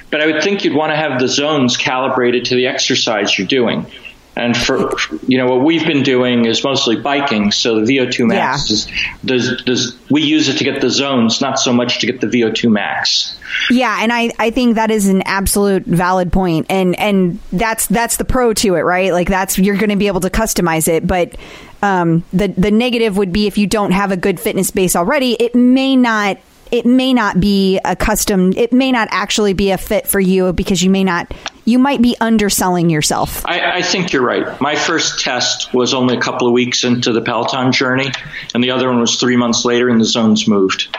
but 0.09 0.21
I 0.21 0.25
would 0.27 0.41
think 0.41 0.63
you'd 0.63 0.75
want 0.75 0.91
to 0.91 0.95
have 0.95 1.19
the 1.19 1.27
zones 1.27 1.77
calibrated 1.77 2.45
to 2.45 2.55
the 2.55 2.67
exercise 2.67 3.37
you're 3.37 3.47
doing. 3.47 3.85
And 4.35 4.55
for 4.55 4.89
you 5.27 5.37
know 5.37 5.45
what 5.45 5.65
we've 5.65 5.85
been 5.85 6.03
doing 6.03 6.45
is 6.45 6.63
mostly 6.63 6.95
biking, 6.95 7.51
so 7.51 7.83
the 7.83 7.97
VO2 7.97 8.27
max 8.27 8.69
Yeah. 8.69 8.73
is 8.73 8.87
does 9.25 9.63
does 9.63 9.97
we 10.09 10.21
use 10.21 10.47
it 10.47 10.57
to 10.57 10.63
get 10.63 10.79
the 10.79 10.89
zones, 10.89 11.41
not 11.41 11.59
so 11.59 11.73
much 11.73 11.99
to 11.99 12.07
get 12.07 12.21
the 12.21 12.27
VO2 12.27 12.71
max. 12.71 13.37
Yeah, 13.69 13.97
and 14.01 14.13
I, 14.13 14.31
I 14.39 14.49
think 14.51 14.75
that 14.75 14.89
is 14.89 15.09
an 15.09 15.21
absolute 15.23 15.83
valid 15.83 16.31
point, 16.31 16.67
and 16.69 16.97
and 16.97 17.39
that's 17.51 17.87
that's 17.87 18.15
the 18.17 18.25
pro 18.25 18.53
to 18.53 18.75
it, 18.75 18.81
right? 18.81 19.11
Like 19.11 19.27
that's 19.27 19.57
you're 19.59 19.75
going 19.77 19.89
to 19.89 19.97
be 19.97 20.07
able 20.07 20.21
to 20.21 20.29
customize 20.29 20.87
it, 20.87 21.05
but 21.05 21.35
um, 21.83 22.23
the 22.31 22.47
the 22.47 22.71
negative 22.71 23.17
would 23.17 23.33
be 23.33 23.47
if 23.47 23.57
you 23.57 23.67
don't 23.67 23.91
have 23.91 24.11
a 24.13 24.17
good 24.17 24.39
fitness 24.39 24.71
base 24.71 24.95
already, 24.95 25.33
it 25.33 25.55
may 25.55 25.97
not 25.97 26.37
it 26.71 26.85
may 26.85 27.13
not 27.13 27.39
be 27.39 27.79
a 27.83 27.95
custom, 27.95 28.53
it 28.55 28.71
may 28.73 28.91
not 28.91 29.07
actually 29.11 29.53
be 29.53 29.71
a 29.71 29.77
fit 29.77 30.07
for 30.07 30.19
you 30.19 30.53
because 30.53 30.81
you 30.81 30.89
may 30.89 31.03
not 31.03 31.31
you 31.65 31.77
might 31.77 32.01
be 32.01 32.15
underselling 32.19 32.89
yourself. 32.89 33.45
I, 33.45 33.77
I 33.77 33.81
think 33.81 34.13
you're 34.13 34.25
right. 34.25 34.59
My 34.59 34.75
first 34.75 35.19
test 35.19 35.73
was 35.73 35.93
only 35.93 36.17
a 36.17 36.19
couple 36.19 36.47
of 36.47 36.53
weeks 36.53 36.83
into 36.83 37.13
the 37.13 37.21
Peloton 37.21 37.71
journey, 37.71 38.11
and 38.53 38.63
the 38.63 38.71
other 38.71 38.87
one 38.89 38.99
was 38.99 39.19
three 39.19 39.37
months 39.37 39.63
later, 39.63 39.89
and 39.89 40.01
the 40.01 40.05
zones 40.05 40.47
moved. 40.47 40.95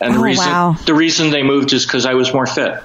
And 0.00 0.14
the 0.14 0.18
Oh, 0.18 0.22
reason 0.22 0.46
wow. 0.46 0.76
the 0.84 0.94
reason 0.94 1.30
they 1.30 1.42
moved 1.42 1.72
is 1.72 1.86
because 1.86 2.04
I 2.04 2.14
was 2.14 2.34
more 2.34 2.46
fit. 2.46 2.82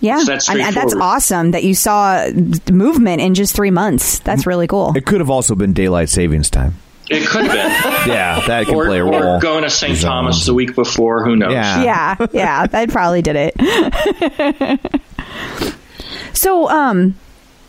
Yeah, 0.00 0.18
So 0.18 0.32
that's 0.32 0.48
and, 0.48 0.60
and 0.60 0.74
that's 0.74 0.94
awesome 0.94 1.52
that 1.52 1.64
you 1.64 1.74
saw 1.74 2.28
movement 2.70 3.22
in 3.22 3.34
just 3.34 3.54
three 3.56 3.70
months. 3.70 4.18
That's 4.20 4.42
mm-hmm. 4.42 4.50
really 4.50 4.66
cool. 4.66 4.92
It 4.96 5.06
could 5.06 5.20
have 5.20 5.30
also 5.30 5.54
been 5.54 5.72
daylight 5.72 6.08
savings 6.08 6.50
time. 6.50 6.74
It 7.10 7.26
could 7.28 7.44
have 7.46 7.52
been. 7.52 7.70
Yeah, 8.14 8.40
that 8.46 8.66
can 8.66 8.74
or, 8.74 8.86
play 8.86 8.98
a 8.98 9.04
role. 9.04 9.14
or 9.14 9.22
role. 9.24 9.40
going 9.40 9.62
to 9.64 9.70
St. 9.70 10.00
Thomas 10.00 10.46
the 10.46 10.54
week 10.54 10.74
before. 10.74 11.24
Who 11.24 11.36
knows? 11.36 11.52
Yeah. 11.52 11.82
yeah, 11.82 12.26
yeah, 12.32 12.66
that 12.66 12.88
probably 12.90 13.22
did 13.22 13.36
it. 13.54 14.80
so, 16.32 16.68
um, 16.68 17.14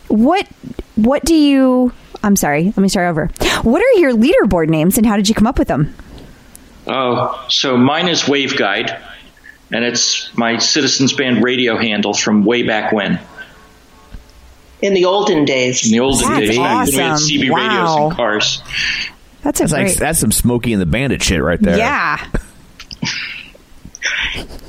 what 0.08 0.48
what 0.96 1.24
do 1.26 1.36
you? 1.36 1.92
I'm 2.24 2.36
sorry. 2.36 2.66
Let 2.66 2.78
me 2.78 2.90
start 2.90 3.10
over. 3.10 3.28
What 3.64 3.82
are 3.82 4.00
your 4.00 4.14
leaderboard 4.14 4.70
names, 4.70 4.98
and 4.98 5.06
how 5.06 5.16
did 5.16 5.28
you 5.30 5.36
come 5.36 5.48
up 5.48 5.58
with 5.60 5.68
them? 5.68 5.94
Oh, 6.88 7.44
so 7.50 7.78
mine 7.78 8.08
is 8.08 8.24
Waveguide, 8.24 9.00
and 9.72 9.84
it's 9.86 10.36
my 10.38 10.58
Citizens 10.58 11.14
Band 11.14 11.44
radio 11.44 11.78
handle 11.78 12.14
from 12.14 12.46
way 12.46 12.64
back 12.64 12.92
when. 12.92 13.20
In 14.82 14.94
the 14.94 15.06
olden 15.06 15.46
days. 15.46 15.86
In 15.86 15.92
the 15.92 16.00
olden 16.02 16.28
That's 16.28 16.40
days, 16.48 16.58
back 16.58 16.86
when 16.86 16.86
we 16.88 16.94
had 17.02 17.12
awesome. 17.14 17.28
CB 17.30 17.50
Wow. 17.50 17.58
radios 17.58 18.12
in 18.12 18.16
cars. 18.16 18.62
That's 19.46 19.60
a 19.60 19.64
That's 19.68 19.72
like 19.74 19.94
that's 19.94 20.18
some 20.20 20.32
Smokey 20.32 20.74
and 20.74 20.82
the 20.82 20.88
Bandit 20.88 21.22
shit 21.22 21.40
right 21.42 21.62
there. 21.62 21.78
yeah. 21.78 22.18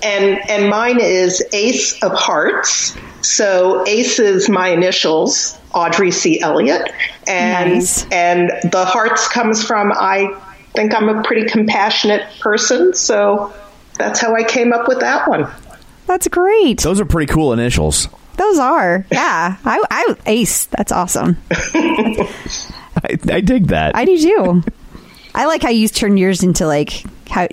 and 0.02 0.38
and 0.50 0.68
mine 0.68 1.00
is 1.00 1.42
Ace 1.54 2.02
of 2.02 2.12
Hearts. 2.12 2.94
So 3.22 3.86
Ace 3.88 4.18
is 4.18 4.50
my 4.50 4.68
initials, 4.68 5.58
Audrey 5.72 6.10
C. 6.10 6.40
Elliot, 6.42 6.92
and 7.26 7.72
Nice. 7.74 8.06
and 8.12 8.50
the 8.70 8.84
hearts 8.84 9.28
comes 9.28 9.64
from 9.64 9.92
I 9.94 10.38
think 10.74 10.94
I'm 10.94 11.08
a 11.08 11.22
pretty 11.22 11.48
compassionate 11.48 12.22
person, 12.40 12.92
so 12.92 13.54
that's 13.98 14.20
how 14.20 14.34
I 14.34 14.44
came 14.44 14.74
up 14.74 14.88
with 14.88 15.00
that 15.00 15.26
one. 15.26 15.48
That's 16.06 16.28
great. 16.28 16.82
Those 16.82 17.00
are 17.00 17.06
pretty 17.06 17.32
cool 17.32 17.54
initials. 17.54 18.08
Those 18.36 18.58
are. 18.58 19.06
Yeah. 19.10 19.56
I, 19.64 19.82
I 19.90 20.14
ace. 20.26 20.66
That's 20.66 20.92
awesome. 20.92 21.38
I, 23.04 23.18
I 23.36 23.40
dig 23.40 23.68
that. 23.68 23.94
I 23.96 24.04
do 24.04 24.18
too. 24.18 24.62
I 25.34 25.46
like 25.46 25.62
how 25.62 25.70
you 25.70 25.86
turned 25.88 26.18
yours 26.18 26.42
into 26.42 26.66
like 26.66 27.04
how 27.28 27.46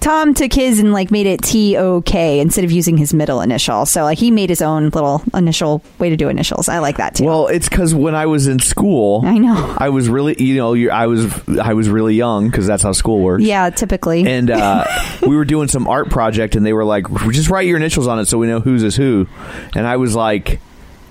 Tom 0.00 0.34
took 0.34 0.52
his 0.52 0.80
and 0.80 0.92
like 0.92 1.10
made 1.10 1.26
it 1.26 1.40
T 1.42 1.76
O 1.76 2.02
K 2.02 2.40
instead 2.40 2.62
of 2.64 2.70
using 2.70 2.96
his 2.98 3.14
middle 3.14 3.40
initial. 3.40 3.86
So 3.86 4.02
like 4.02 4.18
he 4.18 4.30
made 4.30 4.50
his 4.50 4.60
own 4.60 4.90
little 4.90 5.22
initial 5.34 5.82
way 5.98 6.10
to 6.10 6.16
do 6.16 6.28
initials. 6.28 6.68
I 6.68 6.78
like 6.80 6.98
that 6.98 7.14
too. 7.14 7.24
well, 7.24 7.46
it's 7.46 7.68
because 7.68 7.94
when 7.94 8.14
I 8.14 8.26
was 8.26 8.48
in 8.48 8.58
school, 8.58 9.22
I 9.24 9.38
know. 9.38 9.76
I 9.78 9.88
was 9.88 10.08
really, 10.08 10.36
you 10.42 10.56
know, 10.56 10.74
you- 10.74 10.90
I 10.90 11.06
was, 11.06 11.26
I 11.58 11.72
was 11.74 11.88
really 11.88 12.14
young 12.14 12.48
because 12.50 12.66
that's 12.66 12.82
how 12.82 12.92
school 12.92 13.20
works. 13.20 13.44
yeah, 13.44 13.70
typically. 13.70 14.26
And 14.26 14.50
uh, 14.50 14.84
we 15.26 15.34
were 15.36 15.44
doing 15.46 15.68
some 15.68 15.88
art 15.88 16.10
project, 16.10 16.54
and 16.54 16.66
they 16.66 16.72
were 16.74 16.84
like, 16.84 17.06
"Just 17.30 17.48
write 17.48 17.66
your 17.66 17.76
initials 17.78 18.06
on 18.08 18.18
it, 18.18 18.26
so 18.26 18.36
we 18.36 18.46
know 18.46 18.60
whose 18.60 18.82
is 18.82 18.94
who." 18.94 19.26
And 19.74 19.86
I 19.86 19.96
was 19.96 20.14
like, 20.14 20.60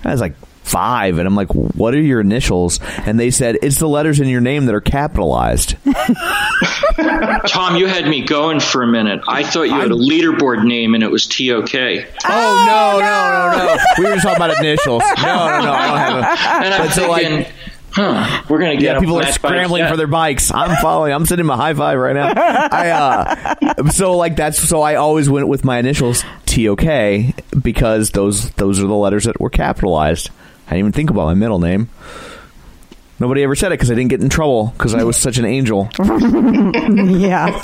I 0.05 0.11
was 0.11 0.21
like 0.21 0.35
five, 0.67 1.17
and 1.17 1.27
I'm 1.27 1.35
like, 1.35 1.49
"What 1.53 1.93
are 1.93 2.01
your 2.01 2.19
initials?" 2.21 2.79
And 3.05 3.19
they 3.19 3.31
said, 3.31 3.57
"It's 3.61 3.79
the 3.79 3.87
letters 3.87 4.19
in 4.19 4.27
your 4.27 4.41
name 4.41 4.65
that 4.65 4.75
are 4.75 4.81
capitalized." 4.81 5.75
Tom, 7.47 7.75
you 7.75 7.87
had 7.87 8.07
me 8.07 8.21
going 8.23 8.59
for 8.59 8.83
a 8.83 8.87
minute. 8.87 9.21
I 9.27 9.43
thought 9.43 9.63
you 9.63 9.73
had 9.73 9.91
a 9.91 9.95
leaderboard 9.95 10.63
name 10.65 10.93
and 10.95 11.03
it 11.03 11.11
was 11.11 11.27
TOK. 11.27 11.73
And 11.75 12.07
Oh, 12.25 12.65
no, 12.67 12.99
no, 12.99 13.65
no, 13.65 13.75
no! 13.75 13.77
We 13.97 14.05
were 14.05 14.15
just 14.15 14.23
talking 14.23 14.43
about 14.43 14.57
initials. 14.59 15.03
No, 15.17 15.47
no, 15.47 15.61
no! 15.61 15.71
I 15.71 15.87
don't 15.87 15.97
have 15.97 16.15
a. 16.17 16.77
I'm 16.81 16.87
But 16.87 16.93
so, 16.93 17.09
like- 17.09 17.51
huh, 17.91 18.43
we're 18.49 18.59
going 18.59 18.77
to 18.77 18.81
get 18.83 18.95
Yeah, 18.95 18.99
people 18.99 19.19
are 19.19 19.31
scrambling 19.31 19.87
for 19.87 19.97
their 19.97 20.07
bikes. 20.07 20.51
I'm 20.53 20.75
following. 20.81 21.13
I'm 21.13 21.25
sending 21.25 21.45
them 21.47 21.51
a 21.51 21.57
high 21.57 21.73
five 21.73 21.97
right 21.99 22.15
now. 22.15 22.31
I 22.35 22.89
uh, 22.89 23.89
so 23.89 24.15
like 24.17 24.35
that's 24.35 24.57
so 24.59 24.81
I 24.81 24.95
always 24.95 25.29
went 25.29 25.47
with 25.47 25.63
my 25.63 25.77
initials 25.79 26.23
TOK 26.45 26.83
because 27.61 28.11
those 28.11 28.49
those 28.51 28.79
are 28.81 28.87
the 28.87 28.95
letters 28.95 29.25
that 29.25 29.39
were 29.39 29.49
capitalized. 29.49 30.29
I 30.67 30.71
didn't 30.71 30.79
even 30.79 30.91
think 30.91 31.09
about 31.09 31.25
my 31.25 31.33
middle 31.33 31.59
name. 31.59 31.89
Nobody 33.19 33.41
ever 33.41 33.55
said 33.55 33.71
it 33.71 33.75
because 33.75 33.89
I 33.89 33.95
didn't 33.95 34.09
get 34.09 34.21
in 34.21 34.29
trouble 34.29 34.67
because 34.77 34.93
I 34.93 35.03
was 35.03 35.17
such 35.17 35.39
an 35.39 35.45
angel. 35.45 35.89
yeah. 35.99 37.59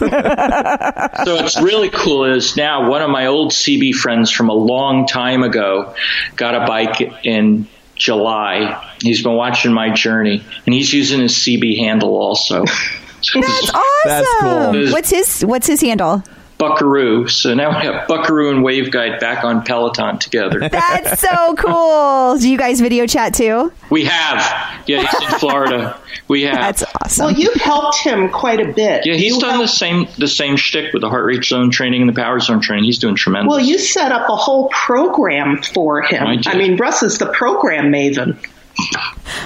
So 1.24 1.36
what's 1.36 1.62
really 1.62 1.90
cool 1.90 2.26
is 2.26 2.58
now 2.58 2.90
one 2.90 3.04
of 3.04 3.12
my 3.12 3.28
old 3.28 3.52
CB 3.52 3.94
friends 3.94 4.32
from 4.32 4.50
a 4.50 4.54
long 4.54 5.06
time 5.06 5.44
ago 5.44 5.94
got 6.36 6.56
a 6.56 6.66
bike 6.66 7.02
in 7.24 7.68
July. 7.96 8.94
He's 9.02 9.22
been 9.22 9.36
watching 9.36 9.72
my 9.74 9.94
journey 9.94 10.44
and 10.66 10.74
he's 10.74 10.92
using 10.92 11.20
his 11.20 11.34
CB 11.34 11.78
handle 11.78 12.16
also. 12.18 12.66
That's 12.66 13.70
awesome. 13.70 13.82
That's 14.06 14.28
cool. 14.42 14.92
What's 14.92 15.10
his 15.12 15.42
what's 15.46 15.68
his 15.68 15.82
handle? 15.82 16.24
Buckaroo. 16.68 17.28
So 17.28 17.54
now 17.54 17.78
we 17.78 17.86
have 17.86 18.08
Buckaroo 18.08 18.50
and 18.50 18.64
Waveguide 18.64 19.20
back 19.20 19.44
on 19.44 19.64
Peloton 19.64 20.18
together. 20.18 20.60
That's 20.70 21.20
so 21.20 21.56
cool. 21.56 22.38
Do 22.38 22.50
you 22.50 22.58
guys 22.58 22.80
video 22.80 23.06
chat 23.06 23.34
too? 23.34 23.74
We 23.90 24.06
have. 24.06 24.82
Yeah, 24.88 25.02
he's 25.06 25.22
in 25.34 25.40
Florida. 25.40 26.00
We 26.30 26.44
have. 26.44 26.56
That's 26.56 26.84
awesome. 27.02 27.26
Well, 27.26 27.36
you've 27.36 27.54
helped 27.56 27.98
him 27.98 28.30
quite 28.30 28.62
a 28.62 28.72
bit. 28.72 29.06
yeah, 29.06 29.16
he's 29.16 29.36
You 29.36 29.42
done 29.42 29.60
the 29.60 29.68
same 29.68 30.08
the 30.18 30.28
same 30.28 30.56
shtick 30.56 30.94
with 30.94 31.02
the 31.02 31.10
heart 31.10 31.26
rate 31.26 31.44
zone 31.44 31.70
training 31.70 32.02
and 32.02 32.10
the 32.10 32.14
power 32.20 32.40
zone 32.40 32.62
training. 32.62 32.86
He's 32.86 33.00
doing 33.00 33.16
tremendous. 33.16 33.50
Well, 33.50 33.60
you 33.60 33.78
set 33.78 34.14
up 34.14 34.30
a 34.30 34.36
whole 34.36 34.70
program 34.70 35.62
for 35.62 36.02
him. 36.02 36.26
I. 36.26 36.42
I 36.46 36.58
mean, 36.58 36.78
Russ 36.78 37.04
is 37.04 37.18
the 37.18 37.26
program 37.28 37.92
maven. 37.92 38.38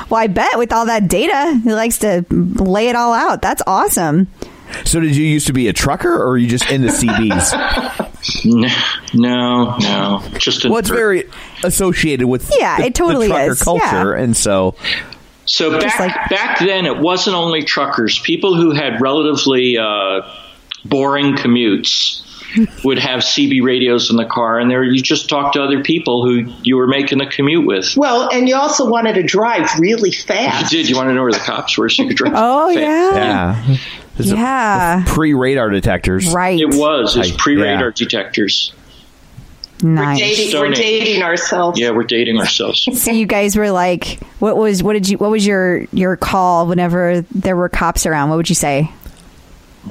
well, 0.09 0.21
I 0.21 0.27
bet 0.27 0.57
with 0.57 0.71
all 0.71 0.85
that 0.85 1.07
data, 1.07 1.59
he 1.63 1.73
likes 1.73 1.97
to 1.99 2.25
lay 2.29 2.89
it 2.89 2.95
all 2.95 3.13
out. 3.13 3.41
That's 3.41 3.61
awesome. 3.65 4.27
So 4.85 4.99
did 4.99 5.15
you 5.15 5.25
used 5.25 5.47
to 5.47 5.53
be 5.53 5.67
a 5.67 5.73
trucker 5.73 6.13
or 6.13 6.31
are 6.31 6.37
you 6.37 6.47
just 6.47 6.69
into 6.71 6.87
the 6.87 6.93
CBs? 6.93 8.45
N- 8.45 8.71
no, 9.13 9.77
no, 9.77 10.23
just 10.37 10.65
a 10.65 10.69
well, 10.69 10.79
it's 10.79 10.89
very 10.89 11.29
associated 11.63 12.27
with 12.27 12.51
Yeah, 12.57 12.77
the, 12.77 12.85
it 12.87 12.95
totally 12.95 13.27
the 13.27 13.33
trucker 13.33 13.51
is. 13.51 13.61
culture, 13.63 14.15
Yeah. 14.17 14.23
and 14.23 14.35
so 14.35 14.75
So 15.45 15.79
back 15.79 15.99
like- 15.99 16.29
back 16.29 16.59
then, 16.59 16.85
it 16.85 16.97
wasn't 16.97 17.35
only 17.35 17.63
truckers. 17.63 18.19
People 18.19 18.55
who 18.55 18.71
had 18.71 18.99
relatively 19.01 19.77
uh, 19.77 20.21
boring 20.85 21.35
commutes 21.35 22.23
would 22.83 22.97
have 22.97 23.21
CB 23.21 23.61
radios 23.63 24.09
in 24.09 24.15
the 24.17 24.25
car, 24.25 24.59
and 24.59 24.69
there 24.71 24.83
you 24.83 25.01
just 25.01 25.29
talked 25.29 25.53
to 25.55 25.61
other 25.63 25.83
people 25.83 26.25
who 26.25 26.51
you 26.63 26.75
were 26.77 26.87
making 26.87 27.17
the 27.19 27.25
commute 27.25 27.65
with. 27.65 27.95
Well, 27.95 28.29
and 28.31 28.47
you 28.49 28.55
also 28.55 28.89
wanted 28.89 29.13
to 29.15 29.23
drive 29.23 29.69
really 29.79 30.11
fast. 30.11 30.29
You 30.29 30.49
fast. 30.49 30.71
did. 30.71 30.89
You 30.89 30.95
want 30.95 31.09
to 31.09 31.13
know 31.13 31.23
where 31.23 31.31
the 31.33 31.39
cops 31.39 31.77
were, 31.77 31.87
so 31.89 32.03
you 32.03 32.09
could 32.09 32.17
drive. 32.17 32.33
Oh 32.35 32.73
fast. 32.73 32.79
yeah. 32.81 33.63
yeah. 33.67 33.77
This 34.17 34.27
is 34.27 34.31
Yeah. 34.33 35.03
Pre 35.07 35.33
radar 35.33 35.69
detectors. 35.69 36.27
Right. 36.33 36.59
It 36.59 36.73
was. 36.75 37.15
It's 37.15 37.31
I- 37.31 37.35
pre-radar 37.37 37.85
yeah. 37.87 37.91
detectors. 37.95 38.73
nice. 39.83 40.17
Dating, 40.19 40.59
we're 40.59 40.71
dating 40.71 41.21
ourselves. 41.23 41.79
Yeah, 41.79 41.91
we're 41.91 42.03
dating 42.03 42.39
ourselves. 42.39 42.87
So 42.97 43.11
you 43.11 43.27
guys 43.27 43.55
were 43.55 43.69
like, 43.71 44.19
what 44.39 44.57
was 44.57 44.81
what 44.81 44.93
did 44.93 45.07
you 45.07 45.17
what 45.19 45.29
was 45.29 45.45
your 45.45 45.83
your 45.93 46.17
call 46.17 46.65
whenever 46.67 47.21
there 47.33 47.55
were 47.55 47.69
cops 47.69 48.05
around? 48.07 48.29
What 48.29 48.37
would 48.37 48.49
you 48.49 48.55
say? 48.55 48.91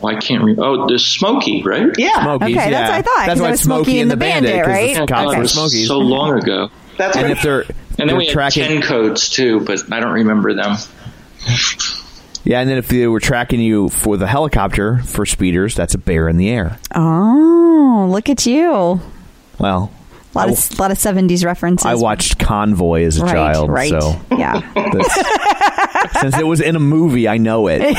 Why 0.01 0.17
can't 0.17 0.41
remember. 0.43 0.63
Oh, 0.65 0.87
there's 0.89 1.07
Smokey, 1.07 1.63
right? 1.63 1.89
Yeah, 1.97 2.21
Smokies, 2.23 2.57
Okay, 2.59 2.71
that's 2.71 2.91
what 2.91 2.99
I 2.99 3.03
thought, 3.03 3.17
'cause 3.17 3.27
That's 3.29 3.41
it 3.41 3.43
why 3.45 3.51
was 3.53 3.61
Smokey 3.61 3.83
Smokey 3.85 3.93
and 4.01 4.03
and 4.03 4.11
the 4.11 4.17
the 4.17 4.21
Bandit. 4.21 4.51
Bandit, 4.51 4.65
'cause 4.67 4.75
right? 4.75 4.91
it's 4.91 4.99
Yeah, 4.99 5.07
Cops 5.07 5.11
God, 5.11 5.27
were 5.29 5.35
it 5.37 5.41
was 5.41 5.53
Smokies. 5.53 5.89
so 5.89 5.99
long 5.99 6.39
ago. 6.43 6.71
that's 6.99 7.17
and 7.17 7.23
right. 7.25 7.33
if 7.33 7.43
they're 7.43 7.61
And 7.61 7.71
then 7.97 8.07
they're 8.09 8.17
we 8.17 8.27
had 8.27 8.33
tracking, 8.33 8.65
ten 8.65 8.83
codes 8.83 9.31
too, 9.31 9.61
but 9.61 9.91
I 9.93 10.01
don't 10.01 10.13
remember 10.13 10.53
them. 10.53 10.77
Yeah, 12.47 12.61
and 12.61 12.71
then 12.71 12.79
if 12.79 12.89
they 12.89 13.07
were 13.07 13.21
tracking 13.21 13.61
you 13.61 13.89
for 13.91 14.17
the 14.17 14.27
helicopter 14.27 14.99
for 15.05 15.27
speeders, 15.27 15.75
that's 15.75 15.95
a 15.95 15.99
bear 15.99 16.29
in 16.29 16.37
the 16.39 16.49
air. 16.49 16.79
Oh, 16.95 18.07
look 18.11 18.29
at 18.31 18.47
you. 18.47 18.73
A 18.73 19.01
Well, 19.59 19.91
lot 20.35 20.49
I, 20.49 20.53
of 20.53 20.79
lot 20.79 20.91
of 20.91 20.99
70s 20.99 21.45
references. 21.45 21.85
I 21.87 21.95
watched 21.97 22.39
Convoy 22.39 23.05
as 23.05 23.19
a 23.19 23.25
right, 23.25 23.33
child, 23.33 23.71
right. 23.71 23.91
so 23.91 24.19
Yeah. 24.31 24.61
that's- 24.75 26.21
since 26.21 26.39
it 26.39 26.47
was 26.47 26.61
in 26.61 26.77
a 26.77 26.81
movie, 26.81 27.27
I 27.29 27.37
know 27.39 27.67
it. 27.69 27.83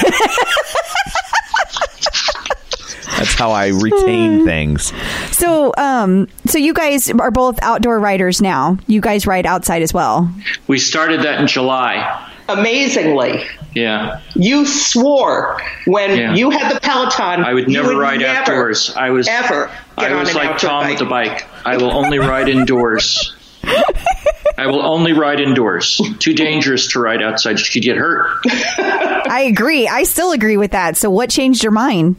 That's 3.17 3.33
how 3.33 3.49
I 3.51 3.69
retain 3.69 4.45
things. 4.45 4.93
So, 5.35 5.73
um, 5.75 6.27
so 6.45 6.59
you 6.59 6.71
guys 6.73 7.09
are 7.09 7.31
both 7.31 7.57
outdoor 7.63 7.99
riders 7.99 8.41
now. 8.43 8.77
You 8.85 9.01
guys 9.01 9.25
ride 9.25 9.47
outside 9.47 9.81
as 9.81 9.91
well. 9.91 10.31
We 10.67 10.77
started 10.77 11.21
that 11.23 11.39
in 11.41 11.47
July. 11.47 12.31
Amazingly, 12.49 13.45
Yeah, 13.75 14.21
you 14.35 14.65
swore 14.65 15.59
when 15.85 16.17
Yeah. 16.17 16.33
you 16.35 16.49
had 16.49 16.73
the 16.75 16.79
Peloton. 16.79 17.43
I 17.43 17.53
would 17.53 17.67
you 17.67 17.73
never 17.73 17.95
ride 17.95 18.19
never, 18.21 18.39
outdoors. 18.39 18.93
I 18.95 19.09
was 19.11 19.27
ever. 19.27 19.69
I 19.97 20.13
was 20.15 20.33
like 20.33 20.57
Tom 20.57 20.83
bike. 20.83 20.89
with 20.91 20.99
the 20.99 21.05
bike. 21.05 21.45
I 21.65 21.77
will 21.77 21.91
only 21.93 22.19
ride 22.19 22.47
indoors. 22.49 23.35
I 24.57 24.65
will 24.67 24.81
only 24.83 25.13
ride 25.13 25.39
indoors. 25.39 26.01
Too 26.19 26.33
dangerous 26.33 26.87
to 26.93 26.99
ride 26.99 27.21
outside. 27.21 27.59
You 27.59 27.65
could 27.71 27.83
get 27.83 27.97
hurt. 27.97 28.31
I 28.49 29.45
agree. 29.47 29.87
I 29.87 30.03
still 30.03 30.31
agree 30.31 30.57
with 30.57 30.71
that. 30.71 30.97
So, 30.97 31.09
what 31.11 31.29
changed 31.29 31.61
your 31.63 31.71
mind? 31.73 32.15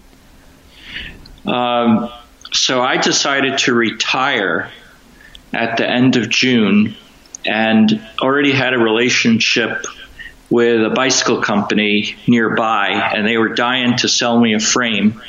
Um, 1.47 2.11
so 2.53 2.81
I 2.83 2.99
decided 2.99 3.59
to 3.59 3.75
retire 3.75 4.71
at 5.53 5.77
the 5.79 5.89
end 5.89 6.17
of 6.17 6.29
June 6.29 6.95
and 7.47 8.01
already 8.21 8.53
had 8.53 8.75
a 8.75 8.79
relationship 8.79 9.85
with 10.51 10.85
a 10.85 10.91
bicycle 10.91 11.43
company 11.43 12.17
nearby, 12.27 12.89
and 13.15 13.27
they 13.27 13.37
were 13.37 13.51
dying 13.51 13.97
to 13.99 14.09
sell 14.09 14.39
me 14.39 14.55
a 14.55 14.61
frame. 14.61 15.21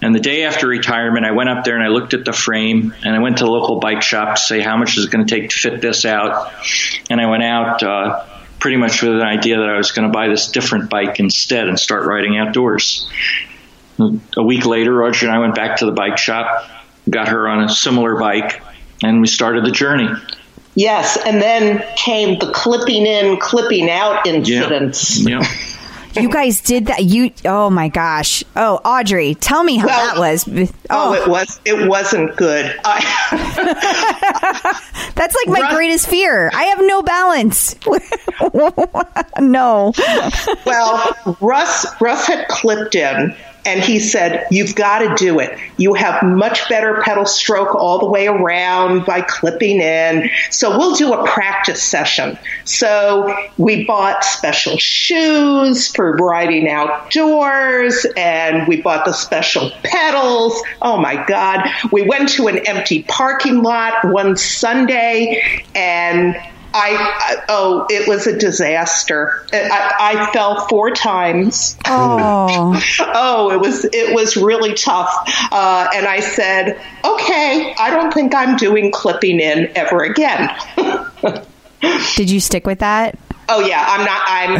And 0.00 0.14
the 0.14 0.20
day 0.20 0.44
after 0.44 0.68
retirement, 0.68 1.26
I 1.26 1.32
went 1.32 1.48
up 1.48 1.64
there 1.64 1.74
and 1.74 1.82
I 1.82 1.88
looked 1.88 2.14
at 2.14 2.24
the 2.24 2.32
frame, 2.32 2.94
and 3.02 3.16
I 3.16 3.18
went 3.18 3.38
to 3.38 3.44
the 3.44 3.50
local 3.50 3.80
bike 3.80 4.02
shop 4.02 4.36
to 4.36 4.40
say 4.40 4.60
how 4.60 4.76
much 4.76 4.96
is 4.96 5.04
it 5.04 5.10
going 5.10 5.26
to 5.26 5.34
take 5.40 5.50
to 5.50 5.56
fit 5.56 5.80
this 5.80 6.04
out. 6.04 6.52
And 7.10 7.20
I 7.20 7.28
went 7.28 7.42
out 7.42 7.82
uh, 7.82 8.24
pretty 8.60 8.76
much 8.76 9.02
with 9.02 9.12
an 9.12 9.22
idea 9.22 9.58
that 9.58 9.68
I 9.68 9.76
was 9.76 9.90
going 9.90 10.06
to 10.06 10.12
buy 10.12 10.28
this 10.28 10.50
different 10.52 10.88
bike 10.88 11.18
instead 11.18 11.68
and 11.68 11.78
start 11.78 12.06
riding 12.06 12.38
outdoors. 12.38 13.10
A 14.36 14.42
week 14.42 14.64
later, 14.64 14.94
Roger 14.94 15.26
and 15.26 15.34
I 15.34 15.40
went 15.40 15.56
back 15.56 15.78
to 15.78 15.86
the 15.86 15.92
bike 15.92 16.18
shop, 16.18 16.70
got 17.10 17.28
her 17.28 17.48
on 17.48 17.64
a 17.64 17.68
similar 17.68 18.16
bike, 18.16 18.62
and 19.02 19.20
we 19.20 19.26
started 19.26 19.64
the 19.64 19.72
journey. 19.72 20.08
Yes, 20.78 21.18
and 21.26 21.42
then 21.42 21.82
came 21.96 22.38
the 22.38 22.52
clipping 22.52 23.04
in, 23.04 23.36
clipping 23.40 23.90
out 23.90 24.24
Yeah. 24.24 24.34
incidents. 24.34 25.26
Yeah. 25.26 25.42
You 26.14 26.28
guys 26.30 26.60
did 26.60 26.86
that. 26.86 27.04
You, 27.04 27.32
oh 27.44 27.68
my 27.68 27.88
gosh. 27.88 28.44
Oh, 28.56 28.80
Audrey, 28.84 29.34
tell 29.34 29.62
me 29.64 29.76
how 29.76 29.86
Well, 29.88 30.06
that 30.14 30.18
was. 30.18 30.48
Oh, 30.48 30.70
oh. 30.90 31.12
it 31.14 31.28
was 31.28 31.60
it 31.64 31.88
wasn't 31.88 32.34
good. 32.36 32.74
I, 32.84 33.00
That's 35.14 35.34
like 35.36 35.48
my 35.48 35.60
Russ- 35.62 35.74
greatest 35.74 36.08
fear. 36.08 36.50
I 36.54 36.64
have 36.64 36.78
no 36.80 37.02
balance. 37.02 37.74
no. 39.40 39.92
well, 40.64 41.36
Russ 41.40 41.86
Russ 42.00 42.26
had 42.26 42.46
clipped 42.48 42.94
in 42.94 43.34
and 43.68 43.80
he 43.80 44.00
said, 44.00 44.46
You've 44.50 44.74
got 44.74 45.00
to 45.00 45.14
do 45.22 45.40
it. 45.40 45.58
You 45.76 45.92
have 45.92 46.22
much 46.22 46.68
better 46.70 47.02
pedal 47.02 47.26
stroke 47.26 47.74
all 47.74 47.98
the 47.98 48.08
way 48.08 48.26
around 48.26 49.04
by 49.04 49.20
clipping 49.20 49.82
in. 49.82 50.30
So 50.50 50.78
we'll 50.78 50.94
do 50.94 51.12
a 51.12 51.26
practice 51.26 51.82
session. 51.82 52.38
So 52.64 53.36
we 53.58 53.84
bought 53.84 54.24
special 54.24 54.78
shoes 54.78 55.88
for 55.88 56.16
riding 56.16 56.66
outdoors 56.68 58.06
and 58.16 58.66
we 58.66 58.80
bought 58.80 59.04
the 59.04 59.12
special 59.12 59.70
pedals. 59.82 60.62
Oh 60.80 60.96
my 60.96 61.22
God. 61.26 61.68
We 61.92 62.02
went 62.08 62.30
to 62.30 62.48
an 62.48 62.66
empty 62.66 63.02
parking 63.02 63.62
lot 63.62 64.02
one 64.02 64.38
Sunday 64.38 65.62
and 65.74 66.36
I, 66.74 67.42
oh, 67.48 67.86
it 67.90 68.06
was 68.08 68.26
a 68.26 68.38
disaster. 68.38 69.44
I, 69.52 69.94
I 69.98 70.32
fell 70.32 70.66
four 70.68 70.90
times. 70.90 71.76
Oh, 71.86 72.80
Oh, 73.00 73.50
it 73.50 73.60
was 73.60 73.84
it 73.84 74.14
was 74.14 74.36
really 74.36 74.74
tough. 74.74 75.10
Uh, 75.50 75.88
and 75.94 76.06
I 76.06 76.20
said, 76.20 76.80
okay, 77.04 77.74
I 77.78 77.90
don't 77.90 78.12
think 78.12 78.34
I'm 78.34 78.56
doing 78.56 78.92
clipping 78.92 79.40
in 79.40 79.70
ever 79.74 80.04
again. 80.04 80.50
did 82.16 82.30
you 82.30 82.40
stick 82.40 82.66
with 82.66 82.80
that? 82.80 83.18
Oh 83.48 83.60
yeah, 83.60 83.84
I'm 83.86 84.04
not. 84.04 84.20
I'm 84.26 84.54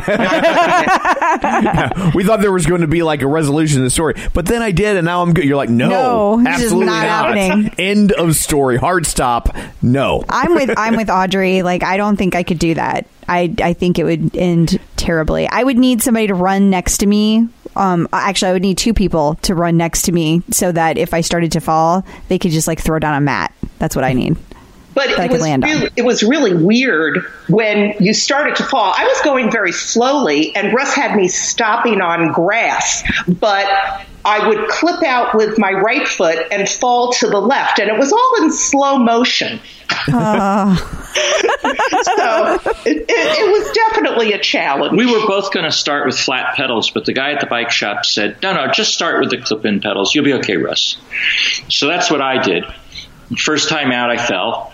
not 1.52 1.96
doing. 2.02 2.12
We 2.14 2.24
thought 2.24 2.40
there 2.40 2.52
was 2.52 2.66
going 2.66 2.80
to 2.82 2.86
be 2.86 3.02
like 3.02 3.22
a 3.22 3.26
resolution 3.26 3.78
to 3.78 3.84
the 3.84 3.90
story, 3.90 4.14
but 4.34 4.46
then 4.46 4.62
I 4.62 4.70
did, 4.70 4.96
and 4.96 5.04
now 5.04 5.22
I'm 5.22 5.32
good. 5.34 5.44
You're 5.44 5.56
like, 5.56 5.70
no, 5.70 6.36
No, 6.36 6.48
absolutely 6.48 6.86
not 6.86 7.06
not. 7.06 7.36
happening. 7.36 7.74
End 7.78 8.12
of 8.12 8.36
story. 8.36 8.76
Hard 8.76 9.06
stop. 9.06 9.54
No. 9.82 10.24
I'm 10.28 10.54
with 10.54 10.70
I'm 10.76 10.96
with 10.96 11.10
Audrey. 11.10 11.62
Like 11.62 11.82
I 11.82 11.96
don't 11.96 12.16
think 12.16 12.34
I 12.34 12.42
could 12.42 12.58
do 12.58 12.74
that. 12.74 13.06
I 13.28 13.54
I 13.62 13.72
think 13.74 13.98
it 13.98 14.04
would 14.04 14.36
end 14.36 14.78
terribly. 14.96 15.48
I 15.48 15.62
would 15.62 15.78
need 15.78 16.02
somebody 16.02 16.28
to 16.28 16.34
run 16.34 16.70
next 16.70 16.98
to 16.98 17.06
me. 17.06 17.48
Um, 17.76 18.08
actually, 18.12 18.48
I 18.48 18.52
would 18.54 18.62
need 18.62 18.78
two 18.78 18.94
people 18.94 19.34
to 19.42 19.54
run 19.54 19.76
next 19.76 20.02
to 20.02 20.12
me 20.12 20.42
so 20.50 20.72
that 20.72 20.98
if 20.98 21.14
I 21.14 21.20
started 21.20 21.52
to 21.52 21.60
fall, 21.60 22.04
they 22.28 22.38
could 22.38 22.50
just 22.50 22.66
like 22.66 22.80
throw 22.80 22.98
down 22.98 23.14
a 23.14 23.20
mat. 23.20 23.52
That's 23.78 23.94
what 23.94 24.04
I 24.04 24.14
need. 24.14 24.36
But 24.98 25.10
That 25.10 25.20
I 25.20 25.24
it 25.26 25.28
could 25.28 25.32
was, 25.34 25.42
land 25.42 25.62
on. 25.64 25.70
really, 25.70 25.90
it 25.94 26.04
was 26.04 26.22
really 26.24 26.54
weird 26.54 27.18
when 27.48 27.94
you 28.00 28.12
started 28.12 28.56
to 28.56 28.64
fall. 28.64 28.92
I 28.96 29.04
was 29.04 29.20
going 29.22 29.48
very 29.52 29.70
slowly, 29.70 30.56
and 30.56 30.74
Russ 30.74 30.92
had 30.92 31.14
me 31.14 31.28
stopping 31.28 32.00
on 32.00 32.32
grass, 32.32 33.04
but 33.28 33.66
I 34.24 34.48
would 34.48 34.68
clip 34.68 35.04
out 35.04 35.36
with 35.36 35.56
my 35.56 35.70
right 35.70 36.06
foot 36.06 36.38
and 36.50 36.68
fall 36.68 37.12
to 37.12 37.28
the 37.28 37.38
left, 37.40 37.78
and 37.78 37.88
it 37.88 37.96
was 37.96 38.12
all 38.12 38.42
in 38.42 38.50
slow 38.50 38.98
motion. 38.98 39.60
Ah. 40.08 40.74
so 41.14 42.54
it, 42.84 42.96
it, 42.96 43.06
it 43.08 43.52
was 43.52 43.70
definitely 43.72 44.32
a 44.32 44.38
challenge. 44.40 44.98
We 44.98 45.06
were 45.06 45.26
both 45.28 45.52
going 45.52 45.64
to 45.64 45.70
start 45.70 46.06
with 46.06 46.18
flat 46.18 46.56
pedals, 46.56 46.90
but 46.90 47.04
the 47.04 47.12
guy 47.12 47.32
at 47.32 47.40
the 47.40 47.46
bike 47.46 47.70
shop 47.70 48.04
said, 48.04 48.42
no, 48.42 48.52
no, 48.52 48.72
just 48.72 48.92
start 48.94 49.20
with 49.20 49.30
the 49.30 49.38
clip 49.38 49.64
in 49.64 49.80
pedals. 49.80 50.12
You'll 50.12 50.24
be 50.24 50.34
okay, 50.34 50.56
Russ. 50.56 50.96
So 51.68 51.86
that's 51.86 52.10
what 52.10 52.20
I 52.20 52.42
did. 52.42 52.64
First 53.38 53.68
time 53.68 53.92
out, 53.92 54.10
I 54.10 54.16
fell. 54.16 54.72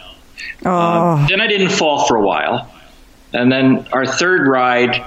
Oh, 0.64 1.26
Then 1.28 1.40
I 1.40 1.46
didn't 1.46 1.70
fall 1.70 2.06
for 2.06 2.16
a 2.16 2.22
while. 2.22 2.70
And 3.32 3.50
then 3.50 3.86
our 3.92 4.06
third 4.06 4.46
ride, 4.46 5.04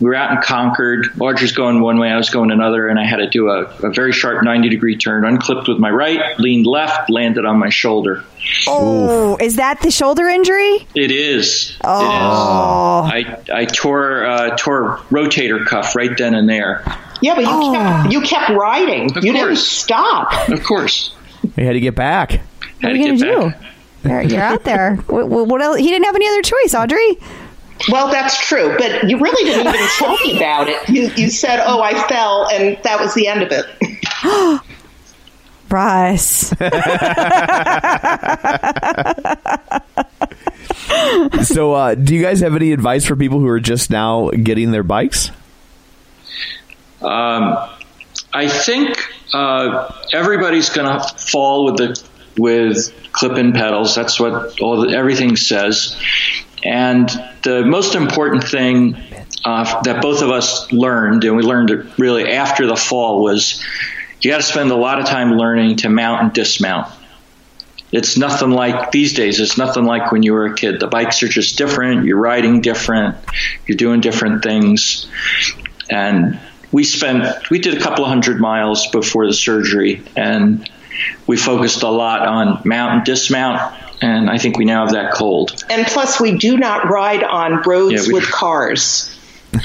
we 0.00 0.06
were 0.06 0.14
out 0.14 0.32
in 0.32 0.42
Concord. 0.42 1.08
Audrey's 1.18 1.52
going 1.52 1.80
one 1.80 1.98
way, 1.98 2.10
I 2.10 2.16
was 2.16 2.28
going 2.30 2.50
another, 2.50 2.88
and 2.88 2.98
I 2.98 3.04
had 3.04 3.16
to 3.16 3.28
do 3.28 3.48
a, 3.48 3.62
a 3.82 3.90
very 3.90 4.12
sharp 4.12 4.44
90 4.44 4.68
degree 4.68 4.96
turn, 4.96 5.24
unclipped 5.24 5.66
with 5.68 5.78
my 5.78 5.90
right, 5.90 6.38
leaned 6.38 6.66
left, 6.66 7.08
landed 7.10 7.44
on 7.46 7.58
my 7.58 7.70
shoulder. 7.70 8.22
oh, 8.68 9.36
is 9.40 9.56
that 9.56 9.80
the 9.80 9.90
shoulder 9.90 10.28
injury? 10.28 10.86
It 10.94 11.10
is. 11.10 11.76
Oh, 11.82 13.10
It 13.14 13.26
is. 13.28 13.48
I, 13.50 13.60
I 13.60 13.64
tore 13.64 14.26
uh, 14.26 14.56
tore 14.56 14.98
rotator 15.10 15.64
cuff 15.64 15.96
right 15.96 16.16
then 16.16 16.34
and 16.34 16.48
there. 16.48 16.82
yeah, 17.22 17.34
but 17.34 17.44
you, 17.44 17.50
Oh. 17.50 17.72
kept, 17.74 18.12
you 18.12 18.20
kept 18.20 18.50
riding. 18.50 19.16
Of 19.16 19.24
you 19.24 19.32
didn't 19.32 19.56
stop. 19.56 20.48
Of 20.50 20.62
course. 20.64 21.14
We 21.56 21.64
had 21.64 21.72
to 21.72 21.80
get 21.80 21.94
back. 21.94 22.40
What 22.82 22.92
are 22.92 22.96
you 22.96 23.16
get 23.18 23.26
gonna 23.26 23.50
back. 23.50 23.60
do? 23.60 23.66
You're, 24.04 24.22
you're 24.22 24.42
out 24.42 24.64
there. 24.64 24.96
What, 24.96 25.28
what 25.28 25.48
what 25.48 25.62
else? 25.62 25.78
He 25.78 25.88
didn't 25.88 26.04
have 26.04 26.14
any 26.14 26.28
other 26.28 26.42
choice, 26.42 26.74
Audrey. 26.74 27.18
Well, 27.88 28.10
that's 28.10 28.38
true, 28.46 28.76
but 28.78 29.08
you 29.08 29.18
really 29.18 29.44
didn't 29.44 29.66
even 29.66 29.88
tell 29.98 30.16
me 30.18 30.36
about 30.36 30.68
it. 30.68 30.86
You, 30.88 31.10
you 31.16 31.30
said, 31.30 31.60
oh, 31.64 31.80
I 31.80 31.94
fell, 32.08 32.46
and 32.52 32.78
that 32.82 33.00
was 33.00 33.14
the 33.14 33.26
end 33.26 33.42
of 33.42 33.52
it. 33.52 33.66
Russ. 35.70 36.52
So, 41.42 41.72
uh, 41.72 41.94
do 41.94 42.14
you 42.14 42.22
guys 42.22 42.40
have 42.40 42.54
any 42.54 42.72
advice 42.72 43.04
for 43.04 43.16
people 43.16 43.40
who 43.40 43.48
are 43.48 43.60
just 43.60 43.90
now 43.90 44.30
getting 44.30 44.70
their 44.70 44.82
bikes? 44.82 45.30
Um, 47.00 47.56
I 48.32 48.48
think 48.48 48.96
uh, 49.32 49.92
everybody's 50.12 50.70
going 50.70 50.86
to 50.86 51.00
fall 51.30 51.64
with 51.66 51.76
the 51.76 52.02
with 52.36 52.94
clip-in 53.12 53.52
pedals. 53.52 53.94
That's 53.94 54.18
what 54.20 54.60
all 54.60 54.82
the, 54.82 54.96
everything 54.96 55.36
says. 55.36 56.00
And 56.64 57.08
the 57.42 57.64
most 57.64 57.94
important 57.94 58.44
thing 58.44 58.96
uh, 59.44 59.82
that 59.82 60.02
both 60.02 60.22
of 60.22 60.30
us 60.30 60.70
learned, 60.72 61.24
and 61.24 61.36
we 61.36 61.42
learned 61.42 61.70
it 61.70 61.98
really 61.98 62.30
after 62.30 62.66
the 62.66 62.76
fall, 62.76 63.22
was 63.22 63.64
you 64.20 64.30
got 64.30 64.38
to 64.38 64.42
spend 64.42 64.70
a 64.70 64.76
lot 64.76 65.00
of 65.00 65.06
time 65.06 65.32
learning 65.32 65.76
to 65.76 65.88
mount 65.88 66.22
and 66.22 66.32
dismount. 66.32 66.92
It's 67.92 68.16
nothing 68.16 68.50
like 68.50 68.92
these 68.92 69.14
days. 69.14 69.40
It's 69.40 69.58
nothing 69.58 69.84
like 69.84 70.12
when 70.12 70.22
you 70.22 70.34
were 70.34 70.46
a 70.46 70.54
kid. 70.54 70.78
The 70.78 70.86
bikes 70.86 71.22
are 71.22 71.28
just 71.28 71.58
different. 71.58 72.04
You're 72.04 72.20
riding 72.20 72.60
different. 72.60 73.16
You're 73.66 73.78
doing 73.78 74.00
different 74.00 74.44
things. 74.44 75.10
And 75.88 76.38
we 76.70 76.84
spent, 76.84 77.50
we 77.50 77.58
did 77.58 77.76
a 77.76 77.80
couple 77.80 78.04
of 78.04 78.10
hundred 78.10 78.40
miles 78.40 78.86
before 78.88 79.26
the 79.26 79.32
surgery, 79.32 80.02
and 80.14 80.70
we 81.26 81.36
focused 81.36 81.82
a 81.82 81.88
lot 81.90 82.26
on 82.26 82.62
mount 82.64 82.94
and 82.94 83.04
dismount. 83.04 83.60
And 84.02 84.30
I 84.30 84.38
think 84.38 84.56
we 84.56 84.64
now 84.64 84.84
have 84.86 84.94
that 84.94 85.12
cold. 85.12 85.62
And 85.68 85.86
plus, 85.86 86.18
we 86.20 86.38
do 86.38 86.56
not 86.56 86.88
ride 86.88 87.22
on 87.22 87.60
roads 87.62 88.06
Yeah, 88.06 88.08
we- 88.08 88.14
with 88.20 88.30
cars. 88.30 89.14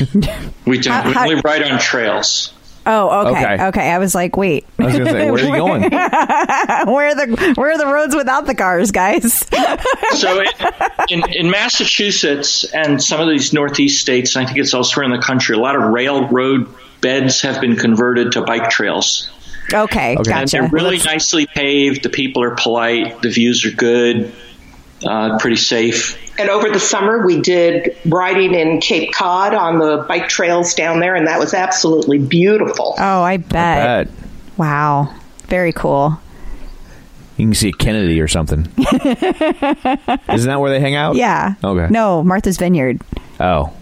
We, 0.65 0.79
do, 0.79 0.89
How- 0.89 1.07
we 1.07 1.15
only 1.15 1.41
ride 1.45 1.61
on 1.63 1.79
trails. 1.79 2.51
Oh, 2.87 3.27
okay, 3.29 3.53
Okay. 3.53 3.63
okay. 3.65 3.91
I 3.91 3.97
was 3.97 4.13
like, 4.13 4.35
wait, 4.37 4.65
I 4.79 4.85
was 4.85 4.93
going 4.93 5.05
to 5.05 5.11
say, 5.11 5.31
where 5.31 5.43
are 5.43 5.47
you 5.47 5.55
going? 5.55 5.81
where 5.91 7.07
are 7.07 7.15
the 7.15 7.53
where 7.55 7.71
are 7.71 7.77
the 7.79 7.87
roads 7.87 8.15
without 8.15 8.45
the 8.45 8.53
cars, 8.55 8.91
guys? 8.91 9.43
So 10.13 10.39
it, 10.39 10.53
in, 11.09 11.23
in 11.31 11.49
Massachusetts 11.49 12.63
and 12.63 13.01
some 13.01 13.19
of 13.21 13.27
these 13.27 13.53
northeast 13.53 14.01
states, 14.01 14.35
and 14.35 14.43
I 14.43 14.47
think 14.47 14.59
it's 14.59 14.73
elsewhere 14.73 15.03
in 15.03 15.11
the 15.11 15.17
country, 15.19 15.55
a 15.55 15.59
lot 15.59 15.75
of 15.75 15.83
railroad 15.91 16.67
beds 17.01 17.41
have 17.41 17.59
been 17.59 17.75
converted 17.75 18.33
to 18.33 18.41
bike 18.41 18.69
trails. 18.69 19.29
Okay, 19.73 19.83
Okay. 19.83 20.15
And 20.15 20.25
gotcha. 20.25 20.57
they're 20.57 20.69
really 20.69 20.97
nicely 20.99 21.45
paved. 21.47 22.03
The 22.03 22.09
people 22.09 22.43
are 22.43 22.55
polite. 22.55 23.21
The 23.21 23.29
views 23.29 23.65
are 23.65 23.71
good. 23.71 24.33
Uh, 25.05 25.37
pretty 25.39 25.57
safe. 25.57 26.17
And 26.39 26.49
over 26.49 26.69
the 26.69 26.79
summer, 26.79 27.25
we 27.25 27.39
did 27.41 27.95
riding 28.05 28.53
in 28.53 28.79
Cape 28.81 29.13
Cod 29.13 29.53
on 29.53 29.77
the 29.79 30.03
bike 30.07 30.27
trails 30.27 30.73
down 30.73 30.99
there, 30.99 31.15
and 31.15 31.27
that 31.27 31.39
was 31.39 31.53
absolutely 31.53 32.17
beautiful. 32.17 32.95
oh, 32.97 33.21
I 33.21 33.37
bet. 33.37 34.07
Bet. 34.07 34.15
Wow, 34.57 35.13
very 35.47 35.71
cool. 35.73 36.19
You 37.37 37.45
can 37.47 37.53
see 37.53 37.71
Kennedy 37.73 38.19
or 38.21 38.27
something. 38.29 38.61
Isn't 38.77 40.47
that 40.49 40.59
where 40.59 40.69
they 40.71 40.79
hang 40.79 40.95
out? 40.95 41.15
Yeah. 41.15 41.55
Okay. 41.63 41.87
No, 41.91 42.23
Martha's 42.23 42.57
Vineyard. 42.57 43.01
Oh, 43.39 43.73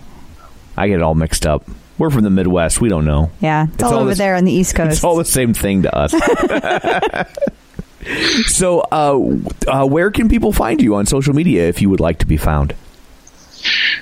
I 0.76 0.88
get 0.88 0.96
it 0.96 1.02
all 1.04 1.14
mixed 1.16 1.46
up. 1.46 1.64
We're 1.98 2.10
from 2.10 2.24
the 2.24 2.30
Midwest. 2.30 2.82
We 2.82 2.90
don't 2.90 3.06
know. 3.06 3.32
Yeah, 3.40 3.66
it's, 3.66 3.74
It's 3.76 3.84
all, 3.84 3.94
all 3.94 4.00
over 4.00 4.10
this- 4.10 4.18
there 4.18 4.36
on 4.36 4.46
the 4.46 4.52
East 4.52 4.76
Coast. 4.76 4.94
It's 4.94 5.04
all 5.04 5.16
the 5.16 5.26
same 5.26 5.54
thing 5.54 5.84
to 5.84 5.96
us. 5.96 6.12
so, 8.48 8.80
uh, 8.92 9.20
uh, 9.68 9.86
where 9.86 10.12
can 10.12 10.28
people 10.28 10.52
find 10.52 10.82
you 10.82 10.96
on 10.96 11.06
social 11.06 11.34
media 11.34 11.68
if 11.68 11.82
you 11.82 11.90
would 11.90 12.00
like 12.00 12.20
to 12.20 12.26
be 12.26 12.38
found? 12.38 12.76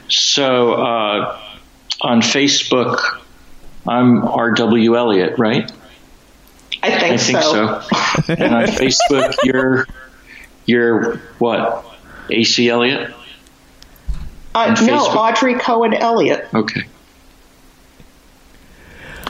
So 0.08 0.74
uh, 0.74 1.40
on 2.02 2.22
Facebook, 2.22 3.20
I'm 3.88 4.24
R.W. 4.26 4.98
Elliot, 4.98 5.38
right? 5.38 5.72
I 6.84 6.90
think, 7.00 7.04
I 7.04 7.18
think 7.18 7.42
so. 7.42 7.68
and 8.34 8.56
on 8.56 8.64
Facebook, 8.66 9.36
you're 9.44 9.86
you're 10.66 11.18
what? 11.38 11.86
AC 12.30 12.68
Elliot? 12.70 13.14
Uh, 14.56 14.68
no, 14.68 14.74
Facebook? 14.74 15.16
Audrey 15.16 15.56
Cohen 15.56 15.94
Elliot. 15.94 16.48
Okay. 16.54 16.82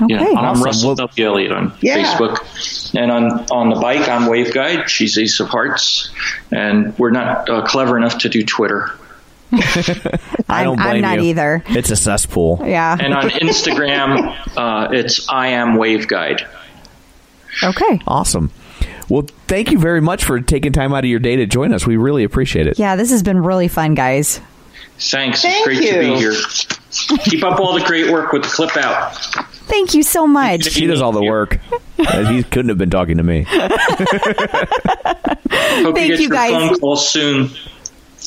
Okay. 0.02 0.14
Yeah, 0.14 0.40
I'm 0.40 0.62
Russell 0.64 0.90
Well- 0.90 0.96
W. 0.96 1.26
Elliot 1.28 1.52
on 1.52 1.74
Yeah. 1.82 1.98
Facebook, 2.16 2.94
and 3.00 3.12
on 3.12 3.46
on 3.52 3.70
the 3.70 3.76
bike, 3.80 4.08
I'm 4.10 4.26
Wave 4.28 4.54
Guide. 4.54 4.90
She's 4.90 5.18
Ace 5.18 5.40
of 5.40 5.50
Hearts, 5.50 6.10
and 6.52 6.98
we're 6.98 7.12
not 7.12 7.50
uh, 7.50 7.62
clever 7.66 7.98
enough 7.98 8.18
to 8.20 8.30
do 8.30 8.44
Twitter. 8.44 8.90
I 9.54 9.60
I'm- 10.50 10.64
don't 10.66 10.80
I'm 10.80 11.02
not 11.02 11.18
you. 11.20 11.26
either. 11.26 11.64
It's 11.68 11.92
a 11.92 11.96
cesspool. 11.96 12.64
yeah. 12.66 12.98
And 13.00 13.14
on 13.14 13.30
Instagram, 13.30 14.36
uh, 14.58 14.88
it's 14.92 15.28
I 15.30 15.50
am 15.50 15.76
Wave 15.78 16.08
Guide. 16.08 16.48
okay. 17.64 18.00
Awesome. 18.08 18.52
Well, 19.10 19.24
thank 19.48 19.72
you 19.72 19.78
very 19.78 20.00
much 20.02 20.24
for 20.24 20.40
taking 20.40 20.72
time 20.72 20.94
out 20.94 21.04
of 21.04 21.10
your 21.10 21.20
day 21.20 21.36
to 21.36 21.46
join 21.46 21.74
us. 21.74 21.86
We 21.86 21.98
really 21.98 22.24
appreciate 22.24 22.66
it. 22.68 22.80
Yeah, 22.80 22.96
this 22.96 23.12
has 23.12 23.24
been 23.24 23.44
really 23.44 23.68
fun, 23.68 23.94
guys. 23.94 24.40
Thanks. 25.00 25.42
Thank 25.42 25.56
it's 25.58 25.66
great 25.66 25.92
to 25.92 26.00
be 26.00 26.16
here. 26.18 26.34
Keep 27.26 27.44
up 27.44 27.60
all 27.60 27.74
the 27.78 27.84
great 27.84 28.10
work 28.12 28.32
with 28.32 28.44
the 28.44 28.50
clip 28.50 28.78
out. 28.78 29.18
Thank 29.72 29.94
you 29.94 30.04
so 30.04 30.28
much. 30.28 30.66
She 30.66 30.86
does 30.86 31.02
all 31.02 31.14
the 31.14 31.24
work. 31.24 31.58
He 32.02 32.42
couldn't 32.44 32.70
have 32.70 32.80
been 32.80 32.90
talking 32.90 33.18
to 33.18 33.24
me. 33.24 33.44
Hope 33.44 33.72
Thank 35.48 35.86
you 35.86 35.94
get 35.94 36.10
you, 36.10 36.16
your 36.18 36.30
guys. 36.32 36.52
phone 36.52 36.80
call 36.80 36.96
soon. 36.96 37.52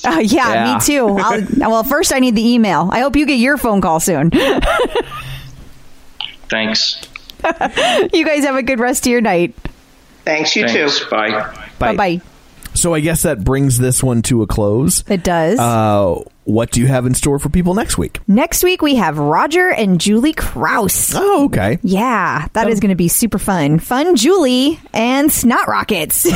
Uh, 0.05 0.21
yeah, 0.23 0.53
Yeah. 0.53 0.75
me 0.75 0.81
too. 0.81 1.09
I'll, 1.19 1.43
well, 1.71 1.83
first 1.83 2.13
I 2.13 2.21
need 2.21 2.37
the 2.37 2.47
email. 2.55 2.89
I 2.93 3.01
hope 3.01 3.17
you 3.17 3.27
get 3.27 3.41
your 3.41 3.57
phone 3.57 3.81
call 3.81 3.99
soon. 3.99 4.31
Thanks. 6.49 7.01
you 8.13 8.25
guys 8.25 8.45
have 8.45 8.55
a 8.57 8.63
good 8.63 8.79
rest 8.79 9.07
of 9.07 9.11
your 9.11 9.21
night. 9.21 9.55
Thanks, 10.25 10.55
you 10.57 10.67
Thanks. 10.69 11.01
too. 11.01 11.11
Bye. 11.11 11.53
Bye 11.81 11.97
bye. 11.97 12.21
So 12.75 12.95
I 12.95 13.01
guess 13.01 13.23
that 13.23 13.43
brings 13.45 13.79
this 13.79 14.03
one 14.05 14.23
to 14.23 14.43
a 14.43 14.47
close. 14.47 15.03
It 15.09 15.23
does. 15.25 15.59
Uh, 15.59 16.21
what 16.45 16.71
do 16.71 16.81
you 16.81 16.87
have 16.87 17.07
in 17.07 17.15
store 17.15 17.39
for 17.39 17.49
people 17.49 17.75
next 17.75 17.99
week? 17.99 18.21
Next 18.27 18.63
week 18.63 18.83
we 18.83 18.95
have 18.97 19.19
Roger 19.19 19.71
and 19.71 20.01
Julie 20.01 20.33
Kraus. 20.33 21.13
Oh, 21.15 21.47
okay. 21.47 21.79
Yeah, 21.83 22.49
that 22.53 22.69
is 22.69 22.81
going 22.81 22.91
to 22.91 22.95
be 22.97 23.09
super 23.09 23.39
fun. 23.39 23.79
Fun 23.79 24.17
Julie 24.17 24.79
and 24.93 25.33
Snot 25.33 25.67
Rockets. 25.69 26.25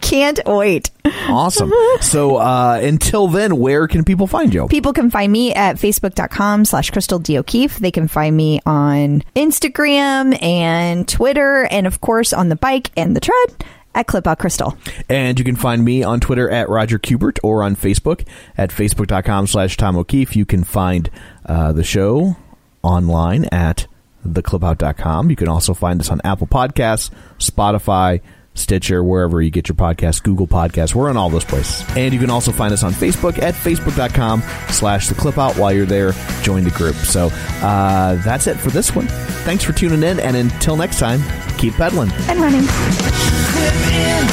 Can't 0.00 0.40
wait. 0.46 0.90
Awesome. 1.28 1.72
so 2.00 2.36
uh, 2.36 2.80
until 2.82 3.28
then, 3.28 3.56
where 3.58 3.86
can 3.88 4.04
people 4.04 4.26
find 4.26 4.52
you? 4.52 4.66
People 4.68 4.92
can 4.92 5.10
find 5.10 5.30
me 5.32 5.54
at 5.54 5.76
facebook.com 5.76 6.64
slash 6.64 6.90
Crystal 6.90 7.18
D. 7.18 7.38
O'Keefe. 7.38 7.78
They 7.78 7.90
can 7.90 8.08
find 8.08 8.36
me 8.36 8.60
on 8.66 9.22
Instagram 9.36 10.40
and 10.42 11.06
Twitter, 11.08 11.66
and 11.70 11.86
of 11.86 12.00
course 12.00 12.32
on 12.32 12.48
the 12.48 12.56
bike 12.56 12.90
and 12.96 13.14
the 13.14 13.20
tread 13.20 13.64
at 13.94 14.06
Clip 14.06 14.26
Out 14.26 14.38
Crystal. 14.38 14.76
And 15.08 15.38
you 15.38 15.44
can 15.44 15.56
find 15.56 15.84
me 15.84 16.02
on 16.02 16.20
Twitter 16.20 16.48
at 16.48 16.68
Roger 16.68 16.98
Kubert 16.98 17.38
or 17.42 17.62
on 17.62 17.76
Facebook 17.76 18.26
at 18.56 18.70
facebook.com 18.70 19.46
slash 19.46 19.76
Tom 19.76 19.96
O'Keefe. 19.96 20.36
You 20.36 20.46
can 20.46 20.64
find 20.64 21.10
uh, 21.46 21.72
the 21.72 21.84
show 21.84 22.36
online 22.82 23.44
at 23.46 23.86
theclipout.com. 24.26 25.30
You 25.30 25.36
can 25.36 25.48
also 25.48 25.74
find 25.74 26.00
us 26.00 26.10
on 26.10 26.20
Apple 26.24 26.46
Podcasts, 26.46 27.10
Spotify, 27.38 28.20
Stitcher, 28.54 29.02
wherever 29.02 29.40
you 29.40 29.50
get 29.50 29.68
your 29.68 29.76
podcast, 29.76 30.22
Google 30.22 30.46
Podcasts. 30.46 30.94
We're 30.94 31.08
on 31.08 31.16
all 31.16 31.30
those 31.30 31.44
places. 31.44 31.84
And 31.96 32.12
you 32.12 32.20
can 32.20 32.30
also 32.30 32.52
find 32.52 32.72
us 32.72 32.82
on 32.82 32.92
Facebook 32.92 33.40
at 33.40 33.54
facebook.com 33.54 34.42
slash 34.70 35.08
the 35.08 35.14
clip 35.14 35.38
out. 35.38 35.56
While 35.56 35.72
you're 35.72 35.86
there, 35.86 36.12
join 36.42 36.64
the 36.64 36.70
group. 36.70 36.96
So 36.96 37.30
uh, 37.62 38.16
that's 38.22 38.46
it 38.46 38.56
for 38.56 38.70
this 38.70 38.94
one. 38.94 39.06
Thanks 39.44 39.64
for 39.64 39.72
tuning 39.72 40.02
in. 40.02 40.20
And 40.20 40.36
until 40.36 40.76
next 40.76 40.98
time, 40.98 41.20
keep 41.58 41.74
pedaling 41.74 42.10
and 42.28 42.40
running. 42.40 42.66
Clip 42.66 43.74
in, 43.92 44.26